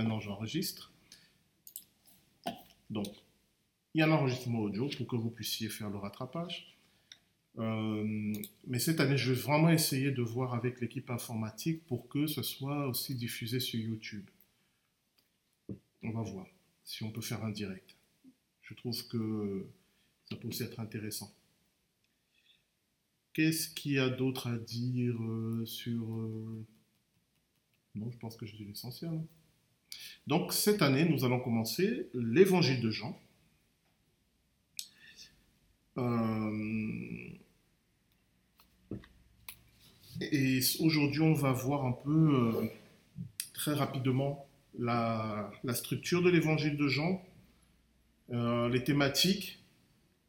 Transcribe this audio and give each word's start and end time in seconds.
maintenant 0.00 0.20
j'enregistre. 0.20 0.92
Donc, 2.88 3.06
il 3.94 4.00
y 4.00 4.02
a 4.02 4.06
un 4.06 4.12
enregistrement 4.12 4.60
audio 4.60 4.88
pour 4.96 5.06
que 5.06 5.16
vous 5.16 5.30
puissiez 5.30 5.68
faire 5.68 5.90
le 5.90 5.98
rattrapage. 5.98 6.76
Euh, 7.58 8.32
mais 8.66 8.78
cette 8.78 9.00
année, 9.00 9.16
je 9.16 9.32
vais 9.32 9.40
vraiment 9.40 9.70
essayer 9.70 10.10
de 10.10 10.22
voir 10.22 10.54
avec 10.54 10.80
l'équipe 10.80 11.10
informatique 11.10 11.84
pour 11.86 12.08
que 12.08 12.26
ce 12.26 12.42
soit 12.42 12.86
aussi 12.86 13.14
diffusé 13.14 13.60
sur 13.60 13.78
YouTube. 13.78 14.28
On 16.02 16.10
va 16.10 16.22
voir 16.22 16.46
si 16.84 17.02
on 17.02 17.10
peut 17.10 17.20
faire 17.20 17.44
un 17.44 17.50
direct. 17.50 17.96
Je 18.62 18.74
trouve 18.74 19.06
que 19.08 19.66
ça 20.28 20.36
peut 20.36 20.48
aussi 20.48 20.62
être 20.62 20.80
intéressant. 20.80 21.32
Qu'est-ce 23.32 23.68
qu'il 23.68 23.92
y 23.92 23.98
a 23.98 24.08
d'autre 24.08 24.48
à 24.48 24.56
dire 24.56 25.20
euh, 25.22 25.64
sur... 25.66 26.14
Euh, 26.14 26.64
non, 27.94 28.10
je 28.10 28.18
pense 28.18 28.36
que 28.36 28.46
je 28.46 28.56
dis 28.56 28.64
l'essentiel. 28.64 29.20
Donc 30.26 30.52
cette 30.52 30.82
année, 30.82 31.04
nous 31.04 31.24
allons 31.24 31.40
commencer 31.40 32.08
l'évangile 32.14 32.80
de 32.80 32.90
Jean. 32.90 33.18
Euh, 35.98 37.30
et 40.20 40.60
aujourd'hui, 40.80 41.22
on 41.22 41.34
va 41.34 41.52
voir 41.52 41.84
un 41.84 41.92
peu 41.92 42.70
très 43.54 43.72
rapidement 43.72 44.46
la, 44.78 45.50
structure 45.74 46.22
de 46.22 46.30
l'évangile 46.30 46.76
de 46.76 46.88
Jean, 46.88 47.22
les 48.28 48.84
thématiques, 48.84 49.60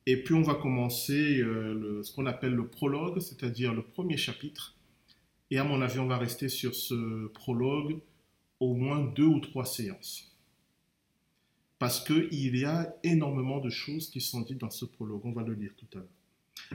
et 0.07 0.17
puis 0.17 0.33
on 0.33 0.41
va 0.41 0.55
commencer 0.55 1.39
euh, 1.41 2.01
ce 2.03 2.13
qu'on 2.13 2.25
appelle 2.25 2.53
le 2.53 2.67
prologue, 2.67 3.19
c'est-à-dire 3.19 3.73
le 3.73 3.83
premier 3.83 4.17
chapitre. 4.17 4.75
Et 5.51 5.59
à 5.59 5.63
mon 5.63 5.81
avis, 5.81 5.99
on 5.99 6.07
va 6.07 6.17
rester 6.17 6.49
sur 6.49 6.73
ce 6.73 7.27
prologue 7.27 7.99
au 8.61 8.75
moins 8.75 9.01
deux 9.01 9.25
ou 9.25 9.39
trois 9.39 9.65
séances. 9.65 10.31
Parce 11.79 11.99
qu'il 11.99 12.55
y 12.55 12.63
a 12.63 12.95
énormément 13.03 13.59
de 13.59 13.71
choses 13.71 14.09
qui 14.11 14.21
sont 14.21 14.41
dites 14.41 14.59
dans 14.59 14.69
ce 14.69 14.85
prologue. 14.85 15.25
On 15.25 15.31
va 15.31 15.41
le 15.41 15.55
lire 15.55 15.73
tout 15.75 15.87
à 15.93 15.97
l'heure. 15.97 16.07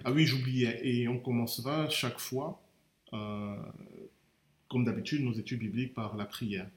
Ah 0.05 0.13
oui, 0.13 0.27
j'oubliais. 0.27 0.81
Et 0.83 1.07
on 1.07 1.21
commencera 1.21 1.89
chaque 1.89 2.19
fois, 2.19 2.61
euh, 3.13 3.57
comme 4.69 4.85
d'habitude, 4.85 5.23
nos 5.23 5.33
études 5.33 5.61
bibliques 5.61 5.95
par 5.95 6.17
la 6.17 6.27
prière. 6.27 6.69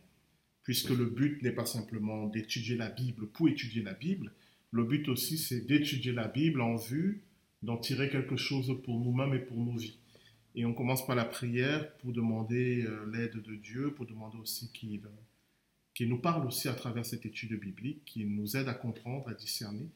Puisque 0.61 0.91
le 0.91 1.05
but 1.05 1.41
n'est 1.41 1.51
pas 1.51 1.65
simplement 1.65 2.27
d'étudier 2.27 2.77
la 2.77 2.89
Bible 2.89 3.27
pour 3.29 3.49
étudier 3.49 3.81
la 3.81 3.95
Bible, 3.95 4.31
le 4.71 4.83
but 4.83 5.09
aussi, 5.09 5.39
c'est 5.39 5.61
d'étudier 5.61 6.11
la 6.11 6.27
Bible 6.27 6.61
en 6.61 6.75
vue 6.75 7.23
d'en 7.63 7.77
tirer 7.77 8.09
quelque 8.09 8.37
chose 8.37 8.79
pour 8.83 8.99
nous-mêmes 8.99 9.33
et 9.33 9.39
pour 9.39 9.57
nos 9.57 9.75
vies. 9.75 9.98
Et 10.59 10.65
on 10.65 10.73
commence 10.73 11.05
par 11.05 11.15
la 11.15 11.23
prière 11.23 11.89
pour 11.99 12.11
demander 12.11 12.83
euh, 12.83 13.09
l'aide 13.13 13.41
de 13.41 13.55
Dieu, 13.55 13.93
pour 13.93 14.05
demander 14.05 14.37
aussi 14.39 14.69
qu'il 14.73 14.99
nous 16.09 16.19
parle 16.19 16.45
aussi 16.45 16.67
à 16.67 16.73
travers 16.73 17.05
cette 17.05 17.25
étude 17.25 17.57
biblique, 17.57 18.03
qu'il 18.03 18.29
nous 18.35 18.57
aide 18.57 18.67
à 18.67 18.73
comprendre, 18.73 19.29
à 19.29 19.33
discerner. 19.33 19.87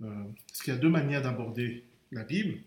Euh, 0.00 0.06
parce 0.46 0.62
qu'il 0.62 0.72
y 0.72 0.76
a 0.76 0.78
deux 0.78 0.88
manières 0.88 1.22
d'aborder 1.22 1.82
la 2.12 2.22
Bible. 2.22 2.60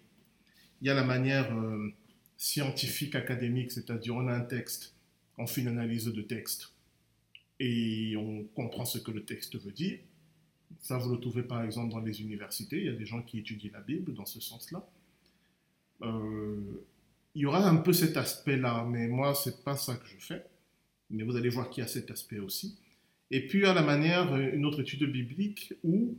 Il 0.81 0.87
y 0.87 0.89
a 0.89 0.93
la 0.93 1.05
manière 1.05 1.57
euh, 1.57 1.93
scientifique, 2.35 3.15
académique, 3.15 3.71
c'est-à-dire 3.71 4.13
on 4.13 4.27
a 4.27 4.33
un 4.33 4.41
texte, 4.41 4.93
on 5.37 5.47
fait 5.47 5.61
une 5.61 5.69
analyse 5.69 6.07
de 6.07 6.21
texte 6.21 6.73
et 7.61 8.17
on 8.17 8.43
comprend 8.53 8.83
ce 8.83 8.97
que 8.97 9.11
le 9.11 9.23
texte 9.23 9.57
veut 9.57 9.71
dire. 9.71 9.97
Ça, 10.81 10.97
vous 10.97 11.13
le 11.13 11.21
trouvez 11.21 11.43
par 11.43 11.63
exemple 11.63 11.93
dans 11.93 12.01
les 12.01 12.21
universités. 12.21 12.79
Il 12.79 12.85
y 12.85 12.89
a 12.89 12.97
des 12.97 13.05
gens 13.05 13.21
qui 13.21 13.39
étudient 13.39 13.71
la 13.71 13.79
Bible 13.79 14.13
dans 14.13 14.25
ce 14.25 14.41
sens-là. 14.41 14.85
Euh, 16.01 16.83
il 17.37 17.41
y 17.41 17.45
aura 17.45 17.69
un 17.69 17.75
peu 17.75 17.93
cet 17.93 18.17
aspect-là, 18.17 18.83
mais 18.89 19.07
moi, 19.07 19.35
c'est 19.35 19.63
pas 19.63 19.77
ça 19.77 19.95
que 19.95 20.07
je 20.07 20.25
fais. 20.25 20.43
Mais 21.11 21.21
vous 21.21 21.35
allez 21.35 21.49
voir 21.49 21.69
qu'il 21.69 21.83
y 21.83 21.85
a 21.85 21.87
cet 21.87 22.09
aspect 22.09 22.39
aussi. 22.39 22.79
Et 23.29 23.45
puis, 23.45 23.63
à 23.67 23.75
la 23.75 23.83
manière, 23.83 24.35
une 24.35 24.65
autre 24.65 24.81
étude 24.81 25.03
biblique 25.03 25.75
où 25.83 26.17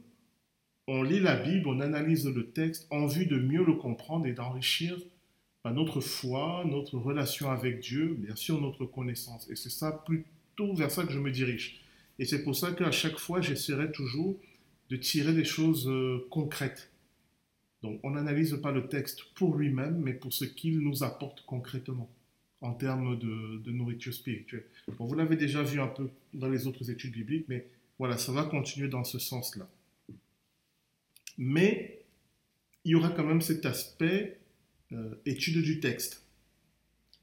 on 0.86 1.02
lit 1.02 1.18
la 1.18 1.34
Bible, 1.34 1.66
on 1.66 1.80
analyse 1.80 2.24
le 2.24 2.52
texte 2.52 2.86
en 2.90 3.08
vue 3.08 3.26
de 3.26 3.36
mieux 3.36 3.64
le 3.64 3.74
comprendre 3.74 4.26
et 4.26 4.32
d'enrichir 4.32 4.96
bah, 5.64 5.72
notre 5.72 6.00
foi, 6.00 6.64
notre 6.64 6.96
relation 6.98 7.50
avec 7.50 7.80
Dieu, 7.80 8.16
bien 8.16 8.36
sûr 8.36 8.60
notre 8.60 8.84
connaissance. 8.84 9.50
Et 9.50 9.56
c'est 9.56 9.70
ça 9.70 9.90
plutôt 9.90 10.72
vers 10.74 10.92
ça 10.92 11.04
que 11.04 11.12
je 11.12 11.18
me 11.18 11.32
dirige. 11.32 11.80
Et 12.20 12.26
c'est 12.26 12.44
pour 12.44 12.54
ça 12.54 12.70
qu'à 12.70 12.92
chaque 12.92 13.18
fois, 13.18 13.40
j'essaierai 13.40 13.90
toujours 13.90 14.38
de 14.88 14.96
tirer 14.96 15.32
des 15.32 15.44
choses 15.44 15.88
euh, 15.88 16.28
concrètes. 16.30 16.87
Donc, 17.82 18.00
on 18.02 18.10
n'analyse 18.10 18.58
pas 18.60 18.72
le 18.72 18.88
texte 18.88 19.24
pour 19.34 19.56
lui-même, 19.56 20.00
mais 20.00 20.12
pour 20.12 20.32
ce 20.32 20.44
qu'il 20.44 20.80
nous 20.80 21.02
apporte 21.04 21.44
concrètement 21.46 22.10
en 22.60 22.74
termes 22.74 23.18
de, 23.18 23.70
nourriture 23.70 24.12
spirituelle. 24.12 24.64
Vous 24.98 25.14
l'avez 25.14 25.36
déjà 25.36 25.62
vu 25.62 25.80
un 25.80 25.86
peu 25.86 26.10
dans 26.34 26.48
les 26.48 26.66
autres 26.66 26.90
études 26.90 27.12
bibliques, 27.12 27.46
mais 27.48 27.68
voilà, 27.98 28.18
ça 28.18 28.32
va 28.32 28.44
continuer 28.44 28.88
dans 28.88 29.04
ce 29.04 29.18
sens-là. 29.18 29.68
Mais 31.36 32.04
il 32.84 32.92
y 32.92 32.94
aura 32.96 33.10
quand 33.10 33.24
même 33.24 33.40
cet 33.40 33.64
aspect 33.64 34.40
euh, 34.92 35.14
étude 35.24 35.62
du 35.62 35.78
texte, 35.78 36.26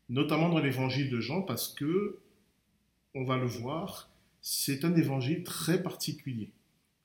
notamment 0.08 0.50
dans 0.50 0.60
l'évangile 0.60 1.10
de 1.10 1.20
Jean, 1.20 1.42
parce 1.42 1.74
que, 1.74 2.20
on 3.14 3.24
va 3.24 3.38
le 3.38 3.46
voir, 3.46 4.10
c'est 4.42 4.86
un 4.86 4.96
évangile 4.96 5.44
très 5.44 5.82
particulier, 5.82 6.52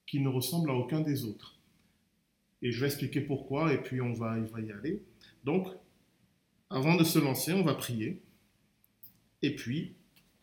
qui 0.06 0.20
ne 0.20 0.28
ressemble 0.28 0.70
à 0.70 0.74
aucun 0.74 1.00
des 1.00 1.24
autres. 1.24 1.59
Et 2.62 2.72
je 2.72 2.80
vais 2.80 2.86
expliquer 2.86 3.20
pourquoi, 3.20 3.72
et 3.72 3.78
puis 3.78 4.00
on 4.00 4.12
va, 4.12 4.38
y 4.38 4.72
aller. 4.72 5.02
Donc, 5.44 5.68
avant 6.68 6.96
de 6.96 7.04
se 7.04 7.18
lancer, 7.18 7.52
on 7.52 7.62
va 7.62 7.74
prier, 7.74 8.22
et 9.42 9.54
puis 9.54 9.94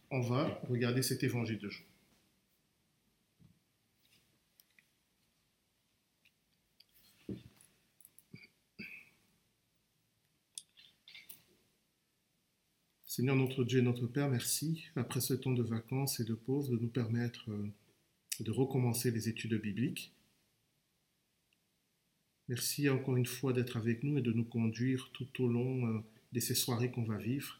on 0.10 0.22
va 0.22 0.60
regarder 0.70 1.04
cet 1.04 1.24
évangile 1.24 1.60
de 1.60 1.70
Jean. 1.70 1.84
Seigneur 13.18 13.36
notre 13.36 13.64
Dieu 13.64 13.80
et 13.80 13.82
notre 13.82 14.06
Père, 14.06 14.30
merci, 14.30 14.86
après 14.96 15.22
ce 15.22 15.34
temps 15.34 15.52
de 15.52 15.64
vacances 15.64 16.20
et 16.20 16.24
de 16.24 16.36
pause, 16.36 16.70
de 16.70 16.78
nous 16.78 16.88
permettre 16.88 17.50
euh, 17.50 17.74
de 18.42 18.52
recommencer 18.52 19.10
les 19.10 19.28
études 19.28 19.60
bibliques. 19.60 20.14
Merci 22.48 22.90
encore 22.90 23.18
une 23.18 23.26
fois 23.26 23.54
d'être 23.54 23.78
avec 23.78 24.04
nous 24.04 24.18
et 24.18 24.22
de 24.22 24.32
nous 24.32 24.46
conduire 24.46 25.10
tout 25.14 25.44
au 25.44 25.48
long 25.48 25.88
euh, 25.88 26.00
de 26.32 26.40
ces 26.40 26.56
soirées 26.56 26.92
qu'on 26.92 27.04
va 27.04 27.18
vivre. 27.18 27.60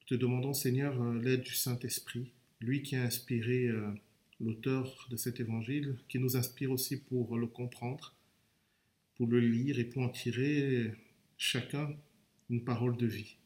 Nous 0.00 0.16
te 0.16 0.20
demandons, 0.20 0.52
Seigneur, 0.52 1.00
euh, 1.00 1.20
l'aide 1.20 1.42
du 1.42 1.54
Saint-Esprit, 1.54 2.32
lui 2.60 2.82
qui 2.82 2.96
a 2.96 3.02
inspiré 3.02 3.68
l'auteur 4.40 5.06
de 5.10 5.16
cet 5.16 5.40
évangile, 5.40 5.96
qui 6.08 6.18
nous 6.18 6.36
inspire 6.36 6.70
aussi 6.70 6.96
pour 7.00 7.36
le 7.36 7.46
comprendre, 7.46 8.14
pour 9.16 9.26
le 9.26 9.40
lire 9.40 9.78
et 9.78 9.84
pour 9.84 10.02
en 10.02 10.08
tirer 10.08 10.92
chacun 11.36 11.94
une 12.50 12.64
parole 12.64 12.96
de 12.96 13.06
vie. 13.06 13.36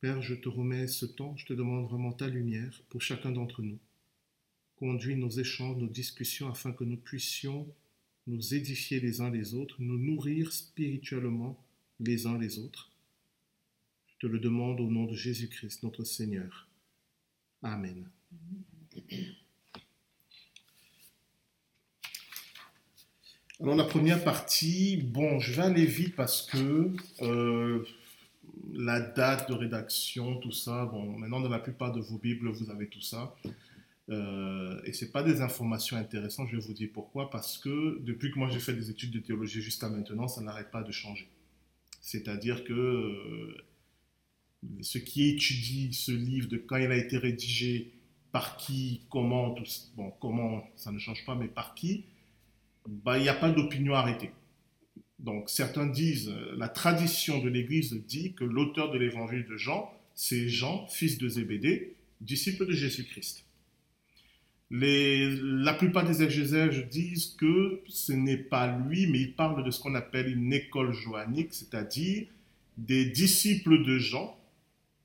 Père, 0.00 0.20
je 0.22 0.34
te 0.34 0.48
remets 0.48 0.88
ce 0.88 1.06
temps, 1.06 1.36
je 1.36 1.46
te 1.46 1.52
demande 1.52 1.88
vraiment 1.88 2.12
ta 2.12 2.28
lumière 2.28 2.82
pour 2.90 3.00
chacun 3.00 3.32
d'entre 3.32 3.62
nous. 3.62 3.78
Conduis 4.76 5.16
nos 5.16 5.30
échanges, 5.30 5.76
nos 5.78 5.88
discussions 5.88 6.48
afin 6.48 6.72
que 6.72 6.84
nous 6.84 6.98
puissions 6.98 7.66
nous 8.26 8.54
édifier 8.54 9.00
les 9.00 9.20
uns 9.20 9.30
les 9.30 9.54
autres, 9.54 9.76
nous 9.78 9.98
nourrir 9.98 10.52
spirituellement 10.52 11.62
les 12.00 12.26
uns 12.26 12.38
les 12.38 12.58
autres. 12.58 12.90
Je 14.08 14.26
te 14.26 14.26
le 14.26 14.38
demande 14.38 14.80
au 14.80 14.90
nom 14.90 15.04
de 15.04 15.14
Jésus-Christ, 15.14 15.82
notre 15.82 16.04
Seigneur. 16.04 16.68
Amen. 17.62 18.08
Alors 23.60 23.76
la 23.76 23.84
première 23.84 24.22
partie, 24.22 24.98
bon, 24.98 25.40
je 25.40 25.52
vais 25.52 25.62
aller 25.62 25.86
vite 25.86 26.14
parce 26.14 26.42
que 26.42 26.92
euh, 27.22 27.84
la 28.74 29.00
date 29.00 29.48
de 29.48 29.54
rédaction, 29.54 30.36
tout 30.36 30.52
ça. 30.52 30.84
Bon, 30.86 31.18
maintenant, 31.18 31.40
dans 31.40 31.48
la 31.48 31.58
plupart 31.58 31.92
de 31.92 32.00
vos 32.00 32.18
Bibles, 32.18 32.50
vous 32.50 32.70
avez 32.70 32.88
tout 32.88 33.00
ça. 33.00 33.34
Euh, 34.08 34.80
et 34.84 34.92
ce 34.92 35.04
n'est 35.04 35.10
pas 35.10 35.22
des 35.22 35.40
informations 35.40 35.96
intéressantes, 35.96 36.48
je 36.48 36.56
vais 36.56 36.62
vous 36.62 36.72
dire 36.72 36.88
pourquoi. 36.92 37.30
Parce 37.30 37.58
que 37.58 38.00
depuis 38.02 38.30
que 38.30 38.38
moi 38.38 38.48
j'ai 38.48 38.60
fait 38.60 38.74
des 38.74 38.90
études 38.90 39.10
de 39.10 39.18
théologie 39.18 39.62
jusqu'à 39.62 39.88
maintenant, 39.88 40.28
ça 40.28 40.40
n'arrête 40.40 40.70
pas 40.70 40.82
de 40.82 40.92
changer. 40.92 41.28
C'est-à-dire 42.00 42.64
que 42.64 42.72
euh, 42.72 43.56
ce 44.80 44.98
qui 44.98 45.30
étudie 45.30 45.92
ce 45.92 46.12
livre, 46.12 46.48
de 46.48 46.56
quand 46.56 46.76
il 46.76 46.90
a 46.90 46.96
été 46.96 47.18
rédigé, 47.18 47.92
par 48.32 48.56
qui, 48.58 49.02
comment, 49.08 49.54
bon, 49.96 50.10
comment, 50.20 50.62
ça 50.76 50.92
ne 50.92 50.98
change 50.98 51.24
pas, 51.24 51.34
mais 51.34 51.48
par 51.48 51.74
qui, 51.74 52.04
bah, 52.86 53.18
il 53.18 53.22
n'y 53.22 53.28
a 53.28 53.34
pas 53.34 53.50
d'opinion 53.50 53.94
arrêtée. 53.94 54.30
Donc 55.18 55.48
certains 55.48 55.86
disent, 55.86 56.28
euh, 56.28 56.54
la 56.56 56.68
tradition 56.68 57.42
de 57.42 57.48
l'Église 57.48 57.94
dit 58.06 58.34
que 58.34 58.44
l'auteur 58.44 58.90
de 58.90 58.98
l'évangile 58.98 59.46
de 59.46 59.56
Jean, 59.56 59.90
c'est 60.14 60.48
Jean, 60.48 60.86
fils 60.88 61.18
de 61.18 61.28
Zébédée, 61.28 61.96
disciple 62.20 62.66
de 62.66 62.72
Jésus-Christ. 62.72 63.45
La 64.70 65.74
plupart 65.74 66.04
des 66.04 66.22
exégèses 66.22 66.88
disent 66.88 67.36
que 67.38 67.80
ce 67.86 68.12
n'est 68.12 68.36
pas 68.36 68.66
lui, 68.78 69.06
mais 69.06 69.20
il 69.20 69.34
parle 69.34 69.64
de 69.64 69.70
ce 69.70 69.80
qu'on 69.80 69.94
appelle 69.94 70.28
une 70.28 70.52
école 70.52 70.92
joannique, 70.92 71.54
c'est-à-dire 71.54 72.26
des 72.76 73.06
disciples 73.06 73.84
de 73.84 73.98
Jean 73.98 74.36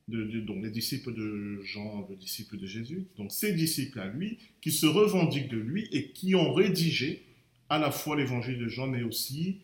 donc 0.08 0.62
les 0.62 0.70
disciples 0.70 1.14
de 1.14 1.62
Jean, 1.62 2.06
le 2.08 2.16
disciple 2.16 2.58
de 2.58 2.66
Jésus, 2.66 3.06
donc 3.16 3.32
ces 3.32 3.52
disciples 3.52 4.00
à 4.00 4.08
lui, 4.08 4.38
qui 4.60 4.72
se 4.72 4.86
revendiquent 4.86 5.48
de 5.48 5.58
lui 5.58 5.88
et 5.92 6.08
qui 6.10 6.34
ont 6.34 6.52
rédigé 6.52 7.22
à 7.68 7.78
la 7.78 7.90
fois 7.90 8.16
l'évangile 8.16 8.58
de 8.58 8.68
Jean, 8.68 8.88
mais 8.88 9.02
aussi 9.02 9.60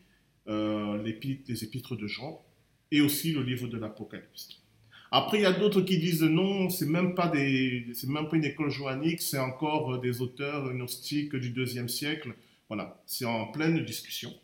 euh, 0.48 1.02
les 1.02 1.64
épîtres 1.64 1.96
de 1.96 2.06
Jean 2.06 2.42
et 2.90 3.00
aussi 3.00 3.32
le 3.32 3.42
livre 3.42 3.68
de 3.68 3.76
l'Apocalypse. 3.76 4.60
Après, 5.10 5.38
il 5.38 5.42
y 5.42 5.46
a 5.46 5.52
d'autres 5.52 5.80
qui 5.80 5.98
disent 5.98 6.22
non, 6.22 6.68
c'est 6.68 6.86
même 6.86 7.14
pas 7.14 7.28
des, 7.28 7.86
c'est 7.94 8.08
même 8.08 8.28
pas 8.28 8.36
une 8.36 8.44
école 8.44 8.70
joannique, 8.70 9.22
c'est 9.22 9.38
encore 9.38 9.94
euh, 9.94 10.00
des 10.00 10.20
auteurs 10.20 10.70
gnostiques 10.72 11.34
du 11.34 11.50
deuxième 11.50 11.88
siècle. 11.88 12.34
Voilà, 12.68 13.02
c'est 13.06 13.24
en 13.24 13.46
pleine 13.46 13.82
discussion. 13.84 14.34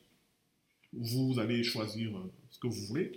Vous 0.94 1.38
allez 1.38 1.62
choisir 1.64 2.16
euh, 2.16 2.32
ce 2.50 2.58
que 2.58 2.66
vous 2.66 2.86
voulez. 2.86 3.12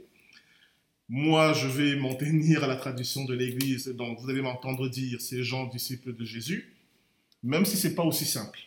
Moi, 1.08 1.54
je 1.54 1.68
vais 1.68 1.96
m'en 1.96 2.16
tenir 2.16 2.66
à 2.66 2.68
la 2.68 2.76
tradition 2.76 3.24
de 3.24 3.34
l'Église. 3.34 3.88
Donc, 3.88 4.20
vous 4.20 4.30
allez 4.30 4.42
m'entendre 4.42 4.90
dire 4.90 5.22
ces 5.22 5.42
gens 5.42 5.68
disciples 5.68 6.14
de 6.14 6.26
Jésus, 6.26 6.74
même 7.44 7.64
si 7.64 7.78
c'est 7.78 7.96
pas 7.96 8.04
aussi 8.04 8.26
simple. 8.26 8.60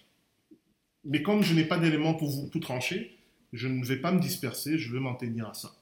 Mais 1.04 1.22
comme 1.22 1.42
je 1.42 1.52
n'ai 1.52 1.64
pas 1.64 1.78
d'éléments 1.78 2.14
pour 2.14 2.30
vous 2.30 2.48
tout 2.48 2.60
trancher, 2.60 3.14
je 3.52 3.68
ne 3.68 3.84
vais 3.84 3.98
pas 3.98 4.12
me 4.12 4.20
disperser, 4.20 4.78
je 4.78 4.90
vais 4.90 5.00
m'en 5.00 5.14
tenir 5.14 5.48
à 5.48 5.54
ça 5.54 5.79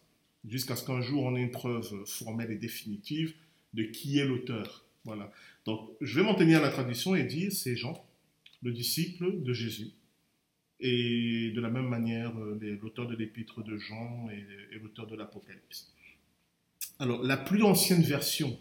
jusqu'à 0.49 0.77
ce 0.77 0.85
qu'un 0.85 1.01
jour 1.01 1.25
on 1.25 1.37
ait 1.37 1.43
une 1.43 1.51
preuve 1.51 2.05
formelle 2.07 2.51
et 2.51 2.57
définitive 2.57 3.35
de 3.75 3.85
qui 3.85 4.19
est 4.19 4.25
l'auteur. 4.25 4.85
Voilà. 5.05 5.33
Donc, 5.65 5.91
je 6.01 6.19
vais 6.19 6.25
m'en 6.25 6.35
tenir 6.35 6.59
à 6.59 6.63
la 6.63 6.71
tradition 6.71 7.15
et 7.15 7.25
dire 7.25 7.53
c'est 7.53 7.77
Jean, 7.77 8.05
le 8.63 8.73
disciple 8.73 9.43
de 9.43 9.53
Jésus. 9.53 9.91
Et 10.81 11.51
de 11.55 11.61
la 11.61 11.71
même 11.71 11.89
manière, 11.89 12.39
euh, 12.39 12.79
l'auteur 12.81 13.09
de 13.09 13.17
l'épître 13.17 13.65
de 13.65 13.77
Jean 13.79 14.29
et, 14.31 14.79
l'auteur 14.79 15.07
de 15.07 15.17
l'Apocalypse. 15.17 15.93
Alors, 17.01 17.23
la 17.23 17.37
plus 17.37 17.63
ancienne 17.63 18.03
version 18.03 18.57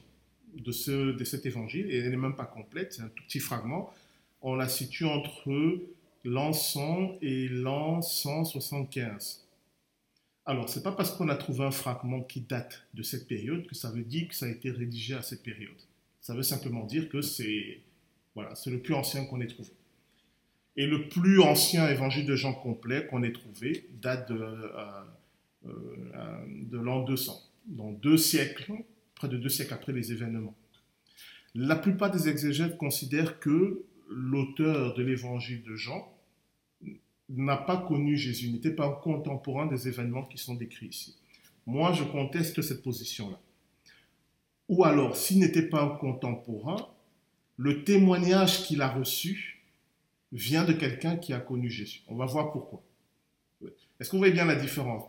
de, 0.56 0.72
ce, 0.72 1.12
de 1.12 1.24
cet 1.24 1.46
évangile, 1.46 1.92
et 1.92 1.98
elle 1.98 2.10
n'est 2.10 2.18
même 2.18 2.36
pas 2.36 2.46
complète, 2.46 2.94
c'est 2.94 3.04
un 3.04 3.10
tout 3.10 3.24
petit 3.24 3.40
fragment, 3.40 3.94
on 4.42 4.56
la 4.56 4.68
situe 4.68 5.06
entre 5.06 5.80
l'an 6.24 6.54
100 6.54 7.20
et 7.22 7.48
l'an 7.50 8.02
175. 8.02 9.47
Alors, 10.48 10.70
ce 10.70 10.80
n'est 10.80 10.84
pas 10.84 10.94
parce 10.94 11.12
qu'on 11.12 11.28
a 11.28 11.36
trouvé 11.36 11.66
un 11.66 11.72
fragment 11.72 12.22
qui 12.22 12.40
date 12.40 12.88
de 12.94 13.04
cette 13.04 13.28
période 13.28 13.68
que 13.68 13.76
ça 13.76 13.92
veut 13.92 14.06
dire 14.06 14.30
que 14.30 14.34
ça 14.34 14.46
a 14.46 14.50
été 14.50 14.72
rédigé 14.72 15.14
à 15.14 15.22
cette 15.22 15.44
période. 15.44 15.76
Ça 16.22 16.34
veut 16.34 16.42
simplement 16.42 16.86
dire 16.86 17.10
que 17.10 17.22
c'est 17.22 17.82
voilà, 18.34 18.54
le 18.66 18.80
plus 18.80 18.94
ancien 18.94 19.26
qu'on 19.26 19.42
ait 19.42 19.48
trouvé. 19.48 19.72
Et 20.78 20.88
le 20.88 21.10
plus 21.10 21.42
ancien 21.42 21.90
évangile 21.90 22.26
de 22.26 22.36
Jean 22.38 22.54
complet 22.54 23.08
qu'on 23.08 23.24
ait 23.24 23.34
trouvé 23.34 23.90
date 24.02 24.32
de, 24.32 24.40
euh, 24.40 25.02
euh, 25.66 26.46
de 26.48 26.78
l'an 26.78 27.04
200, 27.04 27.34
donc 27.66 28.00
deux 28.00 28.18
siècles, 28.18 28.72
près 29.16 29.28
de 29.28 29.36
deux 29.36 29.50
siècles 29.50 29.74
après 29.74 29.92
les 29.92 30.14
événements. 30.14 30.56
La 31.56 31.76
plupart 31.76 32.10
des 32.10 32.30
exégètes 32.30 32.78
considèrent 32.78 33.40
que 33.40 33.84
l'auteur 34.10 34.94
de 34.94 35.04
l'évangile 35.04 35.64
de 35.64 35.76
Jean 35.76 36.17
n'a 37.30 37.58
pas 37.58 37.78
connu 37.78 38.18
Jésus, 38.18 38.50
n'était 38.50 38.72
pas 38.72 38.90
contemporain 39.04 39.66
des 39.66 39.88
événements 39.88 40.24
qui 40.24 40.38
sont 40.38 40.56
décrits 40.56 40.88
ici. 40.88 41.16
Moi, 41.66 41.92
je 41.94 42.04
conteste 42.04 42.62
cette 42.62 42.82
position-là. 42.82 43.40
Ou 44.70 44.84
alors, 44.84 45.16
s'il 45.16 45.40
n'était 45.40 45.68
pas 45.68 45.82
un 45.82 45.90
contemporain, 45.90 46.88
le 47.58 47.84
témoignage 47.84 48.64
qu'il 48.64 48.82
a 48.82 48.88
reçu 48.88 49.64
vient 50.32 50.64
de 50.64 50.74
quelqu'un 50.74 51.18
qui 51.18 51.34
a 51.34 51.40
connu 51.40 51.70
Jésus. 51.70 52.02
On 52.08 52.16
va 52.16 52.26
voir 52.26 52.52
pourquoi. 52.52 52.84
Est-ce 54.00 54.10
qu'on 54.10 54.18
voit 54.18 54.30
bien 54.30 54.46
la 54.46 54.56
différence? 54.56 55.04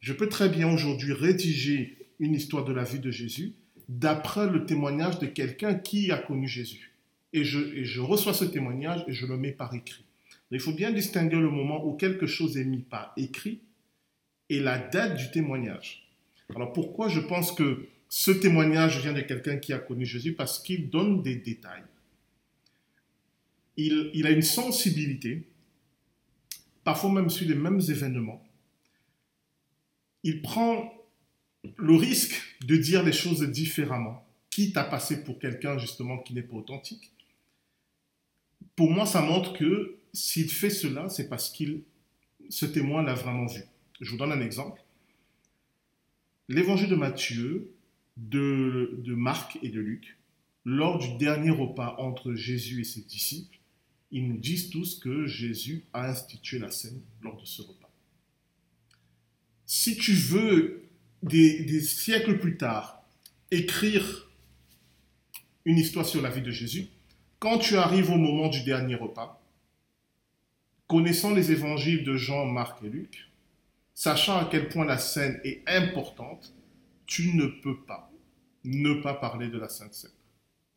Je 0.00 0.12
peux 0.12 0.28
très 0.28 0.48
bien 0.48 0.72
aujourd'hui 0.72 1.12
rédiger 1.12 1.98
une 2.18 2.34
histoire 2.34 2.64
de 2.64 2.72
la 2.72 2.84
vie 2.84 3.00
de 3.00 3.10
Jésus 3.10 3.54
d'après 3.88 4.48
le 4.48 4.66
témoignage 4.66 5.18
de 5.18 5.26
quelqu'un 5.26 5.74
qui 5.74 6.10
a 6.12 6.16
connu 6.16 6.48
Jésus. 6.48 6.94
Et 7.32 7.44
je, 7.44 7.58
et 7.76 7.84
je 7.84 8.00
reçois 8.00 8.32
ce 8.32 8.44
témoignage 8.44 9.04
et 9.08 9.12
je 9.12 9.26
le 9.26 9.36
mets 9.36 9.52
par 9.52 9.74
écrit. 9.74 10.04
Il 10.50 10.60
faut 10.60 10.72
bien 10.72 10.90
distinguer 10.90 11.36
le 11.36 11.50
moment 11.50 11.84
où 11.86 11.94
quelque 11.96 12.26
chose 12.26 12.56
est 12.56 12.64
mis 12.64 12.82
par 12.82 13.12
écrit 13.16 13.60
et 14.48 14.60
la 14.60 14.78
date 14.78 15.16
du 15.16 15.30
témoignage. 15.30 16.08
Alors 16.54 16.72
pourquoi 16.72 17.08
je 17.08 17.20
pense 17.20 17.52
que 17.52 17.86
ce 18.08 18.32
témoignage 18.32 19.00
vient 19.00 19.12
de 19.12 19.20
quelqu'un 19.20 19.58
qui 19.58 19.72
a 19.72 19.78
connu 19.78 20.04
Jésus? 20.04 20.32
Parce 20.32 20.58
qu'il 20.58 20.90
donne 20.90 21.22
des 21.22 21.36
détails. 21.36 21.84
Il, 23.76 24.26
a 24.26 24.30
une 24.30 24.42
sensibilité, 24.42 25.46
parfois 26.84 27.10
même 27.12 27.30
sur 27.30 27.48
les 27.48 27.54
mêmes 27.54 27.80
événements. 27.88 28.44
Il 30.22 30.42
prend 30.42 30.92
le 31.76 31.94
risque 31.94 32.58
de 32.66 32.76
dire 32.76 33.02
les 33.02 33.12
choses 33.12 33.42
différemment, 33.48 34.26
quitte 34.50 34.76
à 34.76 34.84
passer 34.84 35.24
pour 35.24 35.38
quelqu'un 35.38 35.78
justement 35.78 36.18
qui 36.18 36.34
n'est 36.34 36.42
pas 36.42 36.56
authentique. 36.56 37.10
Pour 38.76 38.90
moi, 38.90 39.06
ça 39.06 39.22
montre 39.22 39.54
que 39.54 39.99
s'il 40.12 40.50
fait 40.50 40.70
cela, 40.70 41.08
c'est 41.08 41.28
parce 41.28 41.50
qu'il, 41.50 41.82
ce 42.48 42.66
témoin 42.66 43.02
l'a 43.02 43.14
vraiment 43.14 43.46
vu. 43.46 43.62
Je 44.00 44.10
vous 44.10 44.16
donne 44.16 44.32
un 44.32 44.40
exemple. 44.40 44.82
L'évangile 46.48 46.88
de 46.88 46.96
Matthieu, 46.96 47.72
de, 48.16 49.00
de 49.04 49.14
Marc 49.14 49.58
et 49.62 49.68
de 49.68 49.80
Luc, 49.80 50.16
lors 50.64 50.98
du 50.98 51.16
dernier 51.16 51.50
repas 51.50 51.96
entre 51.98 52.34
Jésus 52.34 52.80
et 52.80 52.84
ses 52.84 53.02
disciples, 53.02 53.58
ils 54.10 54.28
nous 54.28 54.38
disent 54.38 54.70
tous 54.70 54.98
que 54.98 55.26
Jésus 55.26 55.84
a 55.92 56.08
institué 56.08 56.58
la 56.58 56.70
scène 56.70 57.00
lors 57.22 57.40
de 57.40 57.46
ce 57.46 57.62
repas. 57.62 57.90
Si 59.66 59.96
tu 59.96 60.12
veux, 60.12 60.88
des, 61.22 61.64
des, 61.64 61.80
siècles 61.80 62.38
plus 62.38 62.56
tard, 62.56 63.04
écrire 63.50 64.28
une 65.64 65.78
histoire 65.78 66.06
sur 66.06 66.22
la 66.22 66.30
vie 66.30 66.42
de 66.42 66.50
Jésus, 66.50 66.88
quand 67.38 67.58
tu 67.58 67.76
arrives 67.76 68.10
au 68.10 68.16
moment 68.16 68.48
du 68.48 68.64
dernier 68.64 68.96
repas, 68.96 69.39
connaissant 70.90 71.32
les 71.32 71.52
évangiles 71.52 72.02
de 72.02 72.16
Jean, 72.16 72.46
Marc 72.46 72.82
et 72.82 72.88
Luc, 72.88 73.30
sachant 73.94 74.38
à 74.38 74.48
quel 74.50 74.68
point 74.68 74.84
la 74.84 74.98
scène 74.98 75.40
est 75.44 75.62
importante, 75.68 76.52
tu 77.06 77.32
ne 77.36 77.46
peux 77.46 77.80
pas 77.82 78.10
ne 78.64 78.94
pas 78.94 79.14
parler 79.14 79.46
de 79.46 79.56
la 79.56 79.68
Sainte 79.68 79.94
Seine, 79.94 80.10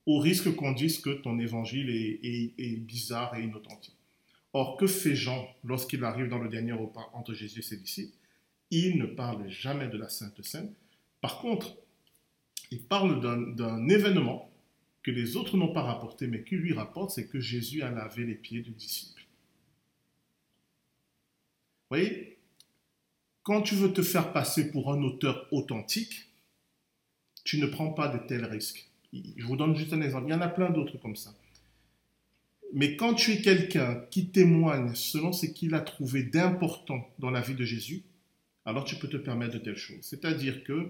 au 0.05 0.19
risque 0.19 0.55
qu'on 0.55 0.71
dise 0.71 0.99
que 0.99 1.09
ton 1.09 1.39
évangile 1.39 1.89
est, 1.89 2.77
bizarre 2.77 3.35
et 3.35 3.43
inauthentique. 3.43 3.97
Or, 4.53 4.77
que 4.77 4.85
fait 4.85 5.15
Jean 5.15 5.47
lorsqu'il 5.63 6.03
arrive 6.03 6.29
dans 6.29 6.37
le 6.37 6.47
dernier 6.47 6.73
repas 6.73 7.09
entre 7.13 7.33
Jésus 7.33 7.59
et 7.59 7.63
ses 7.63 7.77
disciples? 7.77 8.15
Il 8.69 8.99
ne 8.99 9.07
parle 9.07 9.49
jamais 9.49 9.87
de 9.87 9.97
la 9.97 10.09
Sainte 10.09 10.43
Seine. 10.43 10.71
Par 11.21 11.39
contre, 11.39 11.75
il 12.69 12.83
parle 12.83 13.19
d'un 13.55 13.89
événement 13.89 14.51
que 15.01 15.09
les 15.09 15.37
autres 15.37 15.57
n'ont 15.57 15.73
pas 15.73 15.81
rapporté, 15.81 16.27
mais 16.27 16.43
qui 16.43 16.55
lui 16.55 16.73
rapporte, 16.73 17.09
c'est 17.09 17.27
que 17.27 17.39
Jésus 17.39 17.81
a 17.81 17.89
lavé 17.89 18.25
les 18.25 18.35
pieds 18.35 18.61
du 18.61 18.71
disciple 18.71 19.22
voyez, 21.97 22.37
quand 23.43 23.61
tu 23.61 23.75
veux 23.75 23.93
te 23.93 24.01
faire 24.01 24.33
passer 24.33 24.71
pour 24.71 24.91
un 24.91 25.01
auteur 25.03 25.47
authentique, 25.51 26.29
tu 27.43 27.59
ne 27.59 27.65
prends 27.65 27.91
pas 27.91 28.07
de 28.07 28.17
tels 28.27 28.45
risques. 28.45 28.89
Je 29.13 29.45
vous 29.45 29.55
donne 29.55 29.75
juste 29.75 29.93
un 29.93 30.01
exemple. 30.01 30.27
Il 30.27 30.31
y 30.31 30.35
en 30.35 30.41
a 30.41 30.47
plein 30.47 30.69
d'autres 30.69 30.97
comme 30.97 31.15
ça. 31.15 31.35
Mais 32.73 32.95
quand 32.95 33.13
tu 33.13 33.33
es 33.33 33.41
quelqu'un 33.41 34.03
qui 34.09 34.29
témoigne 34.29 34.95
selon 34.95 35.31
ce 35.31 35.45
qu'il 35.45 35.75
a 35.75 35.81
trouvé 35.81 36.23
d'important 36.23 37.07
dans 37.19 37.29
la 37.29 37.41
vie 37.41 37.53
de 37.53 37.65
Jésus, 37.65 38.03
alors 38.65 38.85
tu 38.85 38.95
peux 38.95 39.09
te 39.09 39.17
permettre 39.17 39.53
de 39.53 39.59
telles 39.59 39.75
choses. 39.75 40.01
C'est-à-dire 40.01 40.63
que 40.63 40.89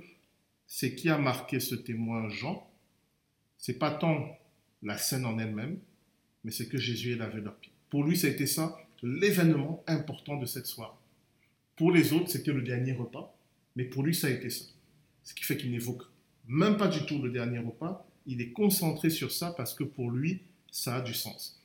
ce 0.67 0.85
qui 0.85 1.09
a 1.09 1.17
marqué 1.17 1.59
ce 1.59 1.75
témoin 1.75 2.29
Jean, 2.29 2.69
c'est 3.57 3.79
pas 3.79 3.91
tant 3.91 4.37
la 4.81 4.97
scène 4.97 5.25
en 5.25 5.39
elle-même, 5.39 5.79
mais 6.43 6.51
c'est 6.51 6.69
que 6.69 6.77
Jésus 6.77 7.13
est 7.13 7.17
lavé 7.17 7.41
leurs 7.41 7.57
pieds. 7.57 7.73
Pour 7.89 8.03
lui, 8.03 8.15
ça 8.15 8.27
a 8.27 8.29
été 8.29 8.45
ça 8.45 8.77
l'événement 9.03 9.83
important 9.85 10.37
de 10.37 10.45
cette 10.45 10.65
soirée. 10.65 10.97
Pour 11.75 11.91
les 11.91 12.13
autres, 12.13 12.29
c'était 12.29 12.53
le 12.53 12.61
dernier 12.61 12.93
repas, 12.93 13.35
mais 13.75 13.83
pour 13.83 14.03
lui, 14.03 14.15
ça 14.15 14.27
a 14.27 14.31
été 14.31 14.49
ça. 14.49 14.65
Ce 15.23 15.33
qui 15.33 15.43
fait 15.43 15.57
qu'il 15.57 15.71
n'évoque 15.71 16.03
même 16.47 16.77
pas 16.77 16.87
du 16.87 17.05
tout 17.05 17.21
le 17.21 17.29
dernier 17.29 17.59
repas, 17.59 18.07
il 18.25 18.41
est 18.41 18.51
concentré 18.51 19.09
sur 19.09 19.31
ça 19.31 19.53
parce 19.55 19.73
que 19.73 19.83
pour 19.83 20.11
lui, 20.11 20.41
ça 20.71 20.95
a 20.95 21.01
du 21.01 21.13
sens. 21.13 21.61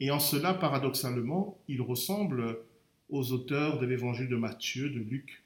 Et 0.00 0.10
en 0.10 0.18
cela, 0.18 0.54
paradoxalement, 0.54 1.58
il 1.68 1.82
ressemble 1.82 2.58
aux 3.10 3.32
auteurs 3.32 3.78
de 3.78 3.86
l'évangile 3.86 4.28
de 4.28 4.36
Matthieu, 4.36 4.90
de 4.90 4.98
Luc 4.98 5.42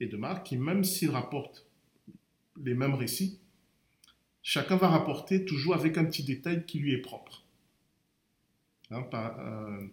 et 0.00 0.06
de 0.06 0.16
Marc, 0.16 0.46
qui 0.46 0.56
même 0.56 0.84
s'ils 0.84 1.10
rapportent 1.10 1.66
les 2.62 2.74
mêmes 2.74 2.94
récits, 2.94 3.38
chacun 4.42 4.76
va 4.76 4.88
rapporter 4.88 5.44
toujours 5.44 5.74
avec 5.74 5.98
un 5.98 6.04
petit 6.04 6.24
détail 6.24 6.64
qui 6.66 6.78
lui 6.78 6.92
est 6.92 7.02
propre. 7.02 7.42
Hein, 8.90 9.04
euh, 9.14 9.86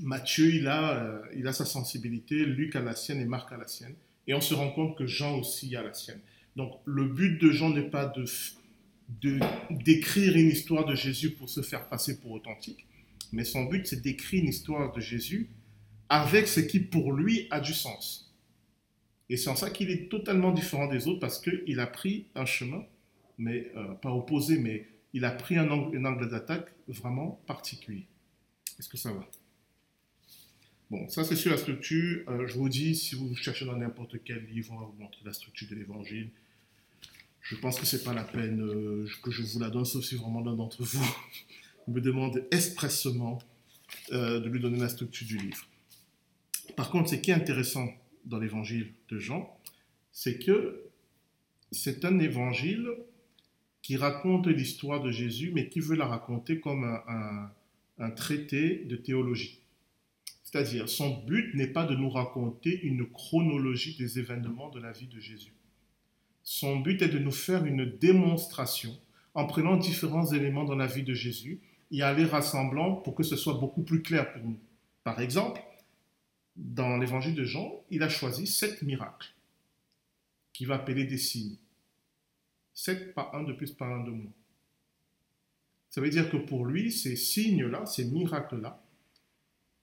Matthieu, 0.00 0.54
il 0.54 0.66
a, 0.66 1.02
euh, 1.02 1.22
il 1.36 1.46
a 1.46 1.52
sa 1.52 1.64
sensibilité, 1.64 2.44
Luc 2.44 2.76
a 2.76 2.80
la 2.80 2.94
sienne 2.94 3.20
et 3.20 3.24
Marc 3.24 3.52
a 3.52 3.56
la 3.56 3.66
sienne. 3.66 3.94
Et 4.26 4.34
on 4.34 4.40
se 4.40 4.54
rend 4.54 4.70
compte 4.70 4.96
que 4.96 5.06
Jean 5.06 5.38
aussi 5.38 5.74
a 5.76 5.82
la 5.82 5.92
sienne. 5.92 6.20
Donc 6.56 6.80
le 6.84 7.06
but 7.06 7.40
de 7.40 7.50
Jean 7.50 7.70
n'est 7.70 7.90
pas 7.90 8.06
de, 8.06 8.24
d'écrire 9.70 10.36
une 10.36 10.48
histoire 10.48 10.84
de 10.84 10.94
Jésus 10.94 11.30
pour 11.30 11.48
se 11.48 11.62
faire 11.62 11.88
passer 11.88 12.20
pour 12.20 12.32
authentique, 12.32 12.86
mais 13.32 13.44
son 13.44 13.64
but 13.64 13.86
c'est 13.86 14.02
d'écrire 14.02 14.42
une 14.42 14.48
histoire 14.48 14.92
de 14.92 15.00
Jésus 15.00 15.48
avec 16.08 16.46
ce 16.46 16.60
qui 16.60 16.80
pour 16.80 17.12
lui 17.12 17.48
a 17.50 17.60
du 17.60 17.74
sens. 17.74 18.32
Et 19.28 19.36
c'est 19.36 19.50
en 19.50 19.56
ça 19.56 19.70
qu'il 19.70 19.90
est 19.90 20.10
totalement 20.10 20.52
différent 20.52 20.86
des 20.86 21.08
autres 21.08 21.20
parce 21.20 21.40
qu'il 21.40 21.80
a 21.80 21.86
pris 21.86 22.26
un 22.34 22.44
chemin, 22.44 22.84
mais 23.38 23.72
euh, 23.76 23.94
pas 23.94 24.12
opposé, 24.12 24.58
mais 24.58 24.86
il 25.12 25.24
a 25.24 25.30
pris 25.30 25.56
un 25.56 25.70
angle, 25.70 26.28
d'attaque 26.28 26.72
vraiment 26.88 27.42
particulier. 27.46 28.06
Est-ce 28.78 28.88
que 28.88 28.96
ça 28.96 29.12
va? 29.12 29.26
Bon, 30.90 31.08
ça 31.08 31.24
c'est 31.24 31.36
sur 31.36 31.50
la 31.50 31.56
structure. 31.56 32.28
Euh, 32.28 32.46
je 32.46 32.54
vous 32.54 32.68
dis, 32.68 32.94
si 32.94 33.14
vous 33.14 33.34
cherchez 33.34 33.64
dans 33.64 33.76
n'importe 33.76 34.16
quel 34.24 34.44
livre, 34.46 34.72
on 34.72 34.80
va 34.80 34.86
vous 34.86 35.02
montrer 35.02 35.22
la 35.24 35.32
structure 35.32 35.68
de 35.68 35.74
l'évangile. 35.74 36.30
Je 37.40 37.56
pense 37.56 37.78
que 37.78 37.86
ce 37.86 37.96
n'est 37.96 38.02
pas 38.02 38.14
la 38.14 38.24
peine 38.24 38.60
euh, 38.62 39.06
que 39.22 39.30
je 39.30 39.42
vous 39.42 39.58
la 39.58 39.70
donne, 39.70 39.84
sauf 39.84 40.04
si 40.04 40.16
vraiment 40.16 40.40
l'un 40.40 40.54
d'entre 40.54 40.82
vous 40.82 41.16
me 41.88 42.00
demande 42.00 42.46
expressement 42.50 43.38
de 44.10 44.48
lui 44.48 44.60
donner 44.60 44.78
la 44.78 44.88
structure 44.88 45.26
du 45.26 45.36
livre. 45.36 45.66
Par 46.74 46.90
contre, 46.90 47.10
ce 47.10 47.14
qui 47.16 47.30
est 47.30 47.34
intéressant 47.34 47.88
dans 48.24 48.38
l'évangile 48.38 48.92
de 49.10 49.18
Jean, 49.18 49.56
c'est 50.10 50.38
que 50.38 50.84
c'est 51.70 52.04
un 52.04 52.18
évangile 52.18 52.88
qui 53.82 53.96
raconte 53.96 54.46
l'histoire 54.46 55.02
de 55.02 55.10
Jésus, 55.10 55.52
mais 55.54 55.68
qui 55.68 55.80
veut 55.80 55.96
la 55.96 56.06
raconter 56.06 56.58
comme 56.58 56.84
un, 56.84 58.10
traité 58.12 58.84
de 58.84 58.96
théologie. 58.96 59.60
C'est-à-dire, 60.54 60.88
son 60.88 61.18
but 61.24 61.52
n'est 61.56 61.66
pas 61.66 61.84
de 61.84 61.96
nous 61.96 62.08
raconter 62.08 62.80
une 62.82 63.10
chronologie 63.10 63.96
des 63.96 64.20
événements 64.20 64.70
de 64.70 64.78
la 64.78 64.92
vie 64.92 65.08
de 65.08 65.18
Jésus. 65.18 65.52
Son 66.44 66.78
but 66.78 67.02
est 67.02 67.08
de 67.08 67.18
nous 67.18 67.32
faire 67.32 67.64
une 67.64 67.84
démonstration 67.84 68.96
en 69.34 69.46
prenant 69.46 69.76
différents 69.76 70.30
éléments 70.32 70.62
dans 70.62 70.76
la 70.76 70.86
vie 70.86 71.02
de 71.02 71.12
Jésus 71.12 71.60
et 71.90 72.02
à 72.02 72.12
les 72.14 72.24
rassemblant 72.24 72.94
pour 72.94 73.16
que 73.16 73.24
ce 73.24 73.34
soit 73.34 73.54
beaucoup 73.54 73.82
plus 73.82 74.00
clair 74.00 74.32
pour 74.32 74.44
nous. 74.44 74.60
Par 75.02 75.20
exemple, 75.20 75.60
dans 76.54 76.98
l'évangile 76.98 77.34
de 77.34 77.42
Jean, 77.42 77.82
il 77.90 78.04
a 78.04 78.08
choisi 78.08 78.46
sept 78.46 78.80
miracles 78.82 79.34
qu'il 80.52 80.68
va 80.68 80.76
appeler 80.76 81.04
des 81.04 81.18
signes. 81.18 81.56
Sept, 82.74 83.12
pas 83.12 83.32
un 83.34 83.42
de 83.42 83.54
plus, 83.54 83.72
pas 83.72 83.86
un 83.86 84.04
de 84.04 84.10
moins. 84.10 84.32
Ça 85.90 86.00
veut 86.00 86.10
dire 86.10 86.30
que 86.30 86.36
pour 86.36 86.64
lui, 86.64 86.92
ces 86.92 87.16
signes-là, 87.16 87.86
ces 87.86 88.04
miracles-là, 88.04 88.83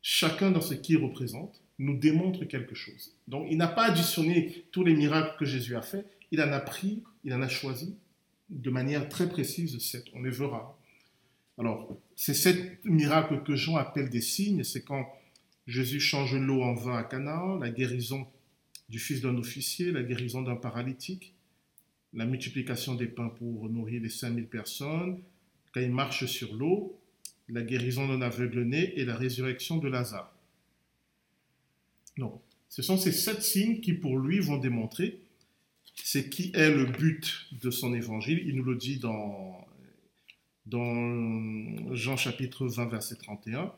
chacun 0.01 0.51
dans 0.51 0.61
ce 0.61 0.73
qu'il 0.73 0.97
représente, 0.97 1.61
nous 1.79 1.97
démontre 1.97 2.45
quelque 2.45 2.75
chose. 2.75 3.15
Donc 3.27 3.47
il 3.49 3.57
n'a 3.57 3.67
pas 3.67 3.85
additionné 3.85 4.65
tous 4.71 4.83
les 4.83 4.93
miracles 4.93 5.35
que 5.39 5.45
Jésus 5.45 5.75
a 5.75 5.81
faits, 5.81 6.05
il 6.31 6.41
en 6.41 6.51
a 6.51 6.59
pris, 6.59 7.03
il 7.23 7.33
en 7.33 7.41
a 7.41 7.47
choisi 7.47 7.95
de 8.49 8.69
manière 8.69 9.09
très 9.09 9.29
précise 9.29 9.77
sept. 9.79 10.05
On 10.13 10.21
les 10.21 10.29
verra. 10.29 10.77
Alors, 11.57 11.97
ces 12.15 12.33
sept 12.33 12.83
miracles 12.85 13.43
que 13.43 13.55
Jean 13.55 13.77
appelle 13.77 14.09
des 14.09 14.21
signes, 14.21 14.63
c'est 14.63 14.83
quand 14.83 15.07
Jésus 15.67 15.99
change 15.99 16.35
l'eau 16.35 16.61
en 16.61 16.73
vin 16.73 16.97
à 16.97 17.03
Cana, 17.03 17.57
la 17.59 17.69
guérison 17.69 18.27
du 18.89 18.99
fils 18.99 19.21
d'un 19.21 19.37
officier, 19.37 19.91
la 19.91 20.03
guérison 20.03 20.41
d'un 20.41 20.55
paralytique, 20.55 21.33
la 22.13 22.25
multiplication 22.25 22.95
des 22.95 23.07
pains 23.07 23.29
pour 23.29 23.69
nourrir 23.69 24.01
les 24.01 24.09
5000 24.09 24.47
personnes, 24.47 25.19
quand 25.73 25.79
il 25.79 25.91
marche 25.91 26.25
sur 26.25 26.53
l'eau, 26.53 26.99
la 27.49 27.61
guérison 27.61 28.07
d'un 28.07 28.21
aveugle-né 28.21 28.99
et 28.99 29.05
la 29.05 29.15
résurrection 29.15 29.77
de 29.77 29.87
Lazare. 29.87 30.33
Non, 32.17 32.41
ce 32.69 32.81
sont 32.81 32.97
ces 32.97 33.11
sept 33.11 33.41
signes 33.41 33.81
qui 33.81 33.93
pour 33.93 34.17
lui 34.17 34.39
vont 34.39 34.57
démontrer 34.57 35.21
c'est 36.03 36.29
qui 36.29 36.51
est 36.53 36.71
le 36.71 36.85
but 36.85 37.47
de 37.51 37.69
son 37.69 37.93
évangile. 37.93 38.43
Il 38.45 38.55
nous 38.55 38.63
le 38.63 38.75
dit 38.75 38.97
dans, 38.97 39.67
dans 40.65 41.93
Jean 41.93 42.17
chapitre 42.17 42.67
20 42.67 42.87
verset 42.87 43.15
31. 43.15 43.71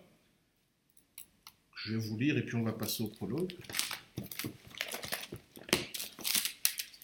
Je 1.75 1.93
vais 1.93 1.99
vous 1.99 2.17
lire 2.17 2.37
et 2.37 2.45
puis 2.45 2.55
on 2.55 2.63
va 2.63 2.71
passer 2.71 3.03
au 3.03 3.07
prologue. 3.07 3.53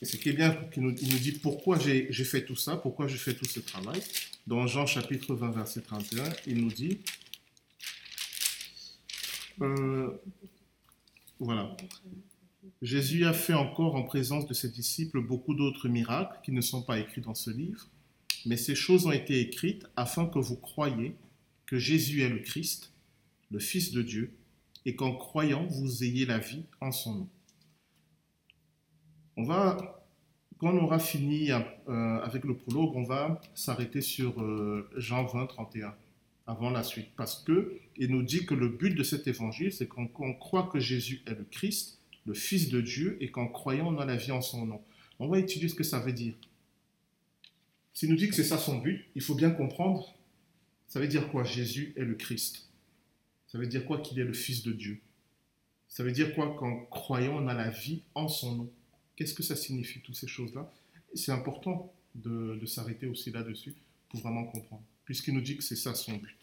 Et 0.02 0.06
ce 0.06 0.16
qui 0.16 0.30
est 0.30 0.34
bien, 0.34 0.58
il 0.78 0.84
nous, 0.84 0.92
dit 0.94 1.34
pourquoi 1.34 1.78
j'ai 1.78 2.12
fait 2.24 2.46
tout 2.46 2.56
ça, 2.56 2.78
pourquoi 2.78 3.08
j'ai 3.08 3.18
fait 3.18 3.34
tout 3.34 3.46
ce 3.46 3.60
travail. 3.60 4.02
Dans 4.50 4.66
Jean 4.66 4.88
chapitre 4.88 5.36
20, 5.36 5.52
verset 5.52 5.82
31, 5.82 6.24
il 6.48 6.64
nous 6.64 6.72
dit, 6.72 6.98
euh, 9.62 10.10
voilà, 11.40 11.78
Jésus 12.82 13.26
a 13.26 13.34
fait 13.34 13.54
encore 13.54 13.94
en 13.94 14.02
présence 14.02 14.48
de 14.48 14.56
ses 14.56 14.70
disciples 14.70 15.22
beaucoup 15.22 15.54
d'autres 15.54 15.88
miracles 15.88 16.40
qui 16.44 16.52
ne 16.52 16.62
sont 16.62 16.82
pas 16.82 16.98
écrits 16.98 17.22
dans 17.22 17.36
ce 17.36 17.52
livre, 17.52 17.90
mais 18.48 18.58
ces 18.58 18.74
choses 18.74 19.06
ont 19.06 19.12
été 19.12 19.40
écrites 19.40 19.86
afin 19.96 20.26
que 20.26 20.40
vous 20.40 20.58
croyiez 20.58 21.14
que 21.68 21.78
Jésus 21.78 22.24
est 22.24 22.30
le 22.30 22.40
Christ, 22.40 22.92
le 23.52 23.60
Fils 23.60 23.92
de 23.92 24.02
Dieu, 24.02 24.34
et 24.84 24.96
qu'en 24.96 25.14
croyant, 25.14 25.68
vous 25.68 26.04
ayez 26.04 26.26
la 26.26 26.40
vie 26.40 26.64
en 26.82 26.92
son 26.92 27.14
nom. 27.14 27.30
On 29.38 29.44
va, 29.44 29.99
quand 30.60 30.74
on 30.74 30.84
aura 30.84 31.00
fini 31.00 31.52
euh, 31.52 32.20
avec 32.22 32.44
le 32.44 32.56
prologue, 32.56 32.96
on 32.96 33.04
va 33.04 33.42
s'arrêter 33.56 34.02
sur 34.02 34.42
euh, 34.42 34.90
Jean 34.98 35.26
20, 35.26 35.48
31, 35.48 35.96
avant 36.48 36.70
la 36.70 36.84
suite, 36.84 37.10
parce 37.16 37.42
que 37.44 37.80
il 37.96 38.12
nous 38.12 38.24
dit 38.24 38.46
que 38.46 38.54
le 38.54 38.68
but 38.68 38.94
de 38.94 39.04
cet 39.04 39.28
évangile, 39.28 39.72
c'est 39.72 39.88
qu'on 39.88 40.08
croit 40.34 40.70
que 40.72 40.80
Jésus 40.80 41.22
est 41.28 41.36
le 41.36 41.46
Christ, 41.50 42.00
le 42.26 42.34
Fils 42.34 42.70
de 42.70 42.82
Dieu, 42.82 43.18
et 43.22 43.32
qu'en 43.32 43.48
croyant, 43.48 43.88
on 43.88 44.00
a 44.00 44.06
la 44.06 44.18
vie 44.18 44.32
en 44.32 44.42
son 44.42 44.66
nom. 44.66 44.82
On 45.20 45.30
va 45.30 45.40
étudier 45.40 45.70
ce 45.70 45.76
que 45.76 45.84
ça 45.84 46.00
veut 46.00 46.14
dire. 46.14 46.34
S'il 47.94 48.10
nous 48.10 48.18
dit 48.18 48.28
que 48.28 48.36
c'est 48.36 48.44
ça 48.44 48.58
son 48.58 48.80
but, 48.80 49.06
il 49.16 49.22
faut 49.22 49.36
bien 49.36 49.52
comprendre, 49.52 50.14
ça 50.88 51.00
veut 51.00 51.08
dire 51.08 51.30
quoi 51.30 51.44
Jésus 51.44 51.94
est 51.96 52.04
le 52.04 52.16
Christ? 52.16 52.70
Ça 53.48 53.58
veut 53.58 53.68
dire 53.68 53.86
quoi 53.86 54.00
qu'il 54.00 54.20
est 54.20 54.26
le 54.26 54.34
Fils 54.34 54.64
de 54.64 54.74
Dieu? 54.74 55.00
Ça 55.88 56.04
veut 56.04 56.12
dire 56.12 56.34
quoi 56.36 56.56
qu'en 56.58 56.86
croyant, 56.86 57.38
on 57.44 57.48
a 57.48 57.54
la 57.54 57.70
vie 57.70 58.04
en 58.14 58.28
son 58.28 58.56
nom? 58.56 58.74
Qu'est-ce 59.20 59.34
que 59.34 59.44
ça 59.44 59.58
signifie, 59.58 60.00
toutes 60.00 60.16
ces 60.16 60.30
choses-là? 60.30 60.72
C'est 61.14 61.34
important 61.34 61.94
de, 62.16 62.66
s'arrêter 62.66 63.06
aussi 63.06 63.32
là-dessus 63.32 63.76
pour 64.08 64.22
vraiment 64.22 64.46
comprendre, 64.46 64.82
puisqu'il 65.04 65.34
nous 65.34 65.42
dit 65.42 65.58
que 65.58 65.62
c'est 65.62 65.76
ça 65.76 65.94
son 65.94 66.16
but. 66.16 66.38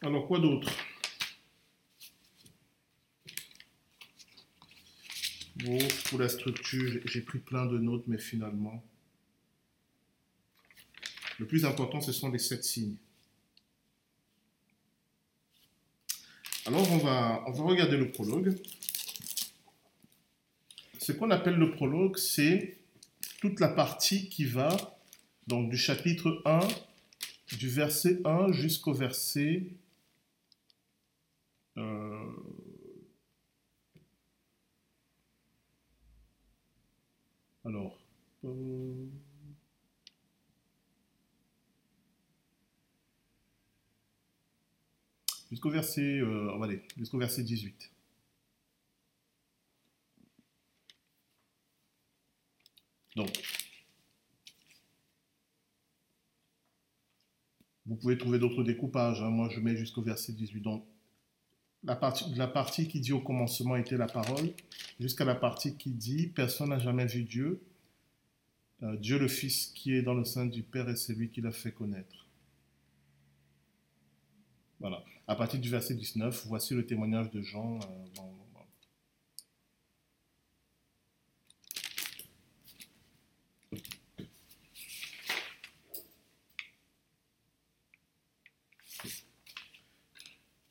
Alors, 0.00 0.26
quoi 0.26 0.38
d'autre? 0.38 0.72
Bon, 5.56 5.78
pour 6.08 6.18
la 6.18 6.30
structure, 6.30 7.02
j'ai 7.04 7.20
pris 7.20 7.40
plein 7.40 7.66
de 7.66 7.76
notes, 7.76 8.04
mais 8.06 8.16
finalement, 8.16 8.82
le 11.38 11.46
plus 11.46 11.66
important, 11.66 12.00
ce 12.00 12.12
sont 12.12 12.30
les 12.30 12.38
sept 12.38 12.64
signes. 12.64 12.96
Alors, 16.64 16.90
on 16.90 16.96
va, 16.96 17.44
on 17.46 17.52
va 17.52 17.64
regarder 17.64 17.98
le 17.98 18.10
prologue. 18.10 18.56
Ce 21.00 21.12
qu'on 21.12 21.30
appelle 21.30 21.54
le 21.54 21.70
prologue, 21.70 22.18
c'est 22.18 22.76
toute 23.40 23.58
la 23.58 23.68
partie 23.68 24.28
qui 24.28 24.44
va 24.44 24.68
donc 25.46 25.70
du 25.70 25.78
chapitre 25.78 26.42
1, 26.44 26.60
du 27.56 27.68
verset 27.70 28.20
1 28.26 28.52
jusqu'au 28.52 28.92
verset 28.92 29.64
euh, 31.78 32.32
alors 37.64 37.98
euh, 38.44 39.06
jusqu'au 45.50 45.70
verset, 45.70 46.20
euh, 46.20 46.80
jusqu'au 46.98 47.18
verset 47.18 47.42
18. 47.42 47.90
Donc, 53.16 53.30
vous 57.86 57.96
pouvez 57.96 58.16
trouver 58.16 58.38
d'autres 58.38 58.62
découpages. 58.62 59.20
Hein. 59.22 59.30
Moi, 59.30 59.48
je 59.50 59.60
mets 59.60 59.76
jusqu'au 59.76 60.02
verset 60.02 60.32
18. 60.32 60.60
Donc, 60.60 60.84
la 61.82 61.96
partie, 61.96 62.88
qui 62.88 63.00
dit 63.00 63.12
au 63.12 63.20
commencement 63.20 63.76
était 63.76 63.96
la 63.96 64.06
parole, 64.06 64.52
jusqu'à 64.98 65.24
la 65.24 65.34
partie 65.34 65.76
qui 65.76 65.90
dit 65.90 66.26
personne 66.26 66.70
n'a 66.70 66.78
jamais 66.78 67.06
vu 67.06 67.22
Dieu. 67.22 67.62
Euh, 68.82 68.96
Dieu 68.96 69.18
le 69.18 69.28
Fils 69.28 69.66
qui 69.74 69.94
est 69.94 70.02
dans 70.02 70.14
le 70.14 70.24
sein 70.24 70.46
du 70.46 70.62
Père 70.62 70.88
et 70.88 70.96
c'est 70.96 71.14
lui 71.14 71.30
qui 71.30 71.40
l'a 71.40 71.52
fait 71.52 71.72
connaître. 71.72 72.26
Voilà. 74.78 75.02
À 75.26 75.34
partir 75.34 75.60
du 75.60 75.68
verset 75.68 75.94
19, 75.94 76.46
voici 76.46 76.74
le 76.74 76.86
témoignage 76.86 77.30
de 77.30 77.42
Jean. 77.42 77.78
Euh, 77.78 78.20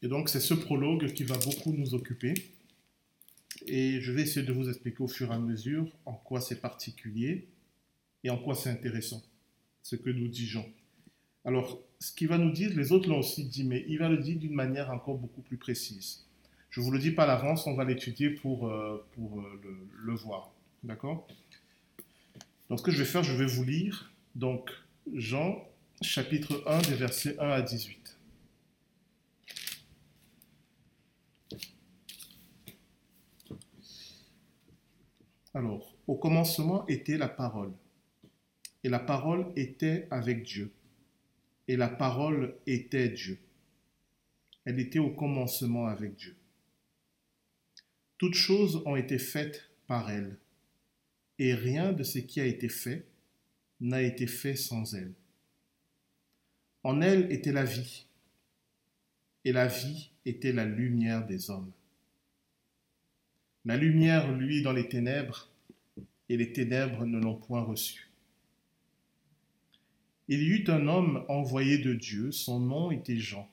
Et 0.01 0.08
donc 0.08 0.29
c'est 0.29 0.39
ce 0.39 0.53
prologue 0.53 1.13
qui 1.13 1.24
va 1.24 1.38
beaucoup 1.38 1.74
nous 1.74 1.94
occuper. 1.94 2.34
Et 3.68 4.00
je 4.01 4.12
vais 4.12 4.22
essayer 4.22 4.46
de 4.46 4.53
vous 4.53 4.70
expliquer 4.70 5.01
au 5.01 5.08
fur 5.08 5.32
et 5.32 5.36
à 5.36 5.39
mesure 5.39 5.88
en 6.06 6.13
quoi 6.13 6.39
c'est 6.41 6.62
particulier 6.62 7.48
et 8.24 8.29
en 8.29 8.38
quoi 8.38 8.56
c'est 8.56 8.70
intéressant, 8.70 9.22
ce 9.84 9.96
que 9.96 10.10
nous 10.10 10.27
dit 10.27 10.48
Jean. 10.48 10.65
Alors, 11.46 11.82
ce 12.00 12.12
qu'il 12.12 12.27
va 12.27 12.38
nous 12.38 12.51
dire, 12.51 12.72
les 12.75 12.91
autres 12.91 13.10
l'ont 13.10 13.20
aussi 13.20 13.46
dit, 13.46 13.63
mais 13.63 13.86
il 13.88 13.98
va 13.98 14.10
le 14.10 14.18
dire 14.18 14.38
d'une 14.38 14.53
manière 14.53 14.91
encore 14.91 15.18
beaucoup 15.18 15.41
plus 15.41 15.58
précise. 15.58 16.25
Je 16.70 16.82
vous 16.82 16.91
le 16.91 17.00
dis 17.00 17.12
pas 17.12 17.24
à 17.24 17.27
l'avance, 17.27 17.65
on 17.65 17.74
va 17.74 17.84
l'étudier 17.84 18.29
pour, 18.29 18.68
euh, 18.68 19.06
pour 19.13 19.41
euh, 19.41 19.60
le, 19.63 19.88
le 20.03 20.13
voir. 20.13 20.51
D'accord? 20.84 21.27
Donc 22.70 22.79
ce 22.79 22.84
que 22.84 22.91
je 22.91 23.00
vais 23.00 23.06
faire, 23.06 23.24
je 23.24 23.34
vais 23.34 23.48
vous 23.48 23.63
lire 23.63 24.12
donc 24.36 24.70
Jean 25.13 25.68
chapitre 26.01 26.63
1 26.68 26.82
des 26.84 26.96
versets 26.96 27.38
1 27.39 27.50
à 27.50 27.62
18. 27.62 28.18
Alors, 35.53 35.96
au 36.06 36.15
commencement 36.15 36.86
était 36.88 37.18
la 37.18 37.27
parole, 37.27 37.74
et 38.84 38.89
la 38.89 39.00
parole 39.00 39.51
était 39.56 40.08
avec 40.12 40.44
Dieu, 40.44 40.72
et 41.68 41.75
la 41.75 41.89
parole 41.89 42.56
était 42.68 43.10
Dieu. 43.10 43.39
Elle 44.65 44.79
était 44.79 45.00
au 45.00 45.10
commencement 45.10 45.88
avec 45.88 46.15
Dieu. 46.15 46.36
Toutes 48.20 48.36
choses 48.36 48.84
ont 48.86 48.96
été 48.96 49.18
faites 49.18 49.72
par 49.88 50.12
elle, 50.12 50.38
et 51.39 51.56
rien 51.56 51.94
de 51.94 52.03
ce 52.03 52.20
qui 52.20 52.39
a 52.39 52.46
été 52.46 52.70
fait 52.70 53.08
n'a 53.79 54.03
été 54.03 54.27
fait 54.27 54.56
sans 54.56 54.94
elle. 54.94 55.13
En 56.84 57.01
elle 57.01 57.32
était 57.32 57.53
la 57.53 57.63
vie, 57.63 58.06
et 59.46 59.51
la 59.51 59.65
vie 59.65 60.12
était 60.25 60.53
la 60.53 60.65
lumière 60.65 61.25
des 61.25 61.50
hommes. 61.50 61.72
La 63.69 63.77
lumière, 63.77 64.31
lui, 64.31 64.63
dans 64.63 64.73
les 64.73 64.89
ténèbres, 64.89 65.47
et 66.27 66.38
les 66.38 66.51
ténèbres 66.53 67.05
ne 67.05 67.19
l'ont 67.19 67.35
point 67.35 67.61
reçue. 67.61 68.09
Il 70.27 70.41
y 70.41 70.47
eut 70.47 70.65
un 70.69 70.88
homme 70.88 71.23
envoyé 71.27 71.77
de 71.77 71.93
Dieu, 71.93 72.31
son 72.31 72.59
nom 72.59 72.89
était 72.89 73.19
Jean. 73.19 73.47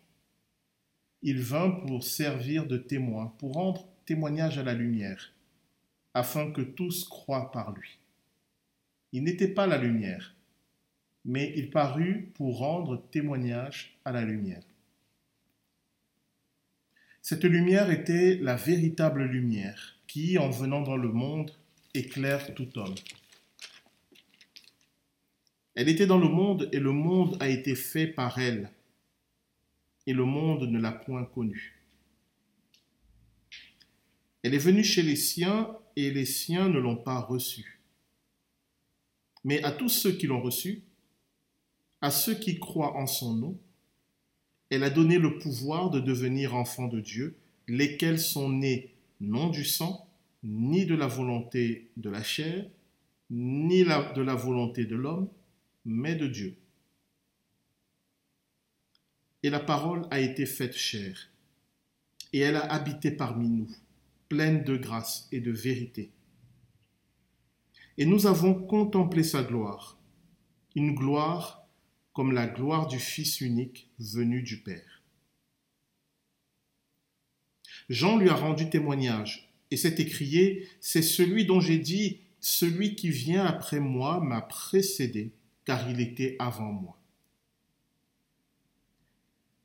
Il 1.21 1.43
vint 1.43 1.71
pour 1.71 2.03
servir 2.03 2.65
de 2.65 2.79
témoin, 2.79 3.35
pour 3.37 3.53
rendre 3.53 3.87
témoignage 4.07 4.57
à 4.57 4.63
la 4.63 4.73
lumière, 4.73 5.35
afin 6.15 6.51
que 6.51 6.63
tous 6.63 7.05
croient 7.05 7.51
par 7.51 7.73
lui. 7.73 7.99
Il 9.13 9.23
n'était 9.23 9.49
pas 9.49 9.67
la 9.67 9.77
lumière, 9.77 10.35
mais 11.27 11.53
il 11.57 11.69
parut 11.69 12.31
pour 12.33 12.57
rendre 12.57 13.07
témoignage 13.11 13.99
à 14.07 14.13
la 14.13 14.25
lumière. 14.25 14.65
Cette 17.21 17.45
lumière 17.45 17.91
était 17.91 18.39
la 18.41 18.57
véritable 18.57 19.23
lumière 19.25 19.96
qui, 20.07 20.39
en 20.39 20.51
venant 20.51 20.83
dans 20.83 20.97
le 20.97 21.11
monde, 21.13 21.53
éclaire 21.95 22.55
tout 22.55 22.79
homme. 22.79 22.95
Elle 25.75 25.89
était 25.89 26.07
dans 26.07 26.19
le 26.19 26.29
monde 26.29 26.69
et 26.73 26.81
le 26.81 26.93
monde 26.93 27.37
a 27.41 27.49
été 27.49 27.75
fait 27.75 28.07
par 28.07 28.39
elle, 28.39 28.71
et 30.07 30.13
le 30.13 30.25
monde 30.25 30.63
ne 30.63 30.79
l'a 30.79 30.93
point 30.93 31.25
connue. 31.25 31.75
Elle 34.43 34.55
est 34.55 34.59
venue 34.59 34.85
chez 34.85 35.03
les 35.03 35.17
siens 35.17 35.77
et 35.97 36.11
les 36.11 36.25
siens 36.25 36.69
ne 36.69 36.79
l'ont 36.79 36.97
pas 36.97 37.21
reçue. 37.21 37.81
Mais 39.45 39.63
à 39.65 39.71
tous 39.71 39.89
ceux 39.89 40.13
qui 40.13 40.27
l'ont 40.27 40.41
reçue, 40.41 40.83
à 42.01 42.11
ceux 42.11 42.35
qui 42.35 42.59
croient 42.59 42.97
en 42.97 43.07
son 43.07 43.35
nom, 43.35 43.59
elle 44.71 44.83
a 44.83 44.91
donné 44.91 45.19
le 45.19 45.39
pouvoir 45.39 45.91
de 45.91 46.01
devenir 46.01 46.55
enfants 46.55 46.89
de 46.89 47.01
Dieu, 47.01 47.37
lesquels 47.69 48.19
sont 48.19 48.49
nés 48.49 48.96
non 49.21 49.49
du 49.49 49.65
sang, 49.65 50.09
ni 50.43 50.87
de 50.87 50.95
la 50.95 51.07
volonté 51.07 51.91
de 51.97 52.11
la 52.11 52.23
chair, 52.23 52.69
ni 53.31 53.83
de 53.83 54.23
la 54.23 54.35
volonté 54.35 54.85
de 54.85 54.97
l'homme, 54.97 55.29
mais 55.85 56.15
de 56.15 56.27
Dieu. 56.27 56.57
Et 59.43 59.51
la 59.51 59.61
parole 59.61 60.07
a 60.11 60.21
été 60.21 60.47
faite 60.47 60.77
chair, 60.77 61.31
et 62.33 62.41
elle 62.41 62.57
a 62.57 62.73
habité 62.73 63.11
parmi 63.11 63.49
nous, 63.49 63.71
pleine 64.29 64.65
de 64.65 64.77
grâce 64.77 65.29
et 65.33 65.41
de 65.41 65.53
vérité. 65.53 66.11
Et 67.99 68.05
nous 68.05 68.27
avons 68.27 68.55
contemplé 68.55 69.23
sa 69.23 69.43
gloire, 69.43 69.99
une 70.75 70.95
gloire 70.95 71.67
comme 72.13 72.33
la 72.33 72.47
gloire 72.47 72.87
du 72.87 72.99
Fils 72.99 73.41
unique 73.41 73.91
venu 73.99 74.43
du 74.43 74.63
Père. 74.63 74.96
Jean 77.89 78.17
lui 78.17 78.29
a 78.29 78.35
rendu 78.35 78.69
témoignage 78.69 79.53
et 79.71 79.77
s'est 79.77 79.97
écrié, 79.99 80.69
C'est 80.81 81.03
celui 81.03 81.45
dont 81.45 81.61
j'ai 81.61 81.79
dit, 81.79 82.21
celui 82.41 82.95
qui 82.95 83.11
vient 83.11 83.45
après 83.45 83.81
moi 83.81 84.21
m'a 84.21 84.41
précédé, 84.41 85.33
car 85.65 85.91
il 85.91 86.01
était 86.01 86.37
avant 86.39 86.73
moi. 86.73 86.99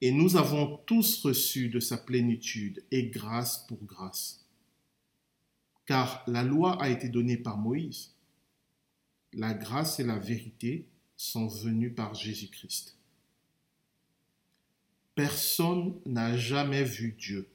Et 0.01 0.11
nous 0.11 0.35
avons 0.35 0.77
tous 0.87 1.23
reçu 1.23 1.69
de 1.69 1.79
sa 1.79 1.97
plénitude 1.97 2.83
et 2.89 3.07
grâce 3.07 3.65
pour 3.67 3.83
grâce. 3.83 4.47
Car 5.85 6.23
la 6.25 6.43
loi 6.43 6.81
a 6.81 6.89
été 6.89 7.07
donnée 7.07 7.37
par 7.37 7.57
Moïse. 7.57 8.15
La 9.33 9.53
grâce 9.53 9.99
et 9.99 10.03
la 10.03 10.17
vérité 10.17 10.87
sont 11.17 11.47
venus 11.47 11.93
par 11.95 12.15
Jésus-Christ. 12.15 12.97
Personne 15.13 15.99
n'a 16.07 16.35
jamais 16.35 16.83
vu 16.83 17.11
Dieu. 17.11 17.50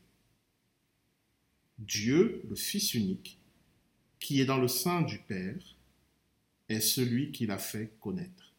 Dieu, 1.78 2.42
le 2.48 2.56
Fils 2.56 2.94
unique, 2.94 3.38
qui 4.18 4.40
est 4.40 4.44
dans 4.46 4.58
le 4.58 4.68
sein 4.68 5.02
du 5.02 5.18
Père, 5.18 5.76
est 6.68 6.80
celui 6.80 7.32
qui 7.32 7.46
l'a 7.46 7.58
fait 7.58 7.92
connaître. 8.00 8.52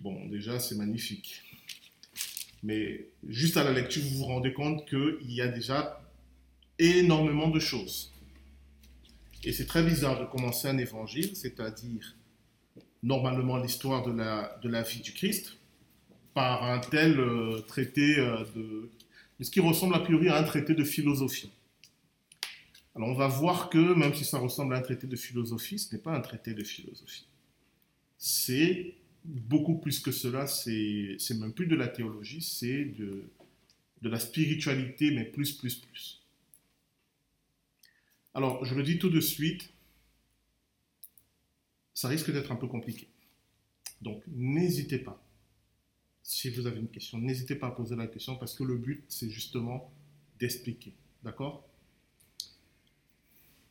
Bon, 0.00 0.26
déjà, 0.26 0.60
c'est 0.60 0.76
magnifique. 0.76 1.42
Mais 2.62 3.08
juste 3.28 3.56
à 3.56 3.64
la 3.64 3.72
lecture, 3.72 4.02
vous 4.02 4.18
vous 4.18 4.24
rendez 4.24 4.52
compte 4.52 4.88
qu'il 4.88 5.30
y 5.32 5.40
a 5.40 5.48
déjà 5.48 6.00
énormément 6.78 7.48
de 7.48 7.60
choses. 7.60 8.12
Et 9.44 9.52
c'est 9.52 9.66
très 9.66 9.82
bizarre 9.82 10.20
de 10.20 10.26
commencer 10.26 10.68
un 10.68 10.78
évangile, 10.78 11.36
c'est-à-dire 11.36 12.16
normalement 13.02 13.56
l'histoire 13.56 14.04
de 14.04 14.12
la, 14.12 14.58
de 14.62 14.68
la 14.68 14.82
vie 14.82 15.00
du 15.00 15.12
Christ, 15.12 15.57
par 16.38 16.62
un 16.62 16.78
tel 16.78 17.18
euh, 17.18 17.62
traité 17.66 18.20
euh, 18.20 18.44
de, 18.54 18.88
ce 19.40 19.50
qui 19.50 19.58
ressemble 19.58 19.96
a 19.96 19.98
priori 19.98 20.28
à 20.28 20.38
un 20.38 20.44
traité 20.44 20.72
de 20.72 20.84
philosophie. 20.84 21.50
Alors 22.94 23.08
on 23.08 23.14
va 23.14 23.26
voir 23.26 23.68
que 23.70 23.92
même 23.94 24.14
si 24.14 24.24
ça 24.24 24.38
ressemble 24.38 24.76
à 24.76 24.78
un 24.78 24.82
traité 24.82 25.08
de 25.08 25.16
philosophie, 25.16 25.80
ce 25.80 25.92
n'est 25.92 26.00
pas 26.00 26.14
un 26.14 26.20
traité 26.20 26.54
de 26.54 26.62
philosophie. 26.62 27.26
C'est 28.18 28.94
beaucoup 29.24 29.78
plus 29.78 29.98
que 29.98 30.12
cela, 30.12 30.46
c'est 30.46 31.18
même 31.34 31.52
plus 31.52 31.66
de 31.66 31.74
la 31.74 31.88
théologie, 31.88 32.40
c'est 32.40 32.84
de, 32.84 33.24
de 34.02 34.08
la 34.08 34.20
spiritualité, 34.20 35.10
mais 35.10 35.24
plus, 35.24 35.50
plus, 35.50 35.74
plus. 35.74 36.22
Alors, 38.32 38.64
je 38.64 38.76
le 38.76 38.84
dis 38.84 39.00
tout 39.00 39.10
de 39.10 39.20
suite, 39.20 39.72
ça 41.94 42.06
risque 42.06 42.32
d'être 42.32 42.52
un 42.52 42.56
peu 42.56 42.68
compliqué. 42.68 43.08
Donc, 44.02 44.22
n'hésitez 44.28 45.00
pas. 45.00 45.20
Si 46.30 46.50
vous 46.50 46.66
avez 46.66 46.78
une 46.78 46.90
question, 46.90 47.16
n'hésitez 47.16 47.54
pas 47.54 47.68
à 47.68 47.70
poser 47.70 47.96
la 47.96 48.06
question 48.06 48.36
parce 48.36 48.54
que 48.54 48.62
le 48.62 48.76
but, 48.76 49.02
c'est 49.08 49.30
justement 49.30 49.90
d'expliquer. 50.38 50.92
D'accord? 51.24 51.66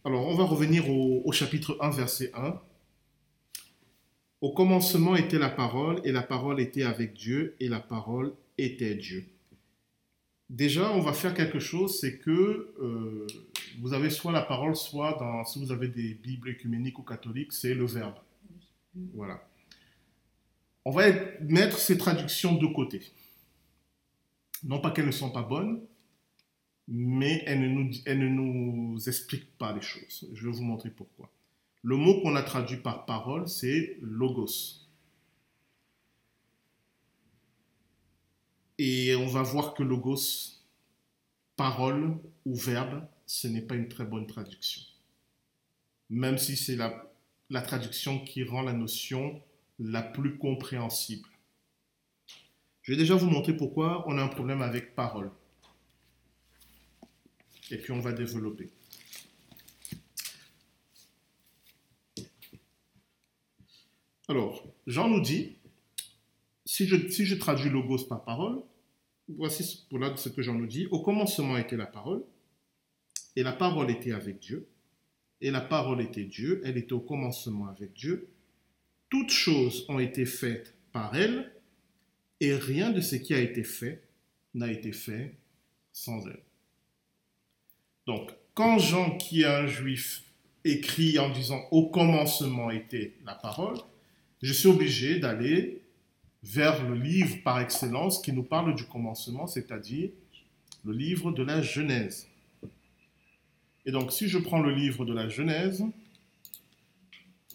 Alors, 0.04 0.26
on 0.26 0.34
va 0.34 0.44
revenir 0.44 0.90
au, 0.90 1.32
chapitre 1.32 1.78
1, 1.82 1.92
verset 1.92 2.32
1. 2.34 2.60
Au 4.42 4.54
commencement 4.54 5.16
était 5.16 5.38
la 5.38 5.52
parole, 5.52 6.02
et 6.04 6.12
la 6.12 6.24
parole 6.24 6.60
était 6.60 6.82
avec 6.82 7.14
Dieu, 7.14 7.56
et 7.60 7.70
la 7.70 7.80
parole 7.80 8.34
était 8.58 8.96
Dieu. 8.96 9.28
Déjà, 10.50 10.92
on 10.94 11.02
va 11.02 11.14
faire 11.14 11.36
quelque 11.36 11.60
chose, 11.60 12.00
c'est 12.00 12.18
que 12.18 12.74
euh, 12.82 13.28
vous 13.82 13.94
avez 13.94 14.10
soit 14.10 14.32
la 14.32 14.42
parole, 14.42 14.76
soit 14.76 15.46
si 15.46 15.64
vous 15.64 15.72
avez 15.72 15.90
des 15.90 16.16
Bibles 16.16 16.50
écuméniques 16.50 16.98
ou 16.98 17.04
catholiques, 17.04 17.54
c'est 17.54 17.76
le 17.76 17.86
verbe. 17.86 18.16
Voilà. 19.14 19.48
On 20.88 20.92
va 20.92 21.12
mettre 21.42 21.80
ces 21.80 21.98
traductions 21.98 22.56
de 22.56 22.66
côté. 22.66 23.12
Non 24.64 24.80
pas 24.80 24.92
qu'elles 24.92 25.08
ne 25.08 25.12
sont 25.12 25.32
pas 25.32 25.44
bonnes, 25.44 25.86
mais 26.88 27.44
elles 27.46 27.60
ne, 27.60 27.68
nous, 27.68 27.92
elles 28.06 28.20
ne 28.20 28.30
nous 28.30 28.98
expliquent 29.10 29.58
pas 29.58 29.74
les 29.74 29.82
choses. 29.82 30.30
Je 30.32 30.48
vais 30.48 30.56
vous 30.56 30.64
montrer 30.64 30.90
pourquoi. 30.90 31.30
Le 31.84 31.98
mot 31.98 32.22
qu'on 32.22 32.38
a 32.38 32.42
traduit 32.42 32.78
par 32.78 33.06
parole, 33.06 33.50
c'est 33.50 33.98
logos. 34.00 34.88
Et 38.78 39.14
on 39.16 39.28
va 39.28 39.42
voir 39.42 39.74
que 39.74 39.84
logos, 39.84 40.64
parole 41.58 42.18
ou 42.46 42.56
verbe, 42.56 43.06
ce 43.26 43.50
n'est 43.50 43.62
pas 43.62 43.76
une 43.76 43.90
très 43.90 44.06
bonne 44.06 44.26
traduction. 44.26 44.84
Même 46.10 46.38
si 46.38 46.56
c'est 46.56 46.78
la, 46.78 47.12
la 47.50 47.62
traduction 47.62 48.24
qui 48.24 48.46
rend 48.46 48.62
la 48.62 48.72
notion 48.72 49.44
la 49.80 50.02
plus 50.02 50.38
compréhensible. 50.38 51.28
Je 52.82 52.94
vais 52.94 52.98
déjà 52.98 53.16
vous 53.16 53.30
montrer 53.30 53.56
pourquoi 53.56 54.08
on 54.08 54.18
a 54.18 54.24
un 54.24 54.28
problème 54.28 54.62
avec 54.62 54.96
parole. 54.96 55.32
Et 57.70 57.78
puis 57.78 57.92
on 57.92 58.00
va 58.00 58.14
développer. 58.14 58.70
Alors, 64.30 64.64
Jean 64.86 65.10
nous 65.10 65.22
dit, 65.22 65.58
Si 66.66 66.86
je, 66.88 67.10
si 67.10 67.26
je 67.26 67.36
traduis 67.36 67.70
logos 67.70 68.06
par 68.06 68.24
parole, 68.24 68.62
voici 69.28 69.86
pour 69.90 70.00
là 70.00 70.16
ce 70.16 70.30
que 70.30 70.42
j'en 70.42 70.54
nous 70.54 70.68
dit. 70.68 70.88
Au 70.92 71.02
commencement 71.02 71.58
était 71.58 71.78
la 71.78 71.86
parole, 71.86 72.24
et 73.36 73.44
la 73.44 73.54
parole 73.54 73.92
était 73.92 74.12
avec 74.12 74.40
Dieu, 74.40 74.68
et 75.42 75.52
la 75.52 75.62
parole 75.62 76.02
était 76.02 76.26
Dieu, 76.26 76.62
elle 76.66 76.78
était 76.78 76.94
au 76.94 77.00
commencement 77.00 77.68
avec 77.68 77.94
Dieu. 77.94 78.30
Toutes 79.10 79.32
choses 79.32 79.86
ont 79.90 80.00
été 80.00 80.26
faites 80.26 80.74
par 80.92 81.16
elle, 81.16 81.52
et 82.40 82.54
rien 82.54 82.92
de 82.92 83.02
ce 83.02 83.16
qui 83.16 83.34
a 83.34 83.40
été 83.40 83.64
fait 83.64 84.04
n'a 84.54 84.72
été 84.72 84.92
fait 84.92 85.36
sans 85.92 86.28
elle. 86.28 86.44
Donc, 88.06 88.32
quand 88.54 88.80
Jean, 88.80 89.18
qui 89.18 89.42
est 89.42 89.46
un 89.46 89.68
juif, 89.68 90.24
écrit 90.64 91.18
en 91.20 91.30
disant 91.30 91.64
au 91.72 91.90
commencement 91.90 92.70
était 92.70 93.14
la 93.26 93.36
parole, 93.36 93.78
je 94.42 94.54
suis 94.54 94.68
obligé 94.68 95.20
d'aller 95.20 95.82
vers 96.44 96.88
le 96.88 96.96
livre 96.96 97.42
par 97.44 97.60
excellence 97.60 98.22
qui 98.22 98.32
nous 98.32 98.44
parle 98.44 98.76
du 98.76 98.86
commencement, 98.86 99.48
c'est-à-dire 99.48 100.10
le 100.86 100.94
livre 100.94 101.32
de 101.32 101.44
la 101.44 101.62
Genèse. 101.62 102.28
Et 103.86 103.92
donc, 103.92 104.12
si 104.12 104.28
je 104.28 104.38
prends 104.38 104.62
le 104.62 104.74
livre 104.74 105.06
de 105.06 105.14
la 105.14 105.30
Genèse, 105.30 105.84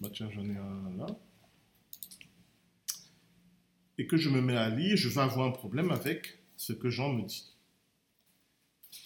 bah 0.00 0.08
tiens, 0.12 0.28
j'en 0.34 0.44
ai 0.44 0.56
un 0.56 0.96
là, 0.98 1.06
et 3.98 4.06
que 4.06 4.16
je 4.16 4.30
me 4.30 4.40
mets 4.40 4.56
à 4.56 4.70
lire, 4.70 4.96
je 4.96 5.08
vais 5.08 5.20
avoir 5.20 5.46
un 5.46 5.52
problème 5.52 5.90
avec 5.90 6.38
ce 6.56 6.72
que 6.72 6.90
Jean 6.90 7.12
me 7.12 7.22
dit. 7.22 7.52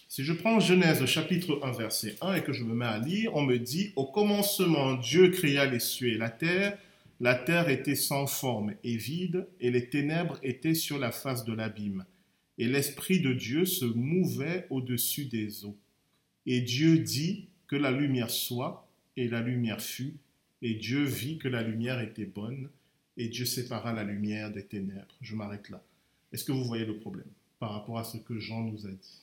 Si 0.08 0.24
je 0.24 0.32
prends 0.32 0.60
Genèse 0.60 1.04
chapitre 1.04 1.60
1 1.62 1.72
verset 1.72 2.16
1 2.20 2.36
et 2.36 2.42
que 2.42 2.52
je 2.52 2.64
me 2.64 2.74
mets 2.74 2.86
à 2.86 2.98
lire, 2.98 3.34
on 3.34 3.42
me 3.42 3.58
dit, 3.58 3.92
au 3.96 4.06
commencement 4.06 4.94
Dieu 4.94 5.30
créa 5.30 5.66
les 5.66 5.80
cieux 5.80 6.08
et 6.08 6.18
la 6.18 6.30
terre, 6.30 6.78
la 7.20 7.34
terre 7.34 7.68
était 7.68 7.94
sans 7.94 8.26
forme 8.26 8.74
et 8.84 8.96
vide, 8.96 9.46
et 9.60 9.70
les 9.70 9.88
ténèbres 9.88 10.38
étaient 10.42 10.74
sur 10.74 10.98
la 10.98 11.12
face 11.12 11.44
de 11.44 11.52
l'abîme, 11.52 12.04
et 12.58 12.66
l'Esprit 12.66 13.20
de 13.20 13.32
Dieu 13.32 13.64
se 13.64 13.86
mouvait 13.86 14.66
au-dessus 14.70 15.24
des 15.24 15.64
eaux. 15.64 15.78
Et 16.44 16.60
Dieu 16.60 16.98
dit 16.98 17.48
que 17.68 17.76
la 17.76 17.90
lumière 17.90 18.30
soit, 18.30 18.88
et 19.16 19.28
la 19.28 19.40
lumière 19.40 19.80
fut, 19.80 20.16
et 20.62 20.74
Dieu 20.74 21.04
vit 21.04 21.38
que 21.38 21.48
la 21.48 21.62
lumière 21.62 22.00
était 22.00 22.26
bonne, 22.26 22.68
et 23.16 23.28
Dieu 23.28 23.46
sépara 23.46 23.92
la 23.92 24.04
lumière 24.04 24.52
des 24.52 24.64
ténèbres. 24.64 25.16
Je 25.20 25.34
m'arrête 25.34 25.68
là. 25.70 25.82
Est-ce 26.32 26.44
que 26.44 26.52
vous 26.52 26.64
voyez 26.64 26.84
le 26.84 26.98
problème 26.98 27.30
par 27.58 27.72
rapport 27.72 27.98
à 27.98 28.04
ce 28.04 28.18
que 28.18 28.38
Jean 28.38 28.62
nous 28.62 28.86
a 28.86 28.90
dit? 28.90 29.22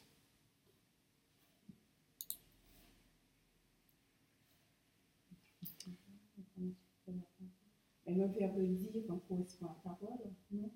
Et 8.05 8.15
le 8.15 8.27
verbe 8.27 8.61
dire 8.61 9.01
correspond 9.27 9.67
à 9.67 9.69
la 9.69 9.91
parole, 9.91 10.19
non? 10.51 10.69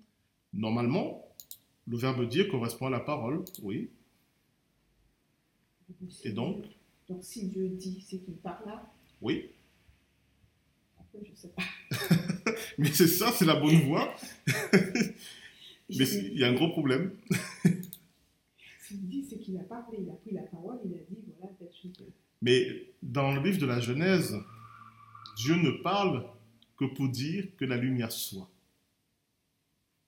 Normalement, 0.52 1.28
le 1.86 1.96
verbe 1.96 2.26
dire 2.28 2.48
correspond 2.48 2.86
à 2.86 2.90
la 2.90 3.00
parole, 3.00 3.44
oui. 3.62 3.90
Et 6.24 6.32
donc? 6.32 6.64
Donc 7.08 7.22
si 7.22 7.48
Dieu 7.48 7.68
dit, 7.68 8.00
c'est 8.00 8.18
qu'il 8.18 8.36
parle 8.36 8.66
là 8.66 8.92
Oui. 9.20 9.50
Après, 10.98 11.24
je 11.24 11.30
ne 11.30 11.36
sais 11.36 11.48
pas. 11.48 11.62
Mais 12.78 12.92
c'est 12.92 13.08
ça, 13.08 13.32
c'est 13.32 13.44
la 13.44 13.56
bonne 13.56 13.80
voie. 13.82 14.14
Mais 15.90 16.08
il 16.08 16.38
y 16.38 16.44
a 16.44 16.48
un 16.48 16.54
gros 16.54 16.70
problème. 16.70 17.12
S'il 18.80 19.08
dit, 19.08 19.26
c'est 19.28 19.38
qu'il 19.38 19.58
a 19.58 19.64
parlé, 19.64 19.98
il 20.00 20.10
a 20.10 20.14
pris 20.14 20.30
la 20.32 20.42
parole, 20.42 20.78
il 20.84 20.94
a 20.94 20.98
dit, 20.98 21.18
voilà, 21.38 21.52
telle 21.58 21.68
chose. 21.72 22.06
Mais 22.40 22.92
dans 23.02 23.34
le 23.34 23.42
livre 23.42 23.58
de 23.58 23.66
la 23.66 23.80
Genèse, 23.80 24.36
Dieu 25.36 25.56
ne 25.56 25.70
parle 25.82 26.24
que 26.76 26.84
pour 26.84 27.08
dire 27.08 27.48
que 27.56 27.64
la 27.64 27.76
lumière 27.76 28.12
soit. 28.12 28.48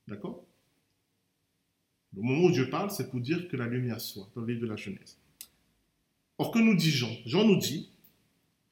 D'accord? 0.07 0.45
Le 2.15 2.23
moment 2.23 2.45
où 2.45 2.51
Dieu 2.53 2.71
parle, 2.71 2.91
c'est 2.91 3.11
pour 3.11 3.21
dire 3.21 3.49
que 3.49 3.57
la 3.57 3.67
lumière 3.67 4.01
soit, 4.01 4.29
dans 4.35 4.43
le 4.43 4.47
livre 4.47 4.63
de 4.63 4.67
la 4.67 4.77
Genèse. 4.77 5.19
Or, 6.39 6.53
que 6.53 6.59
nous 6.59 6.75
dit 6.75 6.91
Jean? 6.91 7.11
Jean 7.27 7.45
nous 7.45 7.59
dit, 7.59 7.91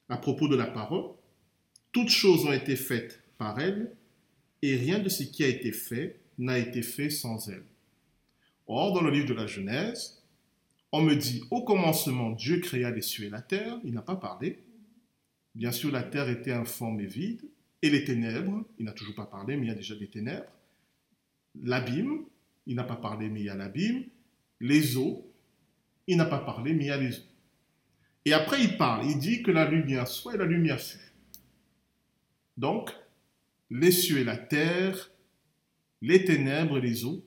à 0.07 0.17
propos 0.17 0.47
de 0.47 0.55
la 0.55 0.67
parole, 0.67 1.11
toutes 1.91 2.09
choses 2.09 2.45
ont 2.45 2.53
été 2.53 2.75
faites 2.75 3.21
par 3.39 3.59
elle, 3.59 3.95
et 4.61 4.75
rien 4.75 4.99
de 4.99 5.09
ce 5.09 5.23
qui 5.23 5.43
a 5.43 5.47
été 5.47 5.71
fait 5.71 6.19
n'a 6.37 6.59
été 6.59 6.83
fait 6.83 7.09
sans 7.09 7.49
elle. 7.49 7.63
Or, 8.67 8.93
dans 8.93 9.01
le 9.01 9.09
livre 9.09 9.27
de 9.27 9.33
la 9.33 9.47
Genèse, 9.47 10.21
on 10.91 11.01
me 11.01 11.15
dit, 11.15 11.43
au 11.49 11.63
commencement, 11.63 12.31
Dieu 12.31 12.59
créa 12.59 12.91
les 12.91 13.01
cieux 13.01 13.25
et 13.25 13.29
la 13.29 13.41
terre, 13.41 13.79
il 13.83 13.93
n'a 13.93 14.01
pas 14.01 14.17
parlé. 14.17 14.59
Bien 15.55 15.71
sûr, 15.71 15.91
la 15.91 16.03
terre 16.03 16.29
était 16.29 16.51
informe 16.51 16.99
et 16.99 17.05
vide, 17.05 17.41
et 17.81 17.89
les 17.89 18.03
ténèbres, 18.03 18.65
il 18.77 18.85
n'a 18.85 18.91
toujours 18.91 19.15
pas 19.15 19.25
parlé, 19.25 19.55
mais 19.55 19.65
il 19.65 19.69
y 19.69 19.71
a 19.71 19.75
déjà 19.75 19.95
des 19.95 20.07
ténèbres. 20.07 20.51
L'abîme, 21.63 22.25
il 22.67 22.75
n'a 22.75 22.83
pas 22.83 22.97
parlé, 22.97 23.29
mais 23.29 23.39
il 23.39 23.45
y 23.45 23.49
a 23.49 23.55
l'abîme. 23.55 24.03
Les 24.59 24.97
eaux, 24.97 25.25
il 26.07 26.17
n'a 26.17 26.25
pas 26.25 26.39
parlé, 26.39 26.73
mais 26.73 26.83
il 26.83 26.87
y 26.87 26.91
a 26.91 26.97
les 26.97 27.17
eaux. 27.19 27.23
Et 28.25 28.33
après, 28.33 28.61
il 28.61 28.77
parle, 28.77 29.05
il 29.05 29.17
dit 29.17 29.41
que 29.41 29.51
la 29.51 29.69
lumière 29.69 30.07
soit 30.07 30.35
et 30.35 30.37
la 30.37 30.45
lumière 30.45 30.79
fut. 30.79 30.99
Donc, 32.57 32.91
les 33.69 33.91
cieux 33.91 34.19
et 34.19 34.23
la 34.23 34.37
terre, 34.37 35.11
les 36.01 36.25
ténèbres 36.25 36.77
et 36.77 36.81
les 36.81 37.05
eaux 37.05 37.25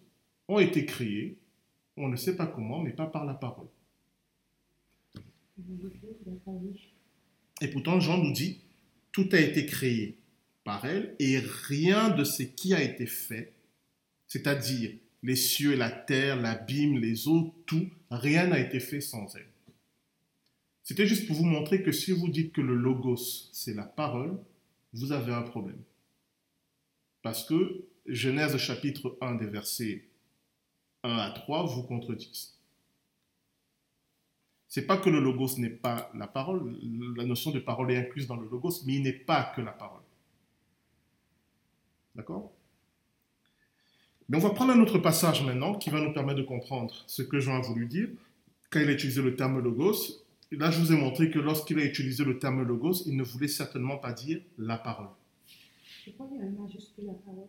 ont 0.48 0.58
été 0.58 0.86
créés, 0.86 1.38
on 1.96 2.08
ne 2.08 2.16
sait 2.16 2.36
pas 2.36 2.46
comment, 2.46 2.82
mais 2.82 2.92
pas 2.92 3.06
par 3.06 3.24
la 3.24 3.34
parole. 3.34 3.68
Et 7.60 7.68
pourtant, 7.68 8.00
Jean 8.00 8.18
nous 8.18 8.32
dit, 8.32 8.60
tout 9.12 9.28
a 9.32 9.38
été 9.38 9.66
créé 9.66 10.18
par 10.64 10.84
elle, 10.84 11.14
et 11.18 11.38
rien 11.38 12.10
de 12.10 12.24
ce 12.24 12.42
qui 12.42 12.74
a 12.74 12.82
été 12.82 13.06
fait, 13.06 13.52
c'est-à-dire 14.26 14.92
les 15.22 15.36
cieux, 15.36 15.76
la 15.76 15.90
terre, 15.90 16.40
l'abîme, 16.40 16.98
les 16.98 17.28
eaux, 17.28 17.54
tout, 17.66 17.88
rien 18.10 18.48
n'a 18.48 18.58
été 18.58 18.80
fait 18.80 19.00
sans 19.00 19.34
elle. 19.36 19.46
C'était 20.82 21.06
juste 21.06 21.26
pour 21.26 21.36
vous 21.36 21.44
montrer 21.44 21.82
que 21.82 21.92
si 21.92 22.10
vous 22.10 22.28
dites 22.28 22.52
que 22.52 22.60
le 22.60 22.74
logos, 22.74 23.50
c'est 23.52 23.74
la 23.74 23.84
parole, 23.84 24.38
vous 24.92 25.12
avez 25.12 25.32
un 25.32 25.42
problème. 25.42 25.78
Parce 27.22 27.44
que 27.44 27.84
Genèse 28.06 28.56
chapitre 28.56 29.16
1 29.20 29.36
des 29.36 29.46
versets 29.46 30.04
1 31.04 31.16
à 31.16 31.30
3 31.30 31.66
vous 31.66 31.84
contredisent. 31.84 32.58
C'est 34.68 34.86
pas 34.86 34.96
que 34.96 35.10
le 35.10 35.20
logos 35.20 35.58
n'est 35.58 35.70
pas 35.70 36.10
la 36.14 36.26
parole, 36.26 36.78
la 37.16 37.24
notion 37.24 37.50
de 37.50 37.58
parole 37.58 37.92
est 37.92 37.96
incluse 37.96 38.26
dans 38.26 38.36
le 38.36 38.48
logos, 38.48 38.82
mais 38.86 38.94
il 38.94 39.02
n'est 39.02 39.12
pas 39.12 39.52
que 39.54 39.60
la 39.60 39.72
parole. 39.72 40.00
D'accord? 42.14 42.52
Mais 44.28 44.38
on 44.38 44.40
va 44.40 44.50
prendre 44.50 44.72
un 44.72 44.80
autre 44.80 44.98
passage 44.98 45.44
maintenant 45.44 45.74
qui 45.74 45.90
va 45.90 46.00
nous 46.00 46.12
permettre 46.12 46.38
de 46.38 46.44
comprendre 46.44 47.04
ce 47.06 47.22
que 47.22 47.38
Jean 47.38 47.56
a 47.56 47.60
voulu 47.60 47.86
dire 47.86 48.08
quand 48.70 48.80
il 48.80 48.88
a 48.88 48.92
utilisé 48.92 49.20
le 49.20 49.36
terme 49.36 49.60
logos. 49.60 50.24
Là, 50.50 50.70
je 50.70 50.80
vous 50.80 50.92
ai 50.92 50.96
montré 50.96 51.30
que 51.30 51.38
lorsqu'il 51.38 51.78
a 51.78 51.84
utilisé 51.84 52.24
le 52.24 52.38
terme 52.38 52.62
logos, 52.62 53.02
il 53.06 53.16
ne 53.16 53.22
voulait 53.22 53.48
certainement 53.48 53.98
pas 53.98 54.12
dire 54.12 54.40
la 54.56 54.78
parole. 54.78 55.08
Pourquoi 56.04 56.28
il 56.34 56.42
a 56.42 56.46
majuscule 56.46 57.06
la 57.06 57.14
parole 57.14 57.48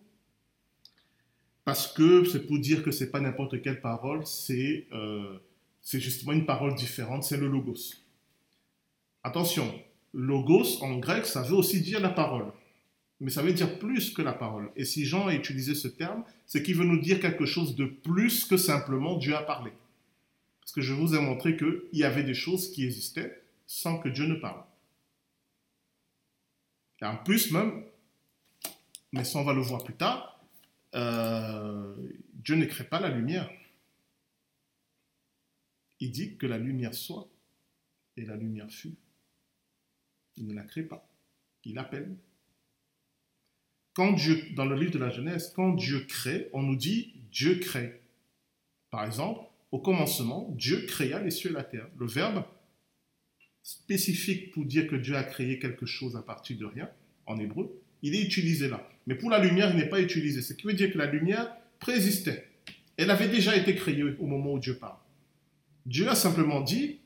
Parce 1.65 1.91
que 1.91 2.23
c'est 2.25 2.45
pour 2.45 2.59
dire 2.59 2.83
que 2.83 2.91
c'est 2.91 3.11
pas 3.11 3.19
n'importe 3.19 3.61
quelle 3.61 3.81
parole, 3.81 4.25
c'est 4.25 4.87
euh, 4.91 5.37
justement 5.83 6.33
une 6.33 6.45
parole 6.45 6.75
différente, 6.75 7.23
c'est 7.23 7.37
le 7.37 7.47
logos. 7.47 7.95
Attention, 9.23 9.73
logos 10.13 10.83
en 10.83 10.97
grec, 10.97 11.25
ça 11.25 11.41
veut 11.41 11.55
aussi 11.55 11.81
dire 11.81 11.99
la 11.99 12.09
parole 12.09 12.51
mais 13.23 13.29
ça 13.29 13.41
veut 13.41 13.53
dire 13.53 13.79
plus 13.79 14.13
que 14.13 14.21
la 14.21 14.33
parole. 14.33 14.69
Et 14.75 14.83
si 14.83 15.05
Jean 15.05 15.27
a 15.27 15.33
utilisé 15.33 15.75
ce 15.75 15.87
terme, 15.87 16.25
c'est 16.45 16.61
qu'il 16.61 16.75
veut 16.75 16.83
nous 16.83 16.99
dire 16.99 17.21
quelque 17.21 17.45
chose 17.45 17.73
de 17.75 17.85
plus 17.85 18.43
que 18.43 18.57
simplement 18.57 19.17
Dieu 19.17 19.33
a 19.33 19.41
parlé. 19.41 19.71
Parce 20.59 20.73
que 20.73 20.81
je 20.81 20.93
vous 20.93 21.15
ai 21.15 21.21
montré 21.21 21.55
qu'il 21.55 21.83
y 21.93 22.03
avait 22.03 22.23
des 22.23 22.33
choses 22.33 22.71
qui 22.71 22.83
existaient 22.83 23.41
sans 23.65 23.97
que 23.97 24.09
Dieu 24.09 24.25
ne 24.25 24.35
parle. 24.35 24.61
Et 27.01 27.05
en 27.05 27.15
plus 27.15 27.51
même, 27.51 27.85
mais 29.13 29.23
ça 29.23 29.39
on 29.39 29.43
va 29.43 29.53
le 29.53 29.61
voir 29.61 29.83
plus 29.83 29.95
tard, 29.95 30.43
euh, 30.95 31.95
Dieu 32.33 32.55
ne 32.55 32.65
crée 32.65 32.83
pas 32.83 32.99
la 32.99 33.09
lumière. 33.09 33.49
Il 35.99 36.11
dit 36.11 36.35
que 36.35 36.45
la 36.45 36.57
lumière 36.57 36.93
soit, 36.93 37.29
et 38.17 38.25
la 38.25 38.35
lumière 38.35 38.69
fut. 38.69 38.95
Il 40.35 40.47
ne 40.47 40.53
la 40.53 40.63
crée 40.63 40.83
pas. 40.83 41.07
Il 41.63 41.77
appelle, 41.77 42.17
quand 43.93 44.11
Dieu, 44.13 44.43
dans 44.55 44.65
le 44.65 44.75
livre 44.75 44.91
de 44.91 44.99
la 44.99 45.09
Genèse, 45.09 45.53
quand 45.55 45.73
Dieu 45.73 46.05
crée, 46.07 46.49
on 46.51 46.63
nous 46.63 46.75
dit 46.75 47.13
Dieu 47.31 47.59
crée. 47.59 48.01
Par 48.89 49.05
exemple, 49.05 49.41
au 49.71 49.79
commencement, 49.79 50.49
Dieu 50.57 50.85
créa 50.87 51.21
les 51.21 51.31
cieux 51.31 51.51
et 51.51 51.53
la 51.53 51.63
terre. 51.63 51.87
Le 51.97 52.07
verbe 52.07 52.43
spécifique 53.61 54.51
pour 54.51 54.65
dire 54.65 54.87
que 54.87 54.95
Dieu 54.95 55.15
a 55.15 55.23
créé 55.23 55.59
quelque 55.59 55.85
chose 55.85 56.15
à 56.15 56.23
partir 56.23 56.57
de 56.57 56.65
rien, 56.65 56.89
en 57.27 57.39
hébreu, 57.39 57.82
il 58.03 58.15
est 58.15 58.21
utilisé 58.21 58.67
là. 58.67 58.87
Mais 59.07 59.15
pour 59.15 59.29
la 59.29 59.39
lumière, 59.39 59.71
il 59.71 59.77
n'est 59.77 59.89
pas 59.89 60.01
utilisé. 60.01 60.41
Ce 60.41 60.53
qui 60.53 60.67
veut 60.67 60.73
dire 60.73 60.91
que 60.91 60.97
la 60.97 61.07
lumière 61.07 61.55
préexistait. 61.79 62.47
Elle 62.97 63.09
avait 63.09 63.27
déjà 63.27 63.55
été 63.55 63.75
créée 63.75 64.03
au 64.03 64.27
moment 64.27 64.53
où 64.53 64.59
Dieu 64.59 64.75
parle. 64.75 64.97
Dieu 65.85 66.07
a 66.07 66.15
simplement 66.15 66.61
dit 66.61 66.99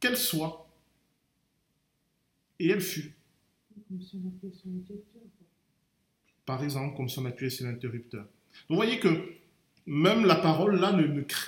qu'elle 0.00 0.16
soit. 0.16 0.68
Et 2.58 2.68
elle 2.68 2.80
fut. 2.80 3.12
Par 6.44 6.62
exemple, 6.64 6.96
comme 6.96 7.08
si 7.08 7.18
on 7.18 7.24
appuyait 7.24 7.50
sur 7.50 7.66
l'interrupteur. 7.66 8.26
vous 8.68 8.76
voyez 8.76 8.98
que 9.00 9.08
même 9.86 10.24
la 10.24 10.36
parole 10.36 10.80
là 10.80 10.92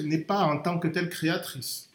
n'est 0.00 0.18
pas 0.18 0.44
en 0.44 0.60
tant 0.60 0.78
que 0.78 0.88
telle 0.88 1.08
créatrice. 1.08 1.90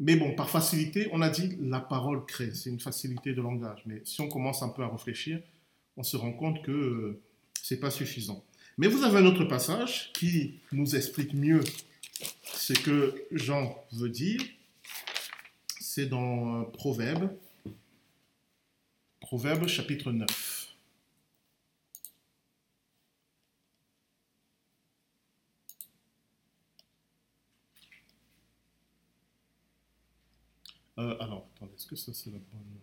Mais 0.00 0.16
bon, 0.16 0.34
par 0.34 0.48
facilité, 0.48 1.08
on 1.12 1.22
a 1.22 1.28
dit 1.28 1.56
la 1.60 1.80
parole 1.80 2.24
crée, 2.24 2.54
c'est 2.54 2.70
une 2.70 2.78
facilité 2.80 3.32
de 3.32 3.42
langage. 3.42 3.82
Mais 3.86 4.00
si 4.04 4.20
on 4.20 4.28
commence 4.28 4.62
un 4.62 4.68
peu 4.68 4.82
à 4.82 4.88
réfléchir, 4.88 5.40
on 5.96 6.02
se 6.04 6.16
rend 6.16 6.32
compte 6.32 6.62
que 6.62 6.70
euh, 6.70 7.20
ce 7.60 7.74
n'est 7.74 7.80
pas 7.80 7.90
suffisant. 7.90 8.44
Mais 8.76 8.86
vous 8.86 9.02
avez 9.02 9.18
un 9.18 9.26
autre 9.26 9.44
passage 9.44 10.12
qui 10.14 10.60
nous 10.70 10.94
explique 10.94 11.34
mieux 11.34 11.62
ce 12.44 12.72
que 12.74 13.24
Jean 13.32 13.76
veut 13.92 14.08
dire. 14.08 14.40
C'est 15.80 16.06
dans 16.06 16.64
Proverbe, 16.64 17.30
Proverbe 19.20 19.66
chapitre 19.66 20.12
9. 20.12 20.58
Euh, 30.98 31.16
alors, 31.20 31.46
attendez, 31.56 31.67
est-ce 31.78 31.86
que 31.86 31.94
ça 31.94 32.12
c'est 32.12 32.30
la 32.30 32.38
bonne. 32.38 32.78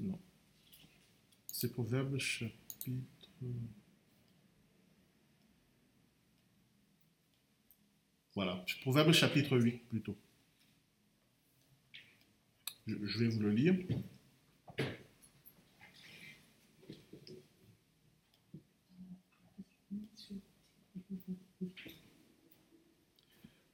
Euh, 0.00 0.02
non. 0.10 0.20
C'est 1.46 1.72
Proverbe 1.72 2.18
chapitre. 2.18 2.60
Voilà, 8.34 8.62
Proverbe 8.82 9.12
chapitre 9.12 9.58
8 9.58 9.88
plutôt. 9.88 10.14
Je, 12.86 13.18
vais 13.18 13.28
vous 13.28 13.40
le 13.40 13.50
lire. 13.50 13.74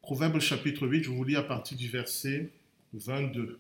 Proverbe 0.03 0.39
chapitre 0.39 0.87
8, 0.87 1.03
je 1.03 1.11
vous 1.11 1.25
lis 1.25 1.35
à 1.35 1.43
partir 1.43 1.77
du 1.77 1.89
verset 1.89 2.53
22. 2.93 3.59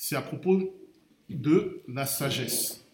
C'est 0.00 0.14
à 0.14 0.22
propos 0.22 0.80
de 1.28 1.82
la 1.88 2.06
sagesse. 2.06 2.86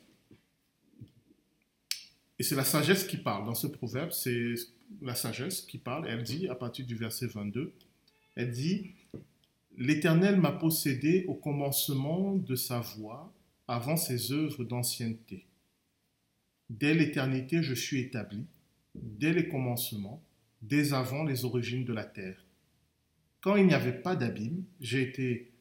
Et 2.39 2.43
c'est 2.43 2.57
la 2.57 2.65
sagesse 2.65 3.05
qui 3.05 3.19
parle. 3.19 3.45
Dans 3.45 3.55
ce 3.55 3.67
proverbe, 3.67 4.11
c'est 4.11 4.55
la 5.03 5.15
sagesse 5.15 5.61
qui 5.61 5.77
parle. 5.77 6.09
Elle 6.09 6.23
dit, 6.23 6.49
à 6.49 6.55
partir 6.55 6.87
du 6.87 6.97
verset 6.97 7.27
22, 7.27 7.75
elle 8.37 8.51
dit, 8.51 8.95
L'Éternel 9.77 10.41
m'a 10.41 10.53
possédé 10.53 11.27
au 11.29 11.35
commencement 11.35 12.37
de 12.37 12.55
sa 12.55 12.81
voix, 12.81 13.31
avant 13.69 13.99
ses 13.99 14.33
œuvres 14.33 14.65
d'ancienneté. 14.65 15.45
Dès 16.71 16.95
l'éternité, 16.95 17.63
je 17.63 17.75
suis 17.75 18.01
établi, 18.01 18.47
dès 18.95 19.35
les 19.35 19.47
commencements, 19.47 20.23
dès 20.63 20.95
avant 20.95 21.23
les 21.25 21.45
origines 21.45 21.85
de 21.85 21.93
la 21.93 22.05
terre. 22.05 22.47
Quand 23.43 23.57
il 23.57 23.67
n'y 23.67 23.75
avait 23.75 24.01
pas 24.01 24.17
d'abîme, 24.17 24.65
j'ai 24.81 25.03
été 25.03 25.54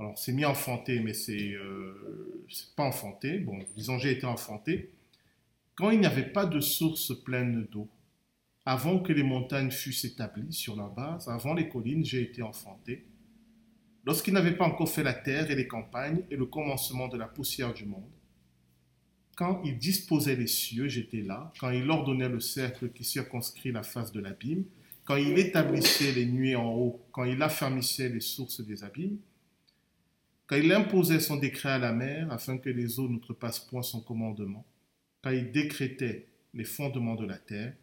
alors, 0.00 0.16
c'est 0.16 0.32
mis 0.32 0.44
enfanté, 0.44 1.00
mais 1.00 1.12
c'est 1.12 1.54
euh, 1.54 2.46
pas 2.76 2.84
enfanté. 2.84 3.38
Bon, 3.38 3.58
disons, 3.76 3.98
j'ai 3.98 4.12
été 4.12 4.26
enfanté. 4.26 4.92
Quand 5.74 5.90
il 5.90 5.98
n'y 5.98 6.06
avait 6.06 6.30
pas 6.30 6.46
de 6.46 6.60
source 6.60 7.12
pleine 7.24 7.66
d'eau, 7.70 7.88
avant 8.64 9.00
que 9.00 9.12
les 9.12 9.24
montagnes 9.24 9.70
fussent 9.70 10.04
établies 10.04 10.52
sur 10.52 10.76
la 10.76 10.88
base, 10.88 11.28
avant 11.28 11.54
les 11.54 11.68
collines, 11.68 12.04
j'ai 12.04 12.22
été 12.22 12.42
enfanté. 12.42 13.06
Lorsqu'il 14.04 14.34
n'avait 14.34 14.56
pas 14.56 14.66
encore 14.66 14.88
fait 14.88 15.02
la 15.02 15.14
terre 15.14 15.50
et 15.50 15.56
les 15.56 15.66
campagnes 15.66 16.22
et 16.30 16.36
le 16.36 16.46
commencement 16.46 17.08
de 17.08 17.16
la 17.16 17.26
poussière 17.26 17.74
du 17.74 17.84
monde, 17.84 18.10
quand 19.36 19.60
il 19.64 19.78
disposait 19.78 20.36
les 20.36 20.46
cieux, 20.46 20.88
j'étais 20.88 21.22
là. 21.22 21.52
Quand 21.58 21.70
il 21.70 21.88
ordonnait 21.90 22.28
le 22.28 22.40
cercle 22.40 22.90
qui 22.90 23.04
circonscrit 23.04 23.72
la 23.72 23.82
face 23.82 24.12
de 24.12 24.20
l'abîme, 24.20 24.64
quand 25.04 25.16
il 25.16 25.38
établissait 25.38 26.12
les 26.12 26.26
nuées 26.26 26.56
en 26.56 26.72
haut, 26.72 27.00
quand 27.12 27.24
il 27.24 27.40
affermissait 27.42 28.08
les 28.08 28.20
sources 28.20 28.60
des 28.60 28.84
abîmes, 28.84 29.18
quand 30.48 30.56
il 30.56 30.72
imposait 30.72 31.20
son 31.20 31.36
décret 31.36 31.68
à 31.68 31.78
la 31.78 31.92
mer 31.92 32.32
afin 32.32 32.56
que 32.56 32.70
les 32.70 32.98
eaux 32.98 33.08
n'outrepassent 33.08 33.60
point 33.60 33.82
son 33.82 34.00
commandement, 34.00 34.64
quand 35.22 35.30
il 35.30 35.52
décrétait 35.52 36.26
les 36.54 36.64
fondements 36.64 37.16
de 37.16 37.26
la 37.26 37.36
terre, 37.36 37.74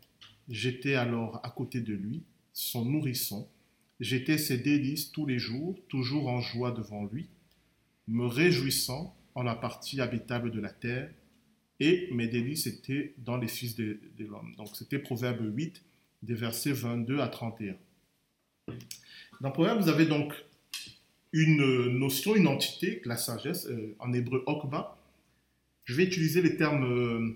j'étais 0.50 0.96
alors 0.96 1.40
à 1.46 1.52
côté 1.52 1.80
de 1.80 1.94
lui, 1.94 2.24
son 2.54 2.84
nourrisson, 2.84 3.48
j'étais 4.00 4.40
ses 4.40 4.58
délices 4.58 5.12
tous 5.12 5.28
les 5.28 5.38
jours, 5.38 5.80
toujours 5.90 6.28
en 6.28 6.42
joie 6.42 6.72
devant 6.72 7.06
lui, 7.06 7.30
me 8.08 8.26
réjouissant 8.26 9.16
en 9.36 9.44
la 9.44 9.56
partie 9.56 10.02
habitable 10.02 10.50
de 10.50 10.60
la 10.60 10.72
terre, 10.72 11.12
et 11.80 12.10
mes 12.14 12.28
délices 12.28 12.66
étaient 12.66 13.14
dans 13.20 13.38
les 13.38 13.48
fils 13.48 13.76
de, 13.76 14.00
de 14.18 14.26
l'homme. 14.26 14.56
Donc 14.58 14.76
c'était 14.76 14.98
Proverbe 14.98 15.56
8, 15.56 15.84
des 16.24 16.34
versets 16.34 16.72
22 16.72 17.20
à 17.20 17.28
31. 17.28 17.76
Dans 19.42 19.52
Proverbe, 19.52 19.82
vous 19.82 19.90
avez 19.90 20.06
donc 20.06 20.34
une 21.36 21.90
notion, 21.98 22.34
une 22.34 22.48
entité, 22.48 23.02
la 23.04 23.18
sagesse, 23.18 23.68
euh, 23.68 23.94
en 24.00 24.14
hébreu 24.14 24.42
okba. 24.46 24.98
Je 25.84 25.94
vais 25.94 26.06
utiliser 26.06 26.42
les 26.42 26.56
termes, 26.56 26.86
euh, 26.86 27.36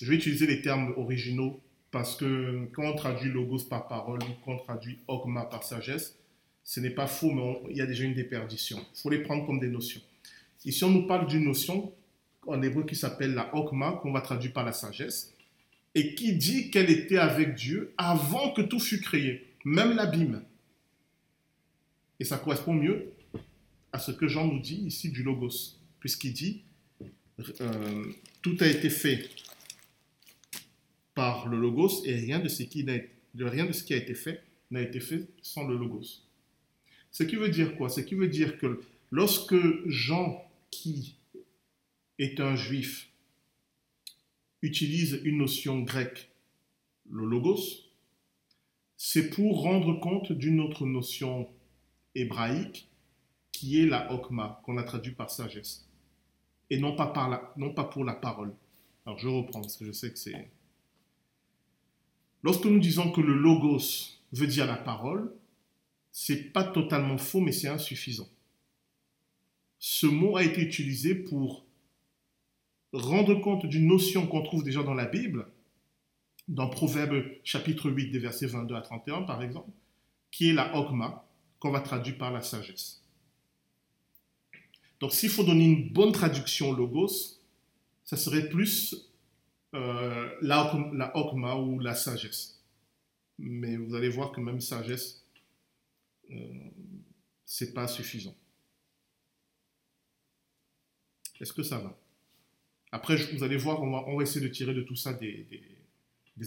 je 0.00 0.08
vais 0.08 0.14
utiliser 0.14 0.46
les 0.46 0.62
termes 0.62 0.94
originaux 0.96 1.60
parce 1.90 2.14
que 2.14 2.66
quand 2.72 2.84
on 2.84 2.94
traduit 2.94 3.30
logos 3.30 3.64
par 3.68 3.88
parole, 3.88 4.20
quand 4.44 4.52
on 4.52 4.58
traduit 4.58 5.00
okma 5.08 5.44
par 5.44 5.64
sagesse, 5.64 6.16
ce 6.62 6.78
n'est 6.78 6.90
pas 6.90 7.08
faux, 7.08 7.32
mais 7.32 7.60
il 7.70 7.76
y 7.76 7.80
a 7.80 7.86
déjà 7.86 8.04
une 8.04 8.14
déperdition. 8.14 8.78
Il 8.94 9.00
faut 9.00 9.10
les 9.10 9.18
prendre 9.18 9.44
comme 9.44 9.58
des 9.58 9.68
notions. 9.68 10.00
Ici, 10.64 10.84
on 10.84 10.90
nous 10.90 11.08
parle 11.08 11.26
d'une 11.26 11.44
notion 11.44 11.92
en 12.46 12.62
hébreu 12.62 12.84
qui 12.84 12.94
s'appelle 12.94 13.34
la 13.34 13.52
okma, 13.56 13.98
qu'on 14.00 14.12
va 14.12 14.20
traduire 14.20 14.52
par 14.52 14.64
la 14.64 14.72
sagesse, 14.72 15.34
et 15.96 16.14
qui 16.14 16.36
dit 16.36 16.70
qu'elle 16.70 16.90
était 16.90 17.18
avec 17.18 17.56
Dieu 17.56 17.92
avant 17.98 18.52
que 18.52 18.62
tout 18.62 18.78
fût 18.78 19.00
créé, 19.00 19.48
même 19.64 19.96
l'abîme. 19.96 20.44
Et 22.20 22.24
ça 22.24 22.38
correspond 22.38 22.74
mieux 22.74 23.11
à 23.92 23.98
ce 23.98 24.10
que 24.10 24.26
Jean 24.26 24.46
nous 24.46 24.60
dit 24.60 24.82
ici 24.86 25.10
du 25.10 25.22
Logos, 25.22 25.76
puisqu'il 26.00 26.32
dit 26.32 26.62
euh, 27.60 28.12
tout 28.40 28.56
a 28.60 28.66
été 28.66 28.90
fait 28.90 29.30
par 31.14 31.48
le 31.48 31.58
Logos 31.58 32.04
et 32.04 32.14
rien 32.14 32.38
de 32.38 32.48
ce 32.48 32.62
qui, 32.62 32.86
rien 33.34 33.66
de 33.66 33.72
ce 33.72 33.84
qui 33.84 33.94
a 33.94 33.96
été 33.96 34.14
fait 34.14 34.42
n'a 34.70 34.80
été 34.80 35.00
fait 35.00 35.28
sans 35.42 35.66
le 35.66 35.76
Logos. 35.76 36.22
Ce 37.10 37.22
qui 37.22 37.36
veut 37.36 37.50
dire 37.50 37.76
quoi? 37.76 37.90
Ce 37.90 38.00
qui 38.00 38.14
veut 38.14 38.28
dire 38.28 38.58
que 38.58 38.80
lorsque 39.10 39.56
Jean, 39.86 40.42
qui 40.70 41.16
est 42.18 42.40
un 42.40 42.56
juif, 42.56 43.10
utilise 44.62 45.20
une 45.24 45.38
notion 45.38 45.80
grecque, 45.80 46.30
le 47.10 47.26
Logos, 47.26 47.60
c'est 48.96 49.30
pour 49.30 49.62
rendre 49.62 50.00
compte 50.00 50.32
d'une 50.32 50.60
autre 50.60 50.86
notion 50.86 51.48
hébraïque 52.14 52.88
qui 53.62 53.80
est 53.80 53.86
la 53.86 54.12
hokma, 54.12 54.60
qu'on 54.64 54.76
a 54.76 54.82
traduit 54.82 55.12
par 55.12 55.30
sagesse, 55.30 55.88
et 56.68 56.80
non 56.80 56.96
pas, 56.96 57.06
par 57.06 57.30
la, 57.30 57.54
non 57.56 57.72
pas 57.72 57.84
pour 57.84 58.04
la 58.04 58.14
parole. 58.14 58.52
Alors 59.06 59.20
je 59.20 59.28
reprends, 59.28 59.60
parce 59.60 59.76
que 59.76 59.84
je 59.84 59.92
sais 59.92 60.10
que 60.10 60.18
c'est... 60.18 60.50
Lorsque 62.42 62.64
nous 62.64 62.80
disons 62.80 63.12
que 63.12 63.20
le 63.20 63.34
logos 63.34 64.18
veut 64.32 64.48
dire 64.48 64.66
la 64.66 64.74
parole, 64.74 65.32
c'est 66.10 66.52
pas 66.52 66.64
totalement 66.64 67.18
faux, 67.18 67.38
mais 67.38 67.52
c'est 67.52 67.68
insuffisant. 67.68 68.28
Ce 69.78 70.06
mot 70.06 70.36
a 70.36 70.42
été 70.42 70.60
utilisé 70.60 71.14
pour 71.14 71.64
rendre 72.92 73.36
compte 73.36 73.66
d'une 73.66 73.86
notion 73.86 74.26
qu'on 74.26 74.42
trouve 74.42 74.64
déjà 74.64 74.82
dans 74.82 74.94
la 74.94 75.06
Bible, 75.06 75.46
dans 76.48 76.68
Proverbe 76.68 77.22
chapitre 77.44 77.92
8, 77.92 78.10
des 78.10 78.18
versets 78.18 78.46
22 78.46 78.74
à 78.74 78.80
31 78.80 79.22
par 79.22 79.40
exemple, 79.40 79.70
qui 80.32 80.50
est 80.50 80.52
la 80.52 80.76
hokma, 80.76 81.28
qu'on 81.60 81.70
va 81.70 81.80
traduire 81.80 82.18
par 82.18 82.32
la 82.32 82.40
sagesse. 82.40 83.01
Donc 85.02 85.12
s'il 85.12 85.30
faut 85.30 85.42
donner 85.42 85.64
une 85.64 85.88
bonne 85.88 86.12
traduction 86.12 86.72
logos, 86.72 87.40
ça 88.04 88.16
serait 88.16 88.48
plus 88.48 89.10
euh, 89.74 90.30
la, 90.40 90.72
la 90.92 91.58
ou 91.58 91.80
la 91.80 91.96
sagesse. 91.96 92.62
Mais 93.36 93.76
vous 93.76 93.96
allez 93.96 94.08
voir 94.08 94.30
que 94.30 94.40
même 94.40 94.60
sagesse, 94.60 95.26
euh, 96.30 96.36
c'est 97.44 97.74
pas 97.74 97.88
suffisant. 97.88 98.36
Est-ce 101.40 101.52
que 101.52 101.64
ça 101.64 101.78
va? 101.78 101.98
Après, 102.92 103.16
vous 103.16 103.42
allez 103.42 103.56
voir, 103.56 103.82
on 103.82 104.16
va, 104.16 104.22
essayer 104.22 104.46
de 104.46 104.52
tirer 104.52 104.72
de 104.72 104.82
tout 104.82 104.94
ça 104.94 105.14
des, 105.14 105.48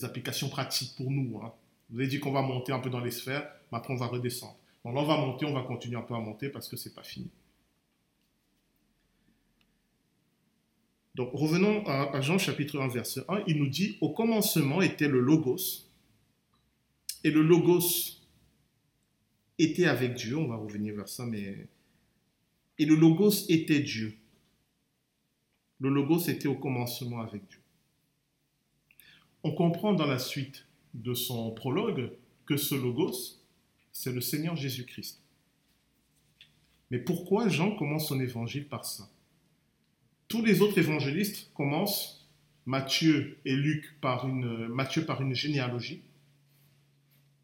applications 0.03 0.47
pratiques 0.47 0.95
pour 0.95 1.11
nous. 1.11 1.41
Hein. 1.43 1.53
Vous 1.89 1.99
avez 1.99 2.07
dit 2.07 2.21
qu'on 2.21 2.31
va 2.31 2.41
monter 2.41 2.71
un 2.71 2.79
peu 2.79 2.89
dans 2.89 3.01
les 3.01 3.11
sphères, 3.11 3.51
mais 3.73 3.79
après 3.79 3.93
on 3.93 3.97
va 3.97 4.07
redescendre. 4.07 4.55
On 4.85 4.93
va 4.93 5.17
monter, 5.17 5.45
on 5.45 5.53
va 5.53 5.63
continuer 5.63 5.97
un 5.97 6.03
peu 6.03 6.13
à 6.13 6.19
monter 6.19 6.47
parce 6.47 6.69
que 6.69 6.77
c'est 6.77 6.95
pas 6.95 7.03
fini. 7.03 7.29
Donc 11.15 11.29
revenons 11.31 11.85
à, 11.87 12.19
Jean 12.19 12.37
chapitre 12.37 12.77
1 12.77 12.89
verset 12.89 13.21
1, 13.29 13.43
il 13.47 13.57
nous 13.57 13.69
dit, 13.69 13.97
au 14.01 14.09
commencement 14.09 14.81
était 14.81 15.07
le 15.07 15.21
logos, 15.21 15.87
et 17.23 17.31
le 17.31 17.41
logos 17.41 18.21
était 19.57 19.85
avec 19.85 20.15
Dieu, 20.15 20.37
on 20.37 20.47
va 20.47 20.57
revenir 20.57 20.93
vers 20.93 21.07
ça, 21.07 21.25
mais... 21.25 21.67
Et 22.77 22.85
le 22.85 22.95
logos 22.95 23.47
était 23.47 23.79
Dieu. 23.79 24.17
Le 25.79 25.89
logos 25.89 26.27
était 26.27 26.49
au 26.49 26.55
commencement 26.55 27.21
avec 27.21 27.47
Dieu. 27.47 27.61
on 29.43 29.53
comprend 29.53 29.93
dans 29.93 30.07
la 30.07 30.19
suite 30.19 30.65
de 30.93 31.13
son 31.13 31.51
prologue 31.51 32.11
que 32.45 32.57
ce 32.57 32.75
logos, 32.75 33.39
c'est 33.93 34.11
le 34.11 34.19
Seigneur 34.19 34.57
Jésus-Christ. 34.57 35.21
Mais 36.91 36.99
pourquoi 36.99 37.47
Jean 37.47 37.73
commence 37.77 38.09
son 38.09 38.19
évangile 38.19 38.67
par 38.67 38.83
ça? 38.83 39.09
Tous 40.27 40.43
les 40.43 40.61
autres 40.61 40.77
évangélistes 40.77 41.51
commencent, 41.53 42.27
Matthieu 42.65 43.37
et 43.45 43.55
Luc 43.55 43.99
par 44.01 44.27
une, 44.27 44.67
Matthieu 44.67 45.05
par 45.05 45.21
une 45.21 45.35
généalogie, 45.35 46.01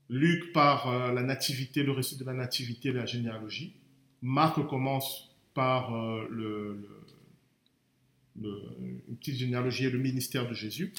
Luc 0.09 0.51
par 0.51 0.89
euh, 0.89 1.13
la 1.13 1.23
nativité, 1.23 1.83
le 1.83 1.91
récit 1.91 2.17
de 2.17 2.25
la 2.25 2.33
nativité 2.33 2.91
la 2.91 3.05
généalogie, 3.05 3.75
Marc 4.21 4.67
commence 4.67 5.33
par 5.53 5.95
euh, 5.95 6.27
une 8.35 9.17
petite 9.17 9.35
généalogie 9.35 9.85
et 9.85 9.89
le 9.89 9.99
ministère 9.99 10.47
de 10.47 10.53
Jésus. 10.53 10.93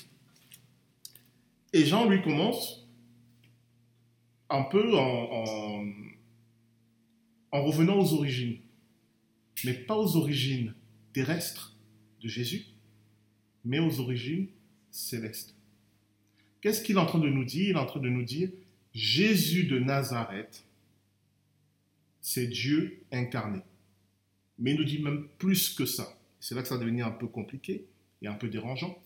Et 1.73 1.85
Jean, 1.85 2.09
lui, 2.09 2.23
commence 2.23 2.87
un 4.51 4.63
peu 4.63 4.95
en, 4.97 5.85
revenant 7.53 7.99
aux 7.99 8.13
origines, 8.15 8.59
mais 9.65 9.73
pas 9.73 9.97
aux 9.97 10.17
origines 10.17 10.75
terrestres 11.13 11.72
de 12.23 12.29
Jésus, 12.29 12.67
mais 13.65 13.79
aux 13.79 14.01
origines 14.01 14.49
célestes. 14.91 15.55
Qu'est-ce 16.61 16.83
qu'il 16.83 16.97
est 16.97 17.01
en 17.01 17.07
train 17.07 17.19
de 17.19 17.29
nous 17.29 17.45
dire? 17.45 17.71
Il 17.71 17.77
est 17.77 17.81
en 17.81 17.87
train 17.87 18.01
de 18.01 18.09
nous 18.09 18.23
dire, 18.23 18.51
Jésus 18.95 19.65
de 19.65 19.79
Nazareth, 19.79 20.65
c'est 22.21 22.47
Dieu 22.47 23.03
incarné. 23.11 23.61
Mais 24.59 24.73
il 24.73 24.79
nous 24.79 24.85
dit 24.85 25.01
même 25.01 25.27
plus 25.39 25.75
que 25.75 25.87
ça. 25.87 26.17
C'est 26.39 26.55
là 26.55 26.63
que 26.63 26.69
ça 26.69 26.77
va 26.77 26.81
devenir 26.81 27.07
un 27.07 27.13
peu 27.13 27.27
compliqué 27.27 27.87
et 28.21 28.29
un 28.29 28.35
peu 28.35 28.49
dérangeant. 28.49 28.97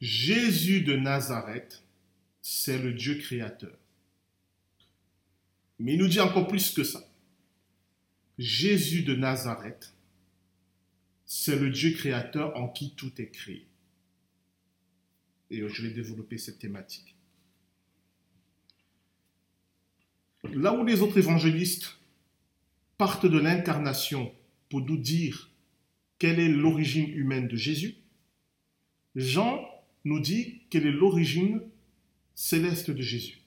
Jésus 0.00 0.82
de 0.82 0.96
Nazareth, 0.96 1.82
c'est 2.42 2.78
le 2.78 2.92
Dieu 2.92 3.16
créateur. 3.16 3.76
Mais 5.78 5.94
il 5.94 5.98
nous 5.98 6.08
dit 6.08 6.20
encore 6.20 6.46
plus 6.46 6.70
que 6.70 6.84
ça. 6.84 7.02
Jésus 8.38 9.02
de 9.02 9.14
Nazareth, 9.14 9.94
c'est 11.32 11.54
le 11.54 11.70
Dieu 11.70 11.92
créateur 11.92 12.56
en 12.56 12.66
qui 12.66 12.92
tout 12.96 13.22
est 13.22 13.30
créé. 13.30 13.68
Et 15.48 15.66
je 15.68 15.82
vais 15.82 15.94
développer 15.94 16.38
cette 16.38 16.58
thématique. 16.58 17.14
Là 20.42 20.74
où 20.74 20.84
les 20.84 21.02
autres 21.02 21.18
évangélistes 21.18 22.00
partent 22.98 23.26
de 23.26 23.38
l'incarnation 23.38 24.34
pour 24.68 24.80
nous 24.80 24.96
dire 24.96 25.52
quelle 26.18 26.40
est 26.40 26.48
l'origine 26.48 27.08
humaine 27.08 27.46
de 27.46 27.56
Jésus, 27.56 27.94
Jean 29.14 29.64
nous 30.04 30.18
dit 30.18 30.62
quelle 30.68 30.88
est 30.88 30.90
l'origine 30.90 31.62
céleste 32.34 32.90
de 32.90 33.02
Jésus. 33.02 33.40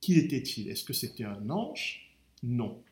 Qui 0.00 0.14
était-il? 0.18 0.68
Est-ce 0.68 0.82
que 0.82 0.92
c'était 0.92 1.24
un 1.24 1.48
ange? 1.48 2.12
Non. 2.42 2.82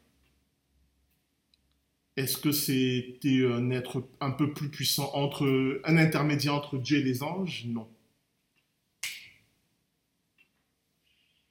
Est-ce 2.17 2.39
que 2.39 2.53
c'était 2.53 3.45
un 3.45 3.71
être 3.71 4.09
un 4.21 4.31
peu 4.31 4.53
plus 4.53 4.71
puissant, 4.71 5.11
entre, 5.15 5.81
un 5.85 5.97
intermédiaire 5.97 6.55
entre 6.55 6.79
Dieu 6.79 6.99
et 6.99 7.03
les 7.03 7.23
anges? 7.25 7.65
Non. 7.67 7.89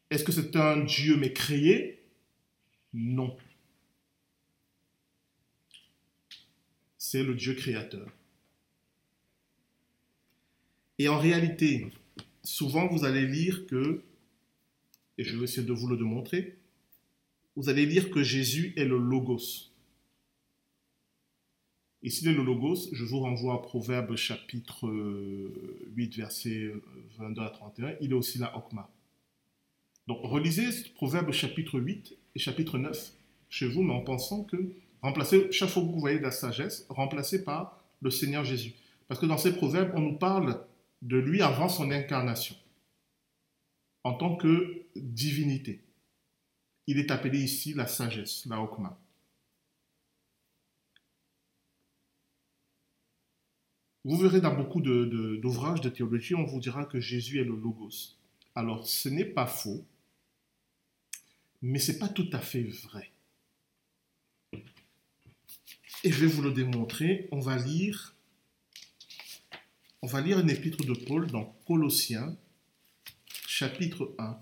Est-ce 0.10 0.24
que 0.24 0.32
c'est 0.32 0.56
un 0.56 0.84
Dieu 0.84 1.18
mais 1.18 1.34
créé? 1.34 2.00
Non. 2.94 3.36
C'est 6.98 7.24
le 7.24 7.36
Dieu 7.36 7.56
créateur. 7.56 8.08
Et 11.00 11.10
en 11.10 11.20
réalité, 11.20 11.92
souvent 12.44 12.88
vous 12.88 13.04
allez 13.04 13.28
lire 13.28 13.66
que, 13.68 14.02
et 15.18 15.24
je 15.26 15.36
vais 15.36 15.44
essayer 15.44 15.68
de 15.68 15.74
vous 15.74 15.88
le 15.88 15.98
démontrer, 15.98 16.58
vous 17.58 17.68
allez 17.68 17.86
lire 17.86 18.12
que 18.12 18.24
Jésus 18.24 18.74
est 18.78 18.86
le 18.86 18.98
Logos. 18.98 19.73
Et 22.06 22.10
s'il 22.10 22.28
est 22.28 22.34
le 22.34 22.44
Logos, 22.44 22.90
je 22.92 23.06
vous 23.06 23.20
renvoie 23.20 23.56
à 23.56 23.58
Proverbe 23.60 24.18
chapitre 24.18 24.90
8, 25.96 26.18
verset 26.18 26.74
22 27.18 27.42
à 27.42 27.50
31, 27.50 27.96
il 28.02 28.12
est 28.12 28.14
aussi 28.14 28.40
la 28.40 28.58
Okma. 28.58 28.90
Donc 30.08 30.20
relisez 30.22 30.90
Proverbe 30.96 31.32
chapitre 31.32 31.80
8 31.80 32.14
et 32.36 32.40
chapitre 32.40 32.78
9 32.78 33.14
chez 33.48 33.68
vous, 33.70 33.84
mais 33.84 33.94
en 33.94 34.02
pensant 34.02 34.44
que 34.44 34.58
remplacer, 35.02 35.50
chaque 35.54 35.70
fois 35.70 35.82
que 35.82 35.88
vous 35.88 36.00
voyez 36.02 36.20
la 36.20 36.32
sagesse, 36.32 36.86
remplacez 36.90 37.46
par 37.46 37.82
le 38.02 38.12
Seigneur 38.12 38.44
Jésus. 38.44 38.74
Parce 39.08 39.22
que 39.22 39.26
dans 39.26 39.38
ces 39.38 39.54
proverbes, 39.56 39.94
on 39.96 40.02
nous 40.02 40.18
parle 40.18 40.60
de 41.02 41.18
lui 41.18 41.42
avant 41.42 41.70
son 41.70 41.90
incarnation, 41.90 42.56
en 44.04 44.14
tant 44.14 44.36
que 44.36 44.84
divinité. 44.98 45.80
Il 46.88 47.00
est 47.00 47.12
appelé 47.12 47.42
ici 47.42 47.74
la 47.74 47.88
sagesse, 47.88 48.46
la 48.46 48.60
Okma. 48.60 49.00
Vous 54.06 54.18
verrez 54.18 54.42
dans 54.42 54.54
beaucoup 54.54 54.82
d'ouvrages 54.82 55.82
de, 55.82 55.90
théologie, 55.90 56.36
on 56.36 56.46
vous 56.46 56.60
dira 56.60 56.86
que 56.86 57.00
Jésus 57.00 57.40
est 57.40 57.46
le 57.46 57.56
Logos. 57.56 58.18
Alors, 58.56 58.86
ce 58.86 59.10
n'est 59.10 59.26
pas 59.26 59.48
faux, 59.48 59.86
mais 61.62 61.80
ce 61.80 61.92
n'est 61.92 62.00
pas 62.00 62.10
tout 62.10 62.30
à 62.34 62.40
fait 62.40 62.64
vrai. 62.64 63.12
Et 66.04 66.12
je 66.12 66.20
vais 66.20 66.28
vous 66.28 66.42
le 66.42 66.52
démontrer. 66.52 67.30
On 67.32 67.40
va 67.40 67.58
lire 67.58 68.14
on 70.04 70.08
va 70.08 70.20
lire 70.20 70.38
une 70.38 70.50
épître 70.50 70.84
de 70.84 70.94
Paul 70.94 71.28
dans 71.28 71.46
Colossiens, 71.66 72.36
chapitre 73.48 74.14
1, 74.20 74.38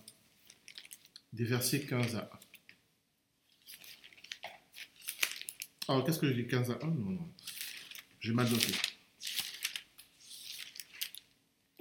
des 1.34 1.44
versets 1.44 1.86
15 1.86 2.16
à 2.16 2.32
1. 5.88 5.92
Alors, 5.94 6.04
qu'est-ce 6.04 6.18
que 6.18 6.28
je 6.28 6.34
dis 6.34 6.48
15 6.48 6.72
à 6.72 6.80
1 6.82 6.88
Non, 6.88 7.12
non. 7.12 7.32
J'ai 8.22 8.34
mal 8.34 8.50
noté. 8.50 8.74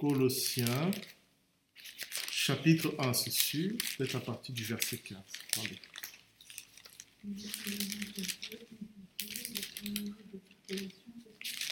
Colossiens, 0.01 0.89
chapitre 2.31 2.95
1, 2.97 3.13
c'est 3.13 3.29
sûr, 3.29 3.77
peut-être 3.99 4.15
à 4.15 4.19
partir 4.19 4.55
du 4.55 4.63
verset 4.63 4.97
15. 4.97 5.19
Attendez. 5.51 5.79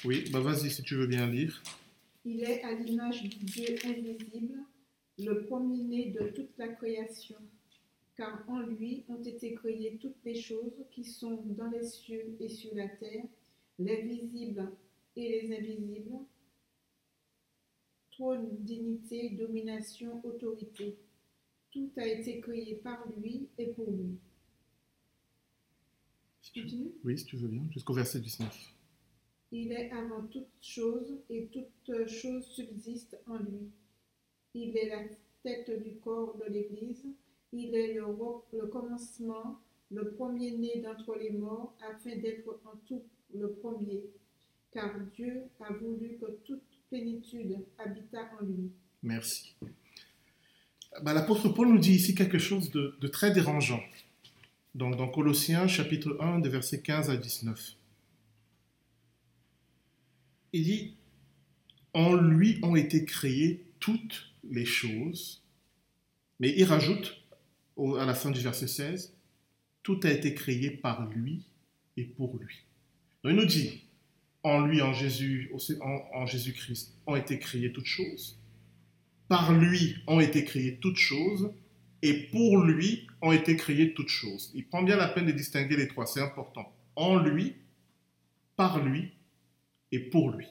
Oui, 0.05 0.29
bah 0.29 0.41
vas-y 0.41 0.69
si 0.69 0.83
tu 0.83 0.93
veux 0.93 1.07
bien 1.07 1.25
lire. 1.25 1.63
Il 2.23 2.43
est 2.43 2.61
à 2.61 2.73
l'image 2.73 3.23
du 3.23 3.29
Dieu 3.29 3.75
invisible, 3.83 4.59
le 5.17 5.45
premier-né 5.47 6.11
de 6.11 6.27
toute 6.27 6.55
la 6.59 6.67
création, 6.67 7.37
car 8.15 8.43
en 8.47 8.59
lui 8.59 9.05
ont 9.09 9.23
été 9.23 9.55
créées 9.55 9.97
toutes 9.99 10.23
les 10.23 10.39
choses 10.39 10.85
qui 10.91 11.03
sont 11.03 11.41
dans 11.57 11.71
les 11.71 11.83
cieux 11.83 12.37
et 12.39 12.49
sur 12.49 12.75
la 12.75 12.89
terre, 12.89 13.25
les 13.79 14.03
visibles 14.03 14.71
et 15.15 15.41
les 15.41 15.57
invisibles, 15.57 16.19
trône, 18.19 18.49
dignité, 18.59 19.29
domination, 19.29 20.21
autorité. 20.25 20.97
Tout 21.71 21.89
a 21.95 22.05
été 22.05 22.41
créé 22.41 22.75
par 22.75 23.07
lui 23.17 23.47
et 23.57 23.67
pour 23.67 23.89
lui. 23.89 24.17
Oui, 27.03 27.17
si 27.17 27.25
tu 27.25 27.37
veux 27.37 27.47
bien, 27.47 27.63
jusqu'au 27.71 27.93
verset 27.93 28.19
19. 28.19 28.75
Il 29.51 29.71
est 29.71 29.89
avant 29.91 30.23
toute 30.27 30.49
chose 30.61 31.17
et 31.29 31.47
toute 31.47 32.07
chose 32.07 32.45
subsiste 32.47 33.17
en 33.25 33.37
lui. 33.37 33.69
Il 34.53 34.75
est 34.77 34.89
la 34.89 35.03
tête 35.43 35.81
du 35.81 35.95
corps 35.99 36.37
de 36.37 36.51
l'Église. 36.51 37.05
Il 37.53 37.73
est 37.73 37.93
le, 37.93 38.03
le 38.53 38.67
commencement, 38.67 39.59
le 39.91 40.11
premier-né 40.11 40.81
d'entre 40.81 41.15
les 41.15 41.31
morts, 41.31 41.73
afin 41.89 42.15
d'être 42.17 42.59
en 42.65 42.75
tout 42.85 43.03
le 43.33 43.51
premier. 43.53 44.03
Car 44.71 44.99
Dieu 45.13 45.43
a 45.61 45.71
voulu 45.73 46.17
que 46.17 46.31
toute 46.43 46.68
plénitude 46.89 47.57
habitât 47.77 48.29
en 48.39 48.45
lui. 48.45 48.71
Merci. 49.03 49.55
Bah, 51.01 51.13
L'apôtre 51.13 51.49
Paul 51.49 51.69
nous 51.69 51.79
dit 51.79 51.93
ici 51.93 52.15
quelque 52.15 52.39
chose 52.39 52.71
de, 52.71 52.97
de 52.99 53.07
très 53.07 53.31
dérangeant. 53.31 53.81
Donc, 54.75 54.97
dans 54.97 55.07
Colossiens 55.07 55.67
chapitre 55.67 56.17
1, 56.19 56.39
des 56.39 56.49
versets 56.49 56.81
15 56.81 57.09
à 57.09 57.17
19 57.17 57.75
il 60.53 60.63
dit, 60.63 60.93
en 61.93 62.15
lui 62.15 62.59
ont 62.63 62.75
été 62.75 63.05
créées 63.05 63.65
toutes 63.79 64.31
les 64.49 64.65
choses, 64.65 65.43
mais 66.39 66.53
il 66.55 66.63
rajoute 66.63 67.21
à 67.77 68.05
la 68.05 68.13
fin 68.13 68.31
du 68.31 68.39
verset 68.41 68.67
16, 68.67 69.13
tout 69.83 69.99
a 70.03 70.11
été 70.11 70.33
créé 70.33 70.71
par 70.71 71.07
lui 71.09 71.45
et 71.97 72.03
pour 72.03 72.37
lui. 72.37 72.63
Donc 73.23 73.33
il 73.33 73.39
nous 73.39 73.45
dit, 73.45 73.83
en 74.43 74.61
lui, 74.61 74.81
en 74.81 74.93
Jésus, 74.93 75.51
en, 75.81 76.25
Jésus-Christ, 76.25 76.93
ont 77.05 77.15
été 77.15 77.39
créées 77.39 77.71
toutes 77.71 77.85
choses. 77.85 78.39
Par 79.27 79.53
lui 79.53 79.97
ont 80.07 80.19
été 80.19 80.43
créées 80.43 80.77
toutes 80.79 80.97
choses, 80.97 81.51
et 82.01 82.27
pour 82.31 82.63
lui 82.63 83.07
ont 83.21 83.31
été 83.31 83.55
créées 83.55 83.93
toutes 83.93 84.09
choses. 84.09 84.51
Il 84.55 84.65
prend 84.67 84.83
bien 84.83 84.95
la 84.95 85.09
peine 85.09 85.25
de 85.25 85.31
distinguer 85.31 85.75
les 85.75 85.87
trois, 85.87 86.05
c'est 86.05 86.21
important. 86.21 86.73
En 86.95 87.17
lui, 87.17 87.55
par 88.55 88.83
lui 88.83 89.11
et 89.91 89.99
pour 89.99 90.31
lui. 90.31 90.47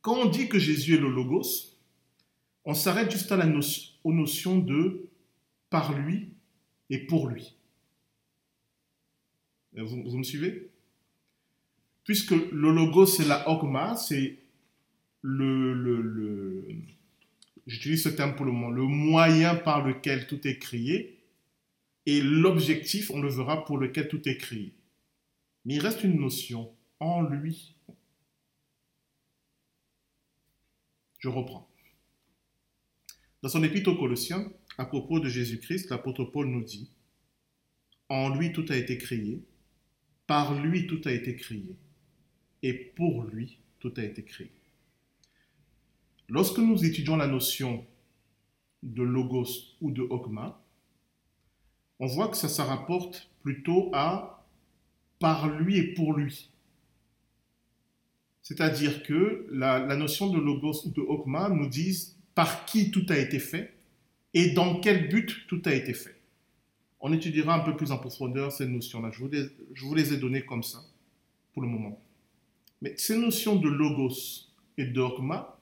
Quand 0.00 0.16
on 0.16 0.30
dit 0.30 0.48
que 0.48 0.58
Jésus 0.58 0.94
est 0.94 1.00
le 1.00 1.10
Logos, 1.10 1.76
on 2.64 2.74
s'arrête 2.74 3.10
juste 3.10 3.30
à 3.32 3.36
la 3.36 3.46
notion, 3.46 3.92
aux 4.04 4.12
notions 4.12 4.58
de 4.58 5.10
par 5.68 5.92
lui 5.92 6.34
et 6.88 6.98
pour 6.98 7.28
lui. 7.28 7.54
Vous 9.74 10.18
me 10.18 10.24
suivez? 10.24 10.69
Puisque 12.10 12.32
le 12.32 12.72
logo, 12.72 13.06
c'est 13.06 13.24
la 13.24 13.48
ogma, 13.48 13.94
c'est 13.94 14.36
le, 15.22 15.72
le, 15.72 16.66
j'utilise 17.68 18.02
ce 18.02 18.08
terme 18.08 18.34
pour 18.34 18.44
le 18.44 18.50
moment, 18.50 18.68
le 18.68 18.82
moyen 18.82 19.54
par 19.54 19.86
lequel 19.86 20.26
tout 20.26 20.44
est 20.44 20.58
créé, 20.58 21.20
et 22.06 22.20
l'objectif, 22.20 23.12
on 23.12 23.20
le 23.20 23.28
verra, 23.28 23.64
pour 23.64 23.78
lequel 23.78 24.08
tout 24.08 24.28
est 24.28 24.38
créé. 24.38 24.74
Mais 25.64 25.76
il 25.76 25.80
reste 25.80 26.02
une 26.02 26.18
notion, 26.18 26.74
en 26.98 27.22
lui. 27.22 27.76
Je 31.20 31.28
reprends. 31.28 31.70
Dans 33.40 33.50
son 33.50 33.62
épître 33.62 33.88
aux 33.88 33.96
Colossiens, 33.96 34.52
à 34.78 34.84
propos 34.84 35.20
de 35.20 35.28
Jésus-Christ, 35.28 35.90
l'apôtre 35.90 36.24
Paul 36.24 36.48
nous 36.48 36.64
dit, 36.64 36.90
en 38.08 38.34
lui 38.34 38.52
tout 38.52 38.66
a 38.68 38.76
été 38.76 38.98
créé, 38.98 39.44
par 40.26 40.60
lui 40.60 40.88
tout 40.88 41.02
a 41.04 41.12
été 41.12 41.36
créé, 41.36 41.76
et 42.62 42.74
pour 42.74 43.24
lui 43.24 43.58
tout 43.78 43.92
a 43.96 44.02
été 44.02 44.22
créé. 44.22 44.50
Lorsque 46.28 46.58
nous 46.58 46.84
étudions 46.84 47.16
la 47.16 47.26
notion 47.26 47.84
de 48.82 49.02
logos 49.02 49.74
ou 49.80 49.90
de 49.90 50.02
ogma, 50.02 50.62
on 51.98 52.06
voit 52.06 52.28
que 52.28 52.36
ça 52.36 52.48
se 52.48 52.62
rapporte 52.62 53.30
plutôt 53.42 53.90
à 53.92 54.46
par 55.18 55.48
lui 55.48 55.76
et 55.76 55.94
pour 55.94 56.14
lui. 56.14 56.50
C'est-à-dire 58.42 59.02
que 59.02 59.46
la, 59.50 59.94
notion 59.96 60.30
de 60.30 60.38
logos 60.38 60.86
ou 60.86 60.90
de 60.90 61.00
ogma 61.00 61.48
nous 61.50 61.68
dit 61.68 62.14
par 62.34 62.64
qui 62.64 62.90
tout 62.90 63.06
a 63.10 63.18
été 63.18 63.38
fait 63.38 63.74
et 64.32 64.50
dans 64.52 64.80
quel 64.80 65.08
but 65.08 65.46
tout 65.46 65.60
a 65.66 65.74
été 65.74 65.94
fait. 65.94 66.16
On 67.00 67.12
étudiera 67.12 67.54
un 67.54 67.60
peu 67.60 67.76
plus 67.76 67.92
en 67.92 67.98
profondeur 67.98 68.52
ces 68.52 68.66
notions-là. 68.66 69.10
Je, 69.10 69.24
je 69.74 69.84
vous 69.84 69.94
les 69.94 70.12
ai 70.12 70.16
données 70.16 70.44
comme 70.44 70.62
ça 70.62 70.78
pour 71.52 71.62
le 71.62 71.68
moment. 71.68 72.00
Mais 72.80 72.96
ces 72.96 73.16
notions 73.16 73.56
de 73.56 73.68
logos 73.68 74.48
et 74.76 74.86
d'ogma 74.86 75.58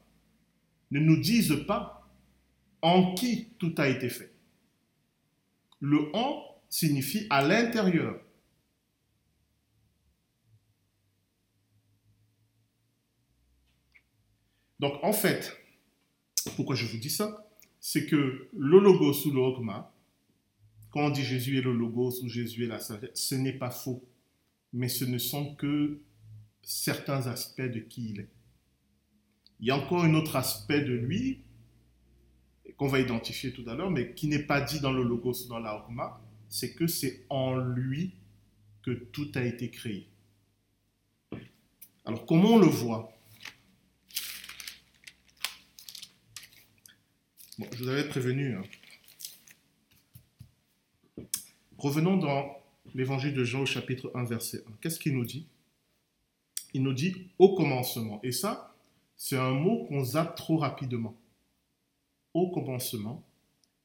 ne 0.90 1.00
nous 1.00 1.20
disent 1.20 1.64
pas 1.66 2.08
en 2.82 3.14
qui 3.14 3.48
tout 3.58 3.74
a 3.78 3.88
été 3.88 4.08
fait. 4.08 4.32
Le 5.80 6.14
en 6.14 6.44
signifie 6.68 7.26
à 7.30 7.46
l'intérieur. 7.46 8.20
Donc 14.80 15.02
en 15.02 15.12
fait, 15.12 15.56
pourquoi 16.54 16.76
je 16.76 16.86
vous 16.86 16.98
dis 16.98 17.10
ça? 17.10 17.44
C'est 17.80 18.06
que 18.06 18.48
le 18.56 18.78
logos 18.78 19.26
ou 19.26 19.32
le 19.32 19.40
ogma, 19.40 19.92
quand 20.90 21.06
on 21.06 21.10
dit 21.10 21.24
Jésus 21.24 21.58
est 21.58 21.62
le 21.62 21.72
logos 21.72 22.22
ou 22.22 22.28
Jésus 22.28 22.64
est 22.64 22.68
la 22.68 22.78
sagesse, 22.78 23.10
ce 23.14 23.34
n'est 23.34 23.58
pas 23.58 23.70
faux, 23.70 24.04
mais 24.72 24.88
ce 24.88 25.04
ne 25.04 25.18
sont 25.18 25.54
que 25.56 26.00
certains 26.68 27.26
aspects 27.28 27.62
de 27.62 27.80
qui 27.80 28.10
il 28.10 28.20
est. 28.20 28.28
Il 29.58 29.66
y 29.66 29.70
a 29.70 29.76
encore 29.76 30.04
un 30.04 30.12
autre 30.12 30.36
aspect 30.36 30.82
de 30.82 30.92
lui 30.92 31.40
qu'on 32.76 32.88
va 32.88 33.00
identifier 33.00 33.54
tout 33.54 33.64
à 33.68 33.74
l'heure, 33.74 33.90
mais 33.90 34.12
qui 34.12 34.28
n'est 34.28 34.42
pas 34.42 34.60
dit 34.60 34.78
dans 34.78 34.92
le 34.92 35.02
logos 35.02 35.46
ou 35.46 35.48
dans 35.48 35.58
la 35.58 35.88
c'est 36.50 36.74
que 36.74 36.86
c'est 36.86 37.24
en 37.30 37.56
lui 37.56 38.12
que 38.82 38.90
tout 38.90 39.32
a 39.34 39.42
été 39.42 39.70
créé. 39.70 40.08
Alors 42.04 42.26
comment 42.26 42.50
on 42.50 42.58
le 42.58 42.66
voit? 42.66 43.12
Je 47.58 47.82
vous 47.82 47.88
avais 47.88 48.06
prévenu. 48.08 48.56
Hein. 48.56 48.62
Revenons 51.78 52.18
dans 52.18 52.62
l'évangile 52.94 53.32
de 53.32 53.42
Jean 53.42 53.62
au 53.62 53.66
chapitre 53.66 54.12
1, 54.14 54.24
verset 54.24 54.62
1. 54.68 54.72
Qu'est-ce 54.82 55.00
qu'il 55.00 55.14
nous 55.14 55.24
dit? 55.24 55.48
Il 56.74 56.82
nous 56.82 56.92
dit 56.92 57.14
au 57.38 57.54
commencement. 57.54 58.20
Et 58.22 58.32
ça, 58.32 58.74
c'est 59.16 59.36
un 59.36 59.52
mot 59.52 59.84
qu'on 59.86 60.04
zappe 60.04 60.36
trop 60.36 60.56
rapidement. 60.56 61.16
Au 62.34 62.50
commencement 62.50 63.24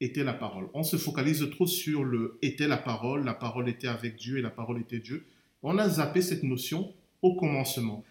était 0.00 0.24
la 0.24 0.34
parole. 0.34 0.68
On 0.74 0.82
se 0.82 0.96
focalise 0.96 1.48
trop 1.50 1.66
sur 1.66 2.04
le 2.04 2.38
était 2.42 2.68
la 2.68 2.76
parole, 2.76 3.24
la 3.24 3.34
parole 3.34 3.68
était 3.68 3.88
avec 3.88 4.16
Dieu 4.16 4.38
et 4.38 4.42
la 4.42 4.50
parole 4.50 4.80
était 4.80 4.98
Dieu. 4.98 5.26
On 5.62 5.78
a 5.78 5.88
zappé 5.88 6.20
cette 6.20 6.42
notion 6.42 6.92
au 7.22 7.34
commencement. 7.36 8.04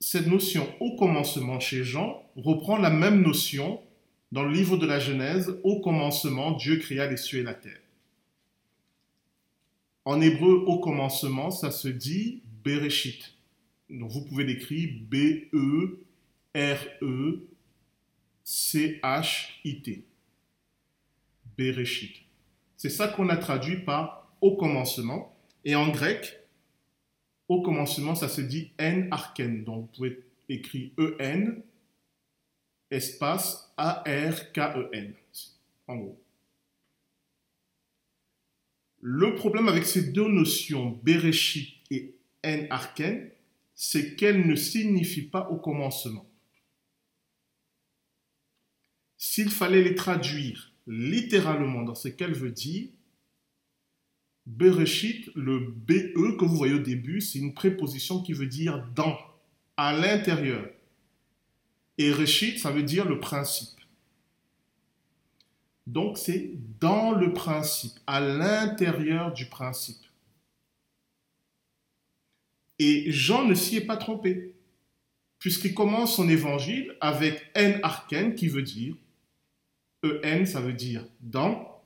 Cette 0.00 0.26
notion 0.26 0.66
au 0.80 0.96
commencement 0.96 1.60
chez 1.60 1.84
Jean 1.84 2.22
reprend 2.36 2.76
la 2.76 2.90
même 2.90 3.22
notion 3.22 3.80
dans 4.32 4.42
le 4.42 4.52
livre 4.52 4.76
de 4.76 4.86
la 4.86 4.98
Genèse. 4.98 5.56
Au 5.62 5.80
commencement, 5.80 6.52
Dieu 6.52 6.78
créa 6.78 7.06
les 7.06 7.16
cieux 7.16 7.40
et 7.40 7.44
la 7.44 7.54
terre. 7.54 7.78
En 10.04 10.20
hébreu, 10.20 10.64
au 10.66 10.80
commencement, 10.80 11.52
ça 11.52 11.70
se 11.70 11.86
dit 11.86 12.42
Bereshit. 12.64 13.34
Donc 13.90 14.10
vous 14.10 14.24
pouvez 14.24 14.44
l'écrire 14.44 14.88
B-E-R-E-C-H-I-T. 15.10 16.04
Bereshit. 21.56 22.16
C'est 22.76 22.90
ça 22.90 23.08
qu'on 23.08 23.28
a 23.28 23.36
traduit 23.36 23.76
par 23.78 24.34
au 24.40 24.56
commencement. 24.56 25.36
Et 25.64 25.74
en 25.76 25.88
grec, 25.90 26.40
au 27.48 27.62
commencement, 27.62 28.14
ça 28.14 28.28
se 28.28 28.40
dit 28.40 28.72
en 28.80 29.08
arken. 29.10 29.64
Donc 29.64 29.82
vous 29.82 29.92
pouvez 29.96 30.24
écrire 30.48 30.90
E-N, 30.98 31.62
espace 32.90 33.72
A-R-K-E-N. 33.76 35.14
En 35.86 35.96
gros. 35.96 36.18
Le 39.00 39.34
problème 39.34 39.68
avec 39.68 39.84
ces 39.84 40.12
deux 40.12 40.28
notions, 40.28 40.98
Bereshit 41.02 41.81
en 42.44 42.66
arken, 42.70 43.30
c'est 43.74 44.16
qu'elle 44.16 44.46
ne 44.46 44.54
signifie 44.54 45.22
pas 45.22 45.48
au 45.50 45.56
commencement. 45.56 46.28
S'il 49.16 49.50
fallait 49.50 49.82
les 49.82 49.94
traduire 49.94 50.72
littéralement 50.86 51.82
dans 51.82 51.94
ce 51.94 52.08
qu'elle 52.08 52.34
veut 52.34 52.50
dire, 52.50 52.88
Bereshit, 54.46 55.30
le 55.36 55.60
BE 55.60 56.36
que 56.36 56.44
vous 56.44 56.56
voyez 56.56 56.74
au 56.74 56.80
début, 56.80 57.20
c'est 57.20 57.38
une 57.38 57.54
préposition 57.54 58.22
qui 58.22 58.32
veut 58.32 58.46
dire 58.46 58.84
dans, 58.94 59.16
à 59.76 59.92
l'intérieur. 59.92 60.68
Et 61.98 62.10
Reshit, 62.10 62.58
ça 62.58 62.72
veut 62.72 62.82
dire 62.82 63.08
le 63.08 63.20
principe. 63.20 63.78
Donc 65.86 66.18
c'est 66.18 66.52
dans 66.80 67.12
le 67.12 67.32
principe, 67.32 67.92
à 68.06 68.20
l'intérieur 68.20 69.32
du 69.32 69.46
principe. 69.46 70.02
Et 72.78 73.10
Jean 73.10 73.44
ne 73.44 73.54
s'y 73.54 73.76
est 73.76 73.86
pas 73.86 73.96
trompé, 73.96 74.54
puisqu'il 75.38 75.74
commence 75.74 76.16
son 76.16 76.28
évangile 76.28 76.96
avec 77.00 77.50
en 77.56 77.74
arken, 77.82 78.34
qui 78.34 78.48
veut 78.48 78.62
dire, 78.62 78.94
en 80.04 80.46
ça 80.46 80.60
veut 80.60 80.72
dire 80.72 81.04
dans, 81.20 81.82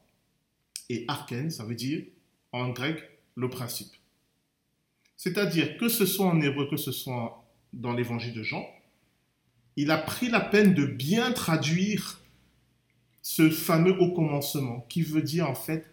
et 0.88 1.04
arken 1.08 1.50
ça 1.50 1.64
veut 1.64 1.74
dire 1.74 2.04
en 2.52 2.70
grec 2.70 3.02
le 3.34 3.50
principe. 3.50 3.92
C'est-à-dire 5.16 5.76
que 5.78 5.88
ce 5.88 6.06
soit 6.06 6.26
en 6.26 6.40
hébreu, 6.40 6.68
que 6.68 6.76
ce 6.76 6.92
soit 6.92 7.44
dans 7.72 7.92
l'évangile 7.92 8.34
de 8.34 8.42
Jean, 8.42 8.66
il 9.76 9.90
a 9.90 9.98
pris 9.98 10.28
la 10.28 10.40
peine 10.40 10.74
de 10.74 10.86
bien 10.86 11.32
traduire 11.32 12.20
ce 13.22 13.50
fameux 13.50 13.98
au 13.98 14.12
commencement, 14.12 14.86
qui 14.88 15.02
veut 15.02 15.22
dire 15.22 15.50
en 15.50 15.54
fait 15.54 15.90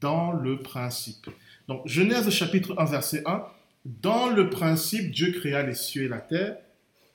dans 0.00 0.32
le 0.32 0.60
principe. 0.60 1.28
Donc 1.68 1.86
Genèse 1.86 2.30
chapitre 2.30 2.74
1 2.78 2.84
verset 2.84 3.22
1, 3.26 3.44
dans 3.86 4.28
le 4.28 4.50
principe, 4.50 5.12
Dieu 5.12 5.30
créa 5.30 5.62
les 5.62 5.74
cieux 5.74 6.04
et 6.04 6.08
la 6.08 6.20
terre. 6.20 6.58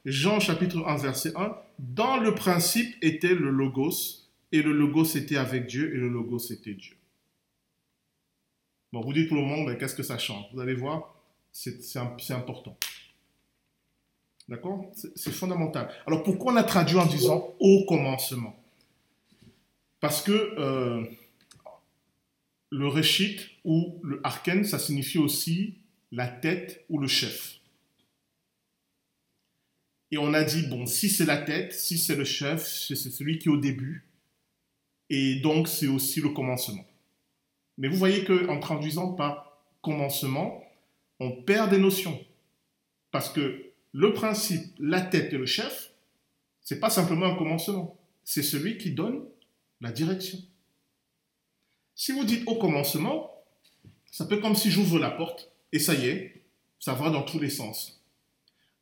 Jean 0.06 0.40
chapitre 0.40 0.88
1 0.88 0.96
verset 0.98 1.34
1. 1.36 1.54
Dans 1.80 2.18
le 2.18 2.34
principe 2.34 2.96
était 3.02 3.36
le 3.36 3.50
logos, 3.50 4.30
et 4.54 4.62
le 4.62 4.72
logos 4.72 5.16
était 5.16 5.36
avec 5.36 5.68
Dieu, 5.68 5.94
et 5.94 5.98
le 5.98 6.08
logos 6.08 6.50
était 6.50 6.74
Dieu. 6.74 6.96
Bon, 8.94 9.02
vous 9.02 9.12
dites 9.12 9.28
pour 9.28 9.36
le 9.36 9.44
moment, 9.44 9.76
qu'est-ce 9.76 9.96
que 9.96 10.04
ça 10.04 10.18
change? 10.18 10.46
Vous 10.54 10.62
allez 10.62 10.74
voir, 10.74 11.14
c'est 11.52 12.32
important. 12.32 12.78
D'accord? 14.48 14.90
C'est 15.16 15.32
fondamental. 15.32 15.90
Alors 16.08 16.24
pourquoi 16.24 16.54
on 16.54 16.56
a 16.56 16.64
traduit 16.64 16.98
en 16.98 17.06
disant 17.06 17.54
au 17.60 17.86
commencement 17.86 18.58
Parce 20.00 20.22
que 20.22 20.32
euh, 20.32 21.04
le 22.70 22.88
reshit 22.88 23.42
ou 23.66 24.00
le 24.04 24.22
arken, 24.24 24.64
ça 24.64 24.80
signifie 24.80 25.18
aussi 25.18 25.81
la 26.12 26.28
tête 26.28 26.86
ou 26.90 27.00
le 27.00 27.08
chef. 27.08 27.60
Et 30.12 30.18
on 30.18 30.34
a 30.34 30.44
dit, 30.44 30.68
bon, 30.68 30.86
si 30.86 31.10
c'est 31.10 31.26
la 31.26 31.38
tête, 31.38 31.74
si 31.74 31.98
c'est 31.98 32.16
le 32.16 32.26
chef, 32.26 32.68
c'est 32.68 32.96
celui 32.96 33.40
qui 33.40 33.48
est 33.48 33.52
au 33.52 33.58
début. 33.58 34.06
Et 35.10 35.36
donc, 35.36 35.68
c'est 35.68 35.88
aussi 35.88 36.20
le 36.20 36.30
commencement. 36.30 36.86
Mais 37.78 37.88
vous 37.88 37.98
voyez 37.98 38.26
qu'en 38.26 38.60
traduisant 38.60 39.14
par 39.14 39.58
commencement, 39.82 40.64
on 41.20 41.32
perd 41.32 41.70
des 41.70 41.78
notions. 41.78 42.20
Parce 43.12 43.30
que 43.30 43.72
le 43.94 44.14
principe, 44.14 44.74
la 44.80 45.02
tête 45.02 45.34
et 45.34 45.38
le 45.38 45.46
chef, 45.46 45.92
c'est 46.62 46.80
pas 46.80 46.90
simplement 46.90 47.26
un 47.26 47.36
commencement. 47.36 47.98
c'est 48.24 48.44
celui 48.44 48.78
qui 48.78 48.92
donne 48.92 49.26
la 49.82 49.92
direction. 49.92 50.38
Si 51.96 52.12
vous 52.12 52.24
dites 52.24 52.48
au 52.48 52.56
commencement, 52.56 53.32
ça 54.12 54.26
peut 54.26 54.38
comme 54.38 54.56
si 54.56 54.70
j'ouvre 54.70 55.00
la 55.00 55.10
porte 55.10 55.51
et 55.72 55.80
ça 55.80 55.94
y 55.94 56.08
est, 56.08 56.42
ça 56.80 56.94
va 56.94 57.10
dans 57.10 57.24
tous 57.24 57.40
les 57.40 57.50
sens. 57.50 58.02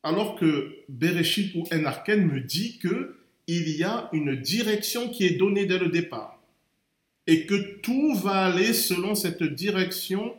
Alors 0.02 0.36
que 0.36 0.74
Bereshit 0.88 1.54
ou 1.54 1.64
Enarken 1.72 2.26
me 2.26 2.40
dit 2.40 2.78
que 2.78 3.18
il 3.46 3.68
y 3.70 3.82
a 3.82 4.08
une 4.12 4.36
direction 4.36 5.08
qui 5.08 5.26
est 5.26 5.36
donnée 5.36 5.66
dès 5.66 5.78
le 5.78 5.88
départ 5.88 6.40
et 7.26 7.46
que 7.46 7.80
tout 7.80 8.14
va 8.14 8.46
aller 8.46 8.72
selon 8.72 9.14
cette 9.14 9.42
direction 9.42 10.36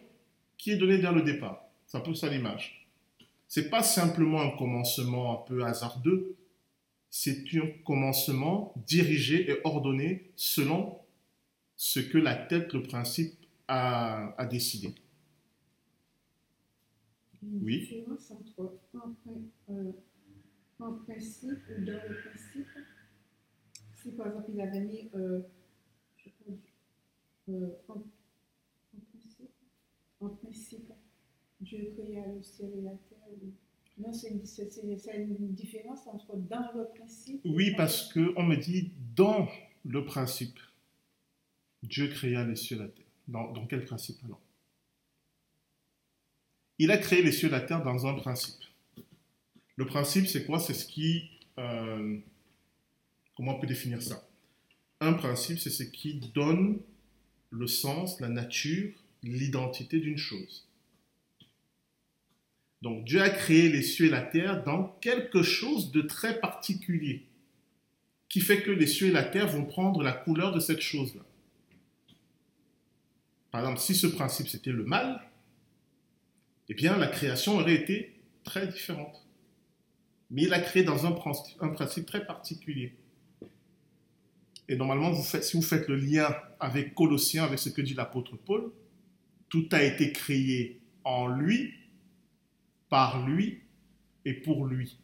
qui 0.57 0.71
est 0.71 0.77
donnée 0.77 0.97
dès 0.97 1.11
le 1.11 1.21
départ. 1.21 1.63
C'est 1.85 1.97
un 1.97 2.01
peu 2.01 2.13
ça 2.15 2.29
l'image. 2.29 2.87
C'est 3.47 3.69
pas 3.69 3.83
simplement 3.83 4.41
un 4.41 4.51
commencement 4.51 5.33
un 5.33 5.45
peu 5.47 5.63
hasardeux, 5.63 6.35
c'est 7.09 7.43
un 7.55 7.67
commencement 7.83 8.73
dirigé 8.87 9.51
et 9.51 9.57
ordonné 9.65 10.31
selon 10.37 10.97
ce 11.75 11.99
que 11.99 12.17
la 12.17 12.35
tête, 12.35 12.73
le 12.73 12.83
principe, 12.83 13.33
a 13.67 14.47
décidé. 14.49 14.93
Oui. 17.43 17.79
différence 17.79 18.31
entre 18.31 18.79
en, 18.93 19.15
euh, 19.69 19.91
en, 20.79 20.93
principe 20.93 21.59
ou 21.69 21.83
dans 21.83 21.93
le 21.93 22.15
principe. 22.21 22.67
Si 23.95 24.11
par 24.11 24.27
exemple 24.27 24.51
il 24.53 24.61
avait 24.61 24.81
mis, 24.81 25.09
euh, 25.15 25.41
je 26.17 26.29
crois, 26.29 26.55
euh, 27.49 27.69
en, 27.87 27.93
en, 27.93 28.99
principe, 29.11 29.51
en 30.19 30.29
principe, 30.29 30.93
Dieu 31.61 31.93
créa 31.97 32.27
le 32.27 32.43
ciel 32.43 32.71
et 32.77 32.81
la 32.81 32.91
terre. 32.91 33.17
Non, 33.97 34.13
c'est 34.13 34.29
une, 34.29 35.37
une, 35.39 35.53
différence 35.53 36.07
entre 36.07 36.35
dans 36.35 36.71
le 36.75 36.87
principe. 36.95 37.41
Oui, 37.45 37.73
parce 37.75 38.11
qu'on 38.13 38.43
me 38.43 38.55
dit 38.55 38.91
dans 39.15 39.47
le 39.85 40.05
principe, 40.05 40.59
Dieu 41.83 42.07
créa 42.07 42.45
les 42.45 42.55
cieux 42.55 42.77
et 42.77 42.79
la 42.79 42.87
terre. 42.87 43.05
Dans, 43.27 43.51
dans 43.51 43.67
quel 43.67 43.85
principe 43.85 44.17
alors? 44.23 44.41
Il 46.81 46.89
a 46.89 46.97
créé 46.97 47.21
les 47.21 47.31
cieux 47.31 47.47
et 47.47 47.51
la 47.51 47.61
terre 47.61 47.83
dans 47.83 48.07
un 48.07 48.15
principe. 48.15 48.59
Le 49.75 49.85
principe, 49.85 50.25
c'est 50.25 50.47
quoi? 50.47 50.59
C'est 50.59 50.73
ce 50.73 50.87
qui. 50.87 51.29
Euh, 51.59 52.17
comment 53.37 53.55
on 53.55 53.59
peut 53.59 53.67
définir 53.67 54.01
ça? 54.01 54.27
Un 54.99 55.13
principe, 55.13 55.59
c'est 55.59 55.69
ce 55.69 55.83
qui 55.83 56.15
donne 56.33 56.79
le 57.51 57.67
sens, 57.67 58.19
la 58.19 58.29
nature, 58.29 58.95
l'identité 59.21 59.99
d'une 59.99 60.17
chose. 60.17 60.67
Donc 62.81 63.05
Dieu 63.05 63.21
a 63.21 63.29
créé 63.29 63.69
les 63.69 63.83
cieux 63.83 64.07
et 64.07 64.09
la 64.09 64.23
terre 64.23 64.63
dans 64.63 64.85
quelque 65.01 65.43
chose 65.43 65.91
de 65.91 66.01
très 66.01 66.39
particulier, 66.39 67.27
qui 68.27 68.41
fait 68.41 68.63
que 68.63 68.71
les 68.71 68.87
cieux 68.87 69.09
et 69.09 69.11
la 69.11 69.23
terre 69.23 69.47
vont 69.47 69.65
prendre 69.65 70.01
la 70.01 70.13
couleur 70.13 70.51
de 70.51 70.59
cette 70.59 70.81
chose-là. 70.81 71.21
Par 73.51 73.61
exemple, 73.61 73.81
si 73.81 73.93
ce 73.93 74.07
principe 74.07 74.47
c'était 74.47 74.71
le 74.71 74.83
mal, 74.83 75.21
eh 76.71 76.73
bien 76.73 76.95
la 76.95 77.07
création 77.07 77.57
aurait 77.57 77.75
été 77.75 78.15
très 78.45 78.65
différente. 78.65 79.27
Mais 80.29 80.43
il 80.43 80.53
a 80.53 80.61
créé 80.61 80.83
dans 80.83 81.05
un, 81.05 81.11
principe 81.11 82.05
très 82.05 82.25
particulier. 82.25 82.95
Et 84.69 84.77
normalement, 84.77 85.13
si 85.13 85.57
vous 85.57 85.63
faites 85.63 85.89
le 85.89 85.97
lien 85.97 86.33
avec 86.61 86.95
Colossiens, 86.95 87.43
avec 87.43 87.59
ce 87.59 87.67
que 87.67 87.81
dit 87.81 87.93
l'apôtre 87.93 88.37
Paul, 88.37 88.71
tout 89.49 89.67
a 89.73 89.83
été 89.83 90.13
créé 90.13 90.79
en 91.03 91.27
lui 91.27 91.73
par 92.87 93.27
lui 93.27 93.63
et 94.23 94.33
pour 94.33 94.65
lui. 94.65 94.97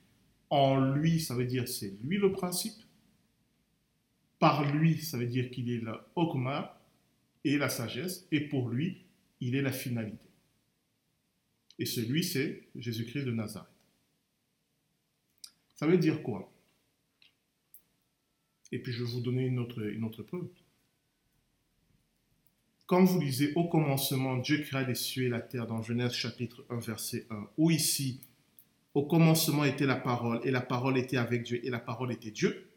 En 0.49 0.80
lui, 0.80 1.20
ça 1.20 1.36
veut 1.36 1.43
dire 1.43 1.68
c'est 1.68 1.93
lui 2.01 2.18
le 2.18 2.32
principe. 2.32 2.82
Par 4.39 4.74
lui, 4.74 5.01
ça 5.01 5.18
veut 5.18 5.26
dire 5.26 5.51
qu'il 5.51 5.70
est 5.70 5.82
le 5.82 5.97
Okma 6.15 6.80
et 7.43 7.57
la 7.57 7.68
sagesse. 7.68 8.26
Et 8.32 8.39
pour 8.39 8.70
lui, 8.70 9.03
il 9.41 9.53
est 9.55 9.61
la 9.61 9.74
finalité. 9.74 10.26
Et 11.80 11.86
celui, 11.86 12.23
c'est 12.23 12.67
Jésus-Christ 12.75 13.25
de 13.25 13.32
Nazareth. 13.32 13.69
Ça 15.75 15.86
veut 15.86 15.97
dire 15.97 16.23
quoi? 16.23 16.51
Et 18.71 18.80
puis 18.80 18.91
je 18.91 19.03
vais 19.03 19.11
vous 19.11 19.21
donner 19.21 19.45
une 19.45 19.59
autre, 19.59 19.82
une 19.82 20.03
autre 20.03 20.23
preuve. 20.23 20.47
Quand 22.88 23.03
vous 23.03 23.19
lisez 23.19 23.53
au 23.55 23.67
commencement, 23.67 24.38
Dieu 24.38 24.61
créa 24.61 24.84
les 24.84 24.95
cieux 24.95 25.25
et 25.25 25.30
la 25.30 25.41
terre 25.41 25.67
dans 25.67 25.82
Genèse 25.82 26.13
chapitre 26.13 26.65
1, 26.69 26.80
verset 26.80 27.28
1, 27.30 27.49
ou 27.57 27.69
ici, 27.69 28.21
au 28.93 29.05
commencement 29.05 29.65
était 29.65 29.86
la 29.86 29.97
parole, 29.97 30.39
et 30.45 30.51
la 30.51 30.61
parole 30.61 30.97
était 30.97 31.17
avec 31.17 31.43
Dieu, 31.43 31.63
et 31.65 31.69
la 31.69 31.80
parole 31.80 32.11
était 32.11 32.32
Dieu, 32.32 32.69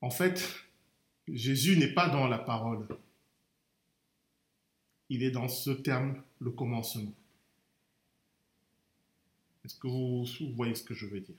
en 0.00 0.10
fait, 0.10 0.54
Jésus 1.26 1.76
n'est 1.76 1.92
pas 1.92 2.08
dans 2.08 2.28
la 2.28 2.38
parole. 2.38 2.86
Il 5.08 5.22
est 5.22 5.30
dans 5.30 5.48
ce 5.48 5.70
terme, 5.70 6.22
le 6.38 6.50
commencement. 6.50 7.12
Est-ce 9.66 9.74
que 9.80 9.88
vous, 9.88 10.24
voyez 10.54 10.76
ce 10.76 10.84
que 10.84 10.94
je 10.94 11.06
veux 11.06 11.18
dire? 11.18 11.34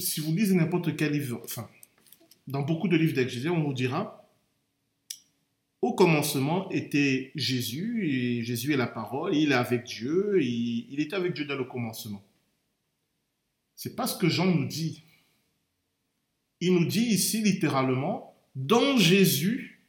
Si 0.00 0.20
vous 0.20 0.34
lisez 0.34 0.54
n'importe 0.54 0.94
quel 0.96 1.12
livre, 1.12 1.40
enfin, 1.42 1.66
dans 2.46 2.60
beaucoup 2.60 2.88
de 2.88 2.96
livres 2.96 3.14
d'exégèse, 3.14 3.50
on 3.50 3.64
vous 3.64 3.72
dira 3.72 4.22
au 5.80 5.94
commencement 5.94 6.68
était 6.70 7.32
Jésus, 7.36 8.06
et 8.10 8.42
Jésus 8.42 8.74
est 8.74 8.76
la 8.76 8.86
parole, 8.86 9.34
il 9.34 9.52
est 9.52 9.54
avec 9.54 9.84
Dieu, 9.84 10.42
il 10.42 11.00
était 11.00 11.16
avec 11.16 11.32
Dieu 11.32 11.46
dans 11.46 11.56
le 11.56 11.64
commencement. 11.64 12.22
C'est 13.74 13.96
pas 13.96 14.06
ce 14.06 14.18
que 14.18 14.28
Jean 14.28 14.46
nous 14.46 14.66
dit. 14.66 15.04
Il 16.60 16.74
nous 16.74 16.86
dit 16.86 17.04
ici 17.04 17.40
littéralement, 17.40 18.36
dans 18.54 18.98
Jésus, 18.98 19.80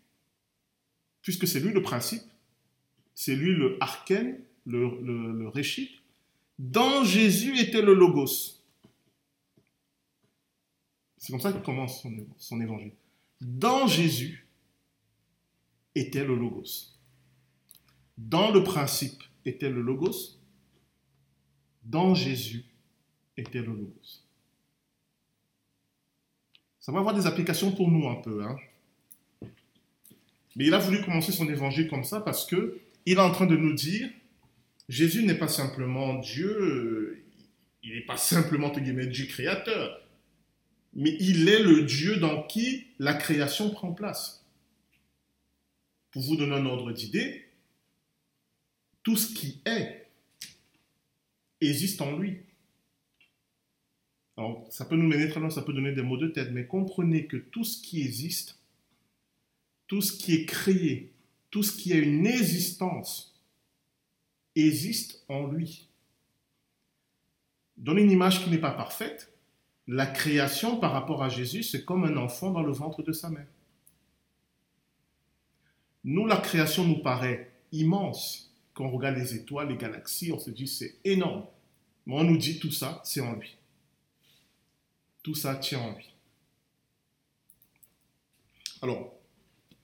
puisque 1.21 1.47
c'est 1.47 1.59
lui 1.59 1.73
le 1.73 1.81
principe, 1.81 2.23
c'est 3.19 3.35
lui 3.35 3.55
le 3.55 3.77
arken, 3.81 4.39
le, 4.67 5.01
le, 5.01 5.47
réchit, 5.47 6.01
dans 6.59 7.03
Jésus 7.03 7.57
était 7.57 7.81
le 7.81 7.95
logos. 7.95 8.61
C'est 11.17 11.31
comme 11.31 11.41
ça 11.41 11.51
qu'il 11.51 11.63
commence 11.63 12.05
son, 12.37 12.61
évangile. 12.61 12.91
Dans 13.41 13.87
Jésus 13.87 14.47
était 15.95 16.23
le 16.23 16.35
logos. 16.35 16.93
Dans 18.19 18.51
le 18.51 18.63
principe 18.63 19.23
était 19.45 19.71
le 19.71 19.81
logos. 19.81 20.37
Dans 21.85 22.13
Jésus 22.13 22.65
était 23.35 23.61
le 23.61 23.73
logos. 23.73 24.21
Ça 26.79 26.91
va 26.91 26.99
avoir 26.99 27.15
des 27.15 27.25
applications 27.25 27.71
pour 27.71 27.89
nous 27.89 28.07
un 28.07 28.21
peu. 28.21 28.43
Hein. 28.43 28.57
Mais 30.55 30.67
il 30.67 30.73
a 30.75 30.77
voulu 30.77 31.03
commencer 31.03 31.31
son 31.31 31.49
évangile 31.49 31.89
comme 31.89 32.03
ça 32.03 32.21
parce 32.21 32.45
que 32.45 32.79
il 33.07 33.17
est 33.17 33.21
en 33.21 33.31
train 33.31 33.47
de 33.47 33.57
nous 33.57 33.73
dire 33.73 34.09
Jésus 34.89 35.23
n'est 35.23 35.37
pas 35.37 35.47
simplement 35.47 36.15
Dieu, 36.15 37.25
il 37.83 37.93
n'est 37.93 38.05
pas 38.05 38.17
simplement 38.17 38.69
Dieu 38.69 39.25
créateur 39.25 40.07
mais 40.97 41.15
il 41.19 41.47
est 41.47 41.61
le 41.61 41.83
Dieu 41.83 42.17
dans 42.17 42.43
qui 42.43 42.87
la 42.97 43.13
création 43.13 43.69
prend 43.69 43.93
place. 43.93 44.43
Pour 46.11 46.23
vous 46.23 46.35
donner 46.35 46.55
un 46.55 46.65
ordre 46.65 46.91
d'idée, 46.91 47.45
tout 49.03 49.15
ce 49.15 49.31
qui 49.33 49.61
est 49.65 50.07
existe 51.61 52.01
en 52.01 52.17
lui. 52.17 52.39
Alors, 54.37 54.65
ça 54.71 54.85
peut 54.85 54.95
nous 54.95 55.07
mener 55.07 55.29
très 55.29 55.39
loin, 55.39 55.51
ça 55.51 55.61
peut 55.61 55.73
donner 55.73 55.93
des 55.93 56.01
mots 56.01 56.17
de 56.17 56.27
tête, 56.27 56.51
mais 56.51 56.65
comprenez 56.65 57.27
que 57.27 57.37
tout 57.37 57.63
ce 57.63 57.79
qui 57.81 58.01
existe, 58.01 58.59
tout 59.87 60.01
ce 60.01 60.11
qui 60.11 60.33
est 60.33 60.45
créé, 60.45 61.11
tout 61.49 61.63
ce 61.63 61.75
qui 61.75 61.93
a 61.93 61.97
une 61.97 62.25
existence, 62.25 63.35
existe 64.55 65.23
en 65.29 65.45
lui. 65.47 65.87
Donne 67.77 67.99
une 67.99 68.11
image 68.11 68.43
qui 68.43 68.49
n'est 68.49 68.57
pas 68.57 68.71
parfaite, 68.71 69.31
la 69.87 70.05
création 70.05 70.79
par 70.79 70.91
rapport 70.91 71.23
à 71.23 71.29
Jésus, 71.29 71.63
c'est 71.63 71.85
comme 71.85 72.03
un 72.03 72.17
enfant 72.17 72.51
dans 72.51 72.63
le 72.63 72.71
ventre 72.71 73.03
de 73.03 73.13
sa 73.13 73.29
mère. 73.29 73.47
Nous, 76.03 76.25
la 76.25 76.37
création 76.37 76.85
nous 76.85 77.01
paraît 77.01 77.51
immense. 77.71 78.53
Quand 78.73 78.85
on 78.85 78.91
regarde 78.91 79.17
les 79.17 79.35
étoiles, 79.35 79.69
les 79.69 79.77
galaxies, 79.77 80.31
on 80.31 80.39
se 80.39 80.51
dit 80.51 80.67
c'est 80.67 80.95
énorme. 81.03 81.45
Mais 82.05 82.15
on 82.15 82.23
nous 82.23 82.37
dit 82.37 82.59
tout 82.59 82.71
ça, 82.71 83.01
c'est 83.03 83.21
en 83.21 83.33
lui. 83.33 83.55
Tout 85.23 85.35
ça 85.35 85.55
tient 85.55 85.79
en 85.79 85.93
lui. 85.93 86.13
Alors, 88.81 89.16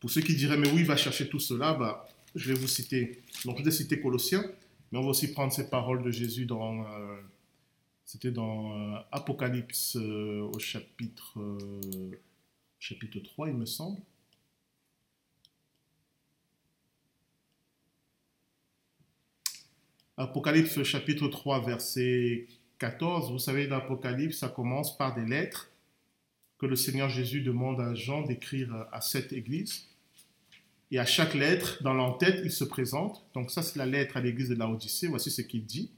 pour 0.03 0.11
ceux 0.11 0.19
qui 0.19 0.35
diraient, 0.35 0.57
mais 0.57 0.67
oui, 0.67 0.81
il 0.81 0.85
va 0.85 0.97
chercher 0.97 1.29
tout 1.29 1.39
cela, 1.39 1.73
bah, 1.75 2.05
je 2.35 2.51
vais 2.51 2.59
vous 2.59 2.67
citer. 2.67 3.21
Donc, 3.45 3.59
je 3.59 3.63
vais 3.63 3.71
citer 3.71 4.01
Colossiens, 4.01 4.43
mais 4.91 4.99
on 4.99 5.01
va 5.01 5.11
aussi 5.11 5.31
prendre 5.31 5.53
ces 5.53 5.69
paroles 5.69 6.03
de 6.03 6.11
Jésus 6.11 6.45
dans 6.45 6.83
euh, 6.83 7.21
c'était 8.03 8.31
dans 8.31 8.77
euh, 8.77 8.99
Apocalypse 9.13 9.95
euh, 9.95 10.41
au 10.41 10.59
chapitre, 10.59 11.39
chapitre 12.79 13.21
3, 13.21 13.47
il 13.47 13.53
me 13.53 13.65
semble. 13.65 13.97
Apocalypse 20.17 20.83
chapitre 20.83 21.29
3, 21.29 21.65
verset 21.65 22.47
14, 22.79 23.31
vous 23.31 23.39
savez, 23.39 23.67
l'Apocalypse, 23.67 24.39
ça 24.39 24.49
commence 24.49 24.97
par 24.97 25.15
des 25.15 25.25
lettres 25.25 25.69
que 26.57 26.65
le 26.65 26.75
Seigneur 26.75 27.07
Jésus 27.07 27.39
demande 27.39 27.79
à 27.79 27.95
Jean 27.95 28.23
d'écrire 28.23 28.85
à 28.91 28.99
cette 28.99 29.31
église. 29.31 29.87
Et 30.93 30.99
à 30.99 31.07
chaque 31.07 31.33
lettre, 31.33 31.81
dans 31.81 31.95
l'entête, 31.95 32.41
il 32.43 32.51
se 32.51 32.63
présente. 32.63 33.25
Donc 33.33 33.49
ça, 33.49 33.63
c'est 33.63 33.79
la 33.79 33.87
lettre 33.87 34.15
à 34.15 34.21
l'église 34.21 34.49
de 34.49 34.53
l'Odyssée. 34.53 35.07
Voici 35.07 35.31
ce 35.31 35.41
qu'il 35.41 35.65
dit. 35.65 35.91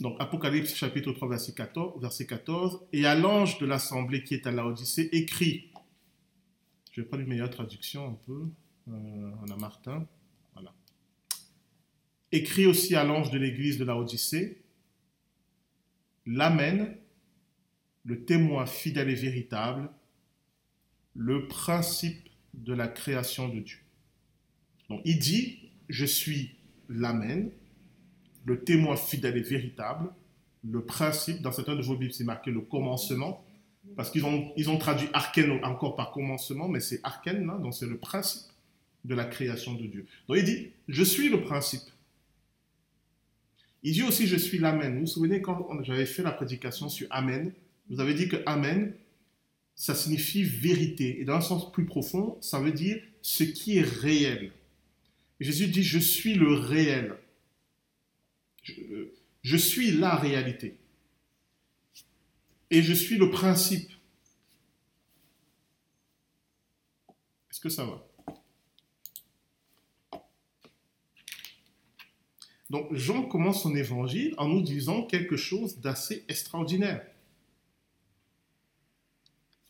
Donc 0.00 0.16
Apocalypse 0.18 0.74
chapitre 0.74 1.12
3 1.12 1.28
verset 1.28 1.52
14, 1.52 2.00
verset 2.00 2.24
14 2.24 2.86
et 2.94 3.04
à 3.04 3.14
l'ange 3.14 3.58
de 3.58 3.66
l'assemblée 3.66 4.24
qui 4.24 4.32
est 4.32 4.46
à 4.46 4.50
l'Odyssée 4.50 5.10
écrit. 5.12 5.70
Je 6.90 7.02
vais 7.02 7.06
prendre 7.06 7.22
une 7.22 7.28
meilleure 7.28 7.50
traduction 7.50 8.08
un 8.08 8.18
peu. 8.24 8.46
Euh, 8.88 9.30
on 9.46 9.50
a 9.50 9.56
Martin. 9.56 10.06
Voilà. 10.54 10.72
Écrit 12.32 12.64
aussi 12.64 12.96
à 12.96 13.04
l'ange 13.04 13.30
de 13.30 13.36
l'église 13.36 13.76
de 13.76 13.84
l'Odyssée. 13.84 14.62
L'Amen, 16.24 16.96
le 18.04 18.24
témoin 18.24 18.64
fidèle 18.64 19.10
et 19.10 19.14
véritable, 19.14 19.90
le 21.14 21.46
principe 21.46 22.28
de 22.54 22.74
la 22.74 22.88
création 22.88 23.48
de 23.48 23.60
Dieu. 23.60 23.78
Donc 24.88 25.00
il 25.04 25.18
dit, 25.18 25.70
je 25.88 26.04
suis 26.04 26.54
l'Amen, 26.88 27.50
le 28.44 28.60
témoin 28.62 28.96
fidèle 28.96 29.36
et 29.36 29.42
véritable, 29.42 30.10
le 30.62 30.82
principe, 30.82 31.42
dans 31.42 31.52
certains 31.52 31.76
de 31.76 31.82
vos 31.82 31.96
Bibles, 31.96 32.12
c'est 32.12 32.24
marqué 32.24 32.50
le 32.50 32.60
commencement, 32.60 33.44
parce 33.96 34.10
qu'ils 34.10 34.24
ont, 34.24 34.52
ils 34.56 34.70
ont 34.70 34.78
traduit 34.78 35.08
arken 35.12 35.62
encore 35.62 35.94
par 35.94 36.10
commencement, 36.10 36.68
mais 36.68 36.80
c'est 36.80 37.00
arken, 37.02 37.46
là, 37.46 37.58
donc 37.58 37.74
c'est 37.74 37.86
le 37.86 37.98
principe 37.98 38.50
de 39.04 39.14
la 39.14 39.24
création 39.24 39.74
de 39.74 39.86
Dieu. 39.86 40.06
Donc 40.28 40.38
il 40.38 40.44
dit, 40.44 40.70
je 40.88 41.02
suis 41.02 41.28
le 41.28 41.42
principe. 41.42 41.82
Il 43.82 43.92
dit 43.92 44.02
aussi, 44.02 44.26
je 44.26 44.36
suis 44.36 44.58
l'Amen. 44.58 44.94
Vous 44.94 45.00
vous 45.00 45.06
souvenez 45.06 45.42
quand 45.42 45.68
j'avais 45.82 46.06
fait 46.06 46.22
la 46.22 46.32
prédication 46.32 46.88
sur 46.88 47.06
Amen, 47.10 47.52
vous 47.90 48.00
avez 48.00 48.14
dit 48.14 48.28
que 48.28 48.36
Amen, 48.46 48.94
ça 49.74 49.94
signifie 49.94 50.42
vérité. 50.42 51.20
Et 51.20 51.24
dans 51.24 51.34
un 51.34 51.40
sens 51.40 51.72
plus 51.72 51.84
profond, 51.84 52.38
ça 52.40 52.60
veut 52.60 52.72
dire 52.72 53.00
ce 53.22 53.44
qui 53.44 53.78
est 53.78 53.82
réel. 53.82 54.52
Jésus 55.40 55.66
dit, 55.66 55.82
je 55.82 55.98
suis 55.98 56.34
le 56.34 56.54
réel. 56.54 57.16
Je, 59.42 59.56
suis 59.56 59.90
la 59.92 60.14
réalité. 60.14 60.78
Et 62.70 62.82
je 62.82 62.94
suis 62.94 63.18
le 63.18 63.30
principe. 63.30 63.90
Est-ce 67.50 67.60
que 67.60 67.68
ça 67.68 67.84
va? 67.84 68.06
Donc 72.70 72.94
Jean 72.94 73.24
commence 73.24 73.62
son 73.62 73.76
évangile 73.76 74.34
en 74.38 74.48
nous 74.48 74.62
disant 74.62 75.04
quelque 75.04 75.36
chose 75.36 75.78
d'assez 75.80 76.24
extraordinaire. 76.28 77.06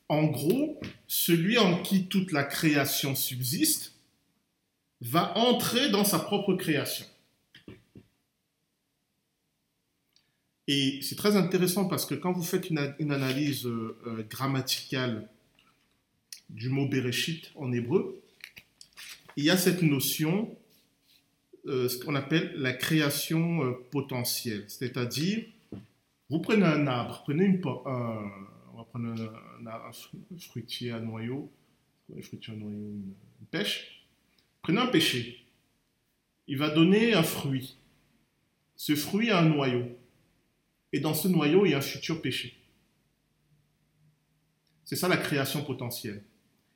En 0.09 0.25
gros, 0.25 0.81
celui 1.07 1.59
en 1.59 1.83
qui 1.83 2.07
toute 2.07 2.33
la 2.33 2.45
création 2.45 3.15
subsiste 3.15 3.95
va 5.01 5.37
entrer 5.37 5.91
dans 5.91 6.05
sa 6.05 6.19
propre 6.19 6.55
création. 6.55 7.07
Et 10.67 11.01
c'est 11.03 11.17
très 11.17 11.37
intéressant 11.37 11.89
parce 11.89 12.07
que 12.07 12.15
quand 12.15 12.33
vous 12.33 12.43
faites 12.43 12.71
une, 12.71 12.79
analyse 12.79 13.67
euh, 13.67 13.99
euh, 14.07 14.23
grammaticale 14.29 15.29
du 16.49 16.71
mot 16.71 16.89
Bereshit 16.89 17.53
en 17.55 17.71
hébreu, 17.73 18.23
il 19.37 19.45
y 19.45 19.51
a 19.51 19.59
cette 19.59 19.83
notion, 19.83 20.57
euh, 21.67 21.89
ce 21.89 21.99
qu'on 21.99 22.15
appelle 22.15 22.55
la 22.57 22.73
création 22.73 23.75
potentielle. 23.91 24.65
C'est-à-dire, 24.69 25.45
vous 26.31 26.39
prenez 26.39 26.65
un 26.65 26.87
arbre, 26.87 27.23
prenez 27.25 27.45
une, 27.45 27.61
un, 27.87 28.31
on 28.73 28.85
un, 29.69 30.39
fruitier 30.39 30.91
à 30.91 31.01
noyau, 31.01 31.51
un 32.17 32.23
fruitier 32.23 32.55
à 32.55 32.57
noyau, 32.57 32.77
une, 32.77 33.15
une 33.41 33.47
pêche. 33.51 34.07
Prenez 34.63 34.81
un 34.81 34.87
pêcher. 34.87 35.45
Il 36.47 36.59
va 36.59 36.71
donner 36.71 37.15
un 37.15 37.23
fruit. 37.23 37.77
Ce 38.77 38.95
fruit 38.95 39.31
a 39.31 39.39
un 39.41 39.49
noyau. 39.49 39.85
Et 40.93 41.01
dans 41.01 41.15
ce 41.15 41.29
noyau, 41.29 41.67
il 41.67 41.71
y 41.71 41.75
a 41.75 41.79
un 41.79 41.83
futur 41.83 42.21
péché. 42.21 42.57
C'est 44.85 44.97
ça 44.97 45.09
la 45.09 45.17
création 45.17 45.65
potentielle. 45.65 46.23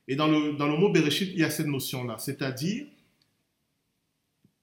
Et 0.09 0.16
dans 0.16 0.26
le, 0.26 0.55
dans 0.55 0.66
le 0.66 0.76
mot 0.78 0.91
Bereshit, 0.91 1.30
il 1.32 1.39
y 1.39 1.45
a 1.45 1.51
cette 1.51 1.66
notion-là, 1.66 2.16
c'est-à-dire 2.18 2.86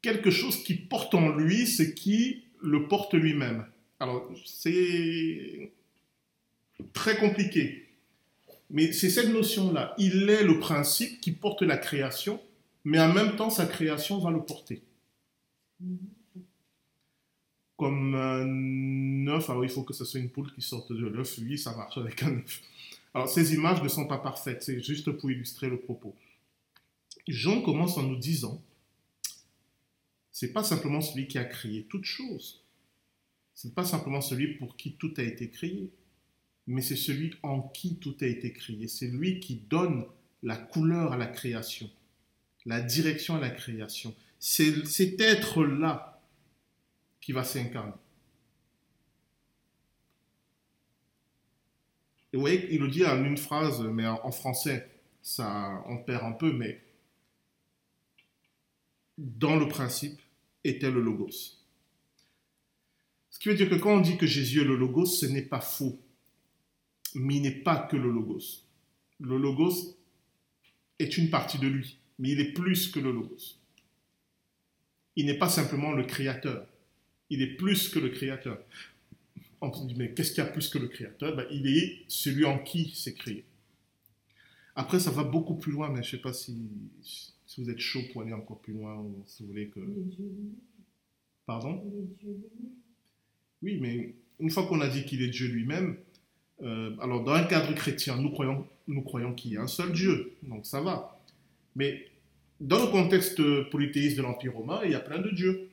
quelque 0.02 0.32
chose 0.32 0.64
qui 0.64 0.74
porte 0.76 1.14
en 1.14 1.30
lui 1.30 1.68
ce 1.68 1.84
qui 1.84 2.44
le 2.62 2.88
porte 2.88 3.14
lui-même. 3.14 3.66
Alors, 4.00 4.32
c'est 4.44 5.72
très 6.94 7.18
compliqué. 7.18 7.85
Mais 8.70 8.92
c'est 8.92 9.10
cette 9.10 9.30
notion-là. 9.30 9.94
Il 9.98 10.30
est 10.30 10.44
le 10.44 10.60
principe 10.60 11.22
qui 11.22 11.32
porte 11.32 11.62
la 11.62 11.78
création, 11.78 12.42
mais 12.84 13.00
en 13.00 13.14
même 13.14 13.36
temps, 13.36 13.50
sa 13.50 13.66
création 13.66 14.20
va 14.20 14.32
le 14.32 14.42
porter. 14.42 14.82
Comme 17.78 18.16
un 18.16 19.28
œuf. 19.28 19.50
Alors, 19.50 19.64
il 19.64 19.70
faut 19.70 19.84
que 19.84 19.94
ce 19.94 20.06
soit 20.06 20.20
une 20.20 20.30
poule 20.30 20.52
qui 20.54 20.62
sorte 20.62 20.92
de 20.92 21.06
l'œuf. 21.06 21.38
Oui, 21.40 21.58
ça 21.58 21.76
marche 21.76 21.98
avec 21.98 22.24
un 22.24 22.38
œuf. 22.38 22.62
Alors, 23.14 23.30
ces 23.30 23.54
images 23.54 23.82
ne 23.82 23.88
sont 23.88 24.08
pas 24.08 24.18
parfaites. 24.18 24.64
C'est 24.64 24.82
juste 24.82 25.12
pour 25.12 25.30
illustrer 25.30 25.70
le 25.70 25.80
propos. 25.80 26.16
Jean 27.28 27.62
commence 27.62 27.98
en 27.98 28.04
nous 28.04 28.18
disant 28.18 28.62
c'est 30.36 30.52
pas 30.52 30.66
simplement 30.66 31.00
celui 31.00 31.28
qui 31.28 31.38
a 31.38 31.46
créé 31.46 31.84
toute 31.84 32.04
chose. 32.04 32.62
C'est 33.54 33.74
pas 33.74 33.86
simplement 33.86 34.20
celui 34.20 34.56
pour 34.56 34.76
qui 34.76 34.92
tout 34.92 35.14
a 35.16 35.24
été 35.24 35.50
créé, 35.50 35.90
mais 36.68 36.82
c'est 36.82 36.96
celui 36.96 37.36
en 37.44 37.62
qui 37.62 37.98
tout 37.98 38.16
a 38.22 38.26
été 38.26 38.52
créé. 38.54 38.88
C'est 38.88 39.08
lui 39.08 39.40
qui 39.40 39.56
donne 39.56 40.06
la 40.44 40.58
couleur 40.58 41.14
à 41.14 41.18
la 41.18 41.28
création, 41.28 41.90
la 42.66 42.82
direction 42.82 43.36
à 43.36 43.40
la 43.40 43.50
création. 43.50 44.16
C'est 44.40 44.86
cet 44.86 45.20
être-là 45.22 46.22
qui 47.22 47.32
va 47.32 47.44
s'incarner. 47.44 47.94
Et 52.32 52.38
vous 52.38 52.42
voyez, 52.42 52.68
il 52.74 52.82
le 52.82 52.90
dit 52.90 53.06
en 53.06 53.24
une 53.24 53.38
phrase, 53.38 53.82
mais 53.82 54.06
en 54.06 54.32
français, 54.32 54.90
ça, 55.22 55.84
on 55.88 55.98
perd 55.98 56.24
un 56.24 56.34
peu, 56.34 56.52
mais 56.52 56.84
dans 59.18 59.56
le 59.56 59.68
principe 59.68 60.20
était 60.64 60.92
le 60.92 61.02
logos. 61.02 61.58
Ce 63.30 63.40
qui 63.40 63.50
veut 63.50 63.56
dire 63.56 63.70
que 63.70 63.76
quand 63.76 63.96
on 63.96 64.02
dit 64.02 64.18
que 64.18 64.28
Jésus 64.28 64.62
est 64.62 64.66
le 64.66 64.76
logos, 64.76 65.06
ce 65.06 65.26
n'est 65.26 65.42
pas 65.42 65.62
faux, 65.62 66.00
mais 67.16 67.36
il 67.36 67.42
n'est 67.42 67.52
pas 67.52 67.78
que 67.78 67.96
le 67.96 68.12
logos. 68.12 68.64
Le 69.20 69.38
logos 69.38 69.98
est 71.00 71.18
une 71.18 71.30
partie 71.30 71.58
de 71.58 71.68
lui, 71.68 71.98
mais 72.20 72.32
il 72.32 72.40
est 72.40 72.54
plus 72.54 72.90
que 72.90 73.00
le 73.00 73.12
logos. 73.12 73.58
Il 75.16 75.26
n'est 75.26 75.38
pas 75.38 75.50
simplement 75.50 75.94
le 75.94 76.04
créateur, 76.04 76.68
il 77.30 77.42
est 77.42 77.56
plus 77.56 77.90
que 77.90 78.00
le 78.00 78.10
créateur. 78.10 78.60
On 79.62 79.74
se 79.74 79.88
dit, 79.88 79.96
mais 79.96 80.14
qu'est-ce 80.14 80.32
qu'il 80.32 80.44
y 80.44 80.48
a 80.48 80.50
plus 80.50 80.70
que 80.70 80.78
le 80.78 80.88
créateur? 80.88 81.36
Ben, 81.36 81.48
Il 81.52 81.68
est 81.68 82.04
celui 82.08 82.46
en 82.46 82.60
qui 82.60 82.92
c'est 82.96 83.14
créé. 83.14 83.46
Après, 84.76 85.00
ça 85.00 85.10
va 85.10 85.24
beaucoup 85.24 85.56
plus 85.56 85.72
loin, 85.72 85.90
mais 85.90 86.04
je 86.04 86.08
ne 86.08 86.12
sais 86.18 86.22
pas 86.22 86.34
si, 86.34 86.70
si, 87.02 87.64
vous 87.64 87.70
êtes 87.70 87.80
chaud 87.80 88.02
pour 88.12 88.22
aller 88.22 88.34
encore 88.34 88.60
plus 88.60 88.74
loin 88.74 88.98
ou 88.98 89.24
si 89.26 89.44
vous 89.44 89.50
voulez 89.50 89.70
que. 89.70 89.80
Pardon? 91.46 91.82
Oui, 93.62 93.78
mais 93.80 94.14
une 94.40 94.50
fois 94.50 94.68
qu'on 94.68 94.82
a 94.82 94.90
dit 94.90 95.06
qu'il 95.06 95.22
est 95.22 95.30
Dieu 95.30 95.48
lui-même, 95.48 95.98
euh, 96.64 96.96
alors 97.02 97.24
dans 97.24 97.34
un 97.34 97.44
cadre 97.44 97.74
chrétien, 97.74 98.18
nous 98.18 98.32
croyons, 98.32 98.66
nous 98.88 99.02
croyons 99.02 99.34
qu'il 99.34 99.54
y 99.54 99.58
a 99.58 99.62
un 99.62 99.68
seul 99.68 99.92
Dieu, 99.92 100.34
donc 100.44 100.66
ça 100.66 100.82
va. 100.82 101.20
Mais 101.76 102.08
dans 102.60 102.84
le 102.84 102.92
contexte 102.92 103.42
polythéiste 103.70 104.18
de 104.18 104.22
l'Empire 104.22 104.54
romain, 104.54 104.82
il 104.86 104.92
y 104.92 104.96
a 104.96 105.00
plein 105.00 105.20
de 105.20 105.30
dieux. 105.30 105.70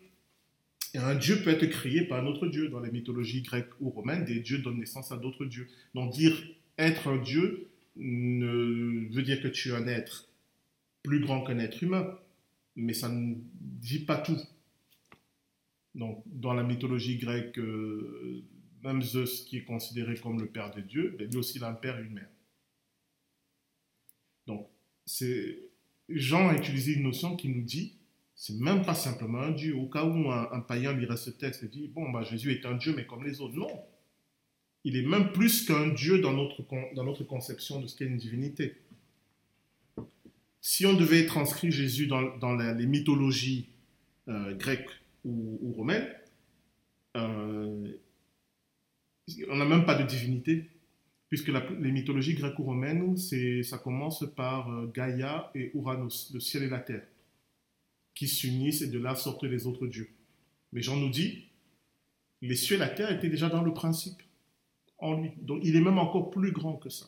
Et 0.94 0.98
un 0.98 1.14
dieu 1.14 1.40
peut 1.42 1.50
être 1.50 1.66
créé 1.66 2.02
par 2.02 2.22
un 2.22 2.26
autre 2.26 2.46
dieu. 2.48 2.68
Dans 2.68 2.80
les 2.80 2.90
mythologies 2.90 3.42
grecques 3.42 3.70
ou 3.80 3.90
romaines, 3.90 4.24
des 4.24 4.40
dieux 4.40 4.58
donnent 4.58 4.80
naissance 4.80 5.10
à 5.12 5.16
d'autres 5.16 5.44
dieux. 5.44 5.68
Donc 5.94 6.12
dire 6.12 6.36
être 6.76 7.08
un 7.08 7.18
dieu 7.18 7.68
ne 7.96 9.08
veut 9.14 9.22
dire 9.22 9.40
que 9.40 9.48
tu 9.48 9.70
es 9.70 9.72
un 9.72 9.86
être 9.86 10.28
plus 11.02 11.20
grand 11.20 11.42
qu'un 11.42 11.58
être 11.58 11.82
humain, 11.82 12.18
mais 12.76 12.94
ça 12.94 13.08
ne 13.08 13.34
dit 13.60 14.00
pas 14.00 14.16
tout. 14.16 14.38
Donc 15.94 16.22
dans 16.26 16.54
la 16.54 16.62
mythologie 16.62 17.18
grecque, 17.18 17.58
euh, 17.58 18.42
même 18.82 19.02
Zeus, 19.02 19.44
qui 19.44 19.58
est 19.58 19.64
considéré 19.64 20.16
comme 20.16 20.40
le 20.40 20.46
père 20.46 20.70
des 20.70 20.82
dieux, 20.82 21.14
ben, 21.18 21.28
lui 21.30 21.38
aussi 21.38 21.58
il 21.58 21.64
a 21.64 21.68
un 21.68 21.74
père 21.74 21.98
et 21.98 22.02
une 22.02 22.14
mère. 22.14 22.30
Donc 24.46 24.68
c'est 25.06 25.58
Jean 26.08 26.48
a 26.48 26.56
utilisé 26.56 26.94
une 26.94 27.04
notion 27.04 27.36
qui 27.36 27.48
nous 27.48 27.62
dit 27.62 27.96
c'est 28.34 28.58
même 28.58 28.84
pas 28.84 28.96
simplement 28.96 29.40
un 29.40 29.52
Dieu. 29.52 29.76
Au 29.76 29.86
cas 29.86 30.04
où 30.04 30.30
un, 30.30 30.60
païen 30.60 30.92
lirait 30.92 31.16
ce 31.16 31.30
texte 31.30 31.62
et 31.62 31.68
dit, 31.68 31.86
bon, 31.86 32.10
bah, 32.10 32.24
Jésus 32.24 32.50
est 32.50 32.66
un 32.66 32.74
Dieu, 32.74 32.92
mais 32.96 33.06
comme 33.06 33.24
les 33.24 33.40
autres. 33.40 33.54
Non. 33.54 33.70
Il 34.82 34.96
est 34.96 35.06
même 35.06 35.30
plus 35.30 35.64
qu'un 35.64 35.88
Dieu 35.88 36.20
dans 36.20 36.32
notre, 36.32 37.22
conception 37.22 37.80
de 37.80 37.86
ce 37.86 37.96
qu'est 37.96 38.04
une 38.04 38.16
divinité. 38.16 38.74
Si 40.60 40.86
on 40.86 40.94
devait 40.94 41.24
transcrire 41.26 41.70
Jésus 41.70 42.08
dans, 42.08 42.36
dans 42.38 42.56
les 42.56 42.86
mythologies 42.86 43.68
euh, 44.26 44.56
grecques 44.56 44.90
ou, 45.24 45.72
romaines, 45.76 46.08
euh, 47.16 47.92
on 49.48 49.56
n'a 49.56 49.64
même 49.64 49.84
pas 49.84 49.94
de 49.94 50.06
divinité, 50.06 50.68
puisque 51.28 51.48
les 51.48 51.92
mythologies 51.92 52.34
gréco-romaines, 52.34 53.16
ça 53.62 53.78
commence 53.78 54.24
par 54.36 54.70
euh, 54.70 54.86
Gaïa 54.94 55.50
et 55.54 55.70
Uranus, 55.74 56.30
le 56.34 56.40
ciel 56.40 56.64
et 56.64 56.68
la 56.68 56.80
terre, 56.80 57.06
qui 58.14 58.28
s'unissent 58.28 58.82
et 58.82 58.88
de 58.88 58.98
là 58.98 59.14
sortent 59.14 59.44
les 59.44 59.66
autres 59.66 59.86
dieux. 59.86 60.10
Mais 60.72 60.82
Jean 60.82 60.96
nous 60.96 61.08
dit, 61.08 61.46
les 62.42 62.56
cieux 62.56 62.76
et 62.76 62.78
la 62.78 62.88
terre 62.88 63.10
étaient 63.10 63.30
déjà 63.30 63.48
dans 63.48 63.62
le 63.62 63.72
principe, 63.72 64.22
en 64.98 65.20
lui. 65.20 65.30
Donc 65.40 65.60
il 65.64 65.76
est 65.76 65.80
même 65.80 65.98
encore 65.98 66.30
plus 66.30 66.52
grand 66.52 66.76
que 66.76 66.90
ça. 66.90 67.06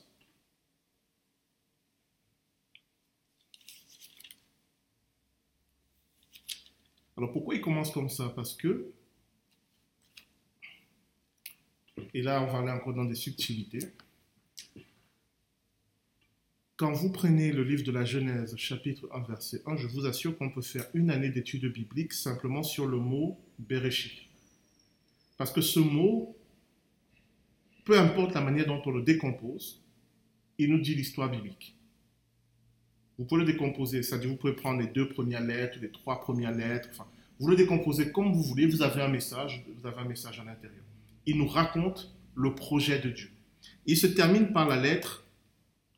Alors 7.16 7.32
pourquoi 7.32 7.54
il 7.54 7.60
commence 7.60 7.90
comme 7.92 8.08
ça? 8.08 8.32
Parce 8.34 8.54
que, 8.54 8.92
et 12.12 12.22
là 12.22 12.42
on 12.42 12.46
va 12.46 12.58
aller 12.58 12.70
encore 12.70 12.94
dans 12.94 13.04
des 13.04 13.14
subtilités, 13.14 13.90
quand 16.76 16.92
vous 16.92 17.10
prenez 17.10 17.52
le 17.52 17.62
livre 17.62 17.84
de 17.84 17.92
la 17.92 18.04
Genèse, 18.04 18.56
chapitre 18.56 19.08
1, 19.12 19.20
verset 19.22 19.62
1, 19.64 19.76
je 19.76 19.86
vous 19.86 20.06
assure 20.06 20.36
qu'on 20.36 20.50
peut 20.50 20.60
faire 20.60 20.86
une 20.92 21.10
année 21.10 21.28
d'études 21.28 21.72
bibliques 21.72 22.12
simplement 22.12 22.64
sur 22.64 22.86
le 22.86 22.98
mot 22.98 23.38
Bereshit. 23.60 24.22
Parce 25.36 25.52
que 25.52 25.60
ce 25.60 25.78
mot, 25.78 26.36
peu 27.84 27.96
importe 27.98 28.34
la 28.34 28.40
manière 28.40 28.66
dont 28.66 28.82
on 28.86 28.90
le 28.90 29.02
décompose, 29.02 29.80
il 30.58 30.70
nous 30.70 30.80
dit 30.80 30.96
l'histoire 30.96 31.30
biblique. 31.30 31.76
Vous 33.18 33.24
pouvez 33.24 33.44
le 33.44 33.52
décomposer, 33.52 34.02
c'est-à-dire 34.02 34.30
vous 34.30 34.36
pouvez 34.36 34.54
prendre 34.54 34.80
les 34.80 34.88
deux 34.88 35.08
premières 35.08 35.42
lettres, 35.42 35.78
les 35.80 35.90
trois 35.90 36.20
premières 36.20 36.52
lettres, 36.52 36.88
enfin, 36.90 37.06
vous 37.38 37.48
le 37.48 37.56
décomposez 37.56 38.10
comme 38.10 38.32
vous 38.32 38.42
voulez, 38.42 38.66
vous 38.66 38.82
avez 38.82 39.00
un 39.00 39.08
message, 39.08 39.64
vous 39.76 39.86
avez 39.86 40.00
un 40.00 40.06
message 40.06 40.40
à 40.40 40.44
l'intérieur. 40.44 40.82
Il 41.26 41.38
nous 41.38 41.46
raconte 41.46 42.14
le 42.34 42.54
projet 42.54 42.98
de 42.98 43.10
Dieu. 43.10 43.30
Il 43.86 43.96
se 43.96 44.06
termine 44.06 44.52
par 44.52 44.68
la 44.68 44.80
lettre 44.80 45.26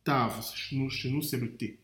Tav, 0.04 0.40
chez 0.54 0.76
nous, 1.10 1.22
c'est 1.22 1.36
le 1.36 1.56
T. 1.56 1.80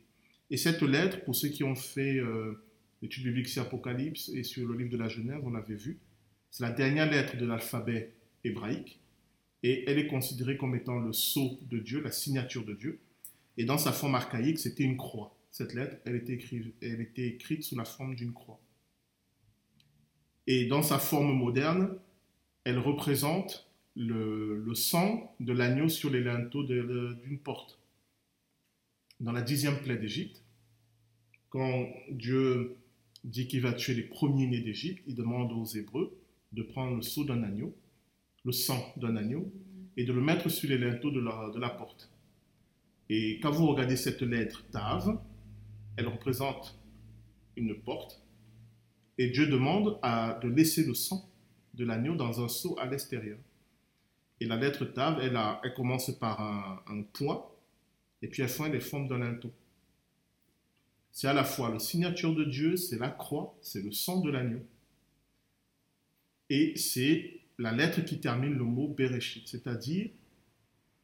Et 0.51 0.57
cette 0.57 0.83
lettre, 0.83 1.25
pour 1.25 1.35
ceux 1.35 1.49
qui 1.49 1.65
ont 1.65 1.75
fait 1.75 2.19
euh, 2.19 2.63
l'étude 3.01 3.25
biblique 3.25 3.49
sur 3.49 3.63
Apocalypse 3.63 4.29
et 4.29 4.45
sur 4.45 4.69
le 4.69 4.77
livre 4.77 4.91
de 4.91 4.97
la 4.97 5.09
Genèse, 5.09 5.41
on 5.43 5.51
l'avait 5.51 5.75
vu, 5.75 5.99
c'est 6.51 6.63
la 6.63 6.71
dernière 6.71 7.11
lettre 7.11 7.37
de 7.37 7.47
l'alphabet 7.47 8.13
hébraïque 8.45 9.01
et 9.63 9.89
elle 9.89 9.99
est 9.99 10.07
considérée 10.07 10.57
comme 10.57 10.75
étant 10.75 10.99
le 10.99 11.13
sceau 11.13 11.59
de 11.63 11.79
Dieu, 11.79 12.01
la 12.01 12.11
signature 12.13 12.65
de 12.65 12.75
Dieu. 12.75 13.01
Et 13.57 13.65
dans 13.65 13.79
sa 13.79 13.93
forme 13.93 14.15
archaïque, 14.15 14.59
c'était 14.59 14.85
une 14.85 14.97
croix. 14.97 15.37
Cette 15.51 15.75
lettre, 15.75 15.97
elle 16.05 16.23
elle 16.81 17.01
était 17.01 17.27
écrite 17.27 17.63
sous 17.63 17.77
la 17.77 17.85
forme 17.85 18.15
d'une 18.15 18.33
croix. 18.33 18.61
Et 20.47 20.67
dans 20.67 20.83
sa 20.83 20.99
forme 20.99 21.33
moderne, 21.33 21.97
elle 22.65 22.79
représente 22.79 23.71
le, 23.97 24.75
sang 24.75 25.35
de 25.41 25.53
l'agneau 25.53 25.89
sur 25.89 26.11
les 26.11 26.23
linteaux 26.23 26.65
d'une 26.65 27.39
porte. 27.39 27.79
Dans 29.21 29.33
la 29.33 29.43
dixième 29.43 29.81
plaie 29.81 29.97
d'Égypte, 29.97 30.43
quand 31.51 31.87
Dieu 32.11 32.77
dit 33.25 33.47
qu'il 33.47 33.61
va 33.61 33.73
tuer 33.73 33.95
les 33.95 34.03
premiers-nés 34.03 34.61
d'Égypte, 34.61 35.03
il 35.07 35.15
demande 35.15 35.53
aux 35.53 35.65
Hébreux 35.65 36.19
de 36.53 36.63
prendre 36.63 36.97
le 36.97 37.03
sceau 37.03 37.25
d'un 37.25 37.43
agneau, 37.43 37.75
le 38.45 38.53
sang 38.53 38.93
d'un 38.97 39.17
agneau, 39.17 39.53
et 39.97 40.05
de 40.05 40.13
le 40.13 40.21
mettre 40.21 40.49
sur 40.49 40.69
les 40.69 40.79
linteaux 40.79 41.11
de 41.11 41.21
la, 41.61 41.69
porte. 41.71 42.11
Et 43.11 43.39
quand 43.41 43.51
vous 43.51 43.67
regardez 43.67 43.97
cette 43.97 44.23
lettre 44.23 44.65
Tav, 44.71 45.21
elle 45.97 46.09
représente 46.09 46.79
une 47.57 47.75
porte, 47.75 48.23
et 49.19 49.29
Dieu 49.29 49.47
demande 49.47 50.01
de 50.43 50.49
laisser 50.49 50.85
le 50.85 50.95
sang 50.95 51.31
de 51.75 51.85
l'agneau 51.85 52.15
dans 52.15 52.45
un 52.45 52.49
seau 52.49 52.79
à 52.79 52.87
l'extérieur. 52.87 53.39
Et 54.41 54.47
la 54.47 54.57
lettre 54.57 54.85
Tav, 54.85 55.21
elle, 55.21 55.75
commence 55.75 56.11
par 56.19 56.41
un, 56.41 56.83
un 56.89 57.03
point, 57.03 57.47
et 58.23 58.29
puis 58.29 58.43
elle 58.43 58.49
fait 58.49 58.69
les 58.69 58.81
formes 58.81 59.09
d'un 59.09 59.19
linteau. 59.19 59.53
C'est 61.13 61.29
à 61.29 61.33
la 61.33 61.45
fois 61.45 61.71
la 61.71 61.79
signature 61.79 62.35
de 62.35 62.45
Dieu, 62.45 62.77
c'est 62.77 62.99
la 62.99 63.11
croix, 63.11 63.57
c'est 63.61 63.83
le 63.83 63.93
sang 63.93 64.21
de 64.21 64.31
l'agneau. 64.31 64.65
Et 66.49 66.77
c'est 66.77 67.41
la 67.59 67.73
lettre 67.73 68.01
qui 68.01 68.21
termine 68.21 68.55
le 68.55 68.65
mot 68.65 68.89
Bereshit, 68.89 69.47
c'est-à-dire 69.47 70.11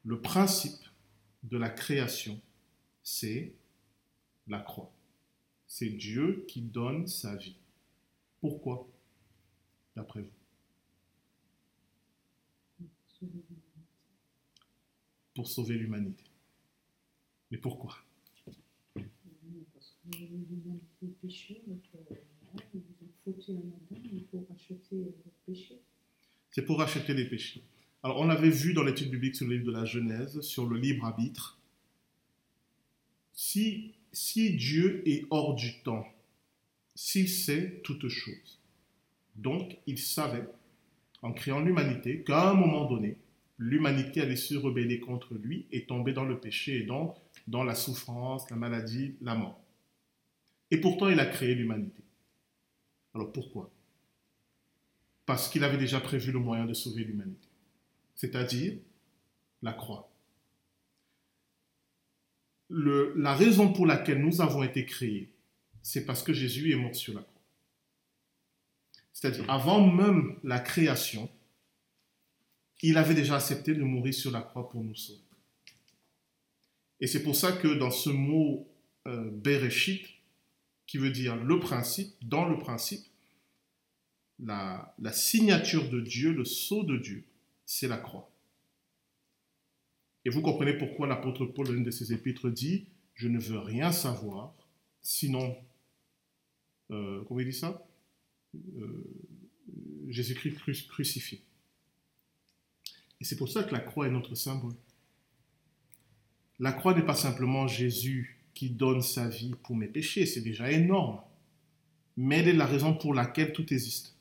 le 0.04 0.20
principe 0.20 0.80
de 1.42 1.58
la 1.58 1.70
création, 1.70 2.40
c'est 3.02 3.52
la 4.46 4.58
croix. 4.58 4.90
C'est 5.66 5.90
Dieu 5.90 6.44
qui 6.48 6.62
donne 6.62 7.06
sa 7.06 7.36
vie. 7.36 7.56
Pourquoi? 8.40 8.88
D'après 9.94 10.22
vous 10.22 10.37
Pour 15.34 15.48
sauver 15.48 15.76
l'humanité. 15.76 16.24
Mais 17.50 17.58
pourquoi? 17.58 17.96
C'est 26.50 26.62
pour 26.64 26.78
racheter 26.78 27.14
les 27.14 27.28
péchés. 27.28 27.62
Alors, 28.02 28.20
on 28.20 28.28
avait 28.30 28.50
vu 28.50 28.74
dans 28.74 28.84
l'étude 28.84 29.10
biblique 29.10 29.36
sur 29.36 29.46
le 29.46 29.54
livre 29.56 29.66
de 29.66 29.72
la 29.72 29.84
Genèse, 29.84 30.40
sur 30.40 30.66
le 30.66 30.78
libre 30.78 31.04
arbitre, 31.04 31.58
si, 33.32 33.94
si 34.12 34.56
Dieu 34.56 35.02
est 35.08 35.24
hors 35.30 35.54
du 35.54 35.80
temps, 35.82 36.06
s'il 36.94 37.28
sait 37.28 37.80
toutes 37.84 38.08
choses, 38.08 38.58
donc 39.36 39.76
il 39.86 39.98
savait, 39.98 40.48
en 41.22 41.32
créant 41.32 41.60
l'humanité, 41.60 42.22
qu'à 42.22 42.50
un 42.50 42.54
moment 42.54 42.86
donné, 42.86 43.16
l'humanité 43.58 44.20
allait 44.20 44.36
se 44.36 44.54
rebeller 44.54 45.00
contre 45.00 45.34
lui 45.34 45.66
et 45.72 45.84
tomber 45.84 46.12
dans 46.12 46.24
le 46.24 46.38
péché 46.38 46.78
et 46.78 46.82
donc 46.84 47.16
dans 47.46 47.64
la 47.64 47.74
souffrance, 47.74 48.48
la 48.50 48.56
maladie, 48.56 49.16
la 49.20 49.34
mort. 49.34 49.60
Et 50.70 50.80
pourtant, 50.80 51.08
il 51.08 51.18
a 51.18 51.26
créé 51.26 51.54
l'humanité. 51.54 52.02
Alors 53.14 53.32
pourquoi? 53.32 53.70
Parce 55.26 55.48
qu'il 55.48 55.64
avait 55.64 55.78
déjà 55.78 56.00
prévu 56.00 56.30
le 56.30 56.38
moyen 56.38 56.66
de 56.66 56.74
sauver 56.74 57.04
l'humanité, 57.04 57.48
c'est-à-dire 58.14 58.74
la 59.62 59.72
croix. 59.72 60.10
La 62.70 63.34
raison 63.34 63.72
pour 63.72 63.86
laquelle 63.86 64.22
nous 64.22 64.40
avons 64.40 64.62
été 64.62 64.84
créés, 64.84 65.30
c'est 65.82 66.04
parce 66.04 66.22
que 66.22 66.32
Jésus 66.32 66.70
est 66.70 66.76
mort 66.76 66.94
sur 66.94 67.14
la 67.14 67.22
croix. 67.22 67.37
C'est-à-dire, 69.18 69.50
avant 69.50 69.84
même 69.84 70.38
la 70.44 70.60
création, 70.60 71.28
il 72.82 72.96
avait 72.96 73.16
déjà 73.16 73.34
accepté 73.34 73.74
de 73.74 73.82
mourir 73.82 74.14
sur 74.14 74.30
la 74.30 74.42
croix 74.42 74.68
pour 74.68 74.84
nous 74.84 74.94
sauver. 74.94 75.18
Et 77.00 77.08
c'est 77.08 77.24
pour 77.24 77.34
ça 77.34 77.50
que 77.50 77.66
dans 77.66 77.90
ce 77.90 78.10
mot 78.10 78.68
euh, 79.08 79.28
Bereshit, 79.32 80.06
qui 80.86 80.98
veut 80.98 81.10
dire 81.10 81.34
le 81.34 81.58
principe, 81.58 82.14
dans 82.22 82.48
le 82.48 82.58
principe, 82.58 83.04
la, 84.38 84.94
la 85.00 85.12
signature 85.12 85.90
de 85.90 86.00
Dieu, 86.00 86.32
le 86.32 86.44
sceau 86.44 86.84
de 86.84 86.96
Dieu, 86.96 87.24
c'est 87.66 87.88
la 87.88 87.96
croix. 87.96 88.30
Et 90.24 90.30
vous 90.30 90.42
comprenez 90.42 90.74
pourquoi 90.74 91.08
l'apôtre 91.08 91.44
Paul, 91.44 91.66
dans 91.66 91.74
une 91.74 91.82
de 91.82 91.90
ses 91.90 92.12
épîtres, 92.12 92.50
dit 92.50 92.86
Je 93.14 93.26
ne 93.26 93.40
veux 93.40 93.58
rien 93.58 93.90
savoir, 93.90 94.54
sinon, 95.02 95.56
euh, 96.92 97.24
comment 97.24 97.40
il 97.40 97.46
dit 97.46 97.52
ça? 97.52 97.84
Jésus-Christ 100.08 100.56
cru- 100.58 100.86
crucifié. 100.88 101.42
Et 103.20 103.24
c'est 103.24 103.36
pour 103.36 103.48
ça 103.48 103.64
que 103.64 103.72
la 103.72 103.80
croix 103.80 104.06
est 104.06 104.10
notre 104.10 104.34
symbole. 104.34 104.74
La 106.58 106.72
croix 106.72 106.94
n'est 106.94 107.04
pas 107.04 107.14
simplement 107.14 107.66
Jésus 107.68 108.38
qui 108.54 108.70
donne 108.70 109.02
sa 109.02 109.28
vie 109.28 109.54
pour 109.62 109.76
mes 109.76 109.86
péchés, 109.86 110.26
c'est 110.26 110.40
déjà 110.40 110.70
énorme. 110.70 111.20
Mais 112.16 112.38
elle 112.38 112.48
est 112.48 112.52
la 112.52 112.66
raison 112.66 112.94
pour 112.94 113.14
laquelle 113.14 113.52
tout 113.52 113.72
existe. 113.72 114.16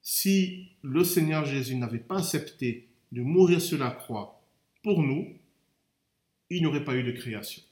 Si 0.00 0.68
le 0.82 1.04
Seigneur 1.04 1.44
Jésus 1.44 1.76
n'avait 1.76 1.98
pas 1.98 2.18
accepté 2.18 2.88
de 3.12 3.22
mourir 3.22 3.60
sur 3.60 3.78
la 3.78 3.90
croix 3.90 4.42
pour 4.82 5.02
nous, 5.02 5.36
il 6.50 6.60
n'y 6.60 6.66
aurait 6.66 6.84
pas 6.84 6.96
eu 6.96 7.02
de 7.02 7.12
création. 7.12 7.62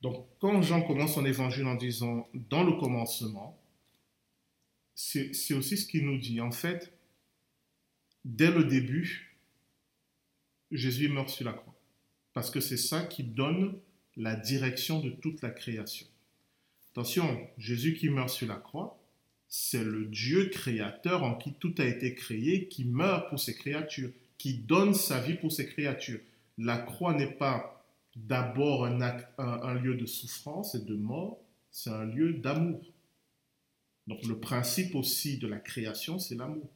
Donc, 0.00 0.31
quand 0.42 0.60
Jean 0.60 0.82
commence 0.82 1.14
son 1.14 1.24
évangile 1.24 1.66
en 1.66 1.76
disant 1.76 2.28
dans 2.34 2.64
le 2.64 2.72
commencement, 2.72 3.56
c'est 4.92 5.54
aussi 5.54 5.78
ce 5.78 5.86
qu'il 5.86 6.04
nous 6.04 6.18
dit. 6.18 6.40
En 6.40 6.50
fait, 6.50 6.92
dès 8.24 8.50
le 8.50 8.64
début, 8.64 9.38
Jésus 10.72 11.08
mort 11.08 11.30
sur 11.30 11.44
la 11.44 11.52
croix. 11.52 11.76
Parce 12.32 12.50
que 12.50 12.58
c'est 12.58 12.76
ça 12.76 13.04
qui 13.04 13.22
donne 13.22 13.78
la 14.16 14.34
direction 14.34 14.98
de 14.98 15.10
toute 15.10 15.42
la 15.42 15.50
création. 15.50 16.08
Attention, 16.90 17.48
Jésus 17.56 17.94
qui 17.94 18.08
meurt 18.08 18.28
sur 18.28 18.48
la 18.48 18.56
croix, 18.56 19.00
c'est 19.48 19.84
le 19.84 20.06
Dieu 20.06 20.46
créateur 20.46 21.22
en 21.22 21.36
qui 21.36 21.52
tout 21.52 21.74
a 21.78 21.84
été 21.84 22.16
créé 22.16 22.66
qui 22.66 22.84
meurt 22.84 23.28
pour 23.28 23.38
ses 23.38 23.54
créatures, 23.54 24.10
qui 24.38 24.54
donne 24.54 24.92
sa 24.92 25.20
vie 25.20 25.34
pour 25.34 25.52
ses 25.52 25.68
créatures. 25.68 26.20
La 26.58 26.78
croix 26.78 27.14
n'est 27.14 27.30
pas 27.30 27.81
d'abord 28.16 28.84
un, 28.86 29.74
lieu 29.74 29.94
de 29.94 30.06
souffrance 30.06 30.74
et 30.74 30.84
de 30.84 30.94
mort, 30.94 31.40
c'est 31.70 31.90
un 31.90 32.04
lieu 32.04 32.34
d'amour. 32.34 32.84
Donc 34.06 34.22
le 34.24 34.38
principe 34.38 34.94
aussi 34.94 35.38
de 35.38 35.46
la 35.46 35.58
création, 35.58 36.18
c'est 36.18 36.34
l'amour. 36.34 36.68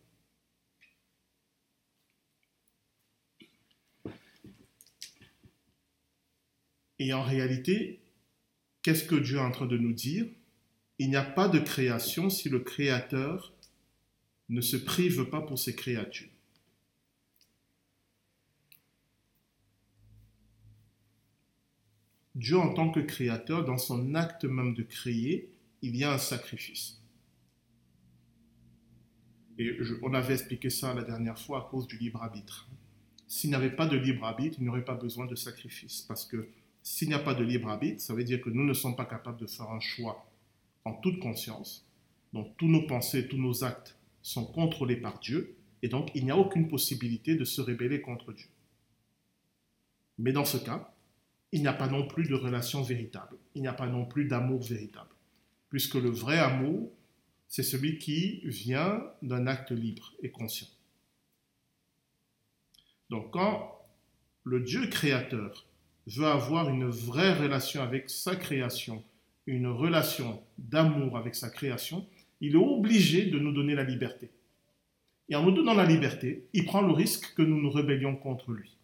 Et 6.99 7.13
en 7.13 7.23
réalité, 7.23 8.01
qu'est-ce 8.83 9.05
que 9.05 9.17
Dieu 9.17 9.37
est 9.37 9.41
en 9.41 9.51
train 9.51 9.67
de 9.67 9.77
nous 9.77 9.93
dire? 9.93 10.27
Il 10.99 11.11
n'y 11.11 11.17
a 11.17 11.23
pas 11.23 11.49
de 11.49 11.59
création 11.59 12.31
si 12.31 12.49
le 12.49 12.61
Créateur 12.61 13.53
ne 14.49 14.63
se 14.63 14.77
prive 14.77 15.29
pas 15.29 15.43
pour 15.43 15.59
ses 15.59 15.75
créatures. 15.75 16.31
Dieu 22.37 22.59
en 22.59 22.75
tant 22.75 22.91
que 22.91 23.01
créateur, 23.01 23.65
dans 23.65 23.79
son 23.79 24.15
acte 24.15 24.45
même 24.45 24.75
de 24.75 24.83
créer, 24.83 25.51
il 25.81 25.97
y 25.97 26.05
a 26.05 26.13
un 26.13 26.19
sacrifice. 26.19 27.01
Et 29.59 29.79
on 30.03 30.13
avait 30.13 30.35
expliqué 30.35 30.69
ça 30.69 30.93
la 30.93 31.03
dernière 31.03 31.39
fois 31.39 31.61
à 31.61 31.71
cause 31.71 31.87
du 31.87 31.97
libre 31.97 32.23
arbitre. 32.23 32.69
S'il 33.27 33.49
n'y 33.49 33.57
avait 33.57 33.75
pas 33.75 33.87
de 33.87 33.97
libre 33.97 34.27
arbitre, 34.27 34.59
il 34.59 34.65
n'y 34.65 34.69
aurait 34.69 34.85
pas 34.85 34.95
besoin 34.95 35.25
de 35.25 35.35
sacrifice. 35.35 36.03
Parce 36.03 36.27
que 36.27 36.51
s'il 36.83 37.09
n'y 37.09 37.15
a 37.15 37.19
pas 37.19 37.33
de 37.33 37.43
libre 37.43 37.71
arbitre, 37.71 38.03
ça 38.03 38.15
veut 38.15 38.23
dire 38.23 38.43
que 38.43 38.51
nous 38.51 38.65
ne 38.65 38.75
sommes 38.75 38.97
pas 38.97 39.07
capables 39.07 39.41
de 39.41 39.47
faire 39.47 39.71
un 39.71 39.81
choix 39.81 40.31
en 40.85 40.93
toute 40.93 41.21
conscience. 41.21 41.89
Donc 42.35 42.55
tous 42.59 42.69
nos 42.69 42.87
pensées, 42.87 43.29
tous 43.29 43.39
nos 43.39 43.65
actes 43.65 43.97
sont 44.21 44.45
contrôlés 44.45 44.97
par 44.97 45.21
Dieu. 45.21 45.57
Et 45.81 45.89
donc 45.89 46.11
il 46.15 46.27
n'y 46.27 46.31
a 46.31 46.37
aucune 46.37 46.69
possibilité 46.69 47.35
de 47.35 47.45
se 47.45 47.63
rébeller 47.63 48.03
contre 48.03 48.35
Dieu. 48.35 48.49
Mais 50.19 50.33
dans 50.33 50.45
ce 50.45 50.59
cas, 50.59 50.93
il 51.53 51.61
n'y 51.61 51.69
a 51.69 51.73
pas 51.73 51.89
non 51.89 52.07
plus 52.07 52.29
de 52.29 52.35
relation 52.35 52.83
véritable. 52.83 53.37
Il 53.55 53.63
n'y 53.63 53.69
a 53.69 53.73
pas 53.73 53.87
non 53.87 54.05
plus 54.05 54.27
d'amour 54.27 54.63
véritable. 54.63 55.11
Puisque 55.69 55.95
le 55.95 56.11
vrai 56.11 56.39
amour, 56.39 56.93
c'est 57.49 57.63
celui 57.63 57.99
qui 57.99 58.41
vient 58.45 59.03
d'un 59.23 59.47
acte 59.47 59.71
libre 59.71 60.13
et 60.23 60.31
conscient. 60.31 60.69
Donc 63.11 63.33
quand 63.33 63.73
le 64.45 64.61
Dieu 64.61 64.89
créateur 64.89 65.67
veut 66.07 66.27
avoir 66.27 66.69
une 66.69 66.89
vraie 66.89 67.35
relation 67.35 67.83
avec 67.83 68.11
sa 68.11 68.37
création, 68.37 69.03
une 69.47 69.69
relation 69.69 70.43
d'amour 70.59 71.17
avec 71.17 71.35
sa 71.35 71.51
création, 71.51 72.07
il 72.41 72.55
est 72.55 72.59
obligé 72.59 73.27
de 73.27 73.39
nous 73.39 73.53
donner 73.53 73.75
la 73.75 73.85
liberté. 73.85 74.31
Et 75.29 75.37
en 75.37 75.43
nous 75.43 75.53
donnant 75.53 75.75
la 75.75 75.87
liberté, 75.87 76.47
il 76.53 76.65
prend 76.65 76.83
le 76.83 76.93
risque 76.93 77.35
que 77.35 77.43
nous 77.43 77.61
nous 77.61 77.71
rébellions 77.71 78.15
contre 78.15 78.53
lui. 78.53 78.76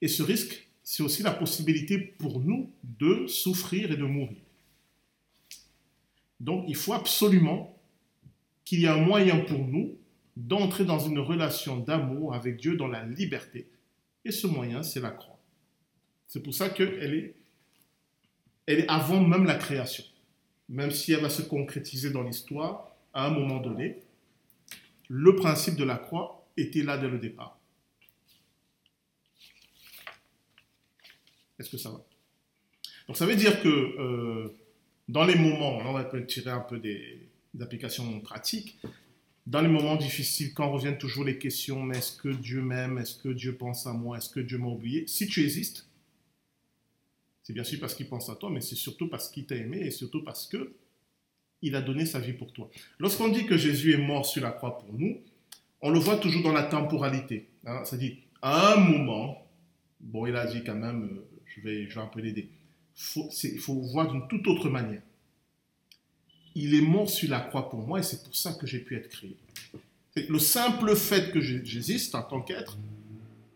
Et 0.00 0.08
ce 0.08 0.22
risque, 0.22 0.68
c'est 0.82 1.02
aussi 1.02 1.22
la 1.22 1.32
possibilité 1.32 1.98
pour 1.98 2.40
nous 2.40 2.70
de 2.82 3.26
souffrir 3.26 3.92
et 3.92 3.96
de 3.96 4.04
mourir. 4.04 4.38
Donc 6.40 6.64
il 6.68 6.76
faut 6.76 6.92
absolument 6.92 7.76
qu'il 8.64 8.80
y 8.80 8.84
ait 8.84 8.88
un 8.88 9.00
moyen 9.00 9.40
pour 9.40 9.58
nous 9.58 9.96
d'entrer 10.36 10.84
dans 10.84 10.98
une 10.98 11.18
relation 11.18 11.78
d'amour 11.78 12.34
avec 12.34 12.58
Dieu 12.58 12.76
dans 12.76 12.86
la 12.86 13.04
liberté. 13.04 13.68
Et 14.24 14.30
ce 14.30 14.46
moyen, 14.46 14.82
c'est 14.82 15.00
la 15.00 15.10
croix. 15.10 15.38
C'est 16.26 16.42
pour 16.42 16.54
ça 16.54 16.68
qu'elle 16.68 17.14
est, 17.14 17.34
elle 18.66 18.80
est 18.80 18.88
avant 18.88 19.20
même 19.20 19.44
la 19.44 19.56
création. 19.56 20.04
Même 20.68 20.90
si 20.90 21.12
elle 21.12 21.22
va 21.22 21.30
se 21.30 21.42
concrétiser 21.42 22.10
dans 22.10 22.22
l'histoire, 22.22 22.94
à 23.14 23.26
un 23.26 23.30
moment 23.30 23.60
donné, 23.60 24.02
le 25.08 25.34
principe 25.34 25.76
de 25.76 25.84
la 25.84 25.96
croix 25.96 26.46
était 26.56 26.82
là 26.82 26.98
dès 26.98 27.08
le 27.08 27.18
départ. 27.18 27.57
Est-ce 31.58 31.70
que 31.70 31.76
ça 31.76 31.90
va? 31.90 32.04
Donc 33.06 33.16
ça 33.16 33.26
veut 33.26 33.36
dire 33.36 33.60
que 33.62 33.68
euh, 33.68 34.54
dans 35.08 35.24
les 35.24 35.34
moments, 35.34 35.78
on 35.78 35.92
va 35.92 36.04
tirer 36.04 36.50
un 36.50 36.60
peu 36.60 36.78
des, 36.78 37.28
applications 37.60 38.20
pratiques, 38.20 38.78
dans 39.46 39.62
les 39.62 39.68
moments 39.68 39.96
difficiles, 39.96 40.52
quand 40.52 40.70
reviennent 40.70 40.98
toujours 40.98 41.24
les 41.24 41.38
questions, 41.38 41.82
mais 41.82 41.98
est-ce 41.98 42.16
que 42.16 42.28
Dieu 42.28 42.60
m'aime? 42.60 42.98
Est-ce 42.98 43.16
que 43.16 43.30
Dieu 43.30 43.56
pense 43.56 43.86
à 43.86 43.92
moi? 43.92 44.18
Est-ce 44.18 44.28
que 44.28 44.40
Dieu 44.40 44.58
m'a 44.58 44.68
oublié? 44.68 45.06
Si 45.06 45.26
tu 45.26 45.42
existes, 45.42 45.88
c'est 47.42 47.54
bien 47.54 47.64
sûr 47.64 47.80
parce 47.80 47.94
qu'il 47.94 48.06
pense 48.06 48.28
à 48.28 48.36
toi, 48.36 48.50
mais 48.50 48.60
c'est 48.60 48.74
surtout 48.74 49.08
parce 49.08 49.30
qu'il 49.30 49.46
t'a 49.46 49.56
aimé 49.56 49.78
et 49.80 49.90
surtout 49.90 50.22
parce 50.22 50.46
que 50.46 50.74
il 51.62 51.74
a 51.74 51.80
donné 51.80 52.06
sa 52.06 52.20
vie 52.20 52.34
pour 52.34 52.52
toi. 52.52 52.70
Lorsqu'on 52.98 53.28
dit 53.28 53.46
que 53.46 53.56
Jésus 53.56 53.92
est 53.92 53.98
mort 54.06 54.26
sur 54.26 54.42
la 54.42 54.50
croix 54.50 54.78
pour 54.78 54.92
nous, 54.92 55.18
on 55.80 55.90
le 55.90 55.98
voit 55.98 56.18
toujours 56.18 56.42
dans 56.42 56.52
la 56.52 56.64
temporalité. 56.64 57.48
Hein. 57.64 57.82
C'est-à-dire, 57.84 58.16
à 58.42 58.74
un 58.74 58.76
moment, 58.76 59.46
bon, 60.00 60.26
il 60.26 60.36
a 60.36 60.46
dit 60.46 60.62
quand 60.64 60.74
même, 60.74 61.04
euh, 61.04 61.27
je 61.58 61.68
vais, 61.68 61.88
je 61.88 61.94
vais 61.94 62.00
un 62.00 62.06
peu 62.06 62.20
l'aider 62.20 62.48
il 63.44 63.58
faut 63.58 63.74
voir 63.74 64.10
d'une 64.10 64.26
toute 64.28 64.46
autre 64.46 64.68
manière. 64.68 65.02
Il 66.54 66.74
est 66.74 66.82
mort 66.82 67.08
sur 67.08 67.30
la 67.30 67.40
croix 67.40 67.70
pour 67.70 67.80
moi 67.80 68.00
et 68.00 68.02
c'est 68.02 68.24
pour 68.24 68.34
ça 68.34 68.52
que 68.54 68.66
j'ai 68.66 68.80
pu 68.80 68.96
être 68.96 69.08
créé. 69.08 69.36
Le 70.28 70.38
simple 70.40 70.96
fait 70.96 71.30
que 71.32 71.40
j'existe 71.40 72.14
en 72.16 72.22
tant 72.22 72.40
qu'être, 72.40 72.76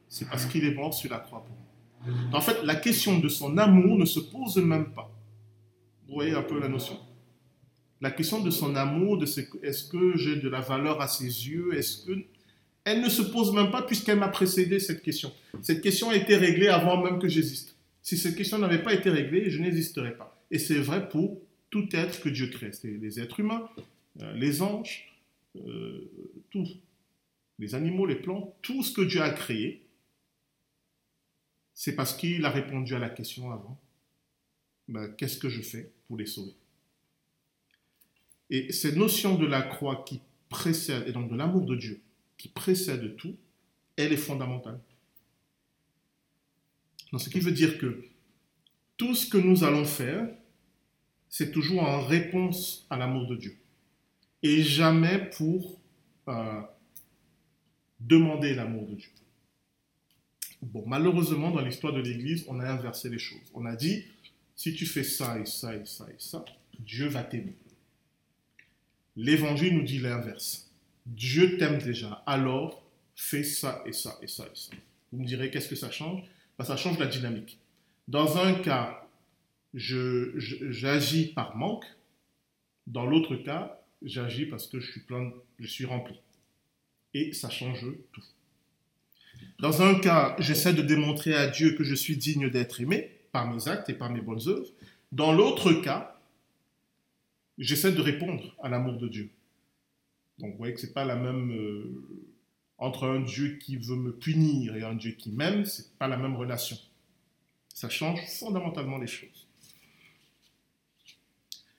c'est 0.08 0.28
parce 0.28 0.46
qu'il 0.46 0.64
est 0.64 0.74
mort 0.74 0.94
sur 0.94 1.10
la 1.10 1.18
croix 1.18 1.44
pour 1.44 1.56
moi. 1.56 2.38
En 2.38 2.40
fait, 2.40 2.62
la 2.62 2.76
question 2.76 3.18
de 3.18 3.28
son 3.28 3.58
amour 3.58 3.98
ne 3.98 4.04
se 4.04 4.20
pose 4.20 4.56
même 4.58 4.92
pas. 4.92 5.10
Vous 6.06 6.14
voyez 6.14 6.34
un 6.34 6.42
peu 6.42 6.60
la 6.60 6.68
notion 6.68 6.98
La 8.00 8.10
question 8.12 8.40
de 8.40 8.50
son 8.50 8.76
amour, 8.76 9.18
de 9.18 9.26
est-ce 9.64 9.84
que 9.84 10.16
j'ai 10.16 10.36
de 10.36 10.48
la 10.48 10.60
valeur 10.60 11.00
à 11.00 11.08
ses 11.08 11.24
yeux, 11.24 11.70
elle 12.84 13.00
ne 13.00 13.08
se 13.08 13.22
pose 13.22 13.52
même 13.52 13.70
pas 13.70 13.82
puisqu'elle 13.82 14.18
m'a 14.18 14.28
précédé 14.28 14.78
cette 14.78 15.02
question. 15.02 15.32
Cette 15.62 15.80
question 15.80 16.10
a 16.10 16.16
été 16.16 16.36
réglée 16.36 16.68
avant 16.68 17.02
même 17.02 17.18
que 17.18 17.28
j'existe. 17.28 17.74
Si 18.02 18.16
cette 18.16 18.36
question 18.36 18.58
n'avait 18.58 18.82
pas 18.82 18.94
été 18.94 19.10
réglée, 19.10 19.50
je 19.50 19.60
n'existerais 19.60 20.16
pas. 20.16 20.44
Et 20.50 20.58
c'est 20.58 20.78
vrai 20.78 21.08
pour 21.08 21.40
tout 21.70 21.88
être 21.92 22.20
que 22.20 22.28
Dieu 22.28 22.48
crée. 22.48 22.72
C'est 22.72 22.90
les 22.90 23.20
êtres 23.20 23.40
humains, 23.40 23.68
euh, 24.20 24.32
les 24.34 24.60
anges, 24.60 25.16
euh, 25.56 26.10
tout. 26.50 26.66
Les 27.58 27.74
animaux, 27.74 28.06
les 28.06 28.16
plantes, 28.16 28.52
tout 28.60 28.82
ce 28.82 28.92
que 28.92 29.02
Dieu 29.02 29.22
a 29.22 29.30
créé, 29.30 29.82
c'est 31.74 31.94
parce 31.94 32.14
qu'il 32.14 32.44
a 32.44 32.50
répondu 32.50 32.94
à 32.94 32.98
la 32.98 33.08
question 33.08 33.50
avant. 33.50 33.80
Ben, 34.88 35.08
qu'est-ce 35.14 35.38
que 35.38 35.48
je 35.48 35.62
fais 35.62 35.92
pour 36.06 36.16
les 36.16 36.26
sauver? 36.26 36.54
Et 38.50 38.72
cette 38.72 38.96
notion 38.96 39.38
de 39.38 39.46
la 39.46 39.62
croix 39.62 40.04
qui 40.06 40.20
précède, 40.48 41.08
et 41.08 41.12
donc 41.12 41.30
de 41.30 41.36
l'amour 41.36 41.64
de 41.64 41.76
Dieu, 41.76 42.00
qui 42.36 42.48
précède 42.48 43.16
tout, 43.16 43.36
elle 43.96 44.12
est 44.12 44.16
fondamentale. 44.16 44.80
Ce 47.18 47.28
qui 47.28 47.40
veut 47.40 47.52
dire 47.52 47.78
que 47.78 48.04
tout 48.96 49.14
ce 49.14 49.28
que 49.28 49.38
nous 49.38 49.64
allons 49.64 49.84
faire, 49.84 50.28
c'est 51.28 51.50
toujours 51.50 51.82
en 51.82 52.02
réponse 52.02 52.86
à 52.90 52.96
l'amour 52.96 53.26
de 53.26 53.36
Dieu. 53.36 53.56
Et 54.42 54.62
jamais 54.62 55.30
pour 55.36 55.80
euh, 56.28 56.60
demander 58.00 58.54
l'amour 58.54 58.86
de 58.88 58.96
Dieu. 58.96 59.10
Bon, 60.62 60.84
malheureusement, 60.86 61.50
dans 61.50 61.60
l'histoire 61.60 61.92
de 61.92 62.00
l'Église, 62.00 62.44
on 62.48 62.60
a 62.60 62.70
inversé 62.70 63.08
les 63.08 63.18
choses. 63.18 63.50
On 63.54 63.66
a 63.66 63.74
dit, 63.74 64.04
si 64.54 64.74
tu 64.74 64.86
fais 64.86 65.04
ça 65.04 65.38
et 65.38 65.46
ça 65.46 65.74
et 65.74 65.84
ça 65.84 66.06
et 66.08 66.16
ça, 66.18 66.44
Dieu 66.78 67.08
va 67.08 67.24
t'aimer. 67.24 67.56
L'Évangile 69.16 69.76
nous 69.76 69.82
dit 69.82 69.98
l'inverse. 69.98 70.70
Dieu 71.04 71.58
t'aime 71.58 71.78
déjà, 71.78 72.22
alors 72.26 72.82
fais 73.16 73.42
ça 73.42 73.82
et 73.86 73.92
ça 73.92 74.18
et 74.22 74.28
ça 74.28 74.44
et 74.44 74.56
ça. 74.56 74.70
Vous 75.10 75.18
me 75.18 75.26
direz, 75.26 75.50
qu'est-ce 75.50 75.68
que 75.68 75.76
ça 75.76 75.90
change? 75.90 76.22
Ça 76.64 76.76
change 76.76 76.98
la 76.98 77.06
dynamique. 77.06 77.58
Dans 78.08 78.38
un 78.38 78.54
cas, 78.54 79.06
j'agis 79.74 81.32
par 81.32 81.56
manque. 81.56 81.84
Dans 82.86 83.06
l'autre 83.06 83.36
cas, 83.36 83.80
j'agis 84.02 84.46
parce 84.46 84.66
que 84.66 84.80
je 84.80 84.90
suis 84.90 85.00
plein, 85.00 85.32
je 85.58 85.66
suis 85.66 85.84
rempli. 85.84 86.18
Et 87.14 87.32
ça 87.32 87.50
change 87.50 87.86
tout. 88.12 88.24
Dans 89.58 89.82
un 89.82 89.94
cas, 89.98 90.36
j'essaie 90.38 90.74
de 90.74 90.82
démontrer 90.82 91.34
à 91.34 91.48
Dieu 91.48 91.74
que 91.74 91.84
je 91.84 91.94
suis 91.94 92.16
digne 92.16 92.50
d'être 92.50 92.80
aimé 92.80 93.10
par 93.32 93.52
mes 93.52 93.68
actes 93.68 93.88
et 93.88 93.94
par 93.94 94.10
mes 94.10 94.20
bonnes 94.20 94.46
œuvres. 94.48 94.68
Dans 95.12 95.32
l'autre 95.32 95.72
cas, 95.72 96.20
j'essaie 97.58 97.92
de 97.92 98.00
répondre 98.00 98.54
à 98.62 98.68
l'amour 98.68 98.98
de 98.98 99.08
Dieu. 99.08 99.30
Donc 100.38 100.52
vous 100.52 100.58
voyez 100.58 100.74
que 100.74 100.80
ce 100.80 100.86
n'est 100.86 100.92
pas 100.92 101.04
la 101.04 101.16
même, 101.16 101.52
euh, 101.52 102.02
entre 102.82 103.06
un 103.06 103.20
Dieu 103.20 103.58
qui 103.62 103.76
veut 103.76 103.94
me 103.94 104.12
punir 104.12 104.74
et 104.74 104.82
un 104.82 104.96
Dieu 104.96 105.12
qui 105.12 105.30
m'aime, 105.30 105.64
ce 105.64 105.82
n'est 105.82 105.88
pas 106.00 106.08
la 106.08 106.16
même 106.16 106.34
relation. 106.34 106.76
Ça 107.72 107.88
change 107.88 108.18
fondamentalement 108.40 108.98
les 108.98 109.06
choses. 109.06 109.46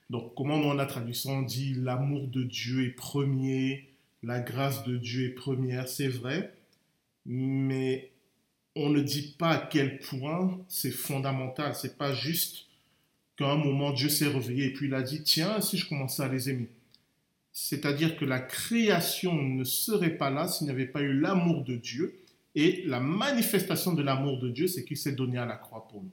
Donc, 0.08 0.34
comment 0.34 0.58
dans 0.58 0.72
la 0.72 0.86
traduction 0.86 1.32
on 1.32 1.42
dit 1.42 1.74
l'amour 1.74 2.26
de 2.28 2.42
Dieu 2.42 2.86
est 2.86 2.96
premier, 2.96 3.90
la 4.22 4.40
grâce 4.40 4.82
de 4.84 4.96
Dieu 4.96 5.26
est 5.26 5.34
première, 5.34 5.88
c'est 5.88 6.08
vrai, 6.08 6.54
mais 7.26 8.10
on 8.74 8.88
ne 8.88 9.02
dit 9.02 9.34
pas 9.38 9.50
à 9.50 9.58
quel 9.58 9.98
point 9.98 10.58
c'est 10.68 10.90
fondamental. 10.90 11.74
C'est 11.74 11.98
pas 11.98 12.14
juste 12.14 12.64
qu'à 13.36 13.50
un 13.50 13.56
moment 13.56 13.92
Dieu 13.92 14.08
s'est 14.08 14.28
réveillé 14.28 14.68
et 14.68 14.72
puis 14.72 14.86
il 14.86 14.94
a 14.94 15.02
dit, 15.02 15.22
tiens, 15.22 15.60
si 15.60 15.76
je 15.76 15.86
commençais 15.86 16.22
à 16.22 16.28
les 16.28 16.48
aimer. 16.48 16.70
C'est-à-dire 17.54 18.16
que 18.16 18.24
la 18.24 18.40
création 18.40 19.32
ne 19.32 19.62
serait 19.62 20.18
pas 20.18 20.28
là 20.28 20.48
s'il 20.48 20.66
n'y 20.66 20.72
avait 20.72 20.88
pas 20.88 21.00
eu 21.00 21.12
l'amour 21.12 21.62
de 21.62 21.76
Dieu. 21.76 22.20
Et 22.56 22.82
la 22.84 22.98
manifestation 23.00 23.94
de 23.94 24.02
l'amour 24.02 24.40
de 24.40 24.50
Dieu, 24.50 24.66
c'est 24.66 24.84
qu'il 24.84 24.96
s'est 24.96 25.14
donné 25.14 25.38
à 25.38 25.46
la 25.46 25.56
croix 25.56 25.86
pour 25.88 26.02
nous. 26.02 26.10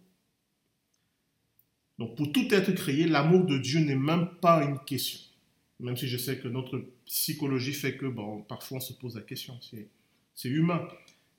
Donc 1.98 2.16
pour 2.16 2.32
tout 2.32 2.48
être 2.54 2.72
créé, 2.74 3.08
l'amour 3.08 3.46
de 3.46 3.58
Dieu 3.58 3.80
n'est 3.80 3.96
même 3.96 4.30
pas 4.40 4.64
une 4.64 4.80
question. 4.86 5.20
Même 5.80 5.98
si 5.98 6.08
je 6.08 6.18
sais 6.18 6.38
que 6.38 6.48
notre 6.48 6.86
psychologie 7.06 7.74
fait 7.74 7.98
que 7.98 8.06
bon, 8.06 8.44
parfois 8.44 8.78
on 8.78 8.82
se 8.82 8.94
pose 8.94 9.16
la 9.16 9.22
question, 9.22 9.60
c'est 10.36 10.50
humain. 10.50 10.88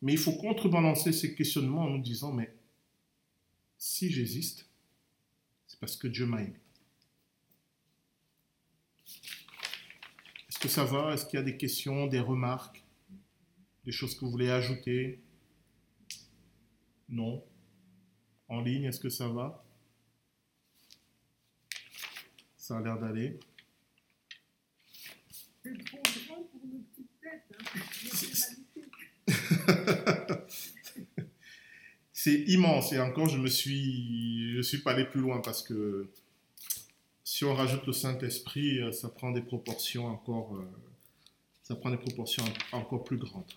Mais 0.02 0.12
il 0.12 0.18
faut 0.18 0.32
contrebalancer 0.32 1.12
ces 1.12 1.34
questionnements 1.36 1.84
en 1.84 1.90
nous 1.90 2.02
disant, 2.02 2.32
mais 2.32 2.52
si 3.78 4.10
j'existe, 4.10 4.66
c'est 5.68 5.78
parce 5.78 5.96
que 5.96 6.08
Dieu 6.08 6.26
m'a 6.26 6.42
aimé. 6.42 6.58
Que 10.62 10.68
ça 10.68 10.84
va? 10.84 11.12
Est-ce 11.12 11.26
qu'il 11.26 11.38
y 11.40 11.42
a 11.42 11.44
des 11.44 11.56
questions, 11.56 12.06
des 12.06 12.20
remarques, 12.20 12.84
des 13.84 13.90
choses 13.90 14.14
que 14.14 14.24
vous 14.24 14.30
voulez 14.30 14.48
ajouter? 14.48 15.20
Non. 17.08 17.44
En 18.48 18.60
ligne, 18.60 18.84
est-ce 18.84 19.00
que 19.00 19.08
ça 19.08 19.26
va? 19.28 19.64
Ça 22.56 22.78
a 22.78 22.80
l'air 22.80 22.96
d'aller. 23.00 23.40
C'est 32.12 32.44
immense. 32.46 32.92
Et 32.92 33.00
encore 33.00 33.28
je 33.28 33.38
me 33.38 33.48
suis 33.48 34.54
je 34.54 34.62
suis 34.62 34.78
pas 34.78 34.92
allé 34.92 35.06
plus 35.06 35.20
loin 35.20 35.40
parce 35.40 35.64
que 35.64 36.08
si 37.42 37.46
on 37.46 37.54
rajoute 37.54 37.84
le 37.88 37.92
Saint-Esprit, 37.92 38.78
euh, 38.78 38.92
ça 38.92 39.08
prend 39.08 39.32
des 39.32 39.40
proportions 39.40 40.06
encore 40.06 40.54
euh, 40.54 40.64
ça 41.64 41.74
prend 41.74 41.90
des 41.90 41.96
proportions 41.96 42.44
encore 42.70 43.02
plus 43.02 43.16
grandes. 43.16 43.50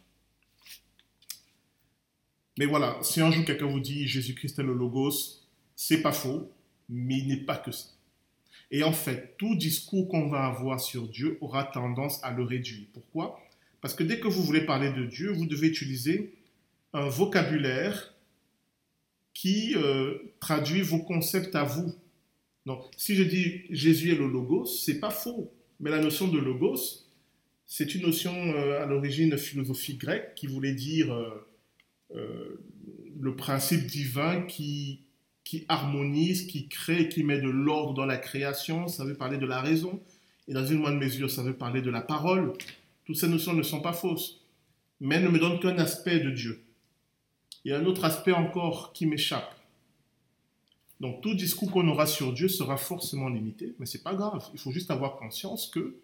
Mais 2.58 2.66
voilà, 2.66 2.98
si 3.04 3.22
un 3.22 3.30
jour 3.30 3.46
quelqu'un 3.46 3.68
vous 3.68 3.80
dit 3.80 4.08
Jésus-Christ 4.08 4.58
est 4.58 4.64
le 4.64 4.74
Logos, 4.74 5.44
c'est 5.76 6.02
pas 6.02 6.12
faux, 6.12 6.52
mais 6.90 7.20
il 7.20 7.28
n'est 7.28 7.46
pas 7.46 7.58
que 7.58 7.70
ça. 7.72 7.90
Et 8.72 8.82
en 8.82 8.92
fait, 8.92 9.36
tout 9.38 9.54
discours 9.54 10.08
qu'on 10.08 10.30
va 10.30 10.46
avoir 10.46 10.82
sur 10.82 11.08
Dieu 11.08 11.38
aura 11.40 11.64
tendance 11.64 12.24
à 12.24 12.32
le 12.32 12.42
réduire. 12.42 12.88
Pourquoi? 12.92 13.40
Parce 13.82 13.94
que 13.94 14.02
dès 14.04 14.20
que 14.20 14.28
vous 14.28 14.42
voulez 14.42 14.66
parler 14.66 14.94
de 14.94 15.06
Dieu, 15.06 15.32
vous 15.32 15.46
devez 15.46 15.68
utiliser 15.68 16.34
un 16.94 17.08
vocabulaire 17.08 18.16
qui 19.36 19.76
euh, 19.76 20.34
traduit 20.40 20.82
vos 20.82 21.04
concepts 21.04 21.54
à 21.54 21.66
vous. 21.66 21.94
Donc, 22.66 22.84
si 22.98 23.16
je 23.16 23.24
dis 23.24 23.62
Jésus 23.70 24.12
est 24.12 24.18
le 24.18 24.28
logos, 24.28 24.66
c'est 24.66 25.00
pas 25.00 25.12
faux. 25.12 25.52
Mais 25.80 25.90
la 25.90 26.00
notion 26.00 26.28
de 26.28 26.40
logos, 26.40 27.06
c'est 27.68 27.96
une 27.96 28.04
notion 28.04 28.34
euh, 28.34 28.82
à 28.82 28.86
l'origine 28.86 29.38
philosophie 29.38 29.98
grecque 29.98 30.34
qui 30.36 30.48
voulait 30.48 30.74
dire 30.74 31.14
euh, 32.16 32.62
le 33.20 33.36
principe 33.36 33.86
divin 33.86 34.42
qui 34.44 35.02
harmonise, 35.68 36.48
qui 36.48 36.68
crée, 36.68 37.08
qui 37.08 37.24
met 37.24 37.40
de 37.40 37.50
l'ordre 37.50 37.94
dans 37.94 38.06
la 38.06 38.18
création. 38.18 38.88
Ça 38.88 39.06
veut 39.06 39.16
parler 39.16 39.38
de 39.38 39.46
la 39.46 39.62
raison. 39.62 40.02
Et 40.48 40.54
dans 40.54 40.66
une 40.66 40.80
moindre 40.80 41.00
mesure, 41.00 41.30
ça 41.30 41.44
veut 41.44 41.56
parler 41.56 41.82
de 41.82 41.90
la 41.90 42.02
parole. 42.02 42.54
Toutes 43.06 43.18
ces 43.18 43.28
notions 43.28 43.54
ne 43.54 43.64
sont 43.64 43.82
pas 43.82 43.94
fausses, 43.94 44.42
mais 45.00 45.16
elles 45.16 45.24
ne 45.24 45.30
me 45.30 45.40
donnent 45.40 45.60
qu'un 45.60 45.78
aspect 45.78 46.20
de 46.20 46.32
Dieu. 46.32 46.64
Il 47.64 47.72
y 47.72 47.74
a 47.74 47.80
un 47.80 47.86
autre 47.86 48.06
aspect 48.06 48.32
encore 48.32 48.94
qui 48.94 49.06
m'échappe. 49.06 49.55
Donc 51.00 51.22
tout 51.22 51.34
discours 51.34 51.72
qu'on 51.72 51.88
aura 51.88 52.06
sur 52.06 52.32
Dieu 52.34 52.48
sera 52.48 52.78
forcément 52.78 53.30
limité, 53.30 53.76
mais 53.80 53.86
c'est 53.86 54.04
pas 54.04 54.14
grave. 54.14 54.44
Il 54.54 54.60
faut 54.60 54.72
juste 54.72 54.92
avoir 54.92 55.18
conscience 55.18 55.68
que 55.68 55.98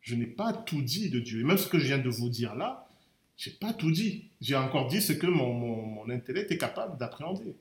je 0.00 0.16
n'ai 0.16 0.26
pas 0.26 0.52
tout 0.52 0.82
dit 0.82 1.10
de 1.10 1.20
Dieu. 1.20 1.40
Et 1.40 1.44
même 1.44 1.58
ce 1.58 1.68
que 1.68 1.78
je 1.78 1.86
viens 1.86 1.98
de 1.98 2.08
vous 2.08 2.28
dire 2.28 2.54
là, 2.56 2.88
j'ai 3.36 3.52
pas 3.52 3.72
tout 3.72 3.90
dit. 3.90 4.30
J'ai 4.40 4.56
encore 4.56 4.88
dit 4.88 5.00
ce 5.00 5.12
que 5.12 5.26
mon 5.26 6.08
intellect 6.10 6.50
est 6.50 6.58
capable 6.58 6.98
d'appréhender. 6.98 7.54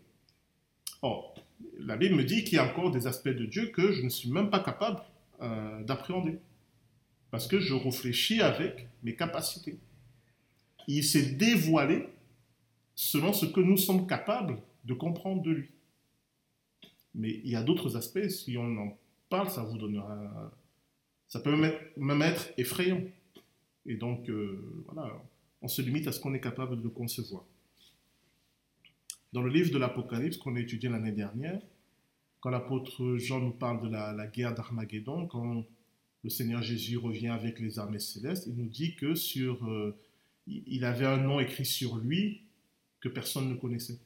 Or, 1.01 1.35
la 1.79 1.97
Bible 1.97 2.15
me 2.15 2.23
dit 2.23 2.43
qu'il 2.43 2.55
y 2.55 2.59
a 2.59 2.65
encore 2.65 2.91
des 2.91 3.07
aspects 3.07 3.29
de 3.29 3.45
Dieu 3.45 3.67
que 3.67 3.91
je 3.91 4.03
ne 4.03 4.09
suis 4.09 4.29
même 4.29 4.49
pas 4.49 4.59
capable 4.59 5.01
euh, 5.41 5.83
d'appréhender. 5.83 6.39
Parce 7.31 7.47
que 7.47 7.59
je 7.59 7.73
réfléchis 7.73 8.41
avec 8.41 8.87
mes 9.03 9.15
capacités. 9.15 9.77
Il 10.87 11.03
s'est 11.03 11.31
dévoilé 11.33 12.07
selon 12.95 13.33
ce 13.33 13.45
que 13.45 13.59
nous 13.59 13.77
sommes 13.77 14.05
capables 14.07 14.57
de 14.85 14.93
comprendre 14.93 15.41
de 15.41 15.51
lui. 15.51 15.69
Mais 17.15 17.41
il 17.43 17.49
y 17.49 17.55
a 17.55 17.63
d'autres 17.63 17.97
aspects, 17.97 18.27
si 18.29 18.57
on 18.57 18.77
en 18.77 18.97
parle, 19.29 19.49
ça 19.49 19.63
vous 19.63 19.77
donnera. 19.77 20.51
Ça 21.27 21.39
peut 21.39 21.55
même 21.97 22.21
être 22.21 22.49
effrayant. 22.57 23.01
Et 23.85 23.95
donc, 23.95 24.29
euh, 24.29 24.83
voilà, 24.85 25.21
on 25.61 25.67
se 25.67 25.81
limite 25.81 26.07
à 26.07 26.11
ce 26.11 26.19
qu'on 26.19 26.33
est 26.33 26.41
capable 26.41 26.81
de 26.81 26.87
concevoir. 26.87 27.43
Dans 29.33 29.41
le 29.41 29.49
livre 29.49 29.71
de 29.71 29.77
l'Apocalypse 29.77 30.37
qu'on 30.37 30.55
a 30.55 30.59
étudié 30.59 30.89
l'année 30.89 31.11
dernière, 31.11 31.61
quand 32.41 32.49
l'apôtre 32.49 33.17
Jean 33.17 33.39
nous 33.39 33.51
parle 33.51 33.81
de 33.81 33.89
la, 33.89 34.27
guerre 34.27 34.53
d'Armageddon, 34.53 35.27
quand 35.27 35.65
le 36.23 36.29
Seigneur 36.29 36.61
Jésus 36.61 36.97
revient 36.97 37.29
avec 37.29 37.59
les 37.59 37.79
armées 37.79 37.99
célestes, 37.99 38.47
il 38.47 38.55
nous 38.55 38.67
dit 38.67 38.95
que 38.95 39.15
sur, 39.15 39.65
euh, 39.67 39.95
il 40.47 40.83
avait 40.83 41.05
un 41.05 41.17
nom 41.17 41.39
écrit 41.39 41.65
sur 41.65 41.97
lui 41.97 42.41
que 42.99 43.09
personne 43.09 43.49
ne 43.49 43.55
connaissait. 43.55 43.99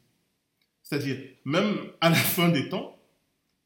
C'est-à-dire, 0.83 1.17
même 1.45 1.75
à 2.01 2.09
la 2.09 2.15
fin 2.15 2.49
des 2.49 2.69
temps, 2.69 2.94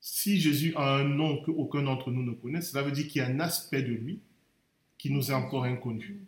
si 0.02 0.40
Jésus 0.40 0.74
a 0.76 0.96
un 0.96 1.04
nom 1.04 1.42
qu'aucun 1.44 1.84
d'entre 1.84 2.12
nous 2.12 2.24
ne 2.24 2.32
connaît, 2.32 2.62
cela 2.62 2.84
veut 2.84 2.92
dire 2.92 3.08
qu'il 3.08 3.22
y 3.22 3.26
a 3.26 3.28
un 3.28 3.40
aspect 3.40 3.82
de 3.82 3.94
lui 3.94 4.22
qui 4.98 5.12
nous 5.12 5.32
est 5.32 5.34
encore 5.34 5.66
inconnu. 5.66 6.26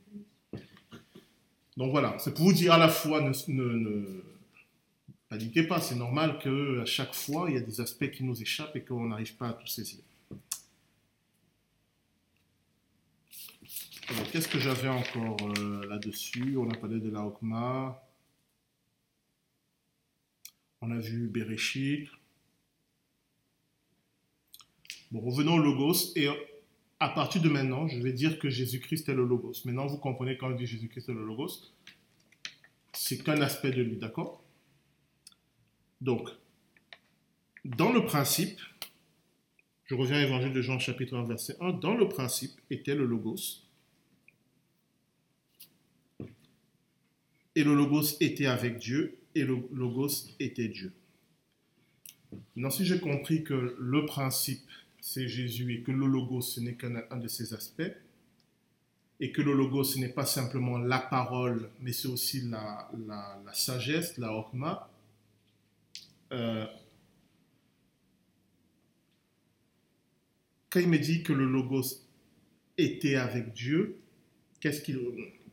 Donc 1.78 1.92
voilà, 1.92 2.18
c'est 2.20 2.34
pour 2.34 2.46
vous 2.46 2.54
dire 2.54 2.74
à 2.74 2.78
la 2.78 2.90
fois 2.90 3.22
ne, 3.22 4.24
Paniquez 5.30 5.64
pas, 5.64 5.80
c'est 5.80 5.96
normal 5.96 6.40
qu'à 6.40 6.86
chaque 6.86 7.14
fois, 7.14 7.50
il 7.50 7.56
y 7.56 7.58
a 7.58 7.62
des 7.62 7.80
aspects 7.80 8.12
qui 8.12 8.24
nous 8.26 8.42
échappent 8.42 8.76
et 8.76 8.84
qu'on 8.84 9.08
n'arrive 9.08 9.36
pas 9.36 9.50
à 9.50 9.54
tout 9.54 9.68
saisir. 9.68 10.02
Alors, 14.10 14.30
qu'est-ce 14.30 14.50
que 14.50 14.60
j'avais 14.60 14.90
encore 14.90 15.38
euh, 15.58 15.88
là-dessus? 15.88 16.58
On 16.58 16.70
a 16.70 16.76
parlé 16.76 17.00
de 17.00 17.10
la 17.10 17.22
Hokma. 17.22 18.04
On 20.82 20.92
a 20.92 21.00
vu 21.00 21.30
Bereshit. 21.30 22.10
Bon, 25.12 25.20
revenons 25.20 25.56
au 25.56 25.60
Logos. 25.60 26.14
Et 26.16 26.28
à 27.00 27.10
partir 27.10 27.42
de 27.42 27.50
maintenant, 27.50 27.88
je 27.88 28.00
vais 28.00 28.14
dire 28.14 28.40
que 28.40 28.50
Jésus-Christ 28.50 29.10
est 29.10 29.14
le 29.14 29.26
Logos. 29.26 29.54
Maintenant, 29.66 29.88
vous 29.88 29.98
comprenez 29.98 30.38
quand 30.38 30.52
on 30.52 30.56
dit 30.56 30.66
Jésus-Christ 30.66 31.10
est 31.10 31.14
le 31.14 31.26
Logos. 31.26 31.74
C'est 32.94 33.24
qu'un 33.24 33.42
aspect 33.42 33.72
de 33.72 33.82
lui, 33.82 33.98
d'accord? 33.98 34.44
Donc, 36.00 36.30
dans 37.66 37.92
le 37.92 38.06
principe, 38.06 38.60
je 39.86 39.96
reviens 39.96 40.18
à 40.18 40.22
l'Évangile 40.22 40.54
de 40.54 40.62
Jean 40.62 40.80
chapitre 40.80 41.16
1 41.16 41.26
verset 41.26 41.58
1, 41.60 41.74
dans 41.74 41.96
le 41.96 42.08
principe 42.08 42.54
était 42.70 42.96
le 42.96 43.06
Logos. 43.06 43.64
Et 47.56 47.64
le 47.64 47.76
Logos 47.76 48.18
était 48.22 48.46
avec 48.46 48.78
Dieu, 48.78 49.20
et 49.36 49.44
le 49.44 49.58
Logos 49.74 50.30
était 50.40 50.70
Dieu. 50.70 50.94
Maintenant, 52.56 52.70
si 52.70 52.86
j'ai 52.86 53.00
compris 53.00 53.44
que 53.44 53.76
le 53.78 54.06
principe, 54.06 54.70
c'est 55.02 55.28
Jésus, 55.28 55.74
et 55.74 55.82
que 55.82 55.92
le 55.92 56.06
Logos, 56.06 56.42
ce 56.42 56.60
n'est 56.62 56.76
qu'un 56.76 57.18
de 57.18 57.28
ses 57.28 57.54
aspects, 57.54 57.92
et 59.20 59.32
que 59.32 59.42
le 59.42 59.54
Logos, 59.54 59.84
ce 59.84 60.00
n'est 60.00 60.10
pas 60.10 60.26
simplement 60.26 60.78
la 60.78 61.00
parole, 61.00 61.70
mais 61.82 61.92
c'est 61.92 62.08
aussi 62.08 62.42
la, 62.42 62.90
sagesse, 63.54 64.18
la 64.18 64.34
Hokma, 64.34 64.90
euh, 66.32 66.66
quand 70.70 70.80
il 70.80 70.88
me 70.88 70.98
dit 70.98 71.24
que 71.24 71.34
le 71.34 71.46
Logos 71.46 72.06
était 72.78 73.16
avec 73.16 73.54
Dieu, 73.54 73.98
qu'est-ce 74.60 74.82
qu'il 74.82 75.00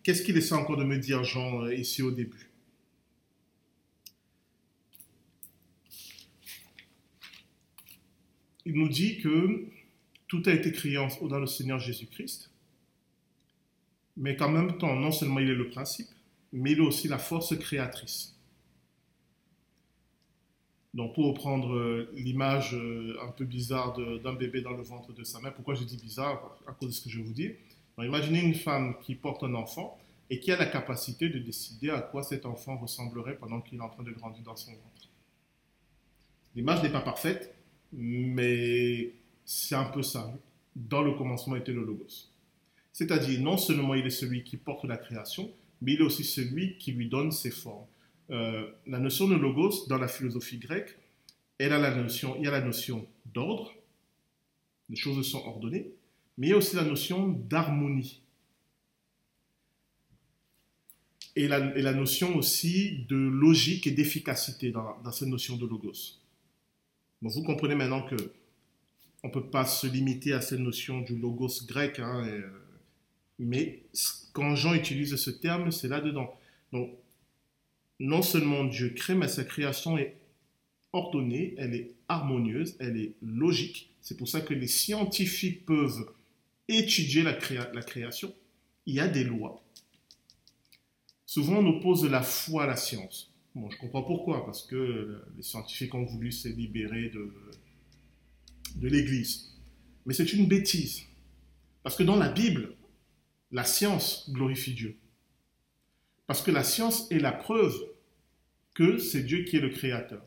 qu'est-ce 0.02 0.22
qu'il 0.22 0.36
essaie 0.36 0.54
encore 0.54 0.76
de 0.76 0.84
me 0.84 0.96
dire, 0.96 1.24
Jean, 1.24 1.64
euh, 1.64 1.74
ici 1.74 2.02
au 2.02 2.10
début? 2.10 2.47
Il 8.68 8.74
nous 8.74 8.88
dit 8.88 9.16
que 9.16 9.64
tout 10.26 10.42
a 10.44 10.52
été 10.52 10.70
créé 10.72 11.02
dans 11.22 11.38
le 11.38 11.46
Seigneur 11.46 11.78
Jésus-Christ, 11.78 12.50
mais 14.18 14.36
qu'en 14.36 14.50
même 14.50 14.76
temps, 14.76 14.94
non 14.94 15.10
seulement 15.10 15.40
il 15.40 15.48
est 15.48 15.54
le 15.54 15.70
principe, 15.70 16.08
mais 16.52 16.72
il 16.72 16.78
est 16.78 16.82
aussi 16.82 17.08
la 17.08 17.16
force 17.16 17.56
créatrice. 17.56 18.36
Donc, 20.92 21.14
pour 21.14 21.28
reprendre 21.28 21.74
euh, 21.74 22.12
l'image 22.12 22.74
euh, 22.74 23.16
un 23.22 23.30
peu 23.30 23.46
bizarre 23.46 23.94
d'un 23.94 24.34
bébé 24.34 24.60
dans 24.60 24.76
le 24.76 24.82
ventre 24.82 25.14
de 25.14 25.24
sa 25.24 25.40
mère, 25.40 25.54
pourquoi 25.54 25.74
je 25.74 25.84
dis 25.84 25.96
bizarre? 25.96 26.58
À 26.66 26.72
cause 26.72 26.90
de 26.90 26.94
ce 26.94 27.00
que 27.00 27.08
je 27.08 27.22
vous 27.22 27.32
dire. 27.32 27.54
imaginez 27.96 28.40
une 28.40 28.54
femme 28.54 28.96
qui 29.00 29.14
porte 29.14 29.44
un 29.44 29.54
enfant 29.54 29.98
et 30.28 30.40
qui 30.40 30.52
a 30.52 30.58
la 30.58 30.66
capacité 30.66 31.30
de 31.30 31.38
décider 31.38 31.88
à 31.88 32.02
quoi 32.02 32.22
cet 32.22 32.44
enfant 32.44 32.76
ressemblerait 32.76 33.38
pendant 33.38 33.62
qu'il 33.62 33.78
est 33.78 33.82
en 33.82 33.88
train 33.88 34.02
de 34.02 34.12
grandir 34.12 34.44
dans 34.44 34.56
son 34.56 34.72
ventre. 34.72 35.08
L'image 36.54 36.82
n'est 36.82 36.92
pas 36.92 37.00
parfaite, 37.00 37.57
mais 37.92 39.12
c'est 39.44 39.74
un 39.74 39.84
peu 39.84 40.02
ça. 40.02 40.32
Dans 40.74 41.02
le 41.02 41.14
commencement 41.14 41.56
était 41.56 41.72
le 41.72 41.84
logos. 41.84 42.28
C'est-à-dire, 42.92 43.40
non 43.40 43.56
seulement 43.56 43.94
il 43.94 44.06
est 44.06 44.10
celui 44.10 44.42
qui 44.42 44.56
porte 44.56 44.84
la 44.84 44.96
création, 44.96 45.50
mais 45.80 45.94
il 45.94 46.00
est 46.00 46.04
aussi 46.04 46.24
celui 46.24 46.76
qui 46.78 46.92
lui 46.92 47.08
donne 47.08 47.30
ses 47.30 47.50
formes. 47.50 47.86
Euh, 48.30 48.68
la 48.86 48.98
notion 48.98 49.28
de 49.28 49.34
logos 49.34 49.86
dans 49.88 49.98
la 49.98 50.08
philosophie 50.08 50.58
grecque, 50.58 50.96
il 51.60 51.66
y 51.66 51.70
a 51.70 51.78
la 51.78 52.60
notion 52.60 53.06
d'ordre, 53.26 53.74
les 54.88 54.96
choses 54.96 55.26
sont 55.28 55.44
ordonnées, 55.44 55.90
mais 56.36 56.48
il 56.48 56.50
y 56.50 56.52
a 56.52 56.56
aussi 56.56 56.76
la 56.76 56.84
notion 56.84 57.28
d'harmonie. 57.28 58.22
Et 61.36 61.46
la, 61.46 61.92
notion 61.92 62.34
aussi 62.36 63.06
de 63.08 63.16
logique 63.16 63.86
et 63.86 63.92
d'efficacité 63.92 64.72
dans, 64.72 65.12
cette 65.12 65.28
notion 65.28 65.56
de 65.56 65.66
logos. 65.66 66.17
Vous 67.22 67.42
comprenez 67.42 67.74
maintenant 67.74 68.02
que 68.02 68.16
on 69.24 69.28
ne 69.28 69.32
peut 69.32 69.50
pas 69.50 69.64
se 69.64 69.86
limiter 69.86 70.32
à 70.32 70.40
cette 70.40 70.60
notion 70.60 71.00
du 71.00 71.16
logos 71.16 71.66
grec, 71.66 71.98
hein, 71.98 72.24
et, 72.26 72.44
mais 73.38 73.82
quand 74.32 74.54
Jean 74.54 74.74
utilise 74.74 75.16
ce 75.16 75.30
terme, 75.30 75.70
c'est 75.72 75.88
là-dedans. 75.88 76.32
Donc, 76.72 76.90
non 77.98 78.22
seulement 78.22 78.64
Dieu 78.64 78.90
crée, 78.90 79.14
mais 79.14 79.28
sa 79.28 79.44
création 79.44 79.98
est 79.98 80.16
ordonnée, 80.92 81.54
elle 81.58 81.74
est 81.74 81.92
harmonieuse, 82.08 82.76
elle 82.78 82.96
est 82.96 83.14
logique. 83.22 83.90
C'est 84.00 84.16
pour 84.16 84.28
ça 84.28 84.40
que 84.40 84.54
les 84.54 84.68
scientifiques 84.68 85.66
peuvent 85.66 86.12
étudier 86.68 87.22
la 87.22 87.32
création. 87.32 88.32
Il 88.86 88.94
y 88.94 89.00
a 89.00 89.08
des 89.08 89.24
lois. 89.24 89.62
Souvent, 91.26 91.58
on 91.58 91.66
oppose 91.66 92.06
la 92.06 92.22
foi 92.22 92.64
à 92.64 92.66
la 92.66 92.76
science. 92.76 93.30
Je 93.70 93.76
comprends 93.76 94.02
pourquoi, 94.02 94.44
parce 94.44 94.62
que 94.62 95.22
les 95.36 95.42
scientifiques 95.42 95.94
ont 95.94 96.04
voulu 96.04 96.32
se 96.32 96.48
libérer 96.48 97.10
de, 97.10 97.32
de 98.76 98.88
l'Église. 98.88 99.54
Mais 100.06 100.14
c'est 100.14 100.32
une 100.32 100.46
bêtise. 100.46 101.02
Parce 101.82 101.96
que 101.96 102.02
dans 102.02 102.16
la 102.16 102.28
Bible, 102.28 102.74
la 103.50 103.64
science 103.64 104.30
glorifie 104.30 104.74
Dieu. 104.74 104.96
Parce 106.26 106.42
que 106.42 106.50
la 106.50 106.64
science 106.64 107.10
est 107.10 107.18
la 107.18 107.32
preuve 107.32 107.74
que 108.74 108.98
c'est 108.98 109.22
Dieu 109.22 109.44
qui 109.44 109.56
est 109.56 109.60
le 109.60 109.70
créateur. 109.70 110.22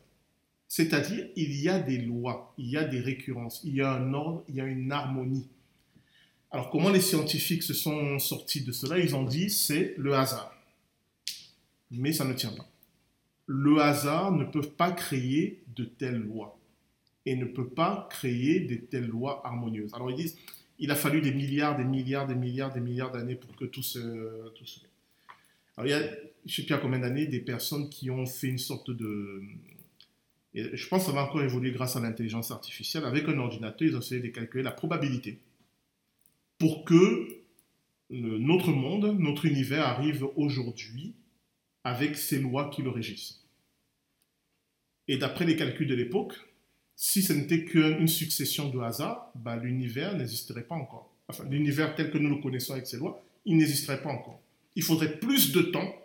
C'est-à-dire, 0.67 1.27
il 1.36 1.53
y 1.61 1.69
a 1.69 1.79
des 1.79 1.97
lois, 1.97 2.53
il 2.57 2.69
y 2.69 2.77
a 2.77 2.84
des 2.84 2.99
récurrences, 2.99 3.61
il 3.63 3.75
y 3.75 3.82
a 3.82 3.91
un 3.91 4.13
ordre, 4.13 4.43
il 4.47 4.55
y 4.55 4.61
a 4.61 4.65
une 4.65 4.91
harmonie. 4.91 5.47
Alors, 6.49 6.69
comment 6.69 6.89
les 6.89 7.01
scientifiques 7.01 7.63
se 7.63 7.73
sont 7.73 8.19
sortis 8.19 8.61
de 8.61 8.71
cela? 8.71 8.97
Ils 8.97 9.15
ont 9.15 9.23
dit, 9.23 9.49
c'est 9.49 9.95
le 9.97 10.15
hasard. 10.15 10.55
Mais 11.91 12.13
ça 12.13 12.25
ne 12.25 12.34
tient 12.34 12.51
pas. 12.51 12.69
Le 13.54 13.80
hasard 13.82 14.32
ne 14.32 14.45
peut 14.45 14.62
pas 14.62 14.91
créer 14.91 15.62
de 15.76 15.84
telles 15.84 16.22
lois 16.22 16.58
et 17.26 17.36
ne 17.36 17.43
peut 17.43 17.68
pas 17.68 18.08
créer 18.10 18.62
de 18.62 18.76
telles 18.76 19.08
lois 19.08 19.45
harmonieuses. 19.45 19.93
Alors, 19.93 20.10
ils 20.10 20.16
disent, 20.16 20.38
il 20.80 20.89
a 20.89 20.95
fallu 20.95 21.20
des 21.20 21.34
milliards, 21.34 21.76
des 21.76 21.84
milliards, 21.84 22.28
des 22.28 22.36
milliards, 22.36 22.72
des 22.72 22.80
milliards 22.80 23.12
d'années 23.12 23.36
pour 23.36 23.54
que 23.58 23.66
tout 23.66 23.84
se. 23.84 23.99
Alors, 25.76 25.86
il 25.86 25.89
y 25.89 25.93
a, 25.93 26.02
je 26.02 26.06
ne 26.45 26.49
sais 26.49 26.64
plus 26.64 26.74
à 26.74 26.78
combien 26.78 26.99
d'années, 26.99 27.26
des 27.26 27.41
personnes 27.41 27.89
qui 27.89 28.10
ont 28.10 28.26
fait 28.26 28.47
une 28.47 28.58
sorte 28.58 28.89
de... 28.89 29.43
Et 30.54 30.78
je 30.78 30.88
pense 30.88 31.02
que 31.02 31.08
ça 31.08 31.12
va 31.12 31.26
encore 31.26 31.41
évoluer 31.41 31.72
grâce 31.72 31.97
à 31.97 31.99
l'intelligence 31.99 32.52
artificielle. 32.52 33.04
Avec 33.04 33.28
un 33.28 33.38
ordinateur, 33.38 33.86
ils 33.86 33.95
ont 33.97 33.99
essayé 33.99 34.22
de 34.22 34.30
calculer 34.30 34.64
la 34.64 34.72
probabilité 34.72 35.39
pour 36.58 36.86
que 36.86 37.28
notre 38.10 38.72
monde, 38.72 39.18
notre 39.20 39.45
univers 39.45 39.86
arrive 39.86 40.26
aujourd'hui 40.38 41.16
avec 41.84 42.16
ces 42.16 42.39
lois 42.39 42.70
qui 42.70 42.82
le 42.82 42.91
régissent. 42.91 43.41
Et 45.08 45.18
d'après 45.18 45.45
les 45.45 45.56
calculs 45.56 45.88
de 45.88 45.95
l'époque, 45.95 46.34
si 46.95 47.22
ce 47.24 47.34
n'était 47.34 47.66
qu'une 47.66 48.08
succession 48.08 48.70
de 48.70 48.80
hasards, 48.80 49.32
bah, 49.36 49.56
l'univers 49.56 50.16
n'existerait 50.16 50.64
pas 50.64 50.76
encore. 50.76 51.12
Enfin, 51.28 51.45
l'univers 51.49 51.95
tel 51.95 52.12
que 52.12 52.18
nous 52.18 52.30
le 52.30 52.41
connaissons 52.41 52.74
avec 52.74 52.86
ses 52.86 52.97
lois, 52.97 53.24
il 53.45 53.58
n'existerait 53.58 54.02
pas 54.02 54.10
encore. 54.10 54.39
Il 54.76 54.84
faudrait 54.84 55.18
plus 55.18 55.52
de 55.52 55.62
temps 55.62 55.95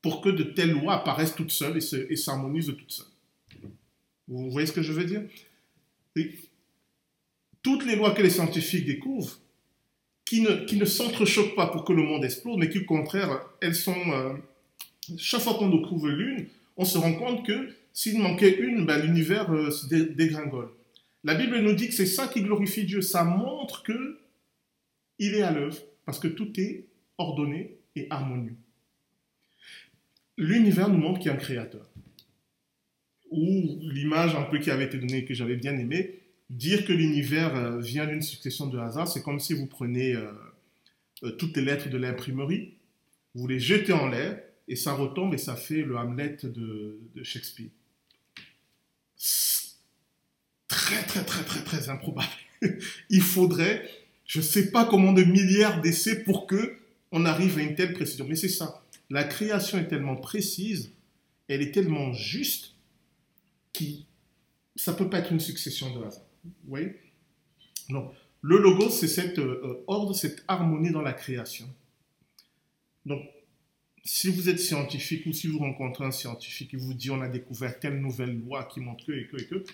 pour 0.00 0.20
que 0.20 0.30
de 0.30 0.42
telles 0.42 0.72
lois 0.72 0.94
apparaissent 0.94 1.34
toutes 1.34 1.50
seules 1.50 1.78
et 1.78 2.16
s'harmonisent 2.16 2.74
toutes 2.78 2.90
seules. 2.90 3.06
Vous 4.26 4.50
voyez 4.50 4.66
ce 4.66 4.72
que 4.72 4.82
je 4.82 4.92
veux 4.92 5.04
dire? 5.04 5.22
Toutes 7.62 7.84
les 7.84 7.96
lois 7.96 8.12
que 8.12 8.22
les 8.22 8.30
scientifiques 8.30 8.86
découvrent, 8.86 9.38
qui 10.24 10.40
ne, 10.40 10.64
qui 10.64 10.76
ne 10.76 10.84
s'entrechoquent 10.84 11.54
pas 11.54 11.66
pour 11.66 11.84
que 11.84 11.92
le 11.92 12.02
monde 12.02 12.24
explose, 12.24 12.56
mais 12.56 12.68
qui 12.68 12.78
au 12.78 12.84
contraire, 12.84 13.44
elles 13.60 13.74
sont... 13.74 14.10
Euh, 14.12 14.32
chaque 15.18 15.42
fois 15.42 15.54
qu'on 15.54 15.68
découvre 15.68 16.08
l'une, 16.08 16.46
on 16.76 16.84
se 16.84 16.96
rend 16.96 17.14
compte 17.14 17.44
que 17.44 17.68
s'il 17.92 18.18
manquait 18.18 18.58
une, 18.58 18.86
ben, 18.86 18.98
l'univers 18.98 19.52
euh, 19.52 19.70
se 19.70 19.86
dégringole. 19.86 20.70
La 21.24 21.34
Bible 21.34 21.58
nous 21.60 21.74
dit 21.74 21.88
que 21.88 21.94
c'est 21.94 22.06
ça 22.06 22.26
qui 22.26 22.42
glorifie 22.42 22.84
Dieu. 22.84 23.00
Ça 23.00 23.24
montre 23.24 23.82
que 23.82 24.18
il 25.18 25.34
est 25.34 25.42
à 25.42 25.52
l'œuvre 25.52 25.78
parce 26.04 26.18
que 26.18 26.28
tout 26.28 26.58
est 26.58 26.86
ordonné 27.18 27.76
et 27.94 28.06
harmonieux. 28.10 28.56
L'univers 30.36 30.88
nous 30.88 30.98
montre 30.98 31.20
qu'il 31.20 31.28
y 31.28 31.30
a 31.30 31.34
un 31.34 31.38
créateur. 31.38 31.88
Ou 33.30 33.78
l'image 33.82 34.34
un 34.34 34.42
peu 34.42 34.58
qui 34.58 34.70
avait 34.70 34.84
été 34.84 34.98
donnée 34.98 35.24
que 35.24 35.34
j'avais 35.34 35.56
bien 35.56 35.78
aimé, 35.78 36.18
dire 36.50 36.84
que 36.84 36.92
l'univers 36.92 37.54
euh, 37.54 37.80
vient 37.80 38.06
d'une 38.06 38.22
succession 38.22 38.66
de 38.66 38.78
hasards, 38.78 39.08
c'est 39.08 39.22
comme 39.22 39.38
si 39.38 39.54
vous 39.54 39.66
prenez 39.66 40.14
euh, 40.14 41.30
toutes 41.38 41.56
les 41.56 41.62
lettres 41.62 41.88
de 41.88 41.98
l'imprimerie, 41.98 42.74
vous 43.34 43.46
les 43.46 43.60
jetez 43.60 43.92
en 43.92 44.08
l'air 44.08 44.42
et 44.68 44.76
ça 44.76 44.92
retombe 44.92 45.34
et 45.34 45.38
ça 45.38 45.56
fait 45.56 45.82
le 45.82 45.96
Hamlet 45.96 46.38
de 46.42 46.98
Shakespeare 47.22 47.70
très, 50.68 51.02
très, 51.04 51.24
très, 51.24 51.44
très, 51.44 51.62
très 51.62 51.88
improbable. 51.88 52.28
Il 53.10 53.22
faudrait, 53.22 53.88
je 54.26 54.38
ne 54.38 54.44
sais 54.44 54.70
pas 54.70 54.84
comment 54.84 55.12
de 55.12 55.22
milliards 55.22 55.80
d'essais 55.80 56.22
pour 56.22 56.46
que 56.46 56.78
on 57.12 57.24
arrive 57.26 57.58
à 57.58 57.62
une 57.62 57.74
telle 57.74 57.92
précision. 57.92 58.26
Mais 58.28 58.36
c'est 58.36 58.48
ça. 58.48 58.82
La 59.10 59.24
création 59.24 59.78
est 59.78 59.88
tellement 59.88 60.16
précise, 60.16 60.92
elle 61.48 61.60
est 61.60 61.72
tellement 61.72 62.12
juste, 62.14 62.74
que 63.74 63.84
ça 64.76 64.94
peut 64.94 65.10
pas 65.10 65.18
être 65.18 65.32
une 65.32 65.40
succession 65.40 65.94
de 65.94 66.04
hasard. 66.04 66.24
Vous 66.44 66.50
voyez? 66.68 66.96
Donc, 67.90 68.12
le 68.40 68.58
logo, 68.58 68.90
c'est 68.90 69.08
cet 69.08 69.38
euh, 69.38 69.84
ordre, 69.86 70.14
cette 70.14 70.42
harmonie 70.48 70.90
dans 70.90 71.02
la 71.02 71.12
création. 71.12 71.68
Donc, 73.04 73.22
si 74.04 74.28
vous 74.28 74.48
êtes 74.48 74.58
scientifique 74.58 75.26
ou 75.26 75.32
si 75.32 75.46
vous 75.46 75.58
rencontrez 75.58 76.04
un 76.04 76.10
scientifique 76.10 76.70
qui 76.70 76.76
vous 76.76 76.94
dit 76.94 77.10
on 77.10 77.20
a 77.20 77.28
découvert 77.28 77.78
telle 77.78 78.00
nouvelle 78.00 78.36
loi 78.40 78.64
qui 78.64 78.80
montre 78.80 79.04
que 79.06 79.12
et 79.12 79.26
que 79.26 79.40
et 79.40 79.46
que, 79.46 79.64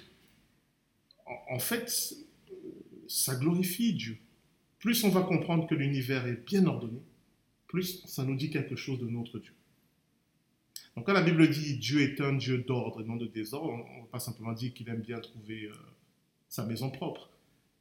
en, 1.51 1.59
fait, 1.59 2.15
ça 3.07 3.35
glorifie 3.37 3.95
Dieu. 3.95 4.19
Plus 4.79 5.05
on 5.05 5.11
va 5.11 5.23
comprendre 5.23 5.67
que 5.67 5.75
l'univers 5.75 6.27
est 6.27 6.45
bien 6.47 6.67
ordonné, 6.67 7.01
plus 7.67 8.03
ça 8.07 8.25
nous 8.25 8.37
dit 8.37 8.51
quelque 8.51 8.77
chose 8.77 8.99
de 8.99 9.07
notre 9.07 9.39
Dieu. 9.39 9.53
Donc 10.95 11.07
quand 11.07 11.13
la 11.13 11.23
Bible 11.23 11.49
dit 11.49 11.79
Dieu 11.79 12.01
est 12.03 12.21
un 12.21 12.35
Dieu 12.35 12.59
d'ordre 12.59 13.01
et 13.03 13.05
non 13.05 13.17
de 13.17 13.27
désordre, 13.27 13.73
on 13.73 13.97
ne 13.97 14.01
va 14.03 14.09
pas 14.13 14.19
simplement 14.19 14.53
dire 14.53 14.75
qu'il 14.75 14.89
aime 14.89 15.01
bien 15.01 15.21
trouver 15.21 15.65
euh, 15.65 15.75
sa 16.49 16.65
maison 16.65 16.91
propre. 16.91 17.31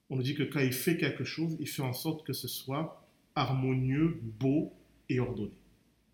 On 0.09 0.15
nous 0.15 0.23
dit 0.23 0.35
que 0.35 0.43
quand 0.43 0.59
il 0.59 0.73
fait 0.73 0.97
quelque 0.97 1.23
chose, 1.23 1.57
il 1.59 1.67
fait 1.67 1.81
en 1.81 1.93
sorte 1.93 2.25
que 2.25 2.33
ce 2.33 2.47
soit 2.47 3.05
harmonieux, 3.35 4.19
beau 4.39 4.73
et 5.09 5.19
ordonné. 5.19 5.51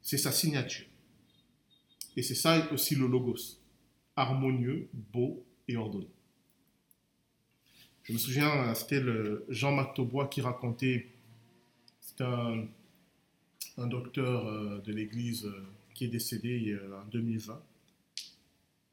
C'est 0.03 0.17
sa 0.17 0.31
signature. 0.31 0.85
Et 2.15 2.21
c'est 2.21 2.35
ça 2.35 2.71
aussi 2.71 2.93
le 2.95 3.07
logos. 3.07 3.57
Harmonieux, 4.15 4.89
beau 4.93 5.43
et 5.67 5.75
ordonné. 5.75 6.09
Je 8.03 8.13
me 8.13 8.17
souviens, 8.17 8.73
c'était 8.75 9.01
Jean-Marc 9.47 9.95
Taubois 9.95 10.27
qui 10.27 10.41
racontait, 10.41 11.07
c'est 12.01 12.21
un, 12.21 12.67
docteur 13.87 14.45
euh, 14.45 14.81
de 14.81 14.91
l'Église 14.91 15.45
euh, 15.45 15.65
qui 15.95 16.05
est 16.05 16.09
décédé 16.09 16.77
en 17.01 17.07
2020. 17.09 17.63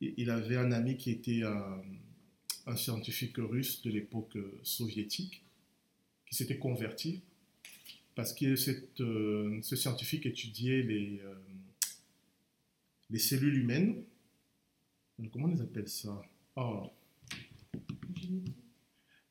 Il 0.01 0.31
avait 0.31 0.57
un 0.57 0.73
ami 0.73 0.97
qui 0.97 1.11
était 1.11 1.43
un, 1.43 2.77
scientifique 2.77 3.37
russe 3.37 3.83
de 3.83 3.91
l'époque 3.91 4.37
euh, 4.37 4.61
soviétique, 4.63 5.43
qui 6.27 6.37
s'était 6.37 6.57
converti, 6.57 7.21
parce 8.15 8.33
que 8.33 8.57
ce 8.57 9.77
scientifique 9.77 10.27
étudiait 10.27 10.83
les, 10.83 11.21
les 13.11 13.19
cellules 13.19 13.59
humaines. 13.59 14.03
Comment 15.33 15.47
on 15.47 15.49
les 15.49 15.61
appelle 15.61 15.89
ça? 15.89 16.23
Oh. 16.57 16.87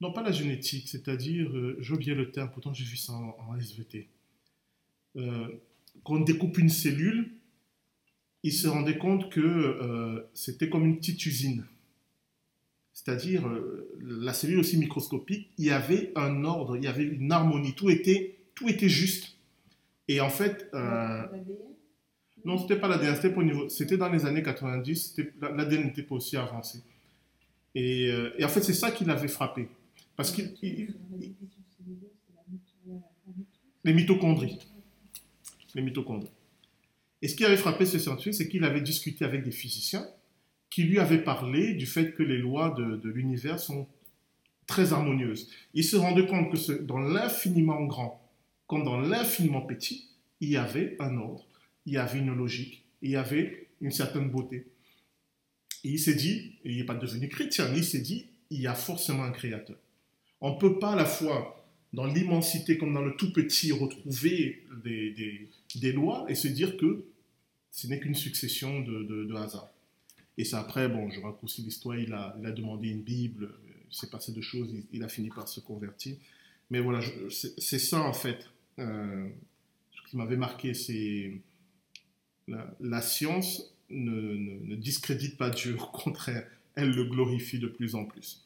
Non, 0.02 0.14
pas 0.14 0.24
la 0.24 0.32
génétique, 0.32 0.88
c'est-à-dire, 0.88 1.50
euh, 1.50 1.82
oublié 1.92 2.16
le 2.16 2.32
terme, 2.32 2.50
pourtant 2.52 2.74
j'ai 2.74 2.86
vu 2.86 2.96
ça 2.96 3.14
en, 3.14 3.58
SVT. 3.58 4.08
Euh, 5.18 5.48
quand 6.04 6.16
on 6.16 6.22
découpe 6.22 6.58
une 6.58 6.70
cellule, 6.70 7.34
il 8.44 8.54
se 8.54 8.68
rendait 8.68 8.98
compte 8.98 9.30
que 9.30 9.42
euh, 9.42 10.22
c'était 10.34 10.70
comme 10.70 10.86
une 10.86 10.98
petite 10.98 11.26
usine. 11.26 11.66
C'est-à-dire, 12.94 13.50
la 14.02 14.34
cellule 14.34 14.60
aussi 14.60 14.78
microscopique, 14.78 15.50
il 15.58 15.66
y 15.66 15.72
avait 15.72 16.12
un 16.16 16.44
ordre, 16.44 16.76
il 16.76 16.84
y 16.84 16.88
avait 16.88 17.06
une 17.06 17.32
harmonie, 17.32 17.74
tout 17.74 17.90
était, 17.90 18.39
tout 18.60 18.70
était 18.70 18.90
juste. 18.90 19.38
Et 20.08 20.20
en 20.22 20.30
fait, 20.30 20.70
non, 22.46 22.58
c'était 22.58 22.78
pas 22.80 22.88
l'ADN, 22.88 23.16
c'était 23.16 23.36
niveau, 23.44 23.70
c'était 23.70 23.98
dans 23.98 24.10
les 24.10 24.26
années 24.26 24.44
90, 24.44 25.18
l'ADN 25.42 25.84
n'était 25.86 26.04
pas 26.04 26.16
aussi 26.16 26.38
avancé. 26.38 26.80
Et, 27.76 28.10
euh, 28.12 28.32
et 28.38 28.44
en 28.44 28.50
fait, 28.50 28.62
c'est 28.62 28.74
ça 28.74 28.92
qui 28.92 29.06
l'avait 29.06 29.28
frappé. 29.28 29.68
Parce 30.16 30.32
qu'il. 30.32 30.54
les 33.84 33.94
mitochondries. 33.94 34.60
Les 35.76 35.82
mitochondries. 35.82 36.32
Et 37.22 37.28
ce 37.28 37.36
qui 37.36 37.46
avait 37.46 37.58
frappé 37.58 37.86
ce 37.86 38.00
scientifique, 38.00 38.34
c'est 38.34 38.48
qu'il 38.50 38.64
avait 38.64 38.82
discuté 38.82 39.26
avec 39.26 39.44
des 39.44 39.52
physiciens 39.52 40.08
qui 40.70 40.84
lui 40.84 41.00
avaient 41.00 41.24
parlé 41.24 41.74
du 41.74 41.86
fait 41.86 42.14
que 42.14 42.24
les 42.24 42.38
lois 42.38 42.72
de, 42.78 42.96
de 42.98 43.10
l'univers 43.10 43.60
sont 43.60 43.88
très 44.68 44.94
harmonieuses. 44.94 45.50
Il 45.74 45.84
se 45.84 45.96
rendait 45.96 46.26
compte 46.28 46.52
que 46.52 46.58
ce- 46.58 46.72
dans 46.72 47.00
l'infiniment 47.00 47.84
grand, 47.86 48.19
comme 48.70 48.86
dans 48.86 49.02
l'infiniment 49.02 49.62
petit, 49.64 50.08
il 50.40 50.50
y 50.50 50.56
avait 50.58 50.96
un 51.00 51.18
ordre, 51.18 51.46
il 51.86 51.94
y 51.94 51.98
avait 51.98 52.20
une 52.20 52.34
logique, 52.34 52.84
il 53.02 53.12
y 53.12 53.16
avait 53.18 53.68
une 53.82 53.92
certaine 53.92 54.30
beauté. 54.30 54.68
Et 55.84 55.90
il 55.90 56.00
s'est 56.00 56.16
dit, 56.16 56.54
et 56.64 56.72
il 56.72 56.78
n'est 56.78 56.84
pas 56.86 56.96
devenu 56.96 57.28
chrétien, 57.30 57.68
mais 57.72 57.80
il 57.80 57.84
s'est 57.84 58.00
dit, 58.02 58.28
il 58.50 58.62
y 58.62 58.68
a 58.68 58.76
forcément 58.76 59.24
un 59.24 59.32
créateur. 59.32 59.78
On 60.42 60.54
ne 60.54 60.60
peut 60.60 60.80
pas 60.80 60.94
à 60.94 60.96
la 60.96 61.06
fois 61.06 61.66
dans 61.94 62.06
l'immensité 62.06 62.78
comme 62.78 62.94
dans 62.94 63.02
le 63.02 63.16
tout 63.18 63.34
petit 63.34 63.72
retrouver 63.72 64.64
des, 64.84 65.12
des- 65.12 65.50
des 65.76 65.92
lois 65.92 66.26
et 66.30 66.36
se 66.36 66.48
dire 66.48 66.78
que 66.78 67.04
ce 67.72 67.88
n'est 67.88 68.00
qu'une 68.00 68.16
succession 68.16 68.82
de, 68.82 69.04
de, 69.04 69.24
de 69.26 69.36
hasards. 69.36 69.72
Et 70.38 70.46
c'est 70.46 70.56
après, 70.56 70.88
bon, 70.88 71.10
je 71.10 71.20
raccourcis 71.20 71.62
l'histoire, 71.64 71.98
il 71.98 72.14
a, 72.14 72.36
il 72.40 72.46
a 72.46 72.52
demandé 72.52 72.90
une 72.90 73.02
Bible, 73.02 73.52
il 73.92 73.96
s'est 73.96 74.10
passé 74.10 74.32
de 74.32 74.42
choses, 74.42 74.74
il, 74.94 75.04
a 75.04 75.10
fini 75.10 75.30
par 75.30 75.48
se 75.48 75.60
convertir. 75.60 76.16
Mais 76.70 76.80
voilà, 76.80 77.02
c'est 77.30 77.80
ça 77.80 78.02
en 78.02 78.14
fait. 78.14 78.50
Euh, 78.80 79.30
ce 79.92 80.10
qui 80.10 80.18
m'avait 80.18 80.38
marqué, 80.38 80.74
c'est 80.74 81.42
la, 82.48 82.76
la 82.80 83.02
science 83.02 83.76
ne, 83.90 84.76
discrédite 84.76 85.38
pas 85.38 85.50
Dieu, 85.50 85.76
au 85.80 85.86
contraire, 85.86 86.48
elle 86.76 86.92
le 86.92 87.06
glorifie 87.06 87.60
de 87.60 87.68
plus 87.68 87.96
en 87.96 88.06
plus. 88.06 88.46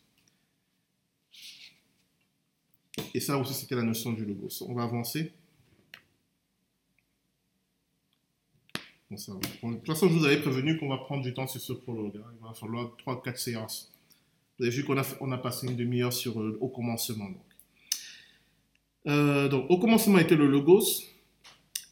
Et 3.14 3.20
ça 3.20 3.38
aussi, 3.38 3.54
c'était 3.54 3.76
la 3.76 3.84
notion 3.84 4.14
du 4.14 4.26
logos. 4.26 4.64
On 4.68 4.74
va 4.74 4.84
avancer. 4.84 5.32
Bon, 9.10 9.18
ça 9.18 9.34
de 9.34 9.76
toute 9.76 9.86
façon, 9.86 10.08
je 10.10 10.14
vous 10.14 10.26
avais 10.26 10.42
prévenu 10.42 10.78
qu'on 10.78 10.90
va 10.90 10.98
prendre 10.98 11.24
du 11.24 11.34
temps 11.34 11.48
sur 11.48 11.62
ce 11.62 11.74
prologue. 11.74 12.18
hein. 12.18 12.32
Il 12.40 12.48
va 12.48 12.54
falloir 12.54 12.96
3-4 13.06 13.36
séances. 13.38 13.92
Vous 14.58 14.66
avez 14.66 14.76
vu 14.76 14.84
qu'on 14.84 14.98
a, 14.98 15.38
passé 15.38 15.68
une 15.68 15.76
demi-heure 15.76 16.14
sur 16.14 16.40
euh, 16.40 16.58
au 16.62 16.70
commencement. 16.70 17.30
Euh, 19.08 19.48
donc, 19.50 19.66
au 19.70 19.78
commencement 19.78 20.18
était 20.18 20.36
le 20.36 20.48
logos. 20.48 21.04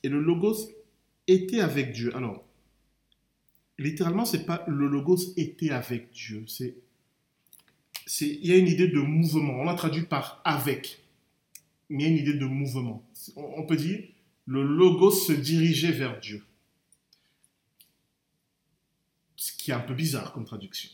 Et 0.03 0.09
le 0.09 0.19
logos 0.19 0.69
était 1.27 1.61
avec 1.61 1.91
Dieu. 1.91 2.15
Alors, 2.15 2.43
littéralement, 3.77 4.25
c'est 4.25 4.45
pas 4.45 4.63
le 4.67 4.87
logos 4.87 5.33
était 5.37 5.71
avec 5.71 6.11
Dieu. 6.11 6.45
Il 8.21 8.47
y 8.47 8.51
a 8.51 8.57
une 8.57 8.67
idée 8.67 8.87
de 8.87 8.99
mouvement. 8.99 9.53
On 9.59 9.63
l'a 9.63 9.75
traduit 9.75 10.03
par 10.03 10.41
avec, 10.43 11.03
mais 11.89 12.03
il 12.03 12.07
y 12.07 12.09
a 12.09 12.13
une 12.13 12.19
idée 12.19 12.37
de 12.37 12.45
mouvement. 12.45 13.07
On 13.35 13.65
peut 13.65 13.77
dire 13.77 14.01
le 14.45 14.63
logos 14.63 15.11
se 15.11 15.33
dirigeait 15.33 15.91
vers 15.91 16.19
Dieu. 16.19 16.43
Ce 19.35 19.53
qui 19.53 19.71
est 19.71 19.73
un 19.73 19.79
peu 19.79 19.93
bizarre 19.93 20.33
comme 20.33 20.45
traduction. 20.45 20.89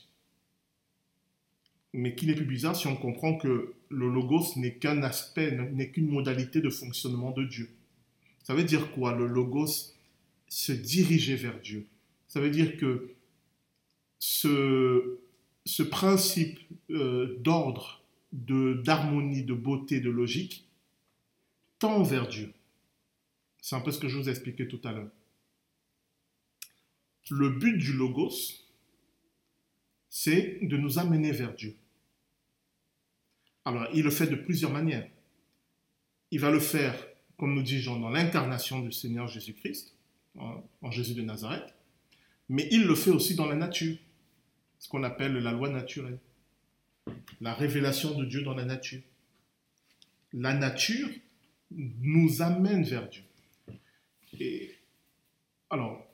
Mais 1.98 2.14
qui 2.14 2.28
n'est 2.28 2.36
plus 2.36 2.46
bizarre 2.46 2.76
si 2.76 2.86
on 2.86 2.96
comprend 2.96 3.38
que 3.38 3.74
le 3.90 4.08
logos 4.08 4.56
n'est 4.56 4.76
qu'un 4.76 5.02
aspect, 5.02 5.52
n'est 5.74 5.90
qu'une 5.90 6.08
modalité 6.08 6.62
de 6.62 6.70
fonctionnement 6.70 7.32
de 7.32 7.44
Dieu. 7.44 7.72
Ça 8.44 8.54
veut 8.54 8.64
dire 8.64 8.92
quoi 8.92 9.16
Le 9.16 9.26
logos 9.26 9.96
se 10.48 10.72
dirigeait 10.72 11.36
vers 11.36 11.60
Dieu? 11.60 11.88
Ça 12.28 12.40
veut 12.40 12.52
dire 12.52 12.78
que 12.78 13.16
ce, 14.20 15.18
principe 15.90 16.60
euh, 16.92 17.36
d'ordre, 17.40 18.04
de- 18.32 18.80
d'harmonie, 18.86 19.44
de 19.44 19.56
beauté, 19.56 20.00
de 20.00 20.12
logique, 20.12 20.68
tend 21.80 22.04
vers 22.04 22.28
Dieu. 22.28 22.54
C'est 23.60 23.76
un 23.76 23.82
peu 23.82 23.92
ce 23.92 24.00
que 24.00 24.08
je 24.08 24.20
vous 24.20 24.28
ai 24.30 24.32
expliqué 24.32 24.68
tout 24.68 24.82
à 24.84 24.92
l'heure. 24.92 25.10
Le 27.32 27.50
but 27.50 27.76
du 27.76 27.94
logos, 27.94 28.64
c'est 30.10 30.60
de 30.62 30.78
nous 30.78 31.00
amener 31.00 31.32
vers 31.32 31.56
Dieu. 31.56 31.76
Alors, 33.68 33.86
il 33.94 34.04
le 34.04 34.12
fait 34.12 34.28
de 34.28 34.36
plusieurs 34.38 34.72
manières. 34.72 35.06
Il 36.32 36.40
va 36.40 36.52
le 36.52 36.60
faire, 36.62 36.96
comme 37.36 37.54
nous 37.54 37.62
dit 37.62 37.82
Jean, 37.82 38.00
dans 38.00 38.10
l'incarnation 38.10 38.80
du 38.80 38.94
Seigneur 38.94 39.28
Jésus-Christ, 39.28 39.94
en, 40.38 40.90
Jésus 40.90 41.16
de 41.16 41.22
Nazareth, 41.22 41.76
mais 42.48 42.70
il 42.72 42.86
le 42.86 42.96
fait 42.96 43.10
aussi 43.10 43.36
dans 43.36 43.46
la 43.46 43.56
nature, 43.56 43.98
ce 44.80 44.88
qu'on 44.88 45.04
appelle 45.04 45.34
la 45.34 45.52
loi 45.52 45.68
naturelle, 45.68 46.18
la 47.42 47.54
révélation 47.54 48.18
de 48.18 48.24
Dieu 48.24 48.42
dans 48.42 48.56
la 48.56 48.64
nature. 48.64 49.02
La 50.32 50.54
nature 50.54 51.10
nous 51.70 52.42
amène 52.42 52.86
vers 52.86 53.10
Dieu. 53.10 53.24
Et 54.40 54.76
alors, 55.70 56.08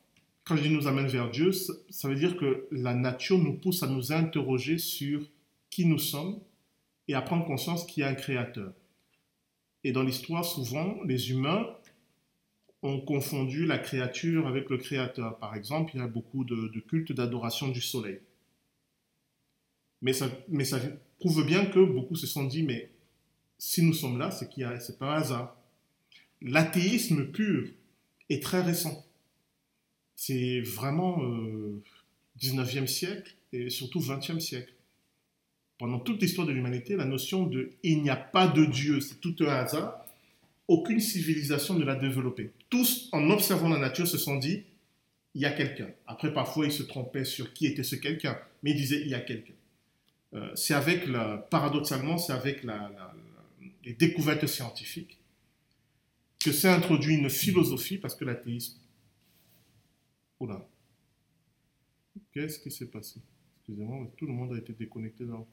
quand 0.44 0.56
je 0.56 0.64
dis 0.64 0.72
nous 0.72 0.88
amène 0.88 1.06
vers 1.06 1.30
Dieu, 1.30 1.52
ça 1.52 2.08
veut 2.08 2.16
dire 2.16 2.36
que 2.36 2.68
la 2.72 2.96
nature 2.96 3.38
nous 3.38 3.54
pousse 3.54 3.84
à 3.84 3.88
nous 3.88 4.12
interroger 4.12 4.80
sur 4.80 5.30
qui 5.70 5.86
nous 5.86 6.00
sommes 6.00 6.40
et 7.08 7.14
à 7.14 7.22
prendre 7.22 7.46
conscience 7.46 7.86
qu'il 7.86 8.02
y 8.02 8.04
a 8.06 8.10
un 8.10 8.16
créateur. 8.16 8.74
Et 9.84 9.92
dans 9.92 10.04
l'histoire, 10.04 10.46
souvent, 10.46 10.98
les 11.04 11.32
humains 11.32 11.68
ont 12.82 13.00
confondu 13.00 13.66
la 13.66 13.78
créature 13.78 14.48
avec 14.48 14.70
le 14.70 14.78
créateur. 14.78 15.38
Par 15.40 15.56
exemple, 15.56 15.92
il 15.96 16.00
y 16.00 16.04
a 16.04 16.08
beaucoup 16.08 16.44
de, 16.44 16.80
cultes 16.82 17.12
d'adoration 17.12 17.70
du 17.70 17.82
soleil. 17.82 18.20
Mais 20.02 20.14
ça, 20.14 20.30
prouve 21.20 21.46
bien 21.46 21.66
que 21.66 21.80
beaucoup 21.80 22.16
se 22.16 22.28
sont 22.28 22.44
dit, 22.44 22.64
mais 22.64 22.92
si 23.58 23.82
nous 23.82 23.94
sommes 23.94 24.20
là, 24.20 24.32
c'est 24.32 24.50
qu'il 24.50 24.68
pas 25.00 25.06
un 25.06 25.22
hasard. 25.22 25.58
L'athéisme 26.42 27.32
pur 27.32 27.70
est 28.30 28.44
très 28.44 28.62
récent. 28.62 29.06
C'est 30.16 30.60
vraiment 30.62 31.24
euh, 31.24 31.82
19e 32.42 32.88
siècle 32.88 33.36
et 33.54 33.70
surtout 33.70 34.00
20e 34.00 34.40
siècle. 34.40 34.73
Pendant 35.78 36.00
toute 36.00 36.22
l'histoire 36.22 36.48
de 36.48 36.54
l'humanité, 36.54 36.96
la 36.96 37.06
notion 37.06 37.46
de 37.46 37.72
il 37.84 38.02
n'y 38.02 38.10
a 38.10 38.16
pas 38.16 38.48
de 38.48 38.66
Dieu, 38.66 39.02
c'est 39.02 39.20
tout 39.20 39.36
un 39.42 39.48
hasard, 39.48 40.06
aucune 40.68 41.00
civilisation 41.00 41.74
ne 41.74 41.84
l'a 41.84 41.96
développé. 41.96 42.52
Tous, 42.70 43.10
en 43.12 43.30
observant 43.30 43.70
la 43.70 43.80
nature, 43.80 44.08
se 44.08 44.18
sont 44.18 44.38
dit 44.38 44.64
il 45.36 45.42
y 45.42 45.46
a 45.46 45.52
quelqu'un. 45.52 45.90
Après, 46.08 46.32
parfois, 46.32 46.66
ils 46.66 46.72
se 46.72 46.84
trompaient 46.84 47.26
sur 47.26 47.54
qui 47.54 47.66
était 47.66 47.84
ce 47.84 47.96
quelqu'un, 47.96 48.38
mais 48.62 48.72
ils 48.72 48.78
disaient 48.78 49.02
il 49.02 49.10
y 49.10 49.16
a 49.16 49.20
quelqu'un. 49.20 49.54
Euh, 50.36 50.52
c'est 50.56 50.74
avec, 50.74 51.06
paradoxalement, 51.50 52.18
c'est 52.18 52.34
avec 52.34 52.64
les 53.84 53.94
découvertes 53.94 54.48
scientifiques 54.48 55.18
que 56.40 56.52
s'est 56.52 56.70
introduit 56.70 57.16
une 57.16 57.30
philosophie, 57.30 57.98
parce 57.98 58.16
que 58.16 58.26
l'athéisme. 58.26 58.80
Oula. 60.40 60.68
Qu'est-ce 62.32 62.60
qui 62.60 62.72
s'est 62.72 62.90
passé? 62.90 63.22
Excusez-moi, 63.60 64.12
tout 64.18 64.26
le 64.26 64.34
monde 64.34 64.54
a 64.54 64.58
été 64.58 64.74
déconnecté 64.74 65.26
dans. 65.26 65.48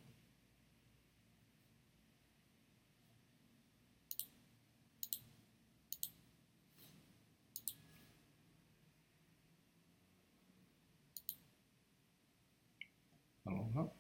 Alors 13.47 13.71
là. 13.75 13.93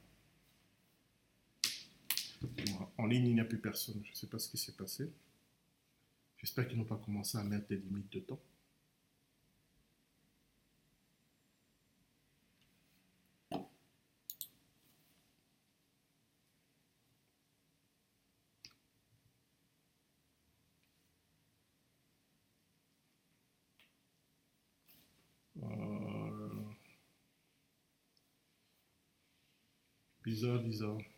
En 3.01 3.07
ligne, 3.07 3.29
il 3.29 3.35
n'y 3.35 3.41
a 3.41 3.47
plus 3.47 3.59
personne. 3.59 4.03
Je 4.05 4.11
ne 4.11 4.15
sais 4.15 4.27
pas 4.27 4.39
ce 4.39 4.51
qui 4.51 4.59
s'est 4.59 4.77
passé. 4.77 5.11
J'espère 6.37 6.69
qu'ils 6.69 6.77
n'ont 6.77 6.85
pas 6.85 6.97
commencé 6.99 7.39
à 7.39 7.43
mettre 7.43 7.67
des 7.69 7.77
limites 7.79 8.13
de 8.13 8.21
temps. 8.21 8.41
Euh... 25.63 26.75
Bizarre, 30.25 30.63
bizarre. 30.63 31.10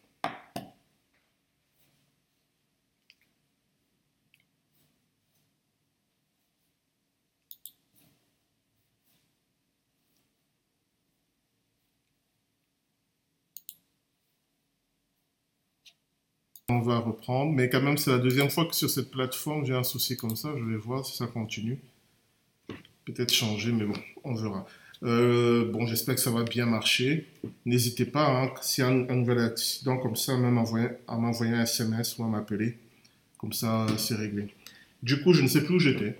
Va 16.82 16.98
reprendre, 16.98 17.52
mais 17.52 17.68
quand 17.68 17.80
même, 17.80 17.96
c'est 17.96 18.10
la 18.10 18.18
deuxième 18.18 18.50
fois 18.50 18.66
que 18.66 18.74
sur 18.74 18.90
cette 18.90 19.10
plateforme, 19.10 19.64
j'ai 19.64 19.74
un 19.74 19.82
souci 19.82 20.16
comme 20.16 20.36
ça. 20.36 20.50
Je 20.59 20.64
vais 20.64 20.76
voir 20.76 21.04
si 21.04 21.16
ça 21.16 21.26
continue. 21.26 21.78
Peut-être 23.04 23.32
changer, 23.32 23.72
mais 23.72 23.84
bon, 23.84 23.94
on 24.24 24.34
verra. 24.34 24.66
Euh, 25.02 25.70
bon, 25.72 25.86
j'espère 25.86 26.14
que 26.14 26.20
ça 26.20 26.30
va 26.30 26.44
bien 26.44 26.66
marcher. 26.66 27.26
N'hésitez 27.64 28.04
pas, 28.04 28.28
hein, 28.28 28.52
s'il 28.60 28.84
y 28.84 28.86
a 28.86 28.90
un, 28.90 29.16
nouvel 29.16 29.40
accident 29.40 29.98
comme 29.98 30.14
ça, 30.14 30.36
même 30.36 30.59
à 31.09 31.16
m'envoyer 31.16 31.52
un 31.54 31.62
SMS 31.62 32.18
ou 32.18 32.24
à 32.24 32.28
m'appeler. 32.28 32.78
Comme 33.38 33.52
ça, 33.52 33.86
c'est 33.98 34.14
réglé. 34.14 34.54
Du 35.02 35.20
coup, 35.22 35.32
je 35.32 35.42
ne 35.42 35.48
sais 35.48 35.64
plus 35.64 35.74
où 35.74 35.78
j'étais. 35.80 36.16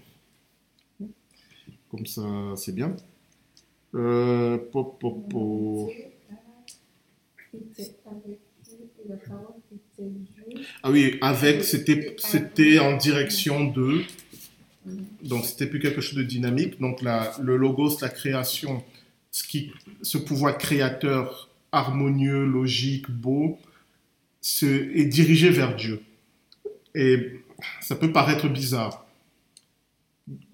Comme 1.91 2.07
ça, 2.07 2.23
c'est 2.57 2.75
bien. 2.75 2.97
Euh, 3.95 4.59
po, 4.73 4.85
po. 4.85 5.93
Ah 10.83 10.91
oui, 10.91 11.19
avec, 11.21 11.65
c'était, 11.65 12.17
c'était 12.19 12.79
en 12.79 12.97
direction 12.97 13.65
de. 13.65 14.03
Donc, 15.23 15.45
c'était 15.45 15.67
plus 15.67 15.79
quelque 15.79 16.01
chose 16.01 16.17
de 16.17 16.25
dynamique. 16.25 16.81
Donc, 16.81 17.03
la, 17.03 17.33
le 17.41 17.57
logos, 17.57 17.99
la 18.01 18.09
création, 18.09 18.83
ce, 19.31 19.45
qui, 19.45 19.73
ce 20.03 20.19
pouvoir 20.19 20.59
créateur 20.59 21.51
harmonieux, 21.71 22.45
logique, 22.45 23.11
beau, 23.11 23.59
se, 24.41 24.67
est 24.67 25.07
dirigé 25.07 25.51
vers 25.51 25.77
Dieu. 25.77 26.03
Et 26.95 27.41
ça 27.81 27.97
peut 27.97 28.13
paraître 28.13 28.49
bizarre. 28.49 29.07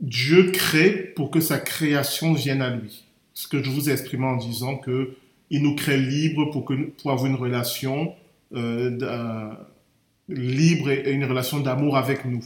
Dieu 0.00 0.50
crée 0.52 0.90
pour 1.16 1.30
que 1.30 1.40
sa 1.40 1.58
création 1.58 2.34
vienne 2.34 2.62
à 2.62 2.74
lui. 2.74 3.04
Ce 3.34 3.48
que 3.48 3.62
je 3.62 3.70
vous 3.70 3.88
ai 3.88 3.92
exprimé 3.92 4.24
en 4.26 4.36
disant 4.36 4.76
que 4.76 5.16
il 5.50 5.62
nous 5.62 5.74
crée 5.74 5.98
libres 5.98 6.50
pour, 6.50 6.64
que, 6.64 6.74
pour 6.74 7.10
avoir 7.10 7.26
une 7.26 7.36
relation 7.36 8.14
euh, 8.54 9.50
libre 10.28 10.90
et 10.90 11.12
une 11.12 11.24
relation 11.24 11.60
d'amour 11.60 11.96
avec 11.96 12.24
nous. 12.24 12.44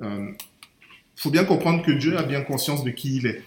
Il 0.00 0.34
faut 1.16 1.30
bien 1.30 1.44
comprendre 1.44 1.82
que 1.84 1.90
Dieu 1.90 2.16
a 2.16 2.22
bien 2.22 2.42
conscience 2.42 2.84
de 2.84 2.90
qui 2.90 3.16
il 3.16 3.26
est. 3.26 3.42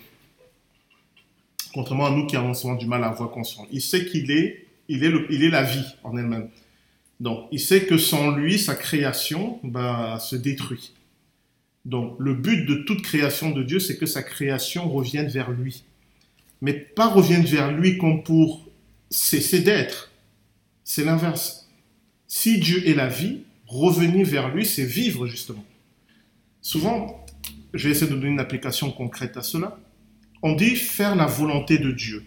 Contrairement 1.73 2.07
à 2.07 2.11
nous 2.11 2.27
qui 2.27 2.35
avons 2.35 2.53
souvent 2.53 2.75
du 2.75 2.85
mal 2.85 3.03
à 3.03 3.07
avoir 3.07 3.31
conscience. 3.31 3.65
Il 3.71 3.81
sait 3.81 4.05
qu'il 4.05 4.29
est, 4.29 4.67
il 4.89 5.03
est, 5.05 5.09
le- 5.09 5.25
il 5.31 5.43
est 5.43 5.49
la 5.49 5.63
vie 5.63 5.85
en 6.03 6.17
elle-même. 6.17 6.49
Donc, 7.21 7.47
il 7.51 7.59
sait 7.61 7.85
que 7.85 7.97
sans 7.97 8.31
lui, 8.31 8.59
sa 8.59 8.75
création 8.75 9.59
bah, 9.63 10.19
se 10.19 10.35
détruit. 10.35 10.91
Donc, 11.85 12.15
le 12.19 12.33
but 12.33 12.65
de 12.65 12.75
toute 12.83 13.01
création 13.01 13.51
de 13.51 13.63
Dieu, 13.63 13.79
c'est 13.79 13.97
que 13.97 14.05
sa 14.05 14.21
création 14.21 14.89
revienne 14.89 15.29
vers 15.29 15.49
lui. 15.51 15.83
Mais 16.61 16.73
pas 16.73 17.07
revienne 17.07 17.45
vers 17.45 17.71
lui 17.71 17.97
comme 17.97 18.21
pour 18.23 18.65
cesser 19.09 19.61
d'être. 19.61 20.10
C'est 20.93 21.05
l'inverse. 21.05 21.69
Si 22.27 22.59
Dieu 22.59 22.85
est 22.85 22.93
la 22.93 23.07
vie, 23.07 23.43
revenir 23.65 24.27
vers 24.27 24.53
lui, 24.53 24.65
c'est 24.65 24.83
vivre 24.83 25.25
justement. 25.25 25.63
Souvent, 26.59 27.25
je 27.73 27.87
vais 27.87 27.91
essayer 27.91 28.11
de 28.11 28.13
donner 28.13 28.27
une 28.27 28.41
application 28.41 28.91
concrète 28.91 29.37
à 29.37 29.41
cela. 29.41 29.79
On 30.43 30.53
dit 30.53 30.75
faire 30.75 31.15
la 31.15 31.27
volonté 31.27 31.77
de 31.77 31.91
Dieu. 31.91 32.25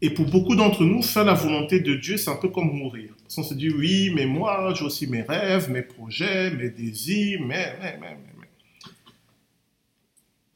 Et 0.00 0.10
pour 0.10 0.28
beaucoup 0.28 0.56
d'entre 0.56 0.82
nous, 0.82 1.02
faire 1.02 1.22
la 1.22 1.34
volonté 1.34 1.78
de 1.78 1.94
Dieu, 1.94 2.16
c'est 2.16 2.30
un 2.30 2.36
peu 2.36 2.48
comme 2.48 2.72
mourir. 2.72 3.14
Parce 3.22 3.36
qu'on 3.36 3.44
se 3.44 3.54
dit, 3.54 3.70
oui, 3.70 4.10
mais 4.12 4.26
moi, 4.26 4.74
j'ai 4.76 4.84
aussi 4.84 5.06
mes 5.06 5.22
rêves, 5.22 5.70
mes 5.70 5.82
projets, 5.82 6.50
mes 6.50 6.70
désirs, 6.70 7.42
mais, 7.46 7.76
mais, 7.80 7.96
mais, 8.00 8.16
mais. 8.40 8.48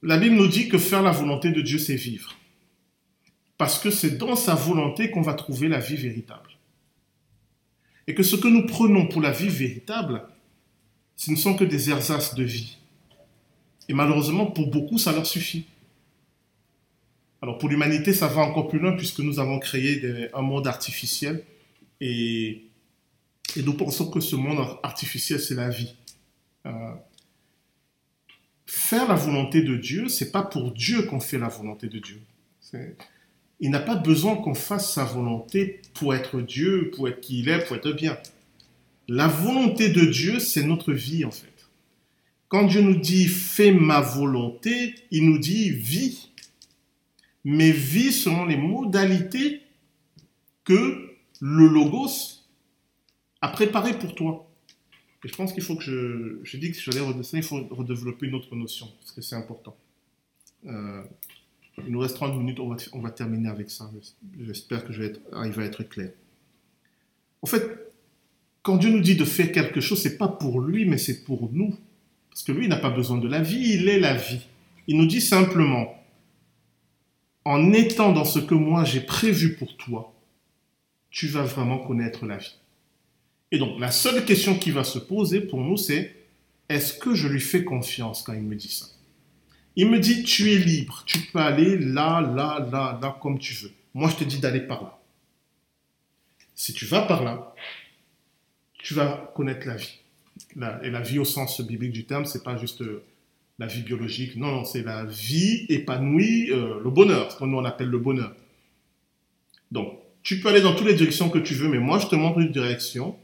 La 0.02 0.18
Bible 0.18 0.34
nous 0.34 0.48
dit 0.48 0.68
que 0.68 0.76
faire 0.76 1.02
la 1.02 1.12
volonté 1.12 1.52
de 1.52 1.60
Dieu, 1.60 1.78
c'est 1.78 1.94
vivre. 1.94 2.34
Parce 3.58 3.78
que 3.78 3.90
c'est 3.90 4.18
dans 4.18 4.36
sa 4.36 4.54
volonté 4.54 5.10
qu'on 5.10 5.22
va 5.22 5.34
trouver 5.34 5.68
la 5.68 5.78
vie 5.78 5.96
véritable. 5.96 6.50
Et 8.06 8.14
que 8.14 8.22
ce 8.22 8.36
que 8.36 8.48
nous 8.48 8.66
prenons 8.66 9.06
pour 9.08 9.20
la 9.20 9.32
vie 9.32 9.48
véritable, 9.48 10.22
ce 11.16 11.30
ne 11.30 11.36
sont 11.36 11.54
que 11.56 11.64
des 11.64 11.90
ersatz 11.90 12.34
de 12.34 12.44
vie. 12.44 12.76
Et 13.88 13.94
malheureusement, 13.94 14.46
pour 14.46 14.70
beaucoup, 14.70 14.98
ça 14.98 15.12
leur 15.12 15.26
suffit. 15.26 15.66
Alors 17.42 17.58
pour 17.58 17.68
l'humanité, 17.68 18.12
ça 18.12 18.26
va 18.28 18.42
encore 18.42 18.68
plus 18.68 18.78
loin 18.78 18.96
puisque 18.96 19.20
nous 19.20 19.38
avons 19.40 19.58
créé 19.58 20.28
un 20.34 20.42
monde 20.42 20.66
artificiel 20.66 21.44
et, 22.00 22.64
et 23.56 23.62
nous 23.62 23.74
pensons 23.74 24.10
que 24.10 24.20
ce 24.20 24.36
monde 24.36 24.58
artificiel, 24.82 25.40
c'est 25.40 25.54
la 25.54 25.68
vie. 25.68 25.94
Euh, 26.66 26.94
faire 28.66 29.06
la 29.08 29.14
volonté 29.14 29.62
de 29.62 29.76
Dieu, 29.76 30.08
c'est 30.08 30.30
pas 30.32 30.42
pour 30.42 30.72
Dieu 30.72 31.02
qu'on 31.02 31.20
fait 31.20 31.38
la 31.38 31.48
volonté 31.48 31.88
de 31.88 31.98
Dieu. 31.98 32.20
C'est- 32.60 32.96
Il 33.60 33.70
n'a 33.70 33.80
pas 33.80 33.96
besoin 33.96 34.36
qu'on 34.36 34.54
fasse 34.54 34.92
sa 34.92 35.04
volonté 35.04 35.80
pour 35.94 36.14
être 36.14 36.40
Dieu, 36.40 36.90
pour 36.94 37.08
être 37.08 37.20
qui 37.20 37.40
il 37.40 37.48
est, 37.48 37.64
pour 37.64 37.76
être 37.76 37.92
bien. 37.92 38.18
La 39.08 39.28
volonté 39.28 39.88
de 39.88 40.04
Dieu, 40.04 40.40
c'est 40.40 40.64
notre 40.64 40.92
vie 40.92 41.24
en 41.24 41.30
fait. 41.30 41.68
Quand 42.48 42.64
Dieu 42.64 42.80
nous 42.80 42.96
dit 42.96 43.26
fais 43.26 43.72
ma 43.72 44.00
volonté, 44.00 44.94
il 45.10 45.28
nous 45.28 45.38
dit 45.38 45.70
vis. 45.70 46.30
Mais 47.44 47.70
vis 47.70 48.12
selon 48.12 48.44
les 48.44 48.56
modalités 48.56 49.62
que 50.64 51.16
le 51.40 51.66
Logos 51.68 52.42
a 53.40 53.48
préparées 53.48 53.98
pour 53.98 54.14
toi. 54.14 54.50
Et 55.24 55.28
je 55.28 55.34
pense 55.34 55.52
qu'il 55.52 55.62
faut 55.62 55.74
que 55.74 55.82
je. 55.82 56.38
Je 56.44 56.56
dis 56.56 56.70
que 56.70 56.78
je 56.78 56.90
vais 56.92 57.00
redescendre, 57.00 57.42
il 57.42 57.46
faut 57.46 57.74
redévelopper 57.74 58.26
une 58.26 58.36
autre 58.36 58.54
notion, 58.54 58.86
parce 59.00 59.10
que 59.10 59.20
c'est 59.20 59.34
important. 59.34 59.76
Euh, 60.66 61.02
il 61.84 61.92
nous 61.92 61.98
reste 61.98 62.16
30 62.16 62.38
minutes, 62.38 62.58
on 62.60 63.00
va, 63.00 63.10
terminer 63.10 63.48
avec 63.48 63.70
ça. 63.70 63.90
J'espère 64.40 64.84
que 64.84 64.92
je 64.92 65.02
vais 65.02 65.66
être 65.66 65.82
clair. 65.82 66.10
En 67.42 67.46
fait, 67.46 67.92
quand 68.62 68.76
Dieu 68.76 68.90
nous 68.90 69.00
dit 69.00 69.14
de 69.14 69.24
faire 69.24 69.52
quelque 69.52 69.80
chose, 69.80 70.00
c'est 70.00 70.16
pas 70.16 70.28
pour 70.28 70.60
lui, 70.60 70.86
mais 70.86 70.98
c'est 70.98 71.22
pour 71.24 71.50
nous. 71.52 71.76
Parce 72.30 72.42
que 72.42 72.52
lui, 72.52 72.64
il 72.64 72.68
n'a 72.68 72.76
pas 72.76 72.90
besoin 72.90 73.18
de 73.18 73.28
la 73.28 73.40
vie, 73.40 73.74
il 73.74 73.88
est 73.88 74.00
la 74.00 74.16
vie. 74.16 74.40
Il 74.86 74.96
nous 74.96 75.06
dit 75.06 75.20
simplement, 75.20 75.94
en 77.44 77.72
étant 77.72 78.12
dans 78.12 78.24
ce 78.24 78.38
que 78.38 78.54
moi 78.54 78.84
j'ai 78.84 79.00
prévu 79.00 79.54
pour 79.54 79.76
toi, 79.76 80.12
tu 81.10 81.28
vas 81.28 81.44
vraiment 81.44 81.78
connaître 81.78 82.26
la 82.26 82.38
vie. 82.38 82.56
Et 83.52 83.58
donc, 83.58 83.78
la 83.78 83.90
seule 83.90 84.24
question 84.24 84.58
qui 84.58 84.70
va 84.70 84.82
se 84.82 84.98
poser 84.98 85.40
pour 85.40 85.60
nous, 85.60 85.76
c'est 85.76 86.16
est-ce 86.68 86.92
que 86.92 87.14
je 87.14 87.28
lui 87.28 87.40
fais 87.40 87.64
confiance 87.64 88.22
quand 88.22 88.32
il 88.32 88.42
me 88.42 88.56
dit 88.56 88.68
ça? 88.68 88.86
Il 89.76 89.90
me 89.90 89.98
dit, 89.98 90.22
tu 90.22 90.52
es 90.52 90.56
libre, 90.56 91.02
tu 91.06 91.18
peux 91.18 91.38
aller 91.38 91.78
là, 91.78 92.20
là, 92.20 92.66
là, 92.72 92.98
là, 93.00 93.18
comme 93.20 93.38
tu 93.38 93.54
veux. 93.54 93.70
Moi, 93.94 94.10
je 94.10 94.16
te 94.16 94.24
dis 94.24 94.38
d'aller 94.38 94.60
par 94.60 94.82
là. 94.82 94.98
Si 96.54 96.72
tu 96.72 96.86
vas 96.86 97.02
par 97.02 97.22
là, 97.22 97.54
tu 98.78 98.94
vas 98.94 99.32
connaître 99.34 99.66
la 99.66 99.76
vie. 99.76 99.98
Et 100.82 100.90
la 100.90 101.00
vie 101.00 101.18
au 101.18 101.24
sens 101.24 101.60
biblique 101.60 101.92
du 101.92 102.06
terme, 102.06 102.24
c'est 102.24 102.42
pas 102.42 102.56
juste 102.56 102.80
euh, 102.82 103.02
la 103.58 103.66
vie 103.66 103.82
biologique. 103.82 104.36
Non, 104.36 104.48
non, 104.48 104.64
c'est 104.64 104.82
la 104.82 105.04
vie 105.04 105.66
épanouie, 105.68 106.50
euh, 106.50 106.80
le 106.82 106.90
bonheur, 106.90 107.30
ce 107.30 107.36
que 107.36 107.44
nous 107.44 107.56
on 107.58 107.64
appelle 107.64 107.88
le 107.88 107.98
bonheur. 107.98 108.34
Donc, 109.70 109.98
tu 110.22 110.40
peux 110.40 110.48
aller 110.48 110.60
dans 110.60 110.74
toutes 110.74 110.86
les 110.86 110.94
directions 110.94 111.30
que 111.30 111.38
tu 111.38 111.54
veux, 111.54 111.68
mais 111.68 111.78
moi 111.78 111.98
je 111.98 112.06
te 112.06 112.16
montre 112.16 112.38
une 112.38 112.50
direction, 112.50 113.16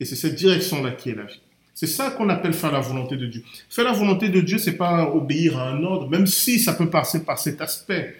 et 0.00 0.04
c'est 0.04 0.16
cette 0.16 0.34
direction-là 0.34 0.92
qui 0.92 1.10
est 1.10 1.14
la 1.14 1.24
vie. 1.24 1.40
C'est 1.78 1.86
ça 1.86 2.10
qu'on 2.10 2.28
appelle 2.28 2.54
faire 2.54 2.72
la 2.72 2.80
volonté 2.80 3.16
de 3.16 3.26
Dieu. 3.26 3.44
Faire 3.70 3.84
la 3.84 3.92
volonté 3.92 4.30
de 4.30 4.40
Dieu, 4.40 4.58
c'est 4.58 4.76
pas 4.76 5.14
obéir 5.14 5.60
à 5.60 5.68
un 5.68 5.84
ordre, 5.84 6.08
même 6.08 6.26
si 6.26 6.58
ça 6.58 6.72
peut 6.72 6.90
passer 6.90 7.24
par 7.24 7.38
cet 7.38 7.60
aspect. 7.60 8.16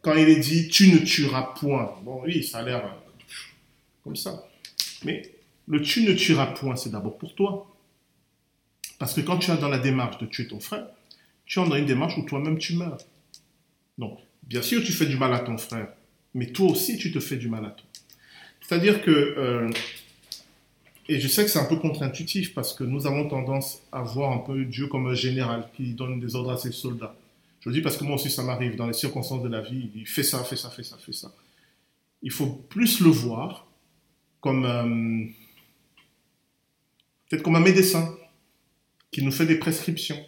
Quand 0.00 0.14
il 0.14 0.26
est 0.30 0.40
dit 0.40 0.68
tu 0.68 0.90
ne 0.90 1.00
tueras 1.00 1.52
point, 1.60 1.94
bon 2.02 2.22
oui, 2.24 2.42
ça 2.42 2.60
a 2.60 2.62
l'air 2.62 2.86
euh, 2.86 2.88
comme 4.02 4.16
ça. 4.16 4.48
Mais 5.04 5.30
le 5.68 5.82
tu 5.82 6.04
ne 6.04 6.14
tueras 6.14 6.46
point, 6.46 6.74
c'est 6.74 6.88
d'abord 6.88 7.18
pour 7.18 7.34
toi. 7.34 7.70
Parce 8.98 9.12
que 9.12 9.20
quand 9.20 9.36
tu 9.36 9.50
es 9.50 9.56
dans 9.58 9.68
la 9.68 9.78
démarche 9.78 10.16
de 10.16 10.24
tuer 10.24 10.48
ton 10.48 10.58
frère, 10.58 10.86
tu 11.44 11.60
es 11.60 11.68
dans 11.68 11.76
une 11.76 11.84
démarche 11.84 12.16
où 12.16 12.22
toi-même 12.22 12.56
tu 12.56 12.76
meurs. 12.76 12.96
Donc, 13.98 14.20
bien 14.42 14.62
sûr, 14.62 14.82
tu 14.82 14.92
fais 14.92 15.04
du 15.04 15.18
mal 15.18 15.34
à 15.34 15.40
ton 15.40 15.58
frère, 15.58 15.88
mais 16.32 16.46
toi 16.46 16.70
aussi, 16.70 16.96
tu 16.96 17.12
te 17.12 17.20
fais 17.20 17.36
du 17.36 17.50
mal 17.50 17.66
à 17.66 17.70
toi. 17.72 17.86
C'est-à-dire 18.62 19.02
que, 19.02 19.10
euh, 19.10 19.68
et 21.08 21.20
je 21.20 21.28
sais 21.28 21.44
que 21.44 21.50
c'est 21.50 21.58
un 21.58 21.64
peu 21.66 21.76
contre-intuitif 21.76 22.54
parce 22.54 22.74
que 22.74 22.84
nous 22.84 23.06
avons 23.06 23.28
tendance 23.28 23.80
à 23.92 24.02
voir 24.02 24.32
un 24.32 24.38
peu 24.38 24.64
Dieu 24.64 24.88
comme 24.88 25.06
un 25.06 25.14
général 25.14 25.68
qui 25.76 25.94
donne 25.94 26.18
des 26.20 26.34
ordres 26.34 26.52
à 26.52 26.58
ses 26.58 26.72
soldats. 26.72 27.14
Je 27.60 27.68
le 27.68 27.74
dis 27.74 27.82
parce 27.82 27.96
que 27.96 28.04
moi 28.04 28.16
aussi, 28.16 28.30
ça 28.30 28.42
m'arrive 28.42 28.76
dans 28.76 28.86
les 28.86 28.92
circonstances 28.92 29.42
de 29.42 29.48
la 29.48 29.60
vie. 29.60 29.82
Il 29.84 29.90
dit 29.90 30.04
fais 30.04 30.22
ça, 30.22 30.42
fais 30.44 30.56
ça, 30.56 30.70
fais 30.70 30.82
ça, 30.82 30.96
fais 30.98 31.12
ça. 31.12 31.32
Il 32.22 32.30
faut 32.30 32.46
plus 32.46 33.00
le 33.00 33.10
voir 33.10 33.66
comme 34.40 34.64
euh, 34.64 35.26
peut-être 37.28 37.42
comme 37.42 37.56
un 37.56 37.60
médecin 37.60 38.16
qui 39.10 39.22
nous 39.22 39.32
fait 39.32 39.46
des 39.46 39.58
prescriptions. 39.58 40.18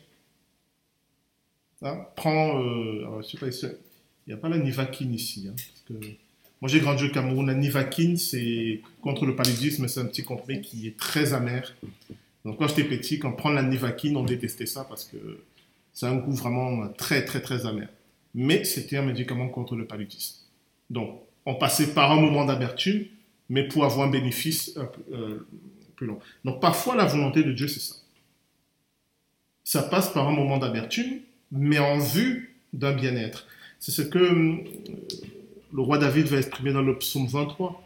Hein, 1.82 2.06
prends, 2.16 2.60
euh, 2.60 3.22
il 3.32 3.76
n'y 4.26 4.32
a 4.32 4.36
pas 4.36 4.48
la 4.48 4.59
Nivaquine 4.59 5.14
ici. 5.14 5.48
hein, 5.48 5.55
moi, 6.60 6.68
j'ai 6.68 6.80
grandi 6.80 7.05
au 7.05 7.10
Cameroun. 7.10 7.47
La 7.47 7.55
Nivaquine, 7.55 8.16
c'est 8.16 8.80
contre 9.01 9.26
le 9.26 9.36
paludisme, 9.36 9.86
c'est 9.86 10.01
un 10.01 10.06
petit 10.06 10.24
comprimé 10.24 10.60
qui 10.60 10.89
est 10.89 10.97
très 10.97 11.32
amer. 11.32 11.74
Donc, 12.44 12.59
quand 12.59 12.68
j'étais 12.68 12.85
petit, 12.85 13.18
quand 13.18 13.30
on 13.30 13.32
prend 13.32 13.51
la 13.51 13.62
Nivaquine, 13.62 14.16
on 14.16 14.24
détestait 14.24 14.66
ça 14.66 14.85
parce 14.89 15.05
que 15.05 15.16
c'est 15.93 16.06
un 16.06 16.16
goût 16.16 16.32
vraiment 16.32 16.89
très, 16.89 17.24
très, 17.24 17.40
très 17.40 17.66
amer. 17.66 17.89
Mais 18.35 18.64
c'était 18.64 18.97
un 18.97 19.02
médicament 19.02 19.48
contre 19.48 19.76
le 19.76 19.86
paludisme. 19.86 20.36
Donc, 20.90 21.20
on 21.47 21.55
passait 21.55 21.94
par 21.94 22.10
un 22.10 22.20
moment 22.20 22.44
d'amertume, 22.44 23.05
mais 23.48 23.66
pour 23.66 23.85
avoir 23.85 24.09
un 24.09 24.10
bénéfice 24.10 24.76
euh, 24.76 24.85
euh, 25.12 25.47
plus 25.97 26.06
long. 26.06 26.18
Donc, 26.44 26.60
parfois, 26.60 26.97
la 26.97 27.05
volonté 27.05 27.44
de 27.44 27.52
Dieu, 27.52 27.68
c'est 27.68 27.80
ça. 27.80 27.94
Ça 29.62 29.82
passe 29.82 30.12
par 30.12 30.28
un 30.28 30.32
moment 30.32 30.59
d'amertume, 30.59 31.20
mais 31.52 31.78
en 31.78 31.98
vue 31.98 32.56
d'un 32.72 32.93
bien-être. 32.93 33.47
C'est 33.78 33.93
ce 33.93 34.02
que 34.02 34.18
euh, 34.18 34.64
le 35.73 35.82
roi 35.82 35.99
David 35.99 36.27
va 36.27 36.39
exprimer 36.39 36.73
dans 36.73 36.82
le 36.82 36.97
psaume 36.99 37.27
23, 37.27 37.82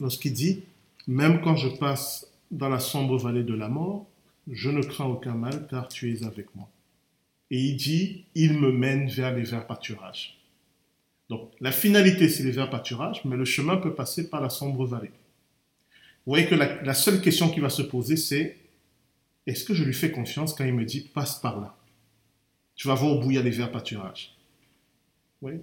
lorsqu'il 0.00 0.32
dit, 0.32 0.62
même 1.06 1.40
quand 1.40 1.56
je 1.56 1.68
passe 1.68 2.30
dans 2.50 2.68
la 2.68 2.80
sombre 2.80 3.16
vallée 3.18 3.44
de 3.44 3.54
la 3.54 3.68
mort, 3.68 4.06
je 4.50 4.70
ne 4.70 4.82
crains 4.82 5.06
aucun 5.06 5.34
mal 5.34 5.66
car 5.68 5.88
tu 5.88 6.12
es 6.12 6.24
avec 6.24 6.54
moi. 6.54 6.68
Et 7.50 7.58
il 7.58 7.76
dit, 7.76 8.24
il 8.34 8.54
me 8.58 8.70
mène 8.70 9.08
vers 9.08 9.34
les 9.34 9.42
verts 9.42 9.66
pâturages. 9.66 10.38
Donc 11.28 11.50
la 11.60 11.72
finalité, 11.72 12.28
c'est 12.28 12.42
les 12.42 12.50
verts 12.50 12.70
pâturages, 12.70 13.24
mais 13.24 13.36
le 13.36 13.44
chemin 13.44 13.76
peut 13.76 13.94
passer 13.94 14.28
par 14.28 14.40
la 14.40 14.50
sombre 14.50 14.86
vallée. 14.86 15.12
Vous 16.26 16.32
voyez 16.32 16.46
que 16.46 16.54
la, 16.54 16.94
seule 16.94 17.22
question 17.22 17.48
qui 17.50 17.60
va 17.60 17.70
se 17.70 17.82
poser, 17.82 18.16
c'est 18.16 18.58
est-ce 19.46 19.64
que 19.64 19.72
je 19.72 19.82
lui 19.82 19.94
fais 19.94 20.10
confiance 20.10 20.52
quand 20.52 20.64
il 20.64 20.74
me 20.74 20.84
dit 20.84 21.00
passe 21.00 21.40
par 21.40 21.60
là 21.60 21.74
Tu 22.76 22.86
vas 22.86 22.94
voir 22.94 23.18
où 23.18 23.30
il 23.30 23.36
y 23.36 23.38
a 23.38 23.42
les 23.42 23.50
verts 23.50 23.72
pâturages. 23.72 24.34
Oui. 25.40 25.54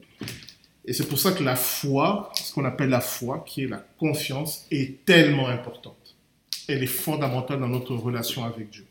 Et 0.86 0.94
c'est 0.94 1.08
pour 1.08 1.20
ça 1.20 1.32
que 1.32 1.44
la 1.44 1.56
foi, 1.56 2.32
ce 2.36 2.54
qu'on 2.54 2.66
appelle 2.66 2.90
la 2.90 3.02
foi, 3.02 3.44
qui 3.46 3.64
est 3.64 3.68
la 3.68 3.80
confiance, 3.98 4.66
est 4.72 5.04
tellement 5.06 5.48
importante. 5.48 6.16
Elle 6.68 6.84
est 6.84 6.88
fondamentale 6.88 7.60
dans 7.60 7.68
notre 7.68 7.96
relation 7.96 8.44
avec 8.44 8.70
Dieu. 8.70 8.86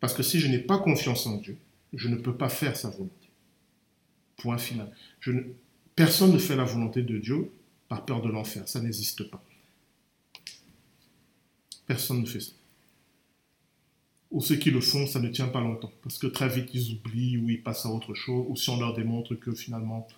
Parce 0.00 0.14
que 0.14 0.22
si 0.22 0.38
je 0.38 0.48
n'ai 0.48 0.58
pas 0.58 0.78
confiance 0.78 1.26
en 1.26 1.36
Dieu, 1.36 1.56
je 1.92 2.08
ne 2.08 2.16
peux 2.16 2.34
pas 2.34 2.48
faire 2.48 2.76
sa 2.76 2.90
volonté. 2.90 3.28
Point 4.36 4.58
final. 4.58 4.90
Personne 5.96 6.32
ne 6.32 6.38
fait 6.38 6.56
la 6.56 6.64
volonté 6.64 7.02
de 7.02 7.18
Dieu 7.18 7.50
par 7.88 8.04
peur 8.04 8.22
de 8.22 8.28
l'enfer. 8.28 8.68
Ça 8.68 8.80
n'existe 8.80 9.28
pas. 9.30 9.42
Personne 11.86 12.20
ne 12.20 12.26
fait 12.26 12.40
ça 12.40 12.52
ou 14.34 14.40
ceux 14.40 14.56
qui 14.56 14.72
le 14.72 14.80
font, 14.80 15.06
ça 15.06 15.20
ne 15.20 15.28
tient 15.28 15.46
pas 15.46 15.60
longtemps. 15.60 15.92
Parce 16.02 16.18
que 16.18 16.26
très 16.26 16.48
vite, 16.48 16.70
ils 16.74 16.92
oublient 16.94 17.38
ou 17.38 17.48
ils 17.48 17.62
passent 17.62 17.86
à 17.86 17.88
autre 17.88 18.14
chose, 18.14 18.44
ou 18.48 18.56
si 18.56 18.68
on 18.68 18.80
leur 18.80 18.92
démontre 18.92 19.36
que 19.36 19.54
finalement, 19.54 20.08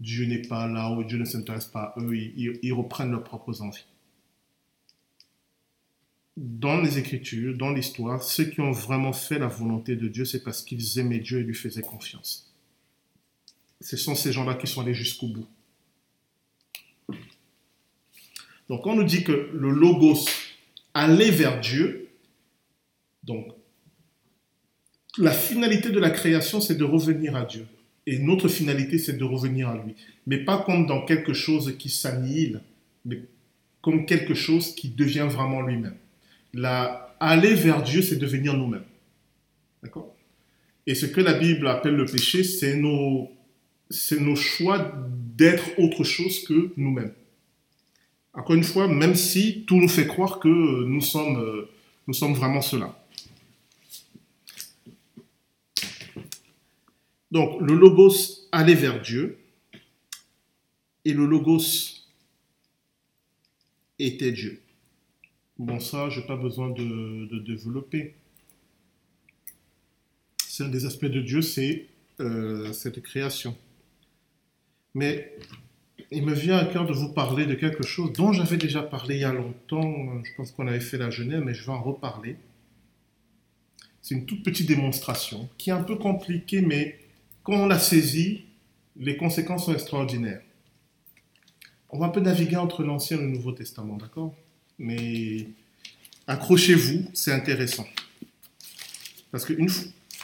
Dieu 0.00 0.26
n'est 0.26 0.42
pas 0.42 0.66
là, 0.66 0.90
ou 0.90 1.04
Dieu 1.04 1.18
ne 1.18 1.24
s'intéresse 1.24 1.66
pas 1.66 1.94
à 1.96 2.00
eux, 2.00 2.16
ils, 2.16 2.72
reprennent 2.72 3.10
leurs 3.10 3.24
propres 3.24 3.62
envies. 3.62 3.86
Dans 6.36 6.80
les 6.82 6.98
Écritures, 6.98 7.56
dans 7.56 7.70
l'histoire, 7.70 8.22
ceux 8.22 8.44
qui 8.44 8.60
ont 8.60 8.72
vraiment 8.72 9.14
fait 9.14 9.38
la 9.38 9.46
volonté 9.46 9.96
de 9.96 10.06
Dieu, 10.08 10.26
c'est 10.26 10.42
parce 10.42 10.62
qu'ils 10.62 10.98
aimaient 10.98 11.18
Dieu 11.18 11.40
et 11.40 11.42
lui 11.42 11.54
faisaient 11.54 11.82
confiance. 11.82 12.52
Ce 13.80 13.96
sont 13.96 14.14
ces 14.14 14.32
gens-là 14.32 14.54
qui 14.54 14.66
sont 14.66 14.82
allés 14.82 14.94
jusqu'au 14.94 15.28
bout. 15.28 15.48
Donc, 18.68 18.86
on 18.86 18.96
nous 18.96 19.04
dit 19.04 19.24
que 19.24 19.50
le 19.54 19.70
logos 19.70 20.26
allait 20.92 21.30
vers 21.30 21.60
Dieu, 21.60 22.10
donc, 23.22 23.46
la 25.18 25.32
finalité 25.32 25.90
de 25.90 25.98
la 25.98 26.10
création, 26.10 26.60
c'est 26.60 26.74
de 26.76 26.84
revenir 26.84 27.34
à 27.34 27.44
Dieu. 27.44 27.66
Et 28.06 28.18
notre 28.18 28.48
finalité, 28.48 28.98
c'est 28.98 29.16
de 29.16 29.24
revenir 29.24 29.68
à 29.68 29.76
lui. 29.76 29.94
Mais 30.26 30.38
pas 30.38 30.58
comme 30.58 30.86
dans 30.86 31.04
quelque 31.04 31.32
chose 31.32 31.76
qui 31.78 31.88
s'annihile, 31.88 32.60
mais 33.04 33.22
comme 33.82 34.06
quelque 34.06 34.34
chose 34.34 34.74
qui 34.74 34.88
devient 34.88 35.28
vraiment 35.28 35.62
lui-même. 35.62 35.96
La, 36.54 37.14
aller 37.20 37.54
vers 37.54 37.82
Dieu, 37.82 38.02
c'est 38.02 38.16
devenir 38.16 38.54
nous-mêmes. 38.54 38.84
D'accord? 39.82 40.14
Et 40.86 40.94
ce 40.94 41.06
que 41.06 41.20
la 41.20 41.34
Bible 41.34 41.66
appelle 41.66 41.96
le 41.96 42.06
péché, 42.06 42.44
c'est 42.44 42.76
nos, 42.76 43.30
c'est 43.90 44.20
nos 44.20 44.36
choix 44.36 44.92
d'être 45.36 45.78
autre 45.78 46.04
chose 46.04 46.44
que 46.44 46.70
nous-mêmes. 46.76 47.12
Encore 48.32 48.54
une 48.54 48.64
fois, 48.64 48.86
même 48.86 49.14
si 49.14 49.64
tout 49.66 49.76
nous 49.76 49.88
fait 49.88 50.06
croire 50.06 50.38
que 50.38 50.48
nous 50.48 51.00
sommes, 51.00 51.38
euh, 51.38 51.68
nous 52.06 52.14
sommes 52.14 52.34
vraiment 52.34 52.60
cela. 52.60 53.05
Donc, 57.30 57.60
le 57.60 57.74
logos 57.74 58.48
allait 58.52 58.74
vers 58.74 59.00
Dieu 59.02 59.38
et 61.04 61.12
le 61.12 61.26
logos 61.26 62.04
était 63.98 64.32
Dieu. 64.32 64.60
Bon, 65.58 65.80
ça, 65.80 66.10
je 66.10 66.20
n'ai 66.20 66.26
pas 66.26 66.36
besoin 66.36 66.70
de, 66.70 67.38
développer. 67.38 68.14
C'est 70.46 70.64
un 70.64 70.68
des 70.68 70.86
aspects 70.86 71.06
de 71.06 71.20
Dieu, 71.20 71.42
c'est 71.42 71.86
euh, 72.20 72.72
cette 72.72 73.02
création. 73.02 73.56
Mais 74.94 75.36
il 76.10 76.24
me 76.24 76.34
vient 76.34 76.56
à 76.56 76.64
cœur 76.64 76.86
de 76.86 76.92
vous 76.92 77.12
parler 77.12 77.46
de 77.46 77.54
quelque 77.54 77.84
chose 77.84 78.12
dont 78.12 78.32
j'avais 78.32 78.56
déjà 78.56 78.82
parlé 78.82 79.16
il 79.16 79.20
y 79.20 79.24
a 79.24 79.32
longtemps. 79.32 80.22
Je 80.24 80.30
pense 80.36 80.52
qu'on 80.52 80.66
avait 80.66 80.80
fait 80.80 80.98
la 80.98 81.10
Genève, 81.10 81.42
mais 81.44 81.54
je 81.54 81.64
vais 81.64 81.72
en 81.72 81.82
reparler. 81.82 82.36
C'est 84.02 84.14
une 84.14 84.26
toute 84.26 84.42
petite 84.42 84.68
démonstration 84.68 85.48
qui 85.58 85.70
est 85.70 85.72
un 85.72 85.82
peu 85.82 85.96
compliquée, 85.96 86.60
mais 86.60 86.98
quand 87.46 87.52
on 87.52 87.66
la 87.66 87.78
saisit, 87.78 88.44
les 88.96 89.16
conséquences 89.16 89.66
sont 89.66 89.72
extraordinaires. 89.72 90.42
On 91.90 91.98
va 91.98 92.06
un 92.06 92.08
peu 92.08 92.18
naviguer 92.18 92.56
entre 92.56 92.82
l'Ancien 92.82 93.18
et 93.18 93.20
le 93.20 93.28
Nouveau 93.28 93.52
Testament, 93.52 93.96
d'accord? 93.96 94.34
Mais 94.80 95.50
accrochez-vous, 96.26 97.08
c'est 97.14 97.32
intéressant. 97.32 97.86
Parce 99.30 99.44
qu'une 99.44 99.70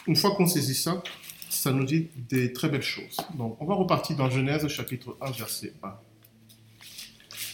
une 0.05 0.15
fois 0.17 0.35
qu'on 0.35 0.47
saisit 0.47 0.75
ça, 0.75 1.01
ça 1.49 1.71
nous 1.71 1.85
dit 1.85 2.09
des 2.27 2.51
très 2.51 2.67
belles 2.67 2.81
choses. 2.81 3.15
Donc, 3.35 3.55
on 3.61 3.65
va 3.65 3.75
repartir 3.75 4.17
dans 4.17 4.29
Genèse 4.29 4.67
chapitre 4.67 5.15
1, 5.21 5.31
verset 5.31 5.71
1. 5.81 5.93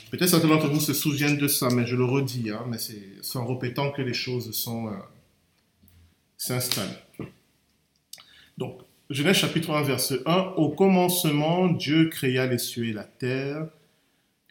Peut-être 0.09 0.29
certains 0.29 0.47
d'entre 0.47 0.67
vous 0.67 0.79
se 0.79 0.93
souviennent 0.93 1.37
de 1.37 1.47
ça, 1.47 1.69
mais 1.69 1.85
je 1.85 1.95
le 1.95 2.05
redis, 2.05 2.49
hein, 2.49 2.65
mais 2.67 2.79
c'est 2.79 3.37
en 3.37 3.45
répétant 3.45 3.91
que 3.91 4.01
les 4.01 4.15
choses 4.15 4.67
euh, 4.67 4.91
s'installent. 6.37 7.03
Donc, 8.57 8.81
Genèse 9.09 9.37
chapitre 9.37 9.71
1, 9.71 9.81
verset 9.81 10.19
1. 10.27 10.53
Au 10.57 10.69
commencement, 10.69 11.67
Dieu 11.67 12.09
créa 12.09 12.45
les 12.45 12.59
cieux 12.59 12.89
et 12.89 12.93
la 12.93 13.05
terre. 13.05 13.67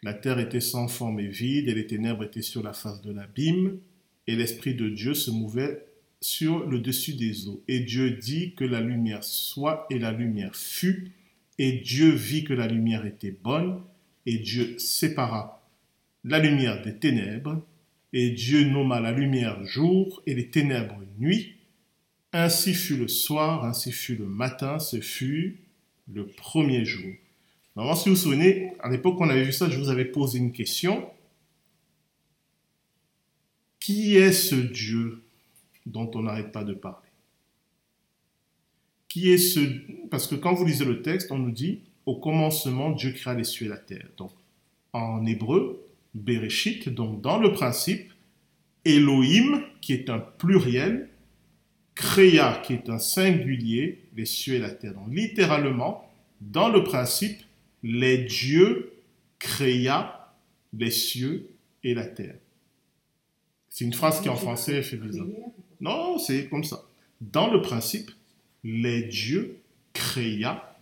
La 0.03 0.13
terre 0.13 0.37
était 0.37 0.59
sans 0.59 0.89
forme 0.89 1.21
et 1.21 1.29
vide, 1.29 1.69
et 1.69 1.73
les 1.73 1.87
ténèbres 1.87 2.25
étaient 2.25 2.41
sur 2.41 2.61
la 2.61 2.73
face 2.73 3.01
de 3.01 3.13
l'abîme, 3.13 3.77
et 4.27 4.35
l'Esprit 4.35 4.73
de 4.75 4.89
Dieu 4.89 5.13
se 5.13 5.31
mouvait 5.31 5.85
sur 6.19 6.67
le 6.67 6.79
dessus 6.79 7.13
des 7.13 7.47
eaux. 7.47 7.63
Et 7.69 7.79
Dieu 7.79 8.11
dit 8.11 8.53
que 8.53 8.65
la 8.65 8.81
lumière 8.81 9.23
soit, 9.23 9.87
et 9.89 9.97
la 9.97 10.11
lumière 10.11 10.57
fut. 10.57 11.13
Et 11.57 11.71
Dieu 11.71 12.09
vit 12.09 12.43
que 12.43 12.53
la 12.53 12.67
lumière 12.67 13.05
était 13.05 13.31
bonne, 13.41 13.79
et 14.25 14.39
Dieu 14.39 14.77
sépara 14.77 15.65
la 16.25 16.39
lumière 16.39 16.81
des 16.81 16.97
ténèbres, 16.97 17.65
et 18.11 18.31
Dieu 18.31 18.65
nomma 18.65 18.99
la 18.99 19.13
lumière 19.13 19.63
jour, 19.63 20.21
et 20.25 20.35
les 20.35 20.49
ténèbres 20.49 20.99
nuit. 21.17 21.55
Ainsi 22.31 22.73
fut 22.73 22.97
le 22.97 23.07
soir, 23.07 23.65
ainsi 23.65 23.91
fut 23.91 24.15
le 24.15 24.25
matin, 24.25 24.79
ce 24.79 25.01
fut 25.01 25.61
le 26.11 26.27
premier 26.27 26.85
jour. 26.85 27.11
Alors, 27.75 27.97
si 27.97 28.09
vous 28.09 28.15
vous 28.15 28.21
souvenez, 28.21 28.73
à 28.79 28.89
l'époque 28.89 29.15
on 29.19 29.29
avait 29.29 29.43
vu 29.43 29.53
ça, 29.53 29.69
je 29.69 29.77
vous 29.77 29.89
avais 29.89 30.05
posé 30.05 30.37
une 30.37 30.51
question. 30.51 31.09
Qui 33.79 34.17
est 34.17 34.33
ce 34.33 34.55
Dieu 34.55 35.23
dont 35.85 36.11
on 36.13 36.23
n'arrête 36.23 36.51
pas 36.51 36.63
de 36.63 36.73
parler? 36.73 37.07
Qui 39.07 39.31
est 39.31 39.37
ce 39.37 39.59
Parce 40.11 40.27
que 40.27 40.35
quand 40.35 40.53
vous 40.53 40.65
lisez 40.65 40.85
le 40.85 41.01
texte, 41.01 41.31
on 41.31 41.39
nous 41.39 41.51
dit 41.51 41.81
au 42.05 42.15
commencement 42.15 42.91
Dieu 42.91 43.11
créa 43.11 43.33
les 43.33 43.43
cieux 43.43 43.65
et 43.65 43.69
la 43.69 43.77
terre. 43.77 44.07
Donc 44.17 44.31
en 44.93 45.25
hébreu, 45.25 45.85
Bereshit, 46.13 46.89
donc 46.89 47.21
dans 47.21 47.39
le 47.39 47.51
principe, 47.51 48.11
Elohim, 48.85 49.63
qui 49.81 49.93
est 49.93 50.09
un 50.09 50.19
pluriel, 50.19 51.09
créa, 51.99 52.61
qui 52.65 52.71
est 52.71 52.89
un 52.89 52.97
singulier, 52.97 53.99
les 54.15 54.25
cieux 54.25 54.55
et 54.55 54.59
la 54.59 54.71
terre. 54.71 54.93
Donc, 54.93 55.13
littéralement, 55.13 56.09
dans 56.39 56.69
le 56.69 56.81
principe, 56.81 57.41
les 57.83 58.19
dieux 58.19 58.93
créa 59.37 60.33
les 60.71 60.91
cieux 60.91 61.49
et 61.83 61.93
la 61.93 62.05
terre. 62.05 62.35
C'est 63.67 63.83
une 63.83 63.93
phrase 63.93 64.21
qui 64.21 64.29
en 64.29 64.37
français 64.37 64.81
fait 64.81 64.95
bizarre. 64.95 65.27
Non, 65.81 66.17
c'est 66.17 66.47
comme 66.47 66.63
ça. 66.63 66.85
Dans 67.19 67.51
le 67.51 67.61
principe, 67.61 68.11
les 68.63 69.03
dieux 69.03 69.57
créa 69.91 70.77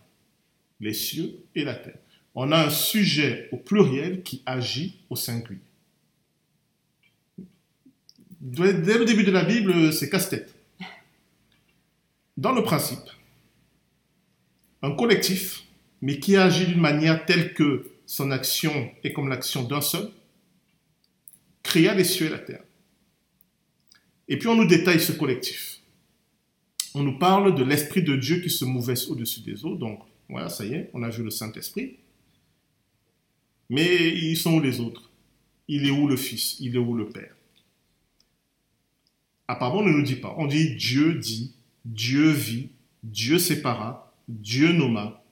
les 0.78 0.92
cieux 0.92 1.34
et 1.56 1.64
la 1.64 1.74
terre. 1.74 1.98
On 2.36 2.52
a 2.52 2.66
un 2.66 2.70
sujet 2.70 3.48
au 3.50 3.56
pluriel 3.56 4.22
qui 4.22 4.42
agit 4.46 5.00
au 5.10 5.16
singulier. 5.16 5.58
Dès 8.40 8.98
le 8.98 9.04
début 9.04 9.24
de 9.24 9.32
la 9.32 9.42
Bible, 9.42 9.92
c'est 9.92 10.08
casse-tête 10.08 10.57
dans 12.38 12.52
le 12.52 12.62
principe, 12.62 13.10
un 14.80 14.92
collectif, 14.92 15.64
mais 16.00 16.20
qui 16.20 16.36
agit 16.36 16.66
d'une 16.66 16.80
manière 16.80 17.26
telle 17.26 17.52
que 17.52 17.90
son 18.06 18.30
action 18.30 18.92
est 19.02 19.12
comme 19.12 19.28
l'action 19.28 19.64
d'un 19.64 19.80
seul, 19.80 20.08
créa 21.64 21.94
les 21.94 22.04
cieux 22.04 22.26
et 22.26 22.30
la 22.30 22.38
terre. 22.38 22.62
Et 24.28 24.38
puis 24.38 24.46
on 24.46 24.54
nous 24.54 24.68
détaille 24.68 25.00
ce 25.00 25.10
collectif. 25.10 25.80
On 26.94 27.02
nous 27.02 27.18
parle 27.18 27.56
de 27.56 27.64
l'Esprit 27.64 28.02
de 28.02 28.14
Dieu 28.14 28.40
qui 28.40 28.50
se 28.50 28.64
mouvait 28.64 28.94
au-dessus 29.08 29.40
des 29.40 29.64
eaux. 29.64 29.74
Donc, 29.74 30.00
voilà, 30.28 30.48
ça 30.48 30.64
y 30.64 30.74
est, 30.74 30.90
on 30.94 31.02
a 31.02 31.10
vu 31.10 31.24
le 31.24 31.30
Saint-Esprit. 31.30 31.96
Mais 33.68 34.10
ils 34.10 34.36
sont 34.36 34.54
où 34.54 34.60
les 34.60 34.78
autres? 34.78 35.10
Il 35.66 35.86
est 35.86 35.90
où 35.90 36.06
le 36.06 36.16
Fils? 36.16 36.58
Il 36.60 36.76
est 36.76 36.78
où 36.78 36.94
le 36.94 37.08
Père? 37.08 37.34
Apparemment, 39.48 39.80
on 39.80 39.84
ne 39.84 39.92
nous 39.92 40.02
dit 40.02 40.16
pas. 40.16 40.34
On 40.38 40.46
dit 40.46 40.76
Dieu 40.76 41.14
dit 41.14 41.57
Dieu 41.88 42.30
vit 42.30 42.70
Dieu 43.02 43.38
sépara, 43.38 44.14
Dieu 44.28 44.72
nomma. 44.72 45.24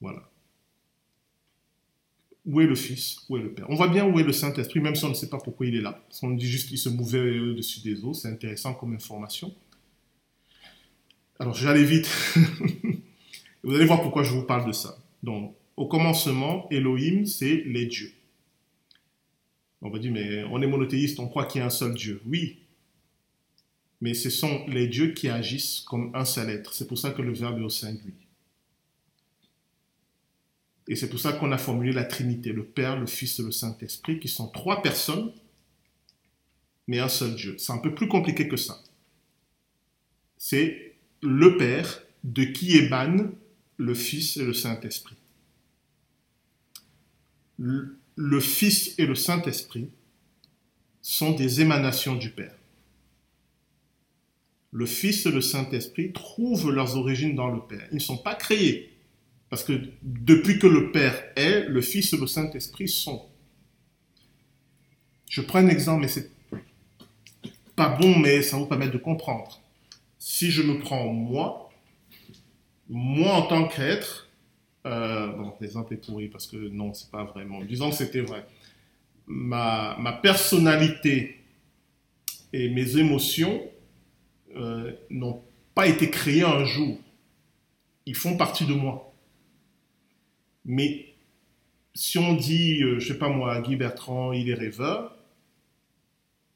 Voilà. 0.00 0.28
Où 2.44 2.60
est 2.60 2.66
le 2.66 2.74
Fils? 2.74 3.24
Où 3.28 3.36
est 3.36 3.42
le 3.42 3.52
Père? 3.52 3.66
On 3.70 3.74
voit 3.74 3.88
bien 3.88 4.06
où 4.06 4.18
est 4.18 4.22
le 4.22 4.32
Saint-Esprit, 4.32 4.80
même 4.80 4.94
si 4.94 5.04
on 5.04 5.10
ne 5.10 5.14
sait 5.14 5.28
pas 5.28 5.38
pourquoi 5.38 5.66
il 5.66 5.76
est 5.76 5.80
là. 5.80 6.04
Qu'on 6.20 6.30
dit 6.30 6.46
juste 6.46 6.68
qu'il 6.68 6.78
se 6.78 6.88
mouvait 6.88 7.38
au-dessus 7.38 7.80
des 7.80 8.04
eaux. 8.04 8.14
C'est 8.14 8.28
intéressant 8.28 8.74
comme 8.74 8.94
information. 8.94 9.54
Alors, 11.38 11.54
j'allais 11.54 11.84
vite. 11.84 12.08
vous 13.62 13.74
allez 13.74 13.84
voir 13.84 14.02
pourquoi 14.02 14.22
je 14.24 14.32
vous 14.32 14.44
parle 14.44 14.66
de 14.66 14.72
ça. 14.72 14.98
Donc, 15.22 15.54
au 15.76 15.86
commencement, 15.86 16.68
Elohim, 16.70 17.24
c'est 17.24 17.62
les 17.66 17.86
dieux. 17.86 18.12
On 19.80 19.90
va 19.90 19.98
dire, 19.98 20.12
mais 20.12 20.44
on 20.44 20.60
est 20.60 20.66
monothéiste, 20.66 21.20
on 21.20 21.28
croit 21.28 21.46
qu'il 21.46 21.60
y 21.60 21.62
a 21.62 21.66
un 21.66 21.70
seul 21.70 21.94
Dieu. 21.94 22.20
Oui, 22.26 22.58
mais 24.00 24.14
ce 24.14 24.30
sont 24.30 24.64
les 24.68 24.86
dieux 24.86 25.12
qui 25.12 25.28
agissent 25.28 25.80
comme 25.80 26.14
un 26.14 26.24
seul 26.24 26.50
être. 26.50 26.72
C'est 26.74 26.86
pour 26.86 26.98
ça 26.98 27.10
que 27.10 27.22
le 27.22 27.32
verbe 27.32 27.58
est 27.58 27.64
au 27.64 27.68
singulier. 27.68 28.14
Et 30.86 30.96
c'est 30.96 31.10
pour 31.10 31.20
ça 31.20 31.32
qu'on 31.32 31.52
a 31.52 31.58
formulé 31.58 31.92
la 31.92 32.04
Trinité, 32.04 32.52
le 32.52 32.64
Père, 32.64 32.98
le 32.98 33.06
Fils 33.06 33.38
et 33.38 33.42
le 33.42 33.52
Saint-Esprit, 33.52 34.18
qui 34.20 34.28
sont 34.28 34.48
trois 34.48 34.80
personnes, 34.80 35.32
mais 36.86 36.98
un 36.98 37.08
seul 37.08 37.34
Dieu. 37.34 37.56
C'est 37.58 37.72
un 37.72 37.78
peu 37.78 37.94
plus 37.94 38.08
compliqué 38.08 38.48
que 38.48 38.56
ça. 38.56 38.82
C'est 40.38 40.94
le 41.20 41.58
Père 41.58 42.02
de 42.24 42.44
qui 42.44 42.76
émanent 42.76 43.30
le 43.76 43.94
Fils 43.94 44.38
et 44.38 44.44
le 44.44 44.54
Saint-Esprit. 44.54 45.16
Le 47.58 48.40
Fils 48.40 48.94
et 48.98 49.06
le 49.06 49.14
Saint-Esprit 49.14 49.90
sont 51.02 51.32
des 51.32 51.60
émanations 51.60 52.14
du 52.14 52.30
Père. 52.30 52.57
Le 54.70 54.86
Fils 54.86 55.24
et 55.26 55.30
le 55.30 55.40
Saint-Esprit 55.40 56.12
trouvent 56.12 56.70
leurs 56.70 56.96
origines 56.96 57.34
dans 57.34 57.48
le 57.48 57.60
Père. 57.60 57.86
Ils 57.90 57.96
ne 57.96 58.00
sont 58.00 58.18
pas 58.18 58.34
créés. 58.34 58.92
Parce 59.50 59.64
que 59.64 59.80
depuis 60.02 60.58
que 60.58 60.66
le 60.66 60.92
Père 60.92 61.22
est, 61.36 61.66
le 61.68 61.80
Fils 61.80 62.12
et 62.12 62.18
le 62.18 62.26
Saint-Esprit 62.26 62.88
sont. 62.88 63.24
Je 65.30 65.40
prends 65.40 65.60
un 65.60 65.68
exemple, 65.68 66.02
mais 66.02 66.08
c'est 66.08 66.30
pas 67.74 67.88
bon, 67.88 68.18
mais 68.18 68.42
ça 68.42 68.56
vous 68.56 68.66
permet 68.66 68.88
de 68.88 68.98
comprendre. 68.98 69.62
Si 70.18 70.50
je 70.50 70.62
me 70.62 70.78
prends 70.80 71.12
moi, 71.12 71.70
moi 72.88 73.32
en 73.34 73.42
tant 73.42 73.68
qu'être, 73.68 74.28
euh, 74.86 75.28
bon, 75.28 75.54
l'exemple 75.60 75.94
est 75.94 75.98
pourri 75.98 76.28
parce 76.28 76.46
que 76.46 76.56
non, 76.56 76.92
c'est 76.92 77.10
pas 77.10 77.24
vraiment. 77.24 77.62
Disons 77.62 77.90
que 77.90 77.96
c'était 77.96 78.20
vrai. 78.20 78.44
Ma, 79.26 79.96
ma, 79.98 80.12
personnalité 80.12 81.44
et 82.52 82.70
mes 82.70 82.96
émotions 82.96 83.62
euh, 84.56 84.92
n'ont 85.10 85.42
pas 85.74 85.86
été 85.86 86.10
créées 86.10 86.42
un 86.42 86.64
jour. 86.64 86.98
Ils 88.06 88.16
font 88.16 88.36
partie 88.36 88.66
de 88.66 88.74
moi. 88.74 89.12
Mais 90.64 91.14
si 91.94 92.18
on 92.18 92.34
dit, 92.34 92.82
euh, 92.82 92.98
je 92.98 93.08
sais 93.08 93.18
pas 93.18 93.28
moi, 93.28 93.60
Guy 93.60 93.76
Bertrand, 93.76 94.32
il 94.32 94.48
est 94.48 94.54
rêveur, 94.54 95.16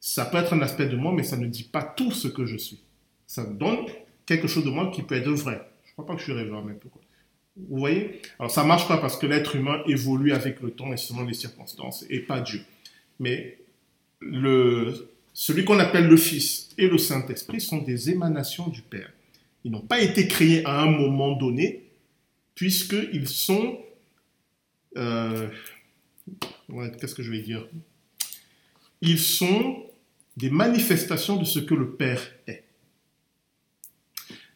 ça 0.01 0.25
peut 0.25 0.39
être 0.39 0.53
un 0.53 0.63
aspect 0.63 0.87
de 0.87 0.97
moi, 0.97 1.13
mais 1.13 1.23
ça 1.23 1.37
ne 1.37 1.47
dit 1.47 1.65
pas 1.65 1.83
tout 1.83 2.11
ce 2.11 2.29
que 2.29 2.45
je 2.45 2.57
suis. 2.57 2.83
Ça 3.27 3.45
donne 3.45 3.87
quelque 4.27 4.49
chose 4.49 4.65
de 4.65 4.71
moi 4.71 4.91
qui 4.91 5.03
peut 5.03 5.15
être 5.15 5.31
vrai. 5.31 5.69
Je 5.85 5.93
crois 5.93 6.07
pas 6.07 6.15
que 6.15 6.21
je 6.21 6.25
suis 6.25 6.33
rêveur, 6.33 6.65
mais 6.65 6.75
pourquoi? 6.75 7.01
Vous 7.57 7.79
voyez? 7.79 8.21
Alors 8.39 8.51
ça 8.51 8.65
marche 8.65 8.89
pas 8.89 8.99
parce 8.99 9.17
que 9.17 9.27
l'être 9.27 9.57
humain 9.57 9.83
évolue 9.87 10.33
avec 10.33 10.61
le 10.61 10.71
temps 10.71 10.93
et 10.93 10.97
selon 10.97 11.25
les 11.25 11.35
circonstances, 11.35 12.05
et 12.09 12.21
pas 12.21 12.41
Dieu. 12.41 12.63
Mais 13.21 13.59
le, 14.21 15.12
celui 15.35 15.65
qu'on 15.65 15.79
appelle 15.79 16.07
le 16.07 16.17
Fils 16.17 16.71
et 16.79 16.89
le 16.89 16.99
Saint-Esprit 16.99 17.61
sont 17.61 17.79
des 17.79 18.11
émanations 18.11 18.69
du 18.69 18.83
Père. 18.83 19.11
Ils 19.65 19.71
n'ont 19.71 19.81
pas 19.81 20.01
été 20.01 20.29
créés 20.29 20.65
à 20.67 20.83
un 20.83 20.91
moment 20.91 21.37
donné, 21.37 21.85
puisqu'ils 22.55 23.29
sont 23.29 23.79
euh, 24.97 25.49
qu'est-ce 27.01 27.15
que 27.15 27.23
je 27.23 27.31
vais 27.31 27.41
dire? 27.41 27.67
Ils 29.01 29.19
sont 29.19 29.85
des 30.37 30.51
manifestations 30.51 31.37
de 31.37 31.45
ce 31.45 31.59
que 31.59 31.75
le 31.75 31.93
Père 31.93 32.23
est. 32.47 32.65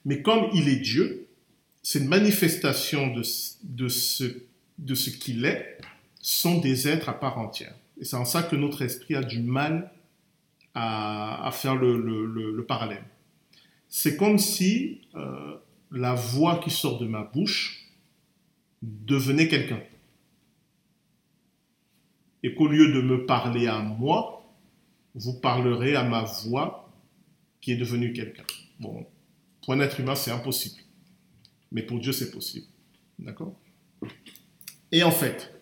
Mais 0.04 0.22
comme 0.22 0.48
il 0.54 0.68
est 0.68 0.76
Dieu, 0.76 1.26
ces 1.82 2.00
manifestations 2.00 3.14
de, 3.14 3.22
ce, 3.22 4.24
de 4.78 4.94
ce 4.94 5.10
qu'il 5.10 5.44
est 5.44 5.78
sont 6.20 6.58
des 6.58 6.88
êtres 6.88 7.08
à 7.08 7.18
part 7.18 7.38
entière. 7.38 7.74
Et 8.00 8.04
c'est 8.04 8.16
en 8.16 8.24
ça 8.24 8.42
que 8.42 8.56
notre 8.56 8.82
esprit 8.82 9.14
a 9.14 9.22
du 9.22 9.40
mal 9.40 9.90
à, 10.78 11.50
faire 11.52 11.74
le, 11.74 11.96
le, 11.96 12.64
parallèle. 12.66 13.04
C'est 13.88 14.16
comme 14.16 14.38
si 14.38 15.00
euh, 15.14 15.56
la 15.90 16.14
voix 16.14 16.58
qui 16.58 16.70
sort 16.70 16.98
de 16.98 17.06
ma 17.06 17.24
bouche 17.24 17.86
devenait 18.82 19.48
quelqu'un 19.48 19.80
et 22.42 22.54
qu'au 22.54 22.68
lieu 22.68 22.92
de 22.92 23.00
me 23.00 23.24
parler 23.24 23.66
à 23.68 23.80
moi, 23.80 24.44
vous 25.14 25.40
parlerez 25.40 25.96
à 25.96 26.02
ma 26.02 26.24
voix 26.24 26.92
qui 27.62 27.72
est 27.72 27.76
devenue 27.76 28.12
quelqu'un. 28.12 28.44
Bon, 28.78 29.06
pour 29.64 29.72
un 29.72 29.80
être 29.80 29.98
humain, 29.98 30.14
c'est 30.14 30.30
impossible. 30.30 30.82
Mais 31.72 31.82
pour 31.82 31.98
Dieu, 32.00 32.12
c'est 32.12 32.30
possible. 32.30 32.66
D'accord? 33.18 33.58
Et 34.92 35.02
en 35.02 35.10
fait, 35.10 35.58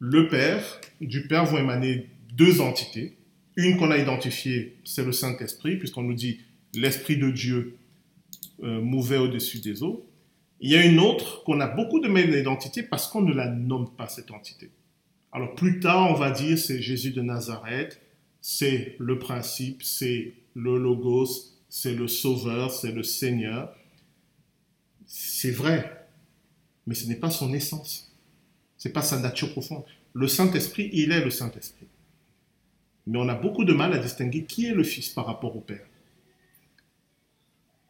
le 0.00 0.26
Père, 0.26 0.80
du 1.00 1.28
Père 1.28 1.44
vont 1.44 1.58
émaner 1.58 2.10
deux 2.32 2.60
entités. 2.60 3.17
Une 3.58 3.76
qu'on 3.76 3.90
a 3.90 3.98
identifiée, 3.98 4.78
c'est 4.84 5.04
le 5.04 5.10
Saint-Esprit, 5.10 5.78
puisqu'on 5.78 6.04
nous 6.04 6.14
dit 6.14 6.38
l'Esprit 6.74 7.16
de 7.16 7.28
Dieu 7.32 7.76
euh, 8.62 8.80
mouvait 8.80 9.16
au-dessus 9.16 9.58
des 9.58 9.82
eaux. 9.82 10.08
Il 10.60 10.70
y 10.70 10.76
a 10.76 10.86
une 10.86 11.00
autre 11.00 11.42
qu'on 11.42 11.58
a 11.58 11.66
beaucoup 11.66 11.98
de 11.98 12.06
mal 12.06 12.30
d'identité 12.30 12.84
parce 12.84 13.08
qu'on 13.08 13.20
ne 13.20 13.34
la 13.34 13.48
nomme 13.48 13.90
pas, 13.96 14.06
cette 14.06 14.30
entité. 14.30 14.70
Alors 15.32 15.56
plus 15.56 15.80
tard, 15.80 16.08
on 16.08 16.14
va 16.14 16.30
dire 16.30 16.56
c'est 16.56 16.80
Jésus 16.80 17.10
de 17.10 17.20
Nazareth, 17.20 18.00
c'est 18.40 18.94
le 19.00 19.18
principe, 19.18 19.82
c'est 19.82 20.34
le 20.54 20.78
logos, 20.78 21.56
c'est 21.68 21.94
le 21.94 22.06
sauveur, 22.06 22.70
c'est 22.70 22.92
le 22.92 23.02
Seigneur. 23.02 23.74
C'est 25.04 25.50
vrai, 25.50 26.06
mais 26.86 26.94
ce 26.94 27.08
n'est 27.08 27.16
pas 27.16 27.30
son 27.30 27.52
essence. 27.52 28.14
Ce 28.76 28.86
n'est 28.86 28.92
pas 28.92 29.02
sa 29.02 29.18
nature 29.18 29.50
profonde. 29.50 29.82
Le 30.12 30.28
Saint-Esprit, 30.28 30.90
il 30.92 31.10
est 31.10 31.24
le 31.24 31.30
Saint-Esprit. 31.30 31.88
Mais 33.08 33.18
on 33.18 33.28
a 33.28 33.34
beaucoup 33.34 33.64
de 33.64 33.72
mal 33.72 33.92
à 33.94 33.98
distinguer 33.98 34.44
qui 34.44 34.66
est 34.66 34.74
le 34.74 34.84
Fils 34.84 35.08
par 35.08 35.26
rapport 35.26 35.56
au 35.56 35.60
Père. 35.60 35.84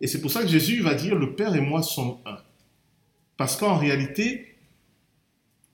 Et 0.01 0.07
c'est 0.07 0.20
pour 0.20 0.31
ça 0.31 0.43
que 0.43 0.49
Jésus 0.49 0.81
va 0.81 0.95
dire, 0.95 1.16
le 1.16 1.35
Père 1.35 1.57
et 1.57 1.61
moi 1.61 1.82
sommes 1.82 2.19
un. 2.24 2.39
Parce 3.36 3.57
qu'en 3.57 3.77
réalité, 3.77 4.57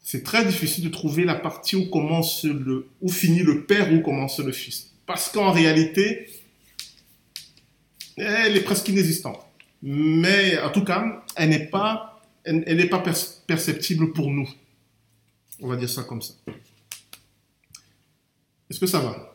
c'est 0.02 0.24
très 0.24 0.46
difficile 0.46 0.84
de 0.84 0.88
trouver 0.88 1.24
la 1.24 1.34
partie 1.34 1.76
où 1.76 1.90
commence 1.90 2.44
le, 2.44 2.88
finit 3.08 3.42
le 3.42 3.64
père, 3.64 3.92
où 3.92 4.00
commence 4.00 4.38
le 4.38 4.52
fils. 4.52 4.92
Parce 5.06 5.30
qu'en 5.30 5.52
réalité, 5.52 6.28
elle 8.16 8.56
est 8.56 8.64
presque 8.64 8.88
inexistante. 8.88 9.40
Mais 9.82 10.58
en 10.60 10.70
tout 10.70 10.84
cas, 10.84 11.22
elle 11.36 11.50
n'est 11.50 11.66
pas, 11.66 12.22
elle, 12.44 12.76
n'est 12.76 12.88
pas 12.88 13.02
perceptible 13.46 14.12
pour 14.12 14.30
nous. 14.30 14.48
On 15.60 15.68
va 15.68 15.76
dire 15.76 15.90
ça 15.90 16.02
comme 16.02 16.22
ça. 16.22 16.34
Est-ce 18.70 18.80
que 18.80 18.86
ça 18.86 19.00
va? 19.00 19.33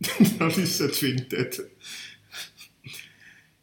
Ça 0.66 0.88
te 0.88 0.92
fait 0.92 1.10
une 1.10 1.26
tête. 1.26 1.62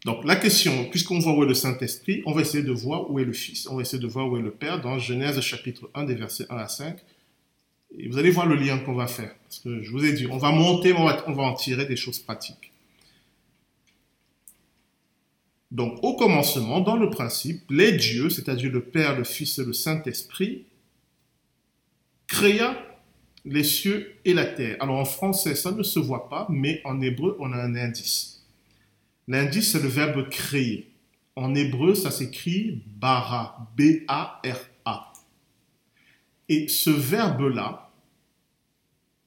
Donc 0.05 0.25
la 0.25 0.35
question, 0.35 0.85
puisqu'on 0.89 1.19
voit 1.19 1.37
où 1.37 1.43
est 1.43 1.47
le 1.47 1.53
Saint-Esprit, 1.53 2.23
on 2.25 2.33
va 2.33 2.41
essayer 2.41 2.63
de 2.63 2.71
voir 2.71 3.09
où 3.09 3.19
est 3.19 3.25
le 3.25 3.33
Fils, 3.33 3.67
on 3.67 3.77
va 3.77 3.83
essayer 3.83 4.01
de 4.01 4.07
voir 4.07 4.29
où 4.29 4.37
est 4.37 4.41
le 4.41 4.51
Père 4.51 4.81
dans 4.81 4.99
Genèse 4.99 5.39
chapitre 5.39 5.89
1 5.93 6.03
des 6.03 6.15
versets 6.15 6.45
1 6.49 6.57
à 6.57 6.67
5. 6.67 6.97
Et 7.97 8.07
vous 8.09 8.17
allez 8.17 8.31
voir 8.31 8.47
le 8.47 8.55
lien 8.55 8.79
qu'on 8.79 8.95
va 8.95 9.07
faire. 9.07 9.33
Parce 9.43 9.59
que 9.59 9.81
je 9.81 9.91
vous 9.91 10.03
ai 10.03 10.13
dit, 10.13 10.27
on 10.27 10.37
va 10.37 10.51
monter, 10.51 10.93
on 10.93 11.05
va, 11.05 11.23
on 11.27 11.33
va 11.33 11.43
en 11.43 11.53
tirer 11.53 11.85
des 11.85 11.95
choses 11.95 12.19
pratiques. 12.19 12.71
Donc 15.71 15.99
au 16.03 16.15
commencement, 16.15 16.81
dans 16.81 16.97
le 16.97 17.09
principe, 17.09 17.61
les 17.69 17.93
dieux, 17.93 18.29
c'est-à-dire 18.29 18.71
le 18.71 18.81
Père, 18.81 19.17
le 19.17 19.23
Fils 19.23 19.57
et 19.57 19.65
le 19.65 19.73
Saint-Esprit, 19.73 20.65
créa 22.27 22.75
les 23.45 23.63
cieux 23.63 24.15
et 24.25 24.33
la 24.33 24.45
terre. 24.45 24.77
Alors 24.79 24.99
en 24.99 25.05
français, 25.05 25.55
ça 25.55 25.71
ne 25.71 25.83
se 25.83 25.99
voit 25.99 26.29
pas, 26.29 26.47
mais 26.49 26.81
en 26.85 27.01
hébreu, 27.01 27.35
on 27.39 27.51
a 27.51 27.57
un 27.57 27.75
indice. 27.75 28.45
L'indice, 29.27 29.71
c'est 29.71 29.81
le 29.81 29.89
verbe 29.89 30.29
créer. 30.29 30.91
En 31.35 31.55
hébreu, 31.55 31.95
ça 31.95 32.11
s'écrit 32.11 32.83
bara, 32.85 33.71
B-A-R-A. 33.77 35.13
Et 36.49 36.67
ce 36.67 36.89
verbe-là, 36.89 37.91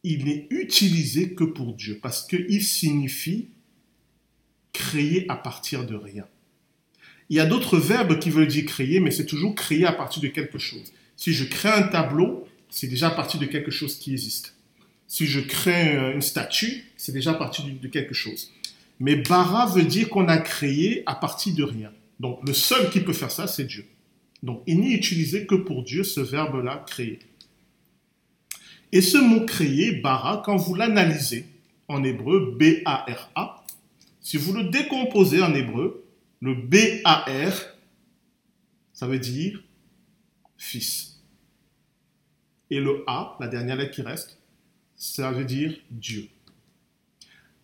il 0.02 0.24
n'est 0.26 0.46
utilisé 0.50 1.34
que 1.34 1.44
pour 1.44 1.74
Dieu, 1.74 1.98
parce 2.00 2.26
qu'il 2.26 2.62
signifie 2.62 3.48
créer 4.72 5.24
à 5.28 5.36
partir 5.36 5.84
de 5.86 5.96
rien. 5.96 6.26
Il 7.28 7.36
y 7.36 7.40
a 7.40 7.46
d'autres 7.46 7.78
verbes 7.78 8.18
qui 8.18 8.30
veulent 8.30 8.46
dire 8.46 8.66
créer, 8.66 9.00
mais 9.00 9.10
c'est 9.10 9.26
toujours 9.26 9.54
créer 9.54 9.84
à 9.84 9.92
partir 9.92 10.22
de 10.22 10.28
quelque 10.28 10.58
chose. 10.58 10.92
Si 11.16 11.32
je 11.32 11.44
crée 11.44 11.70
un 11.70 11.88
tableau, 11.88 12.45
c'est 12.76 12.88
déjà 12.88 13.08
à 13.08 13.10
partir 13.10 13.40
de 13.40 13.46
quelque 13.46 13.70
chose 13.70 13.98
qui 13.98 14.12
existe. 14.12 14.54
Si 15.08 15.26
je 15.26 15.40
crée 15.40 15.96
une 16.12 16.20
statue, 16.20 16.84
c'est 16.98 17.12
déjà 17.12 17.30
à 17.30 17.34
partir 17.34 17.64
de 17.64 17.88
quelque 17.88 18.12
chose. 18.12 18.52
Mais 19.00 19.16
bara 19.16 19.64
veut 19.64 19.84
dire 19.84 20.10
qu'on 20.10 20.28
a 20.28 20.36
créé 20.36 21.02
à 21.06 21.14
partir 21.14 21.54
de 21.54 21.62
rien. 21.62 21.90
Donc 22.20 22.46
le 22.46 22.52
seul 22.52 22.90
qui 22.90 23.00
peut 23.00 23.14
faire 23.14 23.30
ça, 23.30 23.46
c'est 23.46 23.64
Dieu. 23.64 23.86
Donc 24.42 24.62
il 24.66 24.80
n'est 24.80 24.90
utilisé 24.90 25.46
que 25.46 25.54
pour 25.54 25.84
Dieu 25.84 26.04
ce 26.04 26.20
verbe-là, 26.20 26.84
créer. 26.86 27.20
Et 28.92 29.00
ce 29.00 29.16
mot 29.16 29.46
créer, 29.46 29.92
bara, 29.92 30.42
quand 30.44 30.56
vous 30.56 30.74
l'analysez 30.74 31.46
en 31.88 32.04
hébreu, 32.04 32.58
B-A-R-A, 32.60 33.64
si 34.20 34.36
vous 34.36 34.52
le 34.52 34.64
décomposez 34.64 35.40
en 35.40 35.54
hébreu, 35.54 36.04
le 36.42 36.54
B-A-R, 36.54 37.54
ça 38.92 39.06
veut 39.06 39.18
dire 39.18 39.62
fils. 40.58 41.15
Et 42.70 42.80
le 42.80 43.04
A, 43.06 43.36
la 43.40 43.48
dernière 43.48 43.76
lettre 43.76 43.92
qui 43.92 44.02
reste, 44.02 44.38
ça 44.96 45.30
veut 45.30 45.44
dire 45.44 45.76
Dieu. 45.90 46.28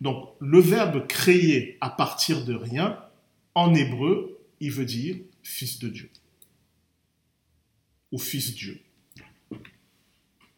Donc 0.01 0.31
le 0.41 0.61
verbe 0.61 1.07
créer 1.07 1.79
à 1.81 1.91
partir 1.91 2.45
de 2.45 2.55
rien, 2.55 2.99
en 3.55 3.75
hébreu, 3.75 4.39
il 4.61 4.71
veut 4.71 4.85
dire 4.85 5.17
fils 5.43 5.79
de 5.79 5.89
Dieu. 5.89 6.11
Ou 8.11 8.19
fils 8.19 8.55
Dieu. 8.55 8.81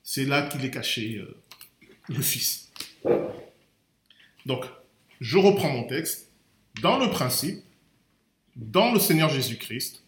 C'est 0.02 0.24
là 0.24 0.42
qu'il 0.42 0.64
est 0.64 0.70
caché, 0.70 1.16
euh, 1.16 1.36
le 2.08 2.22
fils. 2.22 2.70
Donc, 4.44 4.64
je 5.20 5.38
reprends 5.38 5.70
mon 5.70 5.84
texte. 5.84 6.30
Dans 6.82 6.98
le 6.98 7.08
principe, 7.10 7.62
dans 8.56 8.92
le 8.92 8.98
Seigneur 8.98 9.30
Jésus-Christ, 9.30 10.04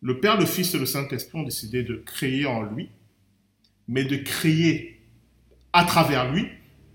le 0.00 0.18
Père, 0.20 0.38
le 0.38 0.46
Fils 0.46 0.74
et 0.74 0.78
le 0.78 0.86
Saint-Esprit 0.86 1.38
ont 1.38 1.42
décidé 1.42 1.82
de 1.82 1.96
créer 1.96 2.46
en 2.46 2.62
lui, 2.62 2.88
mais 3.92 4.04
de 4.04 4.16
créer 4.16 4.98
à 5.72 5.84
travers 5.84 6.32
lui. 6.32 6.48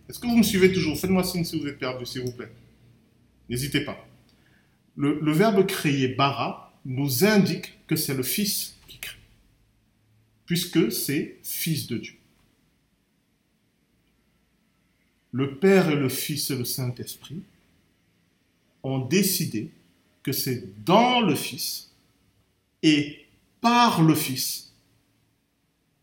Est-ce 0.10 0.20
que 0.20 0.26
vous 0.26 0.38
me 0.38 0.44
suivez 0.44 0.74
toujours? 0.74 0.98
Faites-moi 0.98 1.24
signe 1.24 1.44
si 1.44 1.60
vous 1.60 1.68
êtes 1.68 1.78
perdu, 1.78 2.08
s'il 2.08 2.22
vous 2.22 2.32
plaît. 2.32 2.52
N'hésitez 3.50 3.82
pas. 3.82 4.04
Le, 4.96 5.32
verbe 5.32 5.64
créer, 5.68 6.08
bara, 6.08 6.74
nous 6.86 7.24
indique 7.24 7.78
que 7.86 7.96
c'est 7.96 8.16
le 8.16 8.24
Fils 8.24 8.76
qui 8.88 8.98
crée, 8.98 9.20
puisque 10.48 10.92
c'est 10.92 11.38
Fils 11.44 11.86
de 11.86 11.98
Dieu. 11.98 12.16
Le 15.32 15.56
Père 15.56 15.90
et 15.92 15.96
le 15.96 16.10
Fils 16.10 16.50
et 16.50 16.56
le 16.56 16.66
Saint-Esprit 16.66 17.44
ont 18.82 19.06
décidé 19.06 19.70
que 20.24 20.32
c'est 20.32 20.84
dans 20.84 21.22
le 21.22 21.36
Fils 21.36 21.92
et 22.82 23.28
par 23.62 24.02
le 24.02 24.16
Fils 24.16 24.67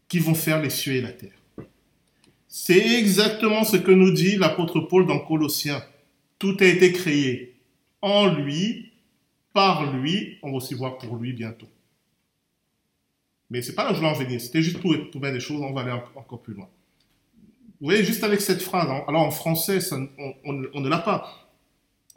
qui 0.08 0.18
vont 0.18 0.34
faire 0.34 0.62
les 0.62 0.70
cieux 0.70 0.94
et 0.94 1.00
la 1.00 1.12
terre. 1.12 1.38
C'est 2.48 2.98
exactement 2.98 3.64
ce 3.64 3.76
que 3.76 3.90
nous 3.90 4.12
dit 4.12 4.36
l'apôtre 4.36 4.80
Paul 4.80 5.06
dans 5.06 5.18
Colossiens. 5.18 5.82
Tout 6.38 6.56
a 6.60 6.66
été 6.66 6.92
créé 6.92 7.56
en 8.00 8.26
lui, 8.26 8.92
par 9.52 9.92
lui, 9.92 10.38
on 10.42 10.50
va 10.50 10.58
aussi 10.58 10.74
voir 10.74 10.98
pour 10.98 11.16
lui 11.16 11.32
bientôt. 11.32 11.68
Mais 13.50 13.62
c'est 13.62 13.74
pas 13.74 13.84
là 13.84 13.90
que 13.90 13.94
je 13.96 14.00
voulais 14.00 14.12
en 14.12 14.18
venir, 14.18 14.40
c'était 14.40 14.62
juste 14.62 14.78
pour, 14.78 14.92
mettre 14.92 15.32
des 15.32 15.40
choses, 15.40 15.60
on 15.62 15.72
va 15.72 15.82
aller 15.82 15.92
encore 15.92 16.42
plus 16.42 16.54
loin. 16.54 16.68
Vous 17.80 17.88
voyez, 17.88 18.04
juste 18.04 18.24
avec 18.24 18.40
cette 18.40 18.62
phrase, 18.62 18.88
hein. 18.90 19.04
alors 19.08 19.22
en 19.22 19.30
français, 19.30 19.78
on, 20.44 20.52
ne 20.52 20.88
l'a 20.88 20.98
pas. 20.98 21.50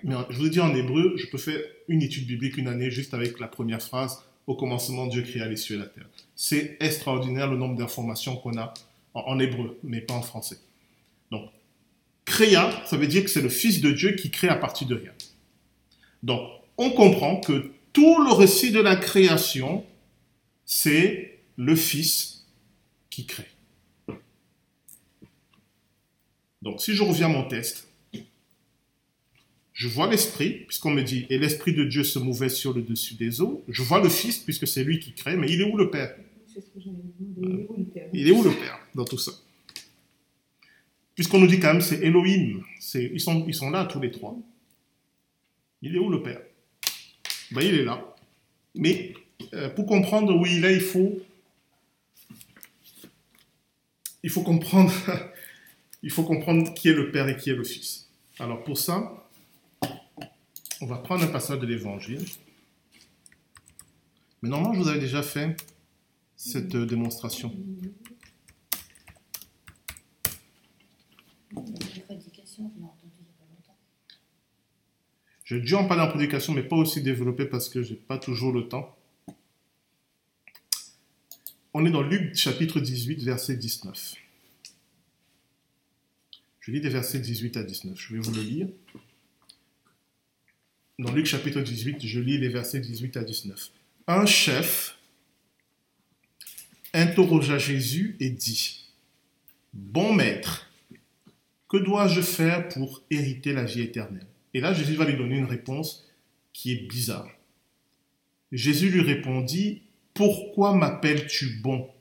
Mais 0.03 0.15
je 0.29 0.37
vous 0.37 0.49
dis 0.49 0.59
en 0.59 0.73
hébreu, 0.75 1.15
je 1.17 1.25
peux 1.27 1.37
faire 1.37 1.59
une 1.87 2.01
étude 2.01 2.27
biblique 2.27 2.57
une 2.57 2.67
année 2.67 2.91
juste 2.91 3.13
avec 3.13 3.39
la 3.39 3.47
première 3.47 3.81
phrase, 3.81 4.23
au 4.47 4.55
commencement, 4.55 5.07
Dieu 5.07 5.21
créa 5.23 5.45
les 5.45 5.57
cieux 5.57 5.75
et 5.75 5.79
la 5.79 5.85
terre. 5.85 6.07
C'est 6.35 6.77
extraordinaire 6.79 7.51
le 7.51 7.57
nombre 7.57 7.75
d'informations 7.75 8.37
qu'on 8.37 8.57
a 8.57 8.73
en, 9.13 9.39
hébreu, 9.39 9.77
mais 9.83 9.99
pas 9.99 10.13
en 10.13 10.21
français. 10.21 10.57
Donc, 11.31 11.49
créa, 12.23 12.71
ça 12.85 12.95
veut 12.95 13.07
dire 13.07 13.23
que 13.23 13.29
c'est 13.29 13.41
le 13.41 13.49
Fils 13.49 13.81
de 13.81 13.91
Dieu 13.91 14.13
qui 14.13 14.31
crée 14.31 14.47
à 14.47 14.55
partir 14.55 14.87
de 14.87 14.95
rien. 14.95 15.11
Donc, 16.23 16.49
on 16.77 16.91
comprend 16.91 17.41
que 17.41 17.71
tout 17.91 18.23
le 18.23 18.31
récit 18.31 18.71
de 18.71 18.79
la 18.79 18.95
création, 18.95 19.85
c'est 20.65 21.39
le 21.57 21.75
Fils 21.75 22.45
qui 23.09 23.25
crée. 23.25 23.49
Donc, 26.61 26.81
si 26.81 26.93
je 26.93 27.03
reviens 27.03 27.27
à 27.27 27.29
mon 27.29 27.47
test, 27.47 27.86
je 29.77 29.87
vois 29.87 30.09
l'Esprit, 30.09 30.63
puisqu'on 30.65 30.89
me 30.89 31.03
dit, 31.03 31.27
et 31.29 31.37
l'Esprit 31.37 31.71
de 31.71 31.83
Dieu 31.83 32.03
se 32.03 32.17
mouvait 32.17 32.49
sur 32.49 32.73
le 32.73 32.81
dessus 32.81 33.13
des 33.13 33.41
eaux. 33.41 33.63
Je 33.69 33.83
vois 33.83 34.01
le 34.01 34.09
Fils, 34.09 34.39
puisque 34.39 34.67
c'est 34.67 34.83
lui 34.83 34.99
qui 34.99 35.13
crée, 35.13 35.37
mais 35.37 35.47
il 35.51 35.61
est 35.61 35.71
où 35.71 35.77
le 35.77 35.91
Père? 35.91 36.15
Il 38.11 38.27
est 38.27 38.31
où 38.31 38.41
le 38.41 38.49
Père? 38.49 38.79
Dans 38.95 39.05
tout 39.05 39.19
ça? 39.19 39.33
Puisqu'on 41.13 41.37
nous 41.37 41.45
dit 41.45 41.59
quand 41.59 41.73
même, 41.73 41.83
c'est 41.83 41.99
Elohim, 42.01 42.63
ils 42.95 43.19
sont, 43.21 43.45
ils 43.47 43.53
sont 43.53 43.69
là 43.69 43.85
tous 43.85 43.99
les 43.99 44.09
trois. 44.09 44.35
Il 45.83 45.95
est 45.95 45.99
où 45.99 46.09
le 46.09 46.23
Père? 46.23 46.41
Ben, 47.51 47.61
Il 47.61 47.75
est 47.75 47.85
là. 47.85 48.03
Mais 48.73 49.13
euh, 49.53 49.69
pour 49.69 49.85
comprendre 49.85 50.35
où 50.35 50.43
il 50.47 50.65
est, 50.65 50.73
il 50.73 50.81
faut, 50.81 51.19
il 54.23 54.31
faut 54.31 54.41
comprendre 54.41 54.91
il 56.01 56.09
faut 56.09 56.23
comprendre 56.23 56.73
qui 56.73 56.89
est 56.89 56.93
le 56.93 57.11
Père 57.11 57.29
et 57.29 57.37
qui 57.37 57.51
est 57.51 57.55
le 57.55 57.63
Fils. 57.63 58.09
Alors 58.39 58.63
pour 58.63 58.79
ça, 58.79 59.16
on 60.81 60.85
va 60.85 60.97
prendre 60.97 61.23
un 61.23 61.27
passage 61.27 61.59
de 61.59 61.65
l'Évangile. 61.65 62.25
Mais 64.41 64.49
normalement, 64.49 64.73
je 64.73 64.81
vous 64.81 64.89
avais 64.89 64.99
déjà 64.99 65.23
fait 65.23 65.55
cette 66.35 66.75
démonstration. 66.75 67.55
J'ai 75.43 75.61
dû 75.61 75.75
en 75.75 75.87
parler 75.87 76.03
en 76.03 76.09
prédication, 76.09 76.53
mais 76.53 76.63
pas 76.63 76.75
aussi 76.75 77.01
développé 77.01 77.45
parce 77.45 77.69
que 77.69 77.81
je 77.81 77.93
n'ai 77.93 77.99
pas 77.99 78.17
toujours 78.17 78.51
le 78.51 78.67
temps. 78.67 78.95
On 81.73 81.85
est 81.85 81.91
dans 81.91 82.01
Luc 82.01 82.35
chapitre 82.35 82.79
18, 82.79 83.23
verset 83.23 83.55
19. 83.55 84.15
Je 86.59 86.71
lis 86.71 86.81
des 86.81 86.89
versets 86.89 87.19
18 87.19 87.55
à 87.55 87.63
19. 87.63 87.97
Je 87.97 88.13
vais 88.13 88.19
vous 88.19 88.33
le 88.33 88.41
lire. 88.41 88.67
Dans 90.99 91.11
Luc 91.11 91.27
chapitre 91.27 91.61
18, 91.61 92.03
je 92.03 92.19
lis 92.19 92.39
les 92.39 92.49
versets 92.49 92.79
18 92.79 93.17
à 93.17 93.23
19. 93.23 93.69
Un 94.07 94.25
chef 94.25 94.97
interrogea 96.91 97.59
Jésus 97.59 98.15
et 98.19 98.31
dit, 98.31 98.87
Bon 99.73 100.11
maître, 100.11 100.71
que 101.69 101.77
dois-je 101.77 102.21
faire 102.21 102.67
pour 102.69 103.03
hériter 103.11 103.53
la 103.53 103.63
vie 103.65 103.81
éternelle? 103.81 104.25
Et 104.55 104.59
là, 104.59 104.73
Jésus 104.73 104.95
va 104.95 105.05
lui 105.05 105.15
donner 105.15 105.37
une 105.37 105.45
réponse 105.45 106.09
qui 106.51 106.71
est 106.71 106.87
bizarre. 106.87 107.29
Jésus 108.51 108.89
lui 108.89 109.01
répondit, 109.01 109.83
Pourquoi 110.15 110.73
m'appelles-tu 110.73 111.59
bon? 111.61 111.91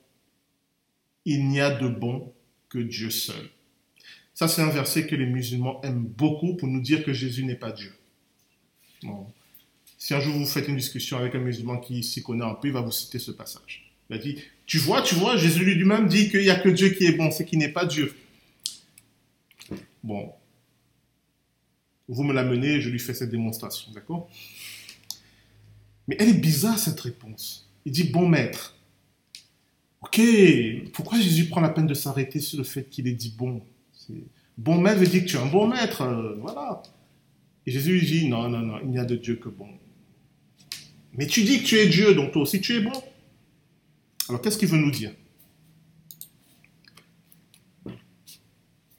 Il 1.27 1.49
n'y 1.49 1.61
a 1.61 1.71
de 1.71 1.89
bon 1.89 2.33
que 2.71 2.79
Dieu 2.79 3.11
seul. 3.11 3.51
Ça, 4.33 4.49
c'est 4.49 4.63
un 4.63 4.71
verset 4.71 5.07
que 5.07 5.17
les 5.17 5.27
musulmans 5.27 5.83
aiment 5.83 6.07
beaucoup 6.07 6.57
pour 6.57 6.69
nous 6.69 6.81
dire 6.81 7.05
que 7.05 7.13
Jésus 7.13 7.45
n'est 7.45 7.57
pas 7.57 7.73
Dieu. 7.73 7.93
Si 9.99 10.15
un 10.15 10.21
jour 10.21 10.37
vous 10.37 10.47
faites 10.47 10.69
une 10.69 10.77
discussion 10.77 11.17
avec 11.17 11.35
un 11.35 11.41
musulman 11.41 11.79
qui 11.79 12.03
s'y 12.03 12.23
connaît 12.23 12.45
un 12.45 12.55
peu, 12.55 12.69
il 12.69 12.75
va 12.75 12.81
vous 12.81 12.93
citer 12.93 13.19
ce 13.19 13.31
passage. 13.31 13.93
Il 14.09 14.17
va 14.17 14.23
dire, 14.23 14.41
tu 14.67 14.79
vois, 14.79 15.03
tu 15.03 15.15
vois, 15.15 15.37
Jésus 15.37 15.65
lui-même 15.65 16.07
dit 16.07 16.31
qu'il 16.31 16.41
n'y 16.41 16.51
a 16.51 16.57
que 16.57 16.69
Dieu 16.69 16.91
qui 16.91 17.07
est 17.07 17.13
bon, 17.13 17.31
c'est 17.31 17.45
qu'il 17.45 17.59
n'est 17.59 17.73
pas 17.73 17.87
Dieu. 17.87 18.15
Bon, 20.05 20.33
vous 22.09 22.23
me 22.23 22.33
l'amenez, 22.33 22.81
je 22.81 22.91
lui 22.91 23.01
fais 23.01 23.15
cette 23.15 23.31
démonstration, 23.31 23.91
d'accord? 23.93 24.31
Mais 26.07 26.17
elle 26.21 26.29
est 26.29 26.41
bizarre, 26.41 26.79
cette 26.79 27.01
réponse. 27.01 27.69
Il 27.85 27.93
dit, 27.93 28.05
bon 28.05 28.29
maître. 28.29 28.77
Ok, 30.03 30.21
pourquoi 30.93 31.19
Jésus 31.21 31.47
prend 31.47 31.61
la 31.61 31.71
peine 31.71 31.87
de 31.87 31.95
s'arrêter 31.95 32.39
sur 32.39 32.59
le 32.59 32.65
fait 32.65 32.89
qu'il 32.89 33.09
est 33.09 33.13
dit 33.13 33.35
bon? 33.37 33.61
Bon 34.57 34.81
maître 34.81 35.01
veut 35.01 35.07
dire 35.07 35.25
que 35.25 35.29
tu 35.29 35.37
es 35.37 35.41
un 35.41 35.47
bon 35.47 35.67
maître, 35.67 36.03
euh, 36.03 36.37
voilà. 36.41 36.83
Et 37.67 37.71
Jésus 37.71 37.99
lui 37.99 38.07
dit, 38.07 38.29
non, 38.29 38.49
non, 38.49 38.61
non, 38.61 38.81
il 38.83 38.91
n'y 38.91 38.99
a 38.99 39.05
de 39.05 39.17
Dieu 39.17 39.37
que 39.37 39.49
bon. 39.49 39.69
Mais 41.15 41.27
tu 41.27 41.43
dis 41.43 41.63
que 41.63 41.67
tu 41.67 41.77
es 41.77 41.89
Dieu, 41.89 42.15
donc 42.15 42.33
toi 42.33 42.43
aussi 42.43 42.61
tu 42.61 42.75
es 42.75 42.81
bon. 42.81 42.93
Alors 44.29 44.41
qu'est-ce 44.41 44.59
qu'il 44.59 44.69
veut 44.69 44.79
nous 44.79 44.91
dire? 44.91 45.13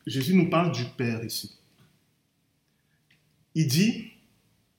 Jésus 0.05 0.35
nous 0.35 0.49
parle 0.49 0.71
du 0.71 0.83
Père 0.97 1.23
ici. 1.23 1.57
Il 3.55 3.67
dit, 3.67 4.05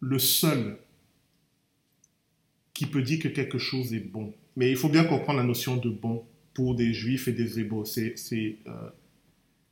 le 0.00 0.18
seul 0.18 0.78
qui 2.74 2.86
peut 2.86 3.02
dire 3.02 3.18
que 3.18 3.28
quelque 3.28 3.58
chose 3.58 3.92
est 3.92 4.00
bon. 4.00 4.34
Mais 4.56 4.70
il 4.70 4.76
faut 4.76 4.88
bien 4.88 5.04
comprendre 5.04 5.40
la 5.40 5.44
notion 5.44 5.76
de 5.76 5.90
bon 5.90 6.24
pour 6.54 6.74
des 6.74 6.92
juifs 6.92 7.28
et 7.28 7.32
des 7.32 7.58
hébreux. 7.60 7.84
C'est 7.84 8.14
euh, 8.66 8.90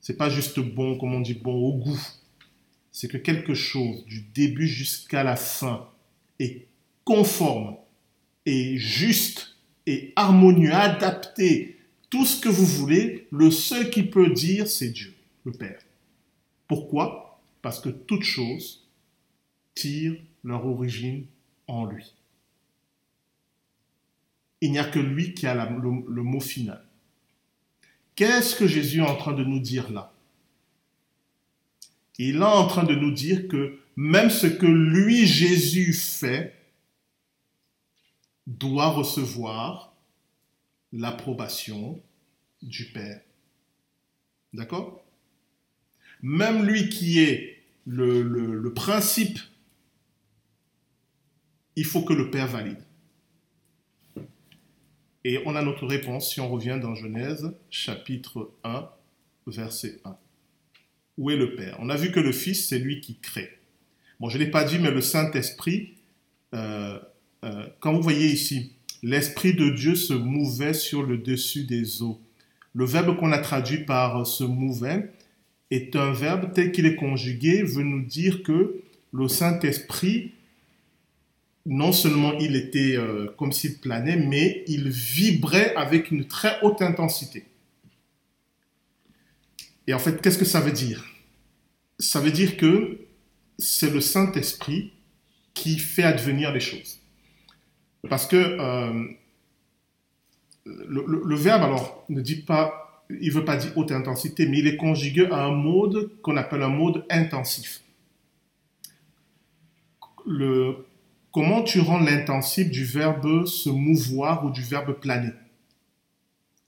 c'est 0.00 0.16
pas 0.16 0.30
juste 0.30 0.60
bon, 0.60 0.96
comme 0.98 1.14
on 1.14 1.20
dit, 1.20 1.34
bon 1.34 1.54
au 1.54 1.78
goût. 1.78 2.00
C'est 2.98 3.08
que 3.08 3.18
quelque 3.18 3.52
chose, 3.52 4.06
du 4.06 4.22
début 4.22 4.66
jusqu'à 4.66 5.22
la 5.22 5.36
fin, 5.36 5.86
est 6.38 6.66
conforme, 7.04 7.76
et 8.46 8.78
juste, 8.78 9.54
et 9.84 10.14
harmonieux, 10.16 10.72
adapté, 10.72 11.78
tout 12.08 12.24
ce 12.24 12.40
que 12.40 12.48
vous 12.48 12.64
voulez, 12.64 13.28
le 13.30 13.50
seul 13.50 13.90
qui 13.90 14.02
peut 14.02 14.30
dire, 14.30 14.66
c'est 14.66 14.88
Dieu, 14.88 15.12
le 15.44 15.52
Père. 15.52 15.82
Pourquoi? 16.68 17.38
Parce 17.60 17.80
que 17.80 17.90
toutes 17.90 18.22
choses 18.22 18.88
tirent 19.74 20.16
leur 20.42 20.64
origine 20.64 21.26
en 21.66 21.84
lui. 21.84 22.14
Il 24.62 24.72
n'y 24.72 24.78
a 24.78 24.84
que 24.84 25.00
lui 25.00 25.34
qui 25.34 25.46
a 25.46 25.54
le, 25.54 26.02
le 26.08 26.22
mot 26.22 26.40
final. 26.40 26.82
Qu'est-ce 28.14 28.56
que 28.56 28.66
Jésus 28.66 29.00
est 29.00 29.10
en 29.10 29.16
train 29.16 29.34
de 29.34 29.44
nous 29.44 29.60
dire 29.60 29.92
là? 29.92 30.15
Il 32.18 32.36
est 32.36 32.42
en 32.42 32.66
train 32.66 32.84
de 32.84 32.94
nous 32.94 33.12
dire 33.12 33.48
que 33.48 33.78
même 33.96 34.30
ce 34.30 34.46
que 34.46 34.66
lui, 34.66 35.26
Jésus, 35.26 35.92
fait, 35.92 36.54
doit 38.46 38.90
recevoir 38.90 39.94
l'approbation 40.92 42.00
du 42.62 42.86
Père. 42.86 43.20
D'accord? 44.52 45.04
Même 46.22 46.64
lui 46.64 46.88
qui 46.88 47.20
est 47.20 47.62
le, 47.86 48.72
principe, 48.74 49.38
il 51.74 51.84
faut 51.84 52.02
que 52.02 52.14
le 52.14 52.30
Père 52.30 52.46
valide. 52.46 52.82
Et 55.24 55.42
on 55.44 55.56
a 55.56 55.62
notre 55.62 55.86
réponse 55.86 56.32
si 56.32 56.40
on 56.40 56.48
revient 56.48 56.78
dans 56.80 56.94
Genèse 56.94 57.52
chapitre 57.68 58.52
1, 58.62 58.88
verset 59.46 60.00
1. 60.04 60.16
Où 61.18 61.30
est 61.30 61.36
le 61.36 61.54
Père? 61.54 61.76
On 61.80 61.88
a 61.88 61.96
vu 61.96 62.12
que 62.12 62.20
le 62.20 62.32
Fils, 62.32 62.68
c'est 62.68 62.78
lui 62.78 63.00
qui 63.00 63.18
crée. 63.18 63.58
Bon, 64.20 64.28
je 64.28 64.38
ne 64.38 64.44
l'ai 64.44 64.50
pas 64.50 64.64
dit, 64.64 64.78
mais 64.78 64.90
le 64.90 65.00
Saint-Esprit, 65.00 65.94
euh, 66.54 66.98
euh, 67.44 67.66
quand 67.80 67.92
vous 67.92 68.02
voyez 68.02 68.26
ici, 68.26 68.72
l'Esprit 69.02 69.54
de 69.54 69.70
Dieu 69.70 69.94
se 69.94 70.14
mouvait 70.14 70.74
sur 70.74 71.02
le 71.02 71.18
dessus 71.18 71.64
des 71.64 72.02
eaux. 72.02 72.20
Le 72.74 72.84
verbe 72.84 73.16
qu'on 73.16 73.32
a 73.32 73.38
traduit 73.38 73.84
par 73.84 74.26
se 74.26 74.44
mouvait 74.44 75.10
est 75.70 75.96
un 75.96 76.12
verbe 76.12 76.52
tel 76.52 76.72
qu'il 76.72 76.86
est 76.86 76.96
conjugué, 76.96 77.62
veut 77.62 77.82
nous 77.82 78.04
dire 78.04 78.42
que 78.42 78.82
le 79.12 79.28
Saint-Esprit, 79.28 80.32
non 81.64 81.92
seulement 81.92 82.34
il 82.38 82.54
était 82.56 82.96
euh, 82.96 83.26
comme 83.36 83.52
s'il 83.52 83.78
planait, 83.78 84.16
mais 84.16 84.64
il 84.66 84.88
vibrait 84.88 85.74
avec 85.74 86.10
une 86.10 86.26
très 86.26 86.58
haute 86.62 86.82
intensité. 86.82 87.44
Et 89.86 89.94
en 89.94 89.98
fait, 89.98 90.20
qu'est-ce 90.20 90.38
que 90.38 90.44
ça 90.44 90.60
veut 90.60 90.72
dire? 90.72 91.04
Ça 91.98 92.20
veut 92.20 92.32
dire 92.32 92.56
que 92.56 92.98
c'est 93.58 93.90
le 93.90 94.00
Saint-Esprit 94.00 94.92
qui 95.54 95.78
fait 95.78 96.02
advenir 96.02 96.52
les 96.52 96.60
choses. 96.60 97.00
Parce 98.08 98.26
que 98.26 98.36
euh, 98.36 99.04
le, 100.66 101.34
verbe, 101.36 101.62
alors, 101.62 102.04
ne 102.08 102.20
dit 102.20 102.42
pas, 102.42 103.04
il 103.10 103.28
ne 103.28 103.34
veut 103.34 103.44
pas 103.44 103.56
dire 103.56 103.72
haute 103.76 103.92
intensité, 103.92 104.46
mais 104.46 104.58
il 104.58 104.66
est 104.66 104.76
conjugué 104.76 105.26
à 105.30 105.44
un 105.44 105.52
mode 105.52 106.10
qu'on 106.22 106.36
appelle 106.36 106.62
un 106.62 106.68
mode 106.68 107.04
intensif. 107.10 107.82
Comment 111.32 111.62
tu 111.62 111.80
rends 111.80 112.00
l'intensif 112.00 112.70
du 112.70 112.84
verbe 112.84 113.46
se 113.46 113.68
mouvoir 113.68 114.44
ou 114.44 114.50
du 114.50 114.62
verbe 114.62 114.98
planer? 114.98 115.32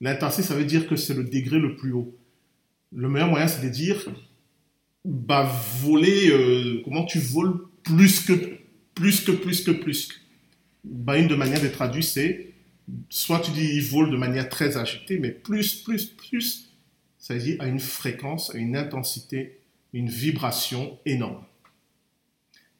L'intensif, 0.01 0.45
ça 0.45 0.55
veut 0.55 0.65
dire 0.65 0.87
que 0.87 0.95
c'est 0.95 1.13
le 1.13 1.25
degré 1.25 1.59
le 1.59 1.75
plus 1.75 1.91
haut. 1.91 2.15
Le 2.91 3.07
meilleur 3.09 3.29
moyen, 3.29 3.47
c'est 3.47 3.63
de 3.63 3.69
dire, 3.69 4.03
bah, 5.05 5.43
voler, 5.81 6.29
euh, 6.31 6.81
comment 6.83 7.05
tu 7.05 7.19
voles 7.19 7.59
plus 7.83 8.21
que, 8.21 8.33
plus 8.95 9.21
que, 9.21 9.31
plus 9.31 9.63
que, 9.63 9.71
plus 9.71 10.07
que. 10.07 10.15
Bah, 10.83 11.17
une 11.17 11.27
de 11.27 11.35
manière 11.35 11.61
de 11.61 11.67
traduire, 11.67 12.03
c'est, 12.03 12.53
soit 13.09 13.39
tu 13.41 13.51
dis 13.51 13.75
il 13.75 13.83
vole 13.83 14.11
de 14.11 14.17
manière 14.17 14.49
très 14.49 14.77
agitée, 14.77 15.19
mais 15.19 15.31
plus, 15.31 15.75
plus, 15.83 16.05
plus, 16.05 16.69
ça 17.19 17.35
veut 17.35 17.39
dire 17.39 17.57
à 17.59 17.67
une 17.67 17.79
fréquence, 17.79 18.53
à 18.55 18.57
une 18.57 18.75
intensité, 18.75 19.59
une 19.93 20.09
vibration 20.09 20.97
énorme. 21.05 21.43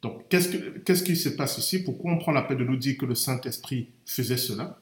Donc, 0.02 0.28
qu'est-ce, 0.30 0.50
que- 0.50 0.80
qu'est-ce 0.80 1.04
qui 1.04 1.16
se 1.18 1.30
passe 1.30 1.58
ici? 1.58 1.84
Pourquoi 1.84 2.14
on 2.14 2.18
prend 2.18 2.32
la 2.32 2.42
peine 2.42 2.58
de 2.58 2.64
nous 2.64 2.78
dire 2.78 2.98
que 2.98 3.06
le 3.06 3.16
Saint-Esprit 3.16 3.90
faisait 4.06 4.38
cela? 4.38 4.80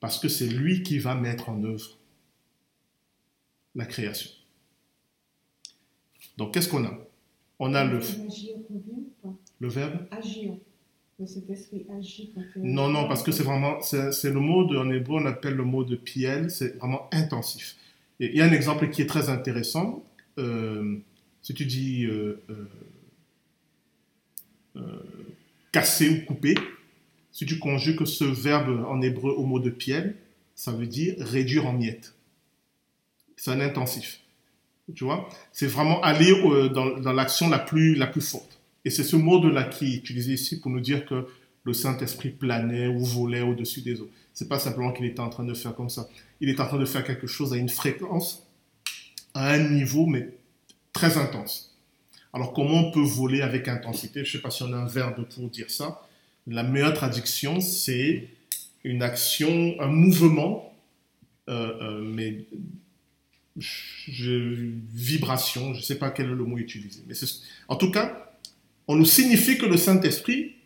Parce 0.00 0.18
que 0.18 0.28
c'est 0.28 0.48
lui 0.48 0.82
qui 0.82 0.98
va 0.98 1.14
mettre 1.14 1.48
en 1.48 1.62
œuvre 1.62 1.96
la 3.74 3.86
création. 3.86 4.30
Donc, 6.36 6.54
qu'est-ce 6.54 6.68
qu'on 6.68 6.84
a? 6.84 6.98
On 7.58 7.74
a 7.74 7.84
le, 7.84 8.00
le 9.60 9.68
verbe 9.68 10.06
Agir. 10.10 10.54
Agit 11.98 12.32
quand 12.34 12.42
Non, 12.56 12.88
non, 12.88 13.06
parce 13.06 13.22
que 13.22 13.30
c'est 13.30 13.42
vraiment, 13.42 13.82
c'est 13.82 14.12
c'est 14.12 14.30
le 14.30 14.40
mot 14.40 14.64
de, 14.64 14.78
en 14.78 14.90
hébreu, 14.90 15.20
on 15.20 15.26
appelle 15.26 15.54
le 15.54 15.64
mot 15.64 15.84
de 15.84 15.96
piel, 15.96 16.50
c'est 16.50 16.78
vraiment 16.78 17.08
intensif. 17.12 17.76
Et 18.20 18.30
il 18.30 18.36
y 18.36 18.40
a 18.40 18.46
un 18.46 18.52
exemple 18.52 18.88
qui 18.88 19.02
est 19.02 19.06
très 19.06 19.28
intéressant. 19.28 20.02
Euh, 20.38 20.96
si 21.42 21.52
tu 21.52 21.66
dis 21.66 22.06
euh, 22.06 22.42
euh, 24.76 24.80
casser 25.72 26.08
ou 26.08 26.24
couper, 26.24 26.54
si 27.32 27.44
tu 27.44 27.58
conjugues 27.58 28.04
ce 28.06 28.24
verbe 28.24 28.84
en 28.88 29.02
hébreu 29.02 29.32
au 29.32 29.44
mot 29.44 29.60
de 29.60 29.70
piel, 29.70 30.16
ça 30.54 30.72
veut 30.72 30.86
dire 30.86 31.14
réduire 31.18 31.66
en 31.66 31.72
miettes. 31.72 32.14
C'est 33.40 33.52
un 33.52 33.60
intensif. 33.60 34.20
Tu 34.94 35.04
vois? 35.04 35.26
C'est 35.50 35.66
vraiment 35.66 36.02
aller 36.02 36.30
euh, 36.30 36.68
dans, 36.68 36.98
dans 36.98 37.12
l'action 37.14 37.48
la 37.48 37.58
plus, 37.58 37.94
la 37.94 38.06
plus 38.06 38.20
forte. 38.20 38.60
Et 38.84 38.90
c'est 38.90 39.02
ce 39.02 39.16
mot-là 39.16 39.64
qui 39.64 39.94
est 39.94 39.96
utilisé 39.96 40.34
ici 40.34 40.60
pour 40.60 40.70
nous 40.70 40.80
dire 40.80 41.06
que 41.06 41.26
le 41.64 41.72
Saint-Esprit 41.72 42.28
planait 42.28 42.88
ou 42.88 43.02
volait 43.02 43.40
au-dessus 43.40 43.80
des 43.80 43.98
eaux. 44.02 44.10
C'est 44.34 44.46
pas 44.46 44.58
simplement 44.58 44.92
qu'il 44.92 45.06
était 45.06 45.20
en 45.20 45.30
train 45.30 45.44
de 45.44 45.54
faire 45.54 45.74
comme 45.74 45.88
ça. 45.88 46.06
Il 46.42 46.50
est 46.50 46.60
en 46.60 46.66
train 46.66 46.78
de 46.78 46.84
faire 46.84 47.02
quelque 47.02 47.26
chose 47.26 47.54
à 47.54 47.56
une 47.56 47.70
fréquence, 47.70 48.46
à 49.32 49.52
un 49.52 49.70
niveau, 49.70 50.04
mais 50.04 50.34
très 50.92 51.16
intense. 51.16 51.78
Alors, 52.34 52.52
comment 52.52 52.88
on 52.88 52.90
peut 52.90 53.00
voler 53.00 53.40
avec 53.40 53.68
intensité? 53.68 54.22
Je 54.22 54.32
sais 54.32 54.42
pas 54.42 54.50
si 54.50 54.64
on 54.64 54.72
a 54.74 54.76
un 54.76 54.86
verbe 54.86 55.24
pour 55.34 55.48
dire 55.48 55.70
ça. 55.70 56.02
La 56.46 56.62
meilleure 56.62 56.92
traduction, 56.92 57.62
c'est 57.62 58.28
une 58.84 59.02
action, 59.02 59.76
un 59.80 59.88
mouvement, 59.88 60.74
euh, 61.48 61.72
euh, 61.80 62.02
mais 62.04 62.44
je- 63.56 64.70
vibration, 64.92 65.74
je 65.74 65.82
sais 65.82 65.96
pas 65.98 66.10
quel 66.10 66.26
est 66.26 66.28
le 66.34 66.44
mot 66.44 66.58
utilisé. 66.58 67.02
Mais 67.06 67.14
en 67.68 67.76
tout 67.76 67.90
cas, 67.90 68.32
on 68.88 68.96
nous 68.96 69.04
signifie 69.04 69.58
que 69.58 69.66
le 69.66 69.76
Saint-Esprit, 69.76 70.56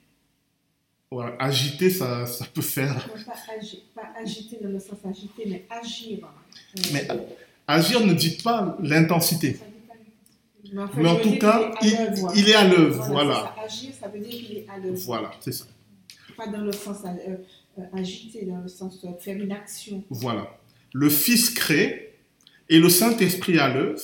voilà, 1.11 1.37
agiter, 1.39 1.91
ça, 1.91 2.27
ça 2.27 2.45
peut 2.53 2.63
faire. 2.63 2.95
Pas, 3.27 3.33
agi- 3.61 3.83
pas 3.95 4.09
agiter 4.21 4.59
dans 4.63 4.69
le 4.71 4.81
sens 4.81 4.99
agiter, 5.05 5.45
mais 5.47 5.65
agir. 5.71 6.19
Mais 6.93 7.07
agir 7.67 8.05
ne 8.05 8.13
dit 8.15 8.39
pas 8.43 8.77
l'intensité. 8.83 9.59
enfin, 10.77 10.91
Mais 10.97 11.09
en 11.09 11.17
tout 11.21 11.37
cas, 11.39 11.73
il, 11.83 11.93
est 11.93 11.97
à 11.97 12.05
l'œuvre. 12.11 12.33
il 12.37 12.49
est 12.49 12.55
à 12.55 12.65
l'œuvre. 12.69 13.07
Voilà. 13.09 13.35
ça. 13.57 13.63
Agir, 13.65 13.91
ça 14.01 14.09
veut 14.09 14.19
dire 14.21 14.31
qu'il 14.31 14.57
est 14.59 14.67
à 14.69 14.79
l'œuvre. 14.79 14.97
Voilà, 15.07 15.31
c'est 15.41 15.53
ça. 15.53 15.67
Pas 16.37 16.49
dans 16.49 16.63
le 16.63 16.73
sens 16.73 16.97
euh, 17.05 17.37
euh, 17.79 17.83
agiter, 17.93 18.45
dans 18.45 18.61
le 18.61 18.69
sens 18.69 18.99
euh, 19.05 19.09
faire 19.21 19.37
une 19.37 19.53
action. 19.53 20.03
Voilà. 20.11 20.59
Le 20.93 21.09
Fils 21.09 21.51
crée 21.51 22.14
et 22.69 22.79
le 22.79 22.89
Saint-Esprit 22.89 23.59
à 23.59 23.73
l'œuvre. 23.73 24.01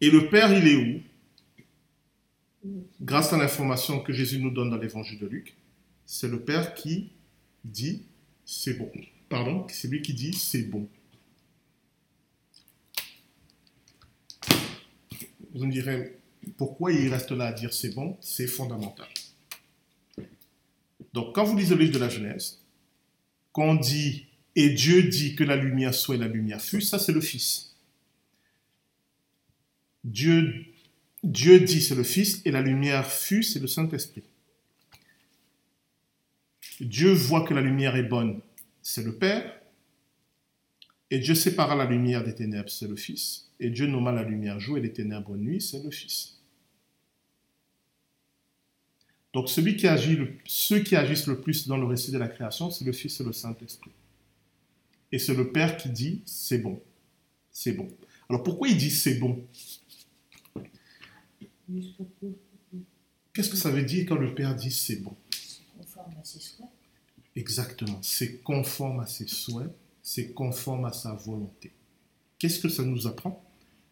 Et 0.00 0.10
le 0.10 0.28
Père, 0.28 0.52
il 0.52 0.68
est 0.68 0.76
où? 0.76 1.02
Grâce 3.00 3.32
à 3.32 3.38
l'information 3.38 4.00
que 4.00 4.12
Jésus 4.12 4.38
nous 4.38 4.50
donne 4.50 4.70
dans 4.70 4.76
l'évangile 4.76 5.18
de 5.18 5.26
Luc, 5.26 5.54
c'est 6.04 6.28
le 6.28 6.40
Père 6.40 6.74
qui 6.74 7.10
dit 7.64 8.02
c'est 8.44 8.74
bon. 8.74 8.90
Pardon, 9.28 9.66
c'est 9.70 9.88
lui 9.88 10.02
qui 10.02 10.14
dit 10.14 10.32
c'est 10.32 10.64
bon. 10.64 10.88
Vous 15.54 15.66
me 15.66 15.72
direz 15.72 16.18
pourquoi 16.56 16.92
il 16.92 17.08
reste 17.08 17.30
là 17.30 17.46
à 17.46 17.52
dire 17.52 17.72
c'est 17.72 17.94
bon? 17.94 18.16
C'est 18.20 18.46
fondamental. 18.46 19.08
Donc, 21.12 21.34
quand 21.34 21.44
vous 21.44 21.56
lisez 21.56 21.74
le 21.74 21.82
livre 21.82 21.94
de 21.94 21.98
la 21.98 22.08
Genèse, 22.08 22.60
quand 23.52 23.64
on 23.64 23.74
dit 23.76 24.26
et 24.56 24.70
Dieu 24.70 25.02
dit 25.02 25.34
que 25.34 25.44
la 25.44 25.56
lumière 25.56 25.94
soit 25.94 26.14
et 26.14 26.18
la 26.18 26.28
lumière 26.28 26.60
fut, 26.60 26.80
ça 26.80 26.98
c'est 26.98 27.12
le 27.12 27.20
Fils. 27.20 27.74
Dieu, 30.04 30.66
Dieu 31.22 31.60
dit 31.60 31.80
c'est 31.80 31.94
le 31.94 32.04
Fils 32.04 32.40
et 32.44 32.50
la 32.50 32.62
lumière 32.62 33.10
fut, 33.10 33.42
c'est 33.42 33.58
le 33.58 33.66
Saint-Esprit. 33.66 34.22
Dieu 36.80 37.12
voit 37.12 37.44
que 37.44 37.54
la 37.54 37.60
lumière 37.60 37.96
est 37.96 38.04
bonne, 38.04 38.40
c'est 38.82 39.02
le 39.02 39.16
Père. 39.16 39.60
Et 41.10 41.18
Dieu 41.18 41.34
sépara 41.34 41.74
la 41.74 41.84
lumière 41.84 42.24
des 42.24 42.34
ténèbres, 42.34 42.70
c'est 42.70 42.88
le 42.88 42.96
Fils. 42.96 43.50
Et 43.60 43.70
Dieu 43.70 43.86
nomma 43.86 44.12
la 44.12 44.22
lumière 44.22 44.58
jour 44.60 44.78
et 44.78 44.80
les 44.80 44.92
ténèbres 44.92 45.36
nuit, 45.36 45.60
c'est 45.60 45.82
le 45.82 45.90
Fils. 45.90 46.40
Donc 49.32 49.48
celui 49.48 49.76
qui 49.76 49.88
agit 49.88 50.16
ceux 50.44 50.78
qui 50.78 50.94
agissent 50.94 51.26
le 51.26 51.40
plus 51.40 51.66
dans 51.66 51.76
le 51.76 51.86
récit 51.86 52.12
de 52.12 52.18
la 52.18 52.28
création, 52.28 52.70
c'est 52.70 52.84
le 52.84 52.92
Fils 52.92 53.20
et 53.20 53.24
le 53.24 53.32
Saint-Esprit. 53.32 53.90
Et 55.14 55.20
c'est 55.20 55.34
le 55.34 55.52
Père 55.52 55.76
qui 55.76 55.90
dit 55.90 56.22
c'est 56.26 56.58
bon. 56.58 56.82
C'est 57.52 57.70
bon. 57.70 57.86
Alors 58.28 58.42
pourquoi 58.42 58.66
il 58.66 58.76
dit 58.76 58.90
c'est 58.90 59.14
bon? 59.14 59.46
Qu'est-ce 63.32 63.48
que 63.48 63.56
ça 63.56 63.70
veut 63.70 63.84
dire 63.84 64.06
quand 64.08 64.16
le 64.16 64.34
Père 64.34 64.56
dit 64.56 64.72
c'est 64.72 64.96
bon? 64.96 65.14
Conforme 65.78 66.16
à 66.20 66.24
ses 66.24 66.40
souhaits. 66.40 66.68
Exactement. 67.36 68.00
C'est 68.02 68.38
conforme 68.38 68.98
à 68.98 69.06
ses 69.06 69.28
souhaits, 69.28 69.70
c'est 70.02 70.32
conforme 70.32 70.86
à 70.86 70.92
sa 70.92 71.12
volonté. 71.12 71.70
Qu'est-ce 72.40 72.58
que 72.58 72.68
ça 72.68 72.82
nous 72.82 73.06
apprend? 73.06 73.40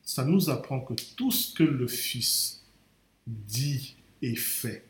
Ça 0.03 0.24
nous 0.24 0.51
apprend 0.51 0.81
que 0.81 0.94
tout 1.15 1.31
ce 1.31 1.55
que 1.55 1.62
le 1.62 1.86
Fils 1.86 2.65
dit 3.28 3.94
et 4.23 4.35
fait 4.35 4.89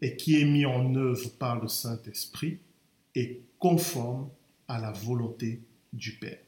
et 0.00 0.16
qui 0.16 0.40
est 0.40 0.44
mis 0.44 0.66
en 0.66 0.92
œuvre 0.96 1.30
par 1.38 1.62
le 1.62 1.68
Saint-Esprit 1.68 2.58
est 3.14 3.42
conforme 3.60 4.28
à 4.72 4.80
la 4.80 4.90
volonté 4.90 5.60
du 5.92 6.12
Père. 6.12 6.38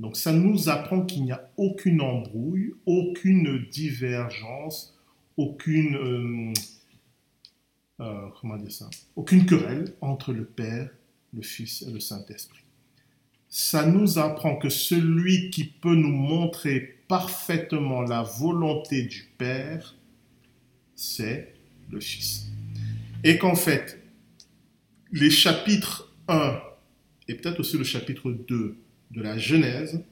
Donc 0.00 0.16
ça 0.16 0.32
nous 0.32 0.70
apprend 0.70 1.02
qu'il 1.02 1.24
n'y 1.24 1.32
a 1.32 1.50
aucune 1.58 2.00
embrouille, 2.00 2.72
aucune 2.86 3.66
divergence, 3.70 4.98
aucune, 5.36 5.94
euh, 5.94 6.52
euh, 8.00 8.28
comment 8.40 8.56
dire 8.56 8.72
ça, 8.72 8.88
aucune 9.14 9.44
querelle 9.44 9.94
entre 10.00 10.32
le 10.32 10.44
Père, 10.44 10.88
le 11.34 11.42
Fils 11.42 11.82
et 11.82 11.90
le 11.90 12.00
Saint-Esprit. 12.00 12.64
Ça 13.50 13.86
nous 13.86 14.18
apprend 14.18 14.56
que 14.56 14.70
celui 14.70 15.50
qui 15.50 15.64
peut 15.64 15.94
nous 15.94 16.08
montrer 16.08 16.80
parfaitement 17.08 18.00
la 18.02 18.22
volonté 18.22 19.02
du 19.02 19.28
Père, 19.36 19.94
c'est 20.96 21.54
le 21.90 22.00
Fils. 22.00 22.46
Et 23.22 23.38
qu'en 23.38 23.54
fait, 23.54 24.02
les 25.12 25.30
chapitres 25.30 26.10
1 26.26 26.60
et 27.28 27.34
peut-être 27.34 27.60
aussi 27.60 27.78
le 27.78 27.84
chapitre 27.84 28.30
2 28.30 28.76
de 29.10 29.22
la 29.22 29.38
Genèse 29.38 30.02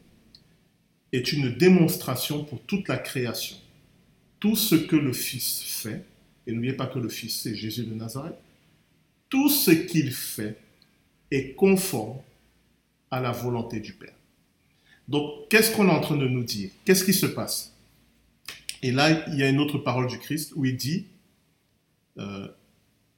est 1.13 1.33
une 1.33 1.51
démonstration 1.51 2.45
pour 2.45 2.63
toute 2.63 2.89
la 2.89 2.97
création. 2.97 3.57
Tout 4.41 4.57
ce 4.57 4.75
que 4.75 4.97
le 4.97 5.13
Fils 5.13 5.63
fait, 5.63 6.05
et 6.47 6.53
n'oubliez 6.53 6.73
pas 6.73 6.87
que 6.87 6.99
le 6.99 7.09
Fils 7.09 7.43
c'est 7.43 7.55
Jésus 7.55 7.85
de 7.85 7.95
Nazareth, 7.95 8.37
tout 9.29 9.49
ce 9.49 9.71
qu'il 9.71 10.13
fait 10.13 10.59
est 11.31 11.55
conforme 11.55 12.19
à 13.11 13.21
la 13.21 13.31
volonté 13.31 13.81
du 13.81 13.93
Père. 13.93 14.15
Donc, 15.09 15.49
qu'est-ce 15.49 15.75
qu'on 15.75 15.89
est 15.89 15.93
en 15.93 16.01
train 16.01 16.17
de 16.17 16.27
nous 16.27 16.45
dire? 16.45 16.71
Qu'est-ce 16.85 17.05
qui 17.05 17.13
se 17.13 17.27
passe? 17.27 17.75
Et 18.83 18.91
là, 18.91 19.25
il 19.29 19.39
y 19.39 19.43
a 19.43 19.49
une 19.49 19.61
autre 19.61 19.79
parole 19.79 20.07
du 20.07 20.19
Christ 20.19 20.53
où 20.57 20.65
il 20.65 20.77
dit, 20.77 21.07
euh, 22.19 22.49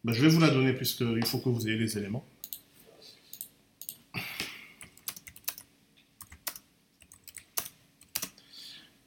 ben, 0.03 0.13
je 0.13 0.21
vais 0.21 0.29
vous 0.29 0.41
la 0.41 0.51
donner 0.51 0.73
puisqu'il 0.73 1.25
faut 1.25 1.39
que 1.39 1.49
vous 1.49 1.67
ayez 1.69 1.79
les 1.79 1.97
éléments. 1.97 2.25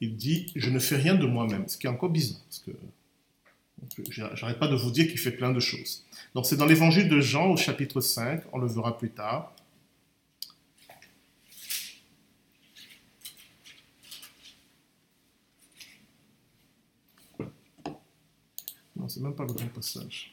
Il 0.00 0.16
dit 0.16 0.52
Je 0.54 0.70
ne 0.70 0.78
fais 0.78 0.96
rien 0.96 1.14
de 1.14 1.26
moi-même, 1.26 1.68
ce 1.68 1.76
qui 1.76 1.86
est 1.86 1.90
encore 1.90 2.10
bizarre, 2.10 2.40
parce 2.44 2.60
que 2.60 2.72
j'arrête 4.10 4.58
pas 4.58 4.68
de 4.68 4.76
vous 4.76 4.90
dire 4.90 5.06
qu'il 5.08 5.18
fait 5.18 5.32
plein 5.32 5.52
de 5.52 5.60
choses. 5.60 6.04
Donc 6.34 6.46
c'est 6.46 6.56
dans 6.56 6.66
l'évangile 6.66 7.08
de 7.08 7.20
Jean 7.20 7.50
au 7.50 7.56
chapitre 7.56 8.00
5, 8.00 8.42
on 8.52 8.58
le 8.58 8.66
verra 8.66 8.96
plus 8.96 9.10
tard. 9.10 9.54
Non, 18.96 19.08
c'est 19.08 19.20
même 19.20 19.34
pas 19.34 19.44
le 19.44 19.52
bon 19.52 19.68
passage. 19.68 20.32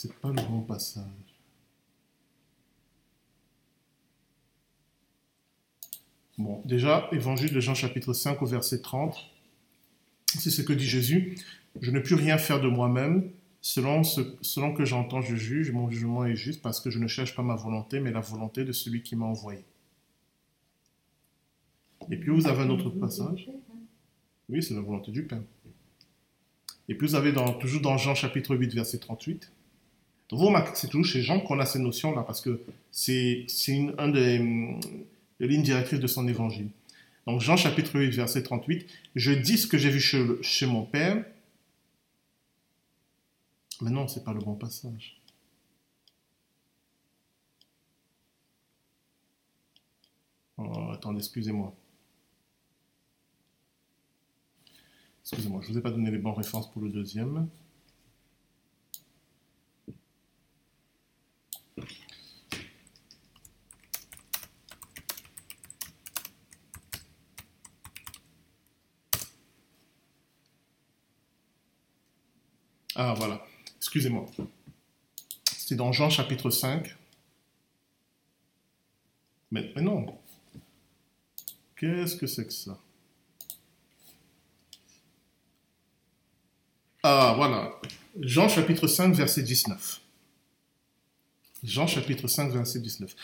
C'est 0.00 0.14
pas 0.20 0.28
le 0.28 0.40
bon 0.48 0.60
passage. 0.60 1.02
Bon, 6.38 6.62
déjà, 6.64 7.08
évangile 7.10 7.52
de 7.52 7.58
Jean 7.58 7.74
chapitre 7.74 8.12
5 8.12 8.40
au 8.40 8.46
verset 8.46 8.80
30, 8.80 9.16
c'est 10.38 10.50
ce 10.50 10.62
que 10.62 10.72
dit 10.72 10.86
Jésus. 10.86 11.36
Je 11.80 11.90
ne 11.90 11.98
puis 11.98 12.14
rien 12.14 12.38
faire 12.38 12.60
de 12.60 12.68
moi-même. 12.68 13.32
Selon, 13.60 14.04
selon 14.04 14.72
que 14.72 14.84
j'entends, 14.84 15.20
je 15.20 15.34
juge. 15.34 15.72
Mon 15.72 15.90
jugement 15.90 16.24
est 16.24 16.36
juste 16.36 16.62
parce 16.62 16.80
que 16.80 16.90
je 16.90 17.00
ne 17.00 17.08
cherche 17.08 17.34
pas 17.34 17.42
ma 17.42 17.56
volonté, 17.56 17.98
mais 17.98 18.12
la 18.12 18.20
volonté 18.20 18.64
de 18.64 18.70
celui 18.70 19.02
qui 19.02 19.16
m'a 19.16 19.26
envoyé. 19.26 19.64
Et 22.08 22.18
puis 22.18 22.30
vous 22.30 22.46
avez 22.46 22.62
un 22.62 22.70
autre 22.70 22.90
passage? 22.90 23.50
Oui, 24.48 24.62
c'est 24.62 24.74
la 24.74 24.80
volonté 24.80 25.10
du 25.10 25.24
Père. 25.24 25.42
Et 26.88 26.94
puis 26.94 27.08
vous 27.08 27.16
avez 27.16 27.34
toujours 27.58 27.80
dans 27.80 27.98
Jean 27.98 28.14
chapitre 28.14 28.54
8, 28.54 28.74
verset 28.74 28.98
38. 28.98 29.50
Vous 30.30 30.44
remarquez 30.44 30.72
que 30.72 30.78
c'est 30.78 30.88
toujours 30.88 31.06
chez 31.06 31.22
Jean 31.22 31.40
qu'on 31.40 31.58
a 31.58 31.64
ces 31.64 31.78
notions-là, 31.78 32.22
parce 32.22 32.40
que 32.42 32.60
c'est 32.90 33.46
une, 33.68 33.94
un 33.98 34.08
des, 34.08 34.38
lignes 35.40 35.62
directrices 35.62 36.00
de 36.00 36.06
son 36.06 36.28
évangile. 36.28 36.68
Donc 37.26 37.40
Jean 37.40 37.56
chapitre 37.56 37.98
8, 37.98 38.10
verset 38.10 38.42
38, 38.42 38.86
je 39.14 39.32
dis 39.32 39.56
ce 39.56 39.66
que 39.66 39.78
j'ai 39.78 39.90
vu 39.90 40.00
chez, 40.00 40.66
mon 40.66 40.84
Père. 40.84 41.24
Mais 43.80 43.90
non, 43.90 44.06
c'est 44.08 44.24
pas 44.24 44.32
le 44.32 44.40
bon 44.40 44.54
passage. 44.54 45.18
Oh, 50.58 50.90
attendez, 50.92 51.20
excusez-moi. 51.20 51.72
Excusez-moi, 55.22 55.60
je 55.62 55.68
ne 55.68 55.72
vous 55.72 55.78
ai 55.78 55.82
pas 55.82 55.90
donné 55.90 56.10
les 56.10 56.18
bonnes 56.18 56.34
références 56.34 56.70
pour 56.70 56.82
le 56.82 56.90
deuxième. 56.90 57.48
Ah 73.00 73.14
voilà, 73.16 73.46
excusez-moi. 73.76 74.26
C'est 75.56 75.76
dans 75.76 75.92
Jean 75.92 76.10
chapitre 76.10 76.50
5. 76.50 76.96
Mais, 79.52 79.72
non. 79.76 80.18
Qu'est-ce 81.76 82.16
que 82.16 82.26
c'est 82.26 82.44
que 82.44 82.52
ça? 82.52 82.76
Ah 87.04 87.34
voilà. 87.36 87.80
Jean 88.20 88.48
chapitre 88.48 88.88
5, 88.88 89.14
verset 89.14 89.44
19. 89.44 90.00
Jean 91.62 91.86
chapitre 91.86 92.26
5, 92.26 92.50
verset 92.50 92.80
19. 92.80 93.14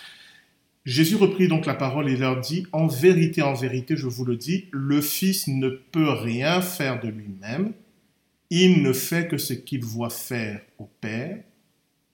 Jésus 0.85 1.17
reprit 1.17 1.49
donc 1.49 1.67
la 1.67 1.75
parole 1.75 2.09
et 2.09 2.17
leur 2.17 2.41
dit, 2.41 2.65
En 2.71 2.87
vérité, 2.87 3.43
en 3.43 3.55
vérité, 3.55 3.97
je 3.97 4.07
vous 4.07 4.25
le 4.25 4.37
dis, 4.37 4.69
le 4.71 5.01
Fils 5.01 5.49
ne 5.49 5.69
peut 5.69 6.11
rien 6.11 6.63
faire 6.63 7.01
de 7.01 7.09
lui-même, 7.09 7.75
il 8.51 8.83
ne 8.83 8.93
fait 8.93 9.29
que 9.29 9.39
ce 9.39 9.53
qu'il 9.53 9.85
voit 9.85 10.11
faire 10.11 10.61
au 10.79 10.89
Père, 11.01 11.43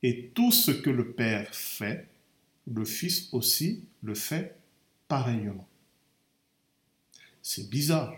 et 0.03 0.31
tout 0.35 0.53
ce 0.53 0.71
que 0.71 0.91
le 0.91 1.13
Père 1.13 1.55
fait, 1.55 2.07
le 2.73 2.85
Fils 2.85 3.29
aussi 3.33 3.85
le 4.03 4.15
fait 4.15 4.57
pareillement. 5.09 5.67
C'est 7.43 7.69
bizarre, 7.69 8.15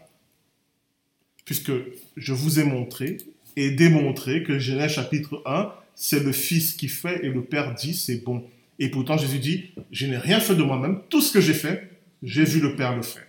puisque 1.45 1.73
je 2.17 2.33
vous 2.33 2.61
ai 2.61 2.65
montré 2.65 3.19
et 3.57 3.71
démontré 3.71 4.43
que 4.43 4.59
Genèse 4.59 4.93
chapitre 4.93 5.43
1, 5.47 5.73
c'est 5.95 6.23
le 6.23 6.33
Fils 6.33 6.75
qui 6.75 6.89
fait 6.89 7.25
et 7.25 7.29
le 7.29 7.45
Père 7.45 7.75
dit 7.75 7.95
c'est 7.95 8.23
bon. 8.25 8.45
Et 8.79 8.91
pourtant 8.91 9.17
Jésus 9.17 9.39
dit, 9.39 9.71
je 9.91 10.07
n'ai 10.07 10.19
rien 10.19 10.41
fait 10.41 10.55
de 10.55 10.63
moi-même, 10.63 11.03
tout 11.09 11.21
ce 11.21 11.33
que 11.33 11.41
j'ai 11.41 11.55
fait, 11.55 11.91
j'ai 12.23 12.45
vu 12.45 12.61
le 12.61 12.77
Père 12.77 12.97
le 12.97 13.03
faire. 13.03 13.27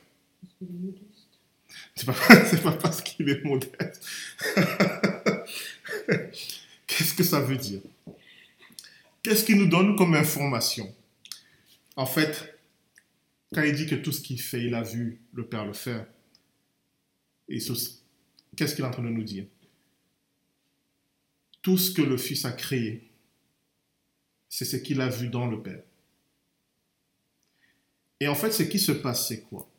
C'est 1.96 2.06
pas, 2.06 2.14
pas 2.64 2.72
parce 2.74 3.02
qu'il 3.02 3.30
est 3.30 3.44
modeste. 3.44 4.06
Qu'est-ce 6.88 7.14
que 7.14 7.24
ça 7.24 7.40
veut 7.40 7.58
dire? 7.58 7.82
Qu'est-ce 9.22 9.46
qu'il 9.46 9.58
nous 9.58 9.68
donne 9.68 9.96
comme 9.96 10.16
information? 10.16 10.94
En 11.96 12.06
fait, 12.06 12.60
quand 13.54 13.62
il 13.62 13.74
dit 13.74 13.86
que 13.86 13.96
tout 13.96 14.12
ce 14.12 14.22
qu'il 14.22 14.42
fait, 14.42 14.64
il 14.64 14.76
a 14.76 14.82
vu 14.82 15.22
le 15.34 15.46
Père 15.46 15.66
le 15.66 15.74
faire, 15.74 16.06
et 17.48 17.60
qu'est-ce 18.56 18.76
qu'il 18.76 18.84
est 18.84 18.88
en 18.88 18.92
train 18.92 19.04
de 19.04 19.10
nous 19.10 19.24
dire? 19.24 19.46
Tout 21.62 21.78
ce 21.78 21.92
que 21.92 22.02
le 22.02 22.18
Fils 22.18 22.46
a 22.46 22.52
créé, 22.52 23.10
c'est 24.50 24.66
ce 24.66 24.76
qu'il 24.78 25.02
a 25.02 25.10
vu 25.10 25.30
dans 25.30 25.48
le 25.48 25.62
Père. 25.62 25.84
Et 28.20 28.28
en 28.28 28.36
fait, 28.36 28.52
ce 28.52 28.64
qui 28.64 28.80
se 28.80 28.92
passe, 28.92 29.28
c'est 29.28 29.42
quoi? 29.42 29.70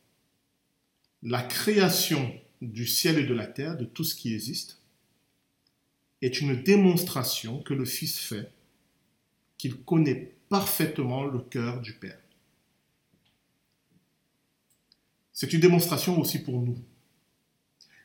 La 1.25 1.43
création 1.43 2.39
du 2.61 2.87
ciel 2.87 3.19
et 3.19 3.25
de 3.25 3.35
la 3.35 3.47
terre, 3.47 3.77
de 3.77 3.85
tout 3.85 4.05
ce 4.05 4.15
qui 4.15 4.35
existe, 4.35 4.79
est 6.23 6.41
une 6.41 6.63
démonstration 6.63 7.63
que 7.63 7.75
le 7.75 7.85
Fils 7.85 8.19
fait 8.19 8.51
qu'il 9.57 9.77
connaît 9.83 10.33
parfaitement 10.49 11.25
le 11.25 11.41
cœur 11.41 11.81
du 11.81 11.95
Père. 11.95 12.19
C'est 15.33 15.53
une 15.53 15.61
démonstration 15.61 16.21
aussi 16.21 16.43
pour 16.43 16.61
nous. 16.61 16.79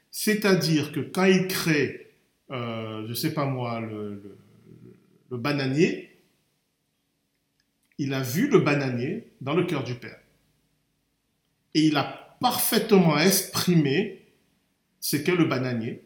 C'est-à-dire 0.10 0.91
que 0.91 1.02
quand 1.02 1.26
il 1.26 1.48
crée, 1.48 2.12
euh, 2.50 3.04
je 3.04 3.10
ne 3.10 3.14
sais 3.14 3.34
pas 3.34 3.46
moi, 3.46 3.80
le, 3.82 4.38
le 5.30 5.38
bananier, 5.38 6.18
il 7.98 8.14
a 8.14 8.22
vu 8.22 8.50
le 8.50 8.60
bananier 8.60 9.28
dans 9.41 9.54
le 9.54 9.66
cœur 9.66 9.84
du 9.84 9.96
Père. 9.96 10.20
Et 11.74 11.86
il 11.86 11.98
a 11.98 12.29
parfaitement 12.40 13.18
exprimé 13.18 14.26
ce 14.99 15.18
qu'est 15.18 15.36
le 15.36 15.45
bananier. 15.45 16.02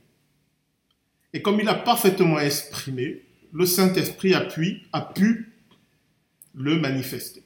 Et 1.34 1.42
comme 1.42 1.60
il 1.60 1.68
a 1.68 1.74
parfaitement 1.74 2.40
exprimé, 2.40 3.24
le 3.52 3.66
Saint-Esprit 3.66 4.34
a 4.34 4.42
pu, 5.02 5.50
le 6.56 6.80
manifester. 6.80 7.42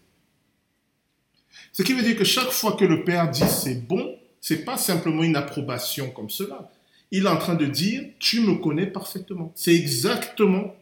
Ce 1.72 1.82
qui 1.82 1.94
veut 1.94 2.04
dire 2.04 2.18
que 2.18 2.26
chaque 2.26 2.52
fois 2.52 2.74
que 2.74 2.84
le 2.84 3.06
Père 3.06 3.30
dit 3.30 3.44
c'est 3.48 3.88
bon, 3.88 4.18
c'est 4.42 4.66
pas 4.66 4.78
simplement 4.78 5.24
une 5.24 5.36
approbation 5.36 6.10
comme 6.12 6.30
cela. 6.30 6.72
Il 7.12 7.26
est 7.26 7.30
en 7.30 7.38
train 7.38 7.56
de 7.56 7.66
dire 7.66 8.04
tu 8.20 8.42
me 8.42 8.56
connais 8.56 8.88
parfaitement. 8.88 9.54
C'est 9.56 9.74
exactement, 9.74 10.76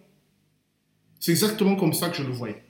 c'est 1.20 1.32
exactement 1.32 1.76
comme 1.76 1.94
ça 1.94 2.10
que 2.10 2.18
je 2.18 2.24
le 2.24 2.32
voyais. 2.32 2.64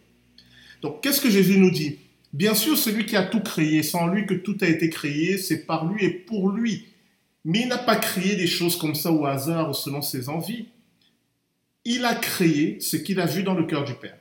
Donc 0.81 1.01
qu'est-ce 1.01 1.21
que 1.21 1.29
Jésus 1.29 1.57
nous 1.57 1.71
dit? 1.71 1.99
Bien 2.35 2.53
sûr, 2.53 2.77
celui 2.77 3.05
qui 3.05 3.15
a 3.15 3.23
tout 3.23 3.39
créé, 3.39 3.81
sans 3.81 4.07
lui 4.07 4.25
que 4.25 4.33
tout 4.33 4.57
a 4.59 4.67
été 4.67 4.89
créé, 4.89 5.37
c'est 5.37 5.65
par 5.65 5.89
lui 5.89 6.03
et 6.03 6.09
pour 6.09 6.49
lui. 6.49 6.85
Mais 7.45 7.61
il 7.61 7.69
n'a 7.69 7.77
pas 7.77 7.95
créé 7.95 8.35
des 8.35 8.45
choses 8.45 8.77
comme 8.77 8.93
ça 8.93 9.09
au 9.09 9.25
hasard 9.25 9.69
ou 9.69 9.73
selon 9.73 10.01
ses 10.01 10.27
envies. 10.27 10.67
Il 11.85 12.03
a 12.03 12.13
créé 12.13 12.81
ce 12.81 12.97
qu'il 12.97 13.21
a 13.21 13.25
vu 13.25 13.41
dans 13.41 13.53
le 13.53 13.63
cœur 13.65 13.85
du 13.85 13.93
Père. 13.93 14.17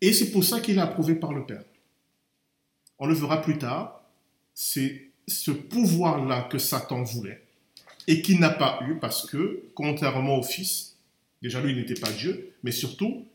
Et 0.00 0.12
c'est 0.12 0.30
pour 0.30 0.44
ça 0.44 0.60
qu'il 0.60 0.78
est 0.78 0.80
approuvé 0.80 1.16
par 1.16 1.32
le 1.32 1.44
Père. 1.44 1.64
On 3.00 3.08
le 3.08 3.14
verra 3.14 3.42
plus 3.42 3.58
tard. 3.58 4.04
C'est 4.54 5.08
ce 5.26 5.50
pouvoir-là 5.50 6.42
que 6.42 6.58
Satan 6.58 7.02
voulait 7.02 7.42
et 8.06 8.22
qu'il 8.22 8.38
n'a 8.38 8.50
pas 8.50 8.78
eu 8.88 9.00
parce 9.00 9.28
que, 9.28 9.64
contrairement 9.74 10.38
au 10.38 10.44
Fils, 10.44 10.98
déjà 11.42 11.60
lui, 11.60 11.72
il 11.72 11.78
n'était 11.78 12.00
pas 12.00 12.12
Dieu, 12.12 12.52
mais 12.62 12.70
surtout, 12.70 13.26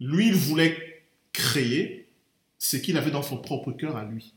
lui, 0.00 0.28
il 0.28 0.34
voulait 0.34 1.02
créer 1.34 2.03
ce 2.58 2.76
qu'il 2.76 2.96
avait 2.96 3.10
dans 3.10 3.22
son 3.22 3.38
propre 3.38 3.72
cœur 3.72 3.96
à 3.96 4.04
lui. 4.04 4.34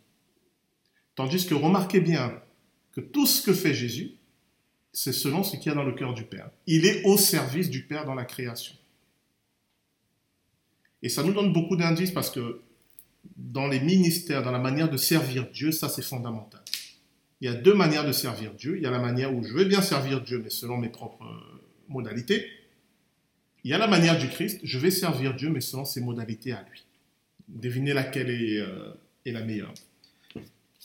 Tandis 1.15 1.45
que 1.45 1.55
remarquez 1.55 1.99
bien 1.99 2.41
que 2.93 3.01
tout 3.01 3.25
ce 3.25 3.41
que 3.41 3.53
fait 3.53 3.73
Jésus, 3.73 4.13
c'est 4.91 5.13
selon 5.13 5.43
ce 5.43 5.55
qu'il 5.55 5.67
y 5.67 5.69
a 5.69 5.75
dans 5.75 5.83
le 5.83 5.93
cœur 5.93 6.13
du 6.13 6.23
Père. 6.23 6.49
Il 6.65 6.85
est 6.85 7.03
au 7.05 7.17
service 7.17 7.69
du 7.69 7.85
Père 7.85 8.05
dans 8.05 8.15
la 8.15 8.25
création. 8.25 8.75
Et 11.03 11.09
ça 11.09 11.23
nous 11.23 11.33
donne 11.33 11.53
beaucoup 11.53 11.75
d'indices 11.75 12.11
parce 12.11 12.31
que 12.31 12.61
dans 13.35 13.67
les 13.67 13.79
ministères, 13.79 14.41
dans 14.41 14.51
la 14.51 14.59
manière 14.59 14.89
de 14.89 14.97
servir 14.97 15.49
Dieu, 15.51 15.71
ça 15.71 15.89
c'est 15.89 16.01
fondamental. 16.01 16.61
Il 17.39 17.45
y 17.45 17.53
a 17.53 17.53
deux 17.53 17.75
manières 17.75 18.05
de 18.05 18.11
servir 18.11 18.53
Dieu. 18.55 18.77
Il 18.77 18.83
y 18.83 18.87
a 18.87 18.91
la 18.91 18.99
manière 18.99 19.35
où 19.35 19.43
je 19.43 19.53
veux 19.53 19.65
bien 19.65 19.81
servir 19.81 20.21
Dieu, 20.21 20.41
mais 20.43 20.49
selon 20.49 20.77
mes 20.77 20.89
propres 20.89 21.23
euh, 21.23 21.61
modalités. 21.87 22.47
Il 23.63 23.69
y 23.69 23.73
a 23.73 23.77
la 23.77 23.87
manière 23.87 24.17
du 24.17 24.29
Christ, 24.29 24.59
je 24.63 24.79
vais 24.79 24.91
servir 24.91 25.35
Dieu, 25.35 25.49
mais 25.49 25.61
selon 25.61 25.85
ses 25.85 26.01
modalités 26.01 26.53
à 26.53 26.63
lui. 26.63 26.86
Devinez 27.47 27.93
laquelle 27.93 28.29
est, 28.29 28.59
euh, 28.59 28.93
est 29.25 29.31
la 29.31 29.43
meilleure. 29.43 29.73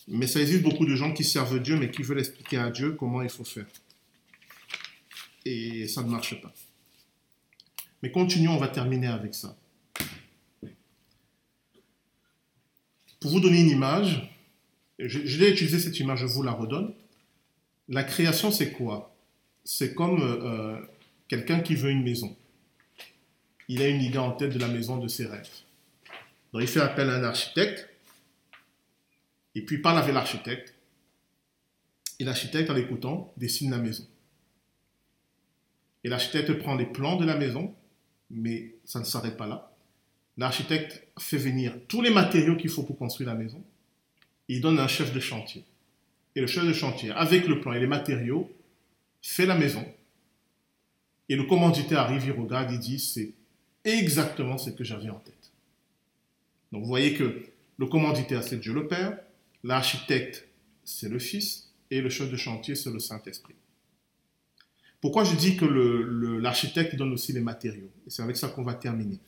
Mais 0.08 0.26
ça 0.26 0.40
existe 0.40 0.62
beaucoup 0.62 0.86
de 0.86 0.96
gens 0.96 1.12
qui 1.12 1.24
servent 1.24 1.60
Dieu, 1.60 1.76
mais 1.76 1.90
qui 1.90 2.02
veulent 2.02 2.18
expliquer 2.18 2.58
à 2.58 2.70
Dieu 2.70 2.92
comment 2.92 3.22
il 3.22 3.30
faut 3.30 3.44
faire. 3.44 3.66
Et 5.44 5.86
ça 5.88 6.02
ne 6.02 6.08
marche 6.08 6.40
pas. 6.40 6.52
Mais 8.02 8.10
continuons, 8.10 8.52
on 8.52 8.58
va 8.58 8.68
terminer 8.68 9.06
avec 9.06 9.34
ça. 9.34 9.56
Pour 13.20 13.30
vous 13.30 13.40
donner 13.40 13.60
une 13.60 13.70
image, 13.70 14.28
je, 14.98 15.38
l'ai 15.38 15.50
utilisé 15.50 15.78
cette 15.78 15.98
image, 16.00 16.20
je 16.20 16.26
vous 16.26 16.42
la 16.42 16.52
redonne. 16.52 16.92
La 17.88 18.02
création, 18.02 18.50
c'est 18.50 18.72
quoi? 18.72 19.14
C'est 19.64 19.94
comme 19.94 20.20
euh, 20.20 20.76
quelqu'un 21.28 21.60
qui 21.60 21.76
veut 21.76 21.90
une 21.90 22.02
maison. 22.02 22.36
Il 23.68 23.80
a 23.82 23.88
une 23.88 24.02
idée 24.02 24.18
en 24.18 24.32
tête 24.32 24.52
de 24.52 24.58
la 24.58 24.68
maison 24.68 24.98
de 24.98 25.06
ses 25.06 25.26
rêves. 25.26 25.48
Donc 26.52 26.62
il 26.62 26.68
fait 26.68 26.80
appel 26.80 27.08
à 27.08 27.14
un 27.14 27.24
architecte, 27.24 27.88
et 29.54 29.62
puis 29.62 29.76
il 29.76 29.82
parle 29.82 29.98
avec 29.98 30.14
l'architecte, 30.14 30.74
et 32.18 32.24
l'architecte, 32.24 32.70
en 32.70 32.74
l'écoutant, 32.74 33.32
dessine 33.36 33.70
la 33.70 33.78
maison. 33.78 34.06
Et 36.04 36.08
l'architecte 36.08 36.52
prend 36.58 36.74
les 36.74 36.86
plans 36.86 37.16
de 37.16 37.24
la 37.24 37.36
maison, 37.36 37.74
mais 38.30 38.74
ça 38.84 39.00
ne 39.00 39.04
s'arrête 39.04 39.36
pas 39.36 39.46
là. 39.46 39.72
L'architecte 40.36 41.06
fait 41.18 41.36
venir 41.36 41.74
tous 41.88 42.00
les 42.00 42.10
matériaux 42.10 42.56
qu'il 42.56 42.70
faut 42.70 42.82
pour 42.82 42.96
construire 42.96 43.28
la 43.28 43.34
maison. 43.34 43.62
il 44.48 44.60
donne 44.60 44.78
un 44.78 44.88
chef 44.88 45.12
de 45.12 45.20
chantier. 45.20 45.64
Et 46.34 46.40
le 46.40 46.46
chef 46.46 46.66
de 46.66 46.72
chantier, 46.72 47.10
avec 47.10 47.46
le 47.46 47.60
plan 47.60 47.72
et 47.72 47.80
les 47.80 47.86
matériaux, 47.86 48.50
fait 49.20 49.46
la 49.46 49.56
maison. 49.56 49.84
Et 51.28 51.36
le 51.36 51.44
commanditaire 51.44 52.00
arrive, 52.00 52.24
il 52.26 52.32
regarde, 52.32 52.72
il 52.72 52.78
dit, 52.78 52.98
c'est 52.98 53.32
exactement 53.84 54.58
ce 54.58 54.70
que 54.70 54.84
j'avais 54.84 55.10
en 55.10 55.18
tête. 55.18 55.41
Donc 56.72 56.82
vous 56.82 56.88
voyez 56.88 57.14
que 57.14 57.42
le 57.78 57.86
commanditaire, 57.86 58.42
c'est 58.42 58.58
Dieu 58.58 58.72
le 58.72 58.88
Père, 58.88 59.18
l'architecte, 59.62 60.48
c'est 60.84 61.08
le 61.08 61.18
Fils, 61.18 61.72
et 61.90 62.00
le 62.00 62.08
chef 62.08 62.30
de 62.30 62.36
chantier, 62.36 62.74
c'est 62.74 62.90
le 62.90 62.98
Saint-Esprit. 62.98 63.54
Pourquoi 65.00 65.24
je 65.24 65.34
dis 65.34 65.56
que 65.56 65.64
l'architecte 66.40 66.96
donne 66.96 67.12
aussi 67.12 67.32
les 67.32 67.40
matériaux? 67.40 67.90
Et 68.06 68.10
c'est 68.10 68.22
avec 68.22 68.36
ça 68.36 68.48
qu'on 68.48 68.62
va 68.62 68.74
terminer. 68.74 69.18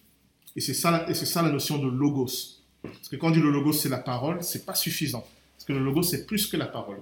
Et 0.57 0.61
c'est 0.61 0.73
ça, 0.73 1.07
la 1.43 1.51
notion 1.51 1.79
de 1.79 1.89
logos. 1.89 2.63
Parce 2.83 3.09
que 3.09 3.17
quand 3.17 3.29
on 3.29 3.33
dit 3.33 3.41
le 3.41 3.51
logos, 3.51 3.73
c'est 3.73 3.89
la 3.89 3.99
parole, 3.99 4.43
c'est 4.43 4.65
pas 4.65 4.75
suffisant. 4.75 5.27
Parce 5.57 5.65
que 5.65 5.73
le 5.73 5.81
logos, 5.81 6.05
c'est 6.05 6.27
plus 6.27 6.47
que 6.47 6.57
la 6.57 6.67
parole. 6.67 7.01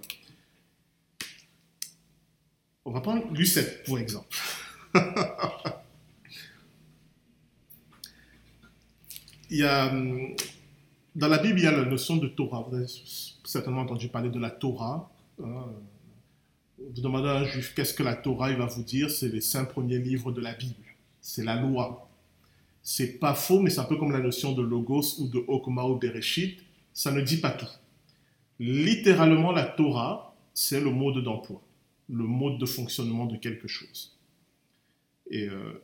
On 2.84 2.90
va 2.90 3.00
prendre 3.00 3.30
Lucette, 3.32 3.84
pour 3.84 3.98
exemple. 3.98 4.34
il 9.52 9.58
y 9.58 9.64
a, 9.64 9.92
hum, 9.92 10.34
dans 11.14 11.28
la 11.28 11.38
Bible, 11.38 11.58
il 11.58 11.64
y 11.64 11.66
a 11.66 11.72
la 11.72 11.84
notion 11.84 12.16
de 12.16 12.26
Torah. 12.26 12.66
Vous 12.68 12.74
avez 12.74 12.86
certainement 13.44 13.82
entendu 13.82 14.08
parler 14.08 14.30
de 14.30 14.38
la 14.38 14.50
Torah. 14.50 15.12
Hein. 15.44 15.66
Vous 16.78 17.02
demandez 17.02 17.28
à 17.28 17.36
un 17.36 17.44
juif 17.44 17.74
qu'est-ce 17.74 17.92
que 17.92 18.02
la 18.02 18.16
Torah, 18.16 18.50
il 18.50 18.56
va 18.56 18.66
vous 18.66 18.82
dire 18.82 19.10
c'est 19.10 19.28
les 19.28 19.42
cinq 19.42 19.66
premiers 19.66 19.98
livres 19.98 20.32
de 20.32 20.40
la 20.40 20.54
Bible. 20.54 20.86
C'est 21.20 21.44
la 21.44 21.60
loi. 21.60 22.08
C'est 22.82 23.18
pas 23.18 23.34
faux, 23.34 23.60
mais 23.60 23.68
c'est 23.68 23.80
un 23.80 23.84
peu 23.84 23.96
comme 23.96 24.10
la 24.10 24.20
notion 24.20 24.52
de 24.52 24.62
logos 24.62 25.20
ou 25.20 25.28
de 25.28 25.44
okma 25.46 25.84
ou 25.84 25.96
bereshit. 25.96 26.58
Ça 26.94 27.12
ne 27.12 27.20
dit 27.20 27.36
pas 27.36 27.50
tout. 27.50 27.70
Littéralement, 28.58 29.52
la 29.52 29.64
Torah, 29.64 30.34
c'est 30.54 30.80
le 30.80 30.90
mode 30.90 31.22
d'emploi, 31.22 31.60
le 32.08 32.24
mode 32.24 32.58
de 32.58 32.66
fonctionnement 32.66 33.26
de 33.26 33.36
quelque 33.36 33.68
chose. 33.68 34.18
Et 35.30 35.46
euh, 35.48 35.82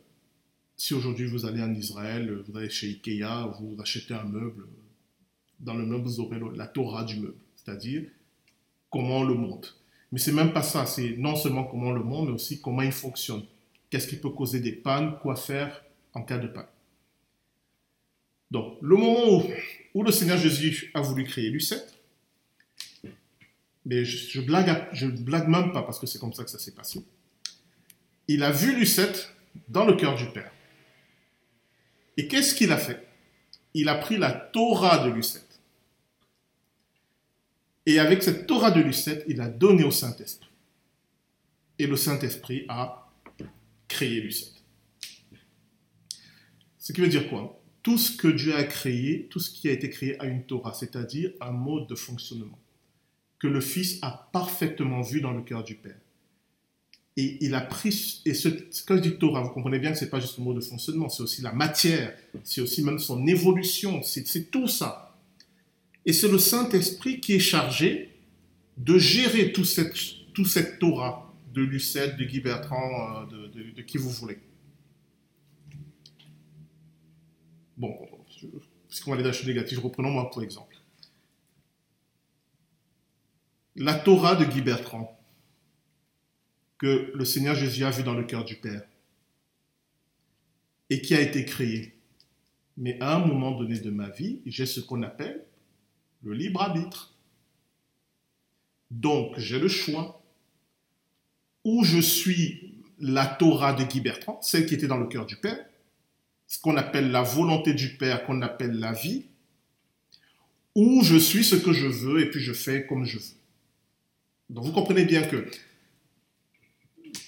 si 0.78 0.94
aujourd'hui 0.94 1.26
vous 1.26 1.44
allez 1.44 1.60
en 1.60 1.74
Israël, 1.74 2.42
vous 2.46 2.56
allez 2.56 2.70
chez 2.70 2.86
Ikea, 2.86 3.50
vous 3.60 3.76
achetez 3.80 4.14
un 4.14 4.24
meuble, 4.24 4.64
dans 5.59 5.74
le 5.74 5.84
meuble, 5.84 6.05
vous 6.05 6.20
aurez 6.20 6.40
la 6.55 6.68
Torah 6.68 7.05
du 7.05 7.18
meuble, 7.18 7.36
c'est-à-dire 7.56 8.05
comment 8.88 9.18
on 9.18 9.24
le 9.24 9.34
monte. 9.34 9.76
Mais 10.12 10.20
c'est 10.20 10.32
même 10.32 10.52
pas 10.52 10.62
ça, 10.62 10.86
c'est 10.86 11.16
non 11.18 11.34
seulement 11.34 11.64
comment 11.64 11.88
on 11.88 11.92
le 11.92 12.05
monte, 12.05 12.28
mais 12.28 12.34
aussi 12.34 12.60
comment 12.60 12.82
il 12.82 12.92
fonctionne. 12.92 13.42
Qu'est-ce 13.90 14.06
qui 14.06 14.16
peut 14.16 14.30
causer 14.30 14.60
des 14.60 14.72
pannes, 14.72 15.18
quoi 15.20 15.34
faire 15.34 15.84
en 16.14 16.22
cas 16.22 16.38
de 16.38 16.46
panne. 16.46 16.66
Donc, 18.50 18.78
le 18.80 18.96
moment 18.96 19.42
où, 19.94 20.02
le 20.02 20.12
Seigneur 20.12 20.38
Jésus 20.38 20.92
a 20.94 21.00
voulu 21.00 21.24
créer 21.24 21.50
Lucette, 21.50 21.92
mais 23.84 24.05
je, 24.05 24.40
blague, 24.40 24.88
je 24.92 25.06
blague 25.06 25.48
même 25.48 25.72
pas 25.72 25.82
parce 25.82 25.98
que 25.98 26.06
c'est 26.06 26.18
comme 26.20 26.32
ça 26.32 26.44
que 26.44 26.50
ça 26.50 26.59
s'est 26.59 26.74
passé. 26.74 27.05
Il 28.28 28.44
a 28.44 28.52
vu 28.52 28.78
Lucette 28.78 29.34
dans 29.68 29.84
le 29.84 29.94
cœur 29.94 30.14
du 30.14 30.26
Père. 30.26 30.52
Et 32.19 32.28
qu'est-ce 32.28 32.55
qu'il 32.55 32.73
a 32.73 32.77
fait? 32.77 33.07
Il 33.73 33.89
a 33.89 33.95
pris 33.95 34.19
la 34.19 34.32
Torah 34.32 35.07
de 35.07 35.11
Lucette. 35.11 35.61
Et 37.86 37.99
avec 37.99 38.23
cette 38.23 38.47
Torah 38.47 38.73
de 38.73 38.81
Lucette, 38.81 39.24
il 39.28 39.40
a 39.40 39.49
donné 39.49 39.85
au 39.85 39.90
Saint-Esprit. 39.90 40.51
Et 41.78 41.86
le 41.86 41.97
Saint-Esprit 41.97 42.66
a 42.69 43.11
créé 43.86 44.20
Lucette. 44.20 44.62
Ce 46.77 46.93
qui 46.93 47.01
veut 47.01 47.09
dire 47.09 47.31
quoi? 47.31 47.62
Tout 47.82 47.97
ce 47.97 48.16
que 48.16 48.28
Dieu 48.28 48.55
a 48.55 48.65
créé, 48.65 49.28
tout 49.31 49.39
ce 49.39 49.51
qui 49.51 49.69
a 49.69 49.73
été 49.73 49.89
créé 49.89 50.20
a 50.20 50.27
une 50.27 50.45
Torah, 50.45 50.74
c'est-à-dire 50.74 51.32
un 51.40 51.53
mode 51.53 51.86
de 51.86 51.95
fonctionnement 51.95 52.59
que 53.39 53.47
le 53.47 53.61
Fils 53.61 53.99
a 54.03 54.28
parfaitement 54.32 55.03
vu 55.03 55.20
dans 55.20 55.32
le 55.32 55.43
cœur 55.43 55.62
du 55.62 55.77
Père. 55.77 56.01
Et 57.20 57.36
il 57.45 57.53
a 57.57 57.61
pris, 57.61 58.23
et 58.27 58.32
ce, 58.32 58.49
quand 58.86 58.95
je 58.95 59.01
dis 59.01 59.19
Torah, 59.19 59.40
vous 59.40 59.51
comprenez 59.51 59.81
bien 59.81 59.90
que 59.90 59.99
ce 59.99 60.05
n'est 60.05 60.11
pas 60.11 60.20
juste 60.20 60.39
le 60.39 60.45
mode 60.45 60.55
de 60.55 60.61
fonctionnement, 60.61 61.09
c'est 61.09 61.24
aussi 61.24 61.43
la 61.43 61.51
matière, 61.51 62.16
c'est 62.45 62.61
aussi 62.61 62.81
même 62.85 63.01
son 63.01 63.27
évolution, 63.27 64.05
c'est 64.05 64.53
tout 64.53 64.69
ça. 64.69 65.19
Et 66.07 66.12
c'est 66.12 66.28
le 66.28 66.39
Saint-Esprit 66.39 67.19
qui 67.19 67.32
est 67.32 67.40
chargé 67.40 68.15
de 68.77 68.99
gérer 68.99 69.51
tout 69.51 69.65
cette, 69.65 69.97
tout 70.32 70.45
cette 70.45 70.78
Torah 70.78 71.35
de 71.53 71.61
Lucette, 71.61 72.16
de 72.16 72.24
Guy 72.24 72.39
Bertrand, 72.39 73.27
euh, 73.32 73.49
de 73.77 73.82
qui 73.82 73.99
vous 73.99 74.11
voulez. 74.11 74.39
Bon, 77.77 77.99
puisqu'on 78.89 79.11
va 79.11 79.16
aller 79.16 79.24
dans 79.24 79.32
choses 79.32 79.49
négatives, 79.49 79.81
reprenons 79.81 80.12
moi 80.12 80.31
pour 80.31 80.45
exemple. 80.45 80.77
La 83.74 83.95
Torah 83.95 84.36
de 84.36 84.45
Guy 84.45 84.61
Bertrand, 84.61 85.18
que 86.78 87.10
le 87.14 87.24
Seigneur 87.24 87.55
Jésus 87.55 87.84
a 87.84 87.90
vu 87.90 88.02
dans 88.02 88.14
le 88.14 88.24
cœur 88.24 88.44
du 88.44 88.55
Père, 88.55 88.82
et 90.90 91.02
qui 91.02 91.14
a 91.14 91.20
été 91.20 91.44
créée. 91.44 91.94
Mais 92.76 92.96
à 93.00 93.16
un 93.16 93.26
moment 93.26 93.52
donné 93.52 93.78
de 93.78 93.90
ma 93.90 94.09
vie, 94.09 94.40
j'ai 94.46 94.64
ce 94.66 94.80
qu'on 94.80 95.02
appelle 95.02 95.44
le 96.22 96.32
libre 96.32 96.62
arbitre. 96.62 97.14
Donc, 98.90 99.38
j'ai 99.38 99.59
le 99.59 99.68
choix. 99.68 100.22
Où 101.64 101.84
je 101.84 101.98
suis 101.98 102.74
la 102.98 103.26
Torah 103.26 103.74
de 103.74 103.84
Guy 103.84 104.00
Bertrand, 104.00 104.40
celle 104.40 104.64
qui 104.64 104.74
était 104.74 104.86
dans 104.86 104.96
le 104.96 105.06
cœur 105.06 105.26
du 105.26 105.36
Père, 105.36 105.59
ce 106.46 106.59
qu'on 106.60 106.76
appelle 106.76 107.10
la 107.10 107.22
volonté 107.22 107.74
du 107.74 107.96
Père, 107.96 108.24
qu'on 108.24 108.40
appelle 108.40 108.78
la 108.78 108.92
vie, 108.92 109.26
Ou 110.74 111.02
je 111.02 111.16
suis 111.16 111.44
ce 111.44 111.56
que 111.56 111.72
je 111.72 111.88
veux 111.88 112.22
et 112.22 112.30
puis 112.30 112.40
je 112.40 112.52
fais 112.52 112.86
comme 112.86 113.05
je 113.05 113.18
veux. 113.18 113.24
Donc 114.48 114.64
vous 114.64 114.72
comprenez 114.72 115.05
bien 115.05 115.22
que 115.22 115.50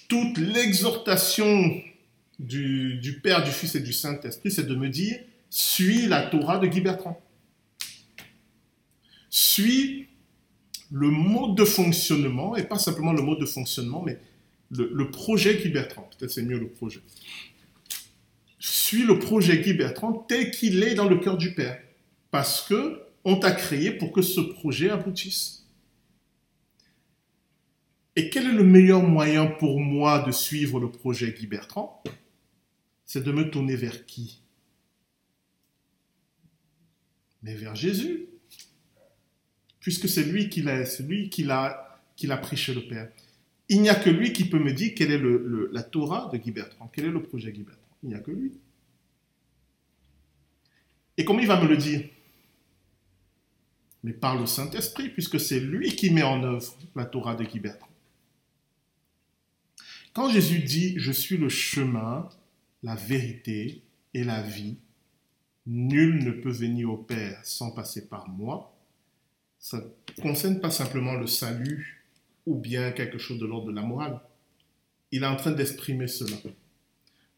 toute 0.07 0.37
l'exhortation 0.37 1.81
du, 2.39 3.19
Père, 3.23 3.43
du 3.43 3.51
Fils 3.51 3.75
et 3.75 3.79
du 3.79 3.93
Saint-Esprit, 3.93 4.51
c'est 4.51 4.67
de 4.67 4.75
me 4.75 4.89
dire, 4.89 5.19
suis 5.49 6.07
la 6.07 6.23
Torah 6.23 6.57
de 6.57 6.67
Guy 6.67 6.81
Bertrand. 6.81 7.21
Suis 9.29 10.07
le 10.91 11.09
mode 11.09 11.55
de 11.55 11.63
fonctionnement, 11.63 12.55
et 12.55 12.63
pas 12.63 12.77
simplement 12.77 13.13
le 13.13 13.21
mode 13.21 13.39
de 13.39 13.45
fonctionnement, 13.45 14.03
mais 14.05 14.17
le, 14.71 14.89
le 14.93 15.09
projet 15.09 15.57
Guy 15.57 15.69
Bertrand. 15.69 16.09
Peut-être 16.17 16.31
c'est 16.31 16.43
mieux 16.43 16.59
le 16.59 16.67
projet. 16.67 16.99
Suis 18.59 19.03
le 19.03 19.19
projet 19.19 19.59
Guy 19.59 19.73
Bertrand 19.73 20.13
tel 20.13 20.51
qu'il 20.51 20.83
est 20.83 20.95
dans 20.95 21.07
le 21.07 21.17
cœur 21.17 21.37
du 21.37 21.53
Père. 21.53 21.79
Parce 22.29 22.61
que 22.61 23.01
on 23.23 23.37
t'a 23.37 23.51
créé 23.51 23.91
pour 23.91 24.11
que 24.11 24.21
ce 24.21 24.41
projet 24.41 24.89
aboutisse. 24.89 25.60
Et 28.15 28.29
quel 28.29 28.45
est 28.47 28.53
le 28.53 28.63
meilleur 28.63 29.01
moyen 29.01 29.47
pour 29.47 29.79
moi 29.79 30.23
de 30.23 30.31
suivre 30.31 30.79
le 30.79 30.91
projet 30.91 31.31
Guy 31.31 31.47
Bertrand? 31.47 32.03
C'est 33.05 33.23
de 33.23 33.31
me 33.31 33.49
tourner 33.49 33.75
vers 33.75 34.05
qui? 34.05 34.41
Mais 37.43 37.55
vers 37.55 37.75
Jésus. 37.75 38.25
Puisque 39.79 40.09
c'est 40.09 40.23
lui 40.23 40.49
qui 40.49 40.61
l'a, 40.61 40.85
pris 42.41 42.57
chez 42.57 42.73
le 42.73 42.87
Père. 42.87 43.09
Il 43.69 43.81
n'y 43.81 43.89
a 43.89 43.95
que 43.95 44.09
lui 44.09 44.33
qui 44.33 44.45
peut 44.45 44.59
me 44.59 44.73
dire 44.73 44.93
quelle 44.95 45.11
est 45.11 45.21
la 45.71 45.83
Torah 45.83 46.29
de 46.31 46.37
Guy 46.37 46.51
Bertrand, 46.51 46.91
quel 46.93 47.05
est 47.05 47.11
le 47.11 47.23
projet 47.23 47.51
Guy 47.51 47.63
Bertrand? 47.63 47.97
Il 48.03 48.09
n'y 48.09 48.15
a 48.15 48.19
que 48.19 48.31
lui. 48.31 48.51
Et 51.17 51.23
comment 51.23 51.39
il 51.39 51.47
va 51.47 51.61
me 51.61 51.67
le 51.67 51.77
dire? 51.77 52.07
Mais 54.03 54.13
par 54.13 54.37
le 54.37 54.45
Saint-Esprit, 54.45 55.09
puisque 55.09 55.39
c'est 55.39 55.59
lui 55.59 55.95
qui 55.95 56.11
met 56.11 56.23
en 56.23 56.43
œuvre 56.43 56.75
la 56.95 57.05
Torah 57.05 57.35
de 57.35 57.43
Guy 57.45 57.59
Bertrand. 57.59 57.87
Quand 60.13 60.29
Jésus 60.29 60.59
dit 60.59 60.95
Je 60.97 61.11
suis 61.11 61.37
le 61.37 61.49
chemin, 61.49 62.29
la 62.83 62.95
vérité 62.95 63.81
et 64.13 64.23
la 64.23 64.41
vie, 64.41 64.77
nul 65.65 66.23
ne 66.23 66.31
peut 66.31 66.51
venir 66.51 66.91
au 66.91 66.97
Père 66.97 67.39
sans 67.45 67.71
passer 67.71 68.07
par 68.07 68.27
moi, 68.27 68.75
ça 69.59 69.77
ne 69.77 70.21
concerne 70.21 70.59
pas 70.59 70.71
simplement 70.71 71.13
le 71.13 71.27
salut 71.27 72.03
ou 72.45 72.55
bien 72.55 72.91
quelque 72.91 73.19
chose 73.19 73.39
de 73.39 73.45
l'ordre 73.45 73.67
de 73.67 73.75
la 73.75 73.83
morale. 73.83 74.19
Il 75.11 75.23
est 75.23 75.27
en 75.27 75.35
train 75.35 75.51
d'exprimer 75.51 76.07
cela. 76.07 76.35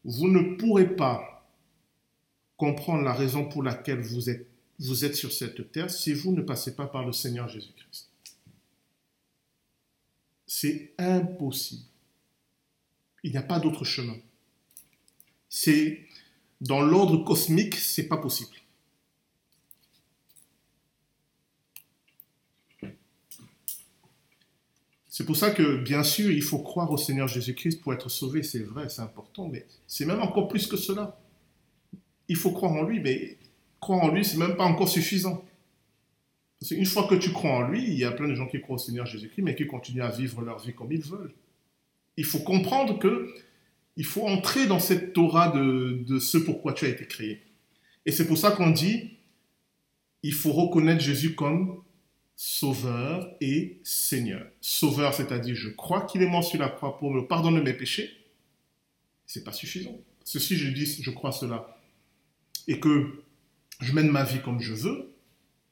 Vous 0.04 0.28
ne 0.28 0.56
pourrez 0.56 0.96
pas 0.96 1.46
comprendre 2.56 3.02
la 3.02 3.12
raison 3.12 3.48
pour 3.48 3.62
laquelle 3.62 4.00
vous 4.00 4.30
êtes, 4.30 5.14
sur 5.14 5.32
cette 5.32 5.70
terre 5.70 5.90
si 5.90 6.12
vous 6.12 6.32
ne 6.32 6.42
passez 6.42 6.74
pas 6.74 6.86
par 6.86 7.04
le 7.04 7.12
Seigneur 7.12 7.48
Jésus-Christ. 7.48 8.10
C'est 10.46 10.92
impossible. 10.98 11.93
Il 13.24 13.32
n'y 13.32 13.36
a 13.38 13.42
pas 13.42 13.58
d'autre 13.58 13.84
chemin. 13.84 14.16
C'est 15.48 16.06
dans 16.60 16.82
l'ordre 16.82 17.24
cosmique, 17.24 17.74
c'est 17.74 18.06
pas 18.06 18.18
possible. 18.18 18.56
C'est 25.08 25.24
pour 25.24 25.36
ça 25.36 25.52
que, 25.52 25.76
bien 25.76 26.02
sûr, 26.02 26.30
il 26.30 26.42
faut 26.42 26.58
croire 26.58 26.90
au 26.90 26.96
Seigneur 26.96 27.28
Jésus-Christ 27.28 27.80
pour 27.80 27.94
être 27.94 28.08
sauvé, 28.08 28.42
c'est 28.42 28.62
vrai, 28.62 28.88
c'est 28.88 29.00
important, 29.00 29.48
mais 29.48 29.64
c'est 29.86 30.06
même 30.06 30.20
encore 30.20 30.48
plus 30.48 30.66
que 30.66 30.76
cela. 30.76 31.18
Il 32.28 32.36
faut 32.36 32.50
croire 32.50 32.72
en 32.72 32.82
lui, 32.82 33.00
mais 33.00 33.38
croire 33.80 34.02
en 34.02 34.08
lui, 34.08 34.24
c'est 34.24 34.38
même 34.38 34.56
pas 34.56 34.64
encore 34.64 34.88
suffisant. 34.88 35.44
Parce 36.58 36.70
qu'une 36.70 36.84
fois 36.84 37.06
que 37.06 37.14
tu 37.14 37.32
crois 37.32 37.52
en 37.52 37.62
lui, 37.68 37.84
il 37.84 37.94
y 37.94 38.04
a 38.04 38.10
plein 38.10 38.26
de 38.26 38.34
gens 38.34 38.48
qui 38.48 38.60
croient 38.60 38.74
au 38.74 38.78
Seigneur 38.78 39.06
Jésus-Christ, 39.06 39.42
mais 39.42 39.54
qui 39.54 39.66
continuent 39.66 40.02
à 40.02 40.10
vivre 40.10 40.42
leur 40.42 40.58
vie 40.58 40.74
comme 40.74 40.90
ils 40.92 41.00
veulent. 41.00 41.32
Il 42.16 42.24
faut 42.24 42.40
comprendre 42.40 42.98
que 42.98 43.34
il 43.96 44.04
faut 44.04 44.26
entrer 44.26 44.66
dans 44.66 44.80
cette 44.80 45.12
Torah 45.12 45.50
de, 45.50 46.18
ce 46.18 46.38
pourquoi 46.38 46.72
tu 46.72 46.84
as 46.84 46.88
été 46.88 47.06
créé. 47.06 47.42
Et 48.06 48.12
c'est 48.12 48.26
pour 48.26 48.36
ça 48.36 48.50
qu'on 48.50 48.70
dit, 48.70 49.18
il 50.22 50.32
faut 50.32 50.52
reconnaître 50.52 51.00
Jésus 51.00 51.34
comme 51.34 51.82
Sauveur 52.34 53.30
et 53.40 53.78
Seigneur. 53.84 54.46
Sauveur, 54.60 55.14
c'est-à-dire 55.14 55.54
je 55.54 55.68
crois 55.68 56.02
qu'il 56.02 56.22
est 56.22 56.28
mort 56.28 56.44
sur 56.44 56.58
la 56.58 56.68
croix 56.68 56.98
pour 56.98 57.12
me 57.12 57.26
pardonner 57.26 57.60
mes 57.60 57.72
péchés. 57.72 58.10
C'est 59.26 59.44
pas 59.44 59.52
suffisant. 59.52 59.96
Ceci, 60.24 60.56
je 60.56 60.70
dis, 60.70 60.86
je 61.02 61.10
crois 61.10 61.32
cela, 61.32 61.78
et 62.66 62.80
que 62.80 63.22
je 63.80 63.92
mène 63.92 64.10
ma 64.10 64.24
vie 64.24 64.40
comme 64.40 64.60
je 64.60 64.72
veux, 64.72 65.14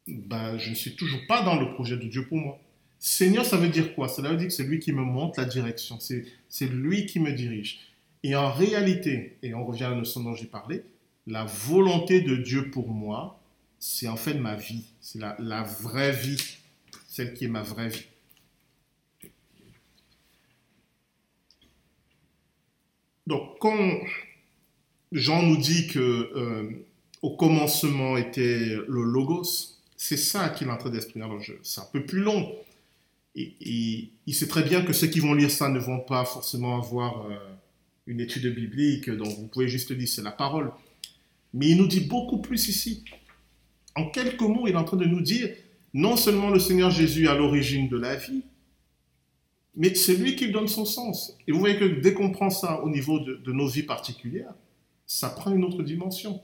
ben, 0.07 0.59
je 0.59 0.71
ne 0.71 0.75
suis 0.75 0.95
toujours 0.95 1.21
pas 1.27 1.43
dans 1.43 1.59
le 1.59 1.73
projet 1.75 1.97
de 1.97 2.07
Dieu 2.07 2.27
pour 2.27 2.39
moi. 2.39 2.59
Seigneur, 3.05 3.45
ça 3.45 3.57
veut 3.57 3.69
dire 3.69 3.97
quoi? 3.97 4.09
Cela 4.09 4.31
veut 4.31 4.37
dire 4.37 4.47
que 4.47 4.53
c'est 4.53 4.63
lui 4.63 4.79
qui 4.79 4.93
me 4.93 5.03
montre 5.03 5.41
la 5.41 5.45
direction, 5.45 5.99
c'est 5.99 6.69
lui 6.69 7.05
qui 7.05 7.19
me 7.19 7.33
dirige. 7.33 7.81
Et 8.23 8.37
en 8.37 8.53
réalité, 8.53 9.39
et 9.43 9.55
on 9.55 9.65
revient 9.65 9.83
à 9.83 9.91
la 9.91 9.97
notion 9.97 10.23
dont 10.23 10.37
j'ai 10.37 10.47
parlé, 10.47 10.85
la 11.27 11.45
volonté 11.45 12.21
de 12.21 12.37
Dieu 12.37 12.71
pour 12.71 12.89
moi, 12.89 13.43
c'est 13.81 14.07
en 14.07 14.15
fait 14.15 14.35
ma 14.35 14.55
vie, 14.55 14.85
c'est 15.01 15.19
la, 15.19 15.35
la, 15.41 15.65
vraie 15.65 16.13
vie, 16.13 16.41
celle 17.09 17.35
qui 17.35 17.47
est 17.47 17.49
ma 17.49 17.63
vraie 17.63 17.89
vie. 17.89 18.07
Donc, 23.27 23.59
quand 23.59 23.99
Jean 25.11 25.43
nous 25.43 25.57
dit 25.57 25.89
que 25.89 25.99
euh, 25.99 26.87
au 27.21 27.35
commencement 27.35 28.17
était 28.17 28.77
le 28.87 29.03
logos, 29.03 29.43
c'est 29.97 30.17
ça 30.17 30.51
qu'il 30.51 30.69
est 30.69 30.71
en. 30.71 30.77
Alors, 30.77 31.43
c'est 31.65 31.81
un 31.81 31.89
peu 31.93 32.07
plus 32.07 32.21
long. 32.21 32.55
Et, 33.35 34.11
il 34.27 34.35
sait 34.35 34.47
très 34.47 34.63
bien 34.63 34.83
que 34.83 34.93
ceux 34.93 35.09
qui 35.09 35.21
vont 35.21 35.35
lire 35.35 35.51
ça 35.51 35.69
ne 35.69 35.79
vont 35.79 36.01
pas 36.01 36.25
forcément 36.25 36.77
avoir 36.77 37.27
euh, 37.27 37.37
une 38.07 38.21
étude 38.21 38.55
biblique, 38.55 39.11
donc 39.11 39.37
vous 39.37 39.49
pouvez 39.49 39.69
juste 39.69 39.93
dire 39.93 40.09
c'est 40.09 40.23
la 40.23 40.31
parole. 40.33 40.71
Mais 41.55 41.69
il 41.69 41.77
nous 41.77 41.87
dit 41.87 42.01
beaucoup 42.01 42.41
plus 42.41 42.69
ici. 42.69 43.05
En 43.95 44.09
quelques 44.11 44.41
mots, 44.41 44.67
il 44.67 44.73
est 44.73 44.77
en 44.77 44.85
train 44.85 44.97
de 44.97 45.05
nous 45.05 45.21
dire, 45.21 45.51
non 45.93 46.17
seulement 46.17 46.51
le 46.51 46.59
Seigneur 46.59 46.91
Jésus 46.91 47.29
à 47.29 47.35
l'origine 47.35 47.89
de 47.89 47.99
la 47.99 48.17
vie, 48.17 48.43
mais 49.75 49.95
c'est 49.95 50.17
lui 50.17 50.37
qui 50.37 50.51
donne 50.51 50.69
son 50.69 50.85
sens. 50.85 51.37
Et 51.47 51.53
vous 51.53 51.59
voyez 51.59 51.79
que 51.79 51.85
dès 51.85 52.13
qu'on 52.13 52.31
prend 52.31 52.51
ça 52.51 52.83
au 52.83 52.91
niveau 52.91 53.21
de, 53.21 53.53
nos 53.53 53.67
vies 53.67 53.83
particulières, 53.83 54.55
ça 55.07 55.31
prend 55.31 55.53
une 55.53 55.65
autre 55.65 55.83
dimension. 55.83 56.41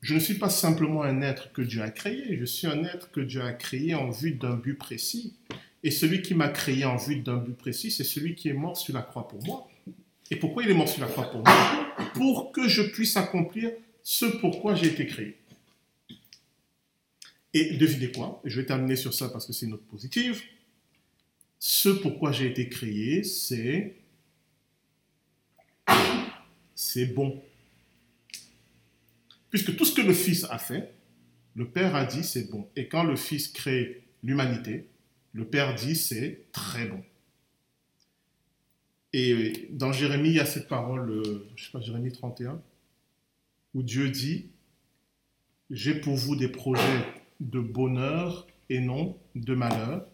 Je 0.00 0.14
ne 0.14 0.20
suis 0.20 0.34
pas 0.34 0.48
simplement 0.48 1.02
un 1.02 1.22
être 1.22 1.52
que 1.52 1.62
Dieu 1.62 1.82
a 1.82 1.90
créé, 1.90 2.36
je 2.38 2.44
suis 2.44 2.68
un 2.68 2.84
être 2.84 3.10
que 3.10 3.20
Dieu 3.20 3.42
a 3.42 3.52
créé 3.52 3.94
en 3.94 4.10
vue 4.10 4.32
d'un 4.32 4.54
but 4.54 4.74
précis. 4.74 5.34
Et 5.82 5.90
celui 5.90 6.22
qui 6.22 6.34
m'a 6.34 6.48
créé 6.48 6.84
en 6.84 6.96
vue 6.96 7.20
d'un 7.20 7.36
but 7.36 7.56
précis, 7.56 7.90
c'est 7.90 8.04
celui 8.04 8.34
qui 8.34 8.48
est 8.48 8.54
mort 8.54 8.76
sur 8.76 8.94
la 8.94 9.02
croix 9.02 9.28
pour 9.28 9.42
moi. 9.44 9.68
Et 10.30 10.36
pourquoi 10.36 10.62
il 10.62 10.70
est 10.70 10.74
mort 10.74 10.88
sur 10.88 11.00
la 11.00 11.06
croix 11.06 11.30
pour 11.30 11.42
moi 11.42 11.94
Pour 12.14 12.52
que 12.52 12.68
je 12.68 12.82
puisse 12.82 13.16
accomplir 13.16 13.70
ce 14.02 14.26
pourquoi 14.26 14.74
j'ai 14.74 14.86
été 14.86 15.06
créé. 15.06 15.38
Et 17.54 17.76
devinez 17.76 18.12
quoi 18.12 18.40
Je 18.44 18.60
vais 18.60 18.66
terminer 18.66 18.96
sur 18.96 19.14
ça 19.14 19.28
parce 19.28 19.46
que 19.46 19.52
c'est 19.52 19.66
une 19.66 19.72
note 19.72 19.86
positive. 19.86 20.42
Ce 21.58 21.88
pourquoi 21.88 22.32
j'ai 22.32 22.46
été 22.46 22.68
créé, 22.68 23.22
c'est 23.24 23.96
c'est 26.74 27.06
bon. 27.06 27.42
Puisque 29.50 29.76
tout 29.76 29.84
ce 29.84 29.94
que 29.94 30.02
le 30.02 30.14
Fils 30.14 30.44
a 30.44 30.58
fait, 30.58 30.94
le 31.54 31.68
Père 31.68 31.94
a 31.96 32.04
dit 32.04 32.22
c'est 32.22 32.50
bon. 32.50 32.68
Et 32.76 32.86
quand 32.86 33.02
le 33.02 33.16
Fils 33.16 33.48
crée 33.48 34.04
l'humanité, 34.22 34.86
le 35.32 35.46
Père 35.46 35.74
dit 35.74 35.96
c'est 35.96 36.46
très 36.52 36.86
bon. 36.86 37.02
Et 39.12 39.68
dans 39.70 39.92
Jérémie, 39.92 40.30
il 40.30 40.34
y 40.34 40.40
a 40.40 40.46
cette 40.46 40.68
parole, 40.68 41.22
je 41.56 41.64
sais 41.64 41.70
pas, 41.70 41.80
Jérémie 41.80 42.12
31, 42.12 42.60
où 43.74 43.82
Dieu 43.82 44.10
dit 44.10 44.50
J'ai 45.70 45.94
pour 45.94 46.14
vous 46.14 46.36
des 46.36 46.48
projets 46.48 47.04
de 47.40 47.60
bonheur 47.60 48.46
et 48.68 48.80
non 48.80 49.16
de 49.34 49.54
malheur, 49.54 50.06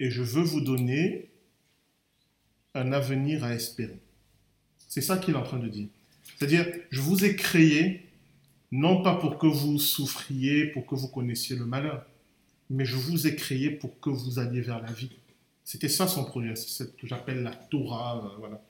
et 0.00 0.10
je 0.10 0.22
veux 0.22 0.42
vous 0.42 0.60
donner 0.60 1.30
un 2.74 2.92
avenir 2.92 3.44
à 3.44 3.54
espérer. 3.54 4.00
C'est 4.88 5.00
ça 5.00 5.18
qu'il 5.18 5.34
est 5.34 5.38
en 5.38 5.42
train 5.42 5.58
de 5.58 5.68
dire. 5.68 5.88
C'est-à-dire, 6.36 6.66
je 6.90 7.00
vous 7.00 7.24
ai 7.24 7.36
créé 7.36 8.08
non 8.70 9.02
pas 9.02 9.16
pour 9.16 9.38
que 9.38 9.46
vous 9.46 9.78
souffriez, 9.78 10.66
pour 10.66 10.86
que 10.86 10.94
vous 10.94 11.08
connaissiez 11.08 11.56
le 11.56 11.66
malheur, 11.66 12.06
mais 12.70 12.84
je 12.84 12.96
vous 12.96 13.26
ai 13.26 13.34
créé 13.34 13.70
pour 13.70 13.98
que 14.00 14.10
vous 14.10 14.38
alliez 14.38 14.60
vers 14.60 14.80
la 14.80 14.92
vie. 14.92 15.10
C'était 15.64 15.88
ça 15.88 16.06
son 16.06 16.24
projet, 16.24 16.56
c'est 16.56 16.68
ce 16.68 16.84
que 16.84 17.06
j'appelle 17.06 17.42
la 17.42 17.54
Torah. 17.54 18.24
Euh, 18.24 18.36
voilà. 18.38 18.62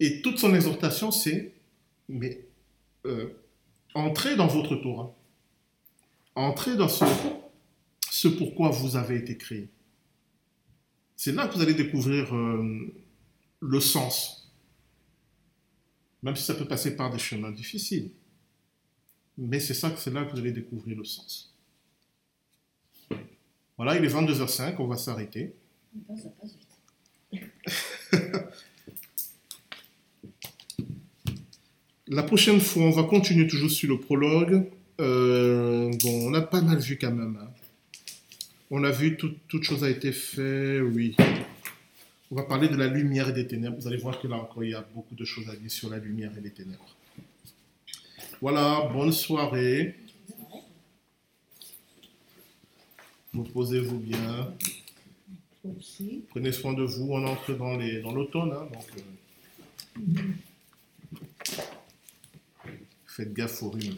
Et 0.00 0.22
toute 0.22 0.38
son 0.38 0.54
exhortation, 0.54 1.10
c'est, 1.10 1.54
mais 2.08 2.46
euh, 3.06 3.28
entrez 3.94 4.36
dans 4.36 4.46
votre 4.46 4.76
Torah. 4.76 5.14
Entrez 6.34 6.76
dans 6.76 6.88
ce, 6.88 7.04
ce 8.10 8.28
pourquoi 8.28 8.70
vous 8.70 8.96
avez 8.96 9.16
été 9.16 9.36
créé. 9.36 9.68
C'est 11.16 11.32
là 11.32 11.46
que 11.46 11.54
vous 11.54 11.62
allez 11.62 11.74
découvrir 11.74 12.34
euh, 12.34 12.92
le 13.60 13.80
sens. 13.80 14.52
Même 16.22 16.36
si 16.36 16.42
ça 16.42 16.54
peut 16.54 16.66
passer 16.66 16.96
par 16.96 17.10
des 17.12 17.18
chemins 17.18 17.52
difficiles. 17.52 18.10
Mais 19.36 19.60
c'est 19.60 19.74
ça, 19.74 19.94
c'est 19.96 20.12
là 20.12 20.24
que 20.24 20.32
vous 20.32 20.38
allez 20.38 20.52
découvrir 20.52 20.96
le 20.96 21.04
sens. 21.04 21.53
Voilà, 23.76 23.96
il 23.98 24.04
est 24.04 24.08
22h05, 24.08 24.74
on 24.78 24.86
va 24.86 24.96
s'arrêter. 24.96 25.54
Putain, 25.92 26.16
ça 26.16 26.28
passe 26.40 26.56
vite. 27.32 27.42
La 32.08 32.22
prochaine 32.22 32.60
fois, 32.60 32.84
on 32.84 32.90
va 32.90 33.04
continuer 33.04 33.46
toujours 33.46 33.70
sur 33.70 33.88
le 33.88 33.98
prologue. 33.98 34.66
Euh, 35.00 35.90
bon, 36.02 36.28
on 36.30 36.34
a 36.34 36.42
pas 36.42 36.60
mal 36.60 36.78
vu 36.78 36.98
quand 36.98 37.10
même. 37.10 37.38
hein. 37.42 37.48
On 38.70 38.84
a 38.84 38.90
vu 38.90 39.16
tout- 39.16 39.34
toute 39.48 39.62
chose 39.64 39.84
a 39.84 39.90
été 39.90 40.12
faite, 40.12 40.82
oui. 40.82 41.16
On 42.30 42.36
va 42.36 42.42
parler 42.42 42.68
de 42.68 42.76
la 42.76 42.88
lumière 42.88 43.28
et 43.28 43.32
des 43.32 43.46
ténèbres. 43.46 43.76
Vous 43.78 43.86
allez 43.86 43.96
voir 43.96 44.20
que 44.20 44.26
là 44.28 44.36
encore, 44.36 44.64
il 44.64 44.70
y 44.70 44.74
a 44.74 44.84
beaucoup 44.94 45.14
de 45.14 45.24
choses 45.24 45.48
à 45.48 45.56
dire 45.56 45.70
sur 45.70 45.90
la 45.90 45.98
lumière 45.98 46.30
et 46.36 46.40
les 46.40 46.50
ténèbres. 46.50 46.96
Voilà, 48.40 48.90
bonne 48.92 49.12
soirée. 49.12 49.96
Reposez-vous 53.34 53.98
bien. 53.98 54.54
Toi 55.62 55.70
aussi. 55.78 56.24
Prenez 56.30 56.52
soin 56.52 56.72
de 56.74 56.82
vous. 56.82 57.08
On 57.12 57.24
entre 57.26 57.54
dans 57.54 57.76
les- 57.76 58.00
dans 58.02 58.12
l'automne. 58.12 58.52
hein, 58.52 58.68
donc, 58.72 58.86
euh, 58.98 60.22
faites 63.06 63.32
gaffe 63.32 63.62
aux 63.62 63.70
rhumes. 63.70 63.94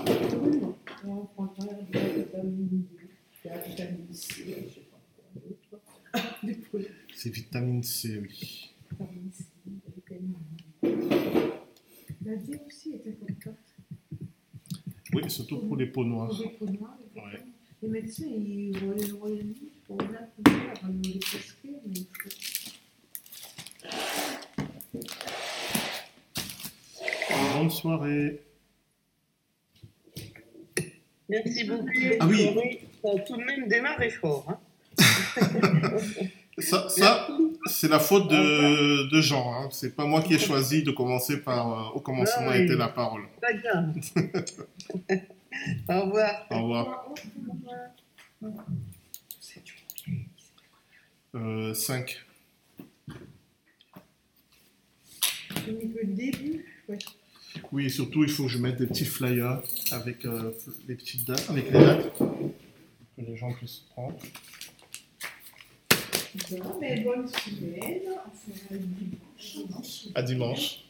Produits. 6.70 6.88
C'est 7.14 7.30
vitamine 7.30 7.82
C, 7.82 8.18
oui. 8.22 8.72
Vitamine 8.90 9.30
C, 9.32 9.44
vitamine 9.96 10.34
La 12.24 12.36
D 12.36 12.58
aussi 12.66 12.92
est 12.92 13.06
importante. 13.08 13.56
Oui, 15.12 15.30
surtout 15.30 15.58
pour 15.58 15.76
les 15.76 15.86
peaux 15.86 16.04
noires. 16.04 16.28
Pour 16.28 16.38
les 16.40 16.48
peaux 16.50 16.66
noires, 16.66 16.98
Ouais. 17.14 17.42
Les 17.86 17.92
médecins, 17.92 18.24
ils 18.26 18.76
relisent 19.22 19.54
pour 19.86 19.96
la 19.98 20.06
couleur 20.06 20.72
avant 20.82 20.92
de 20.92 21.06
les 21.06 21.18
prescrire, 21.20 21.78
mais 21.86 21.94
il 21.94 22.06
faut 22.10 22.30
Bonne 27.54 27.70
soirée. 27.70 28.40
Merci 31.28 31.64
beaucoup. 31.64 31.86
Ah 32.18 32.26
oui. 32.26 32.80
Ça 33.02 33.08
a 33.14 33.18
tout 33.20 33.36
de 33.36 33.44
même 33.44 33.68
démarré 33.68 34.10
fort. 34.10 34.46
Hein. 34.48 34.58
Ça, 36.58 36.88
ça 36.88 37.28
c'est 37.66 37.88
la 37.88 37.98
faute 37.98 38.28
de, 38.30 39.10
de 39.14 39.20
Jean. 39.20 39.52
Hein. 39.52 39.68
C'est 39.70 39.94
pas 39.94 40.06
moi 40.06 40.22
qui 40.22 40.32
ai 40.32 40.38
choisi 40.38 40.82
de 40.82 40.90
commencer 40.90 41.42
par. 41.42 41.70
euh, 41.70 41.96
au 41.96 42.00
commencement 42.00 42.46
Ah 42.48 42.52
oui. 42.56 42.62
était 42.64 42.76
la 42.76 42.88
parole. 42.88 43.24
Pas 43.42 43.52
grave. 43.52 43.94
Au 45.88 46.00
revoir. 46.02 46.46
Au 46.50 46.62
revoir. 46.62 47.14
Euh, 51.34 51.74
5. 51.74 52.24
Ce 55.50 55.70
n'est 55.70 55.88
que 55.88 55.98
le 55.98 56.12
début. 56.14 56.64
Ouais. 56.88 56.98
Oui, 57.72 57.86
et 57.86 57.88
surtout, 57.88 58.24
il 58.24 58.30
faut 58.30 58.44
que 58.44 58.50
je 58.50 58.58
mette 58.58 58.76
des 58.76 58.86
petits 58.86 59.04
flyers 59.04 59.62
avec 59.90 60.24
euh, 60.24 60.52
les 60.88 60.94
petites 60.94 61.26
dates, 61.26 61.48
avec 61.48 61.66
les 61.66 61.72
dates, 61.72 62.18
que 62.18 63.22
les 63.22 63.36
gens 63.36 63.52
puissent 63.52 63.84
prendre. 63.90 64.16
Bon, 66.50 66.78
mais 66.80 67.00
bonne 67.00 67.26
semaine. 67.28 68.02
À 70.14 70.22
dimanche. 70.22 70.82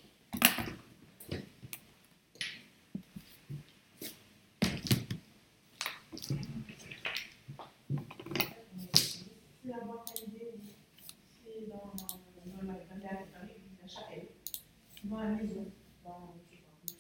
l'avoir 9.65 10.05
validé, 10.07 10.53
c'est 11.45 11.69
dans, 11.69 11.93
dans, 11.97 12.63
la, 12.63 12.75
dans, 12.75 13.03
la, 13.03 13.11
dans 13.11 13.47
la 13.47 13.55
chapelle, 15.09 15.49
dans 15.55 15.63
la. 15.63 15.76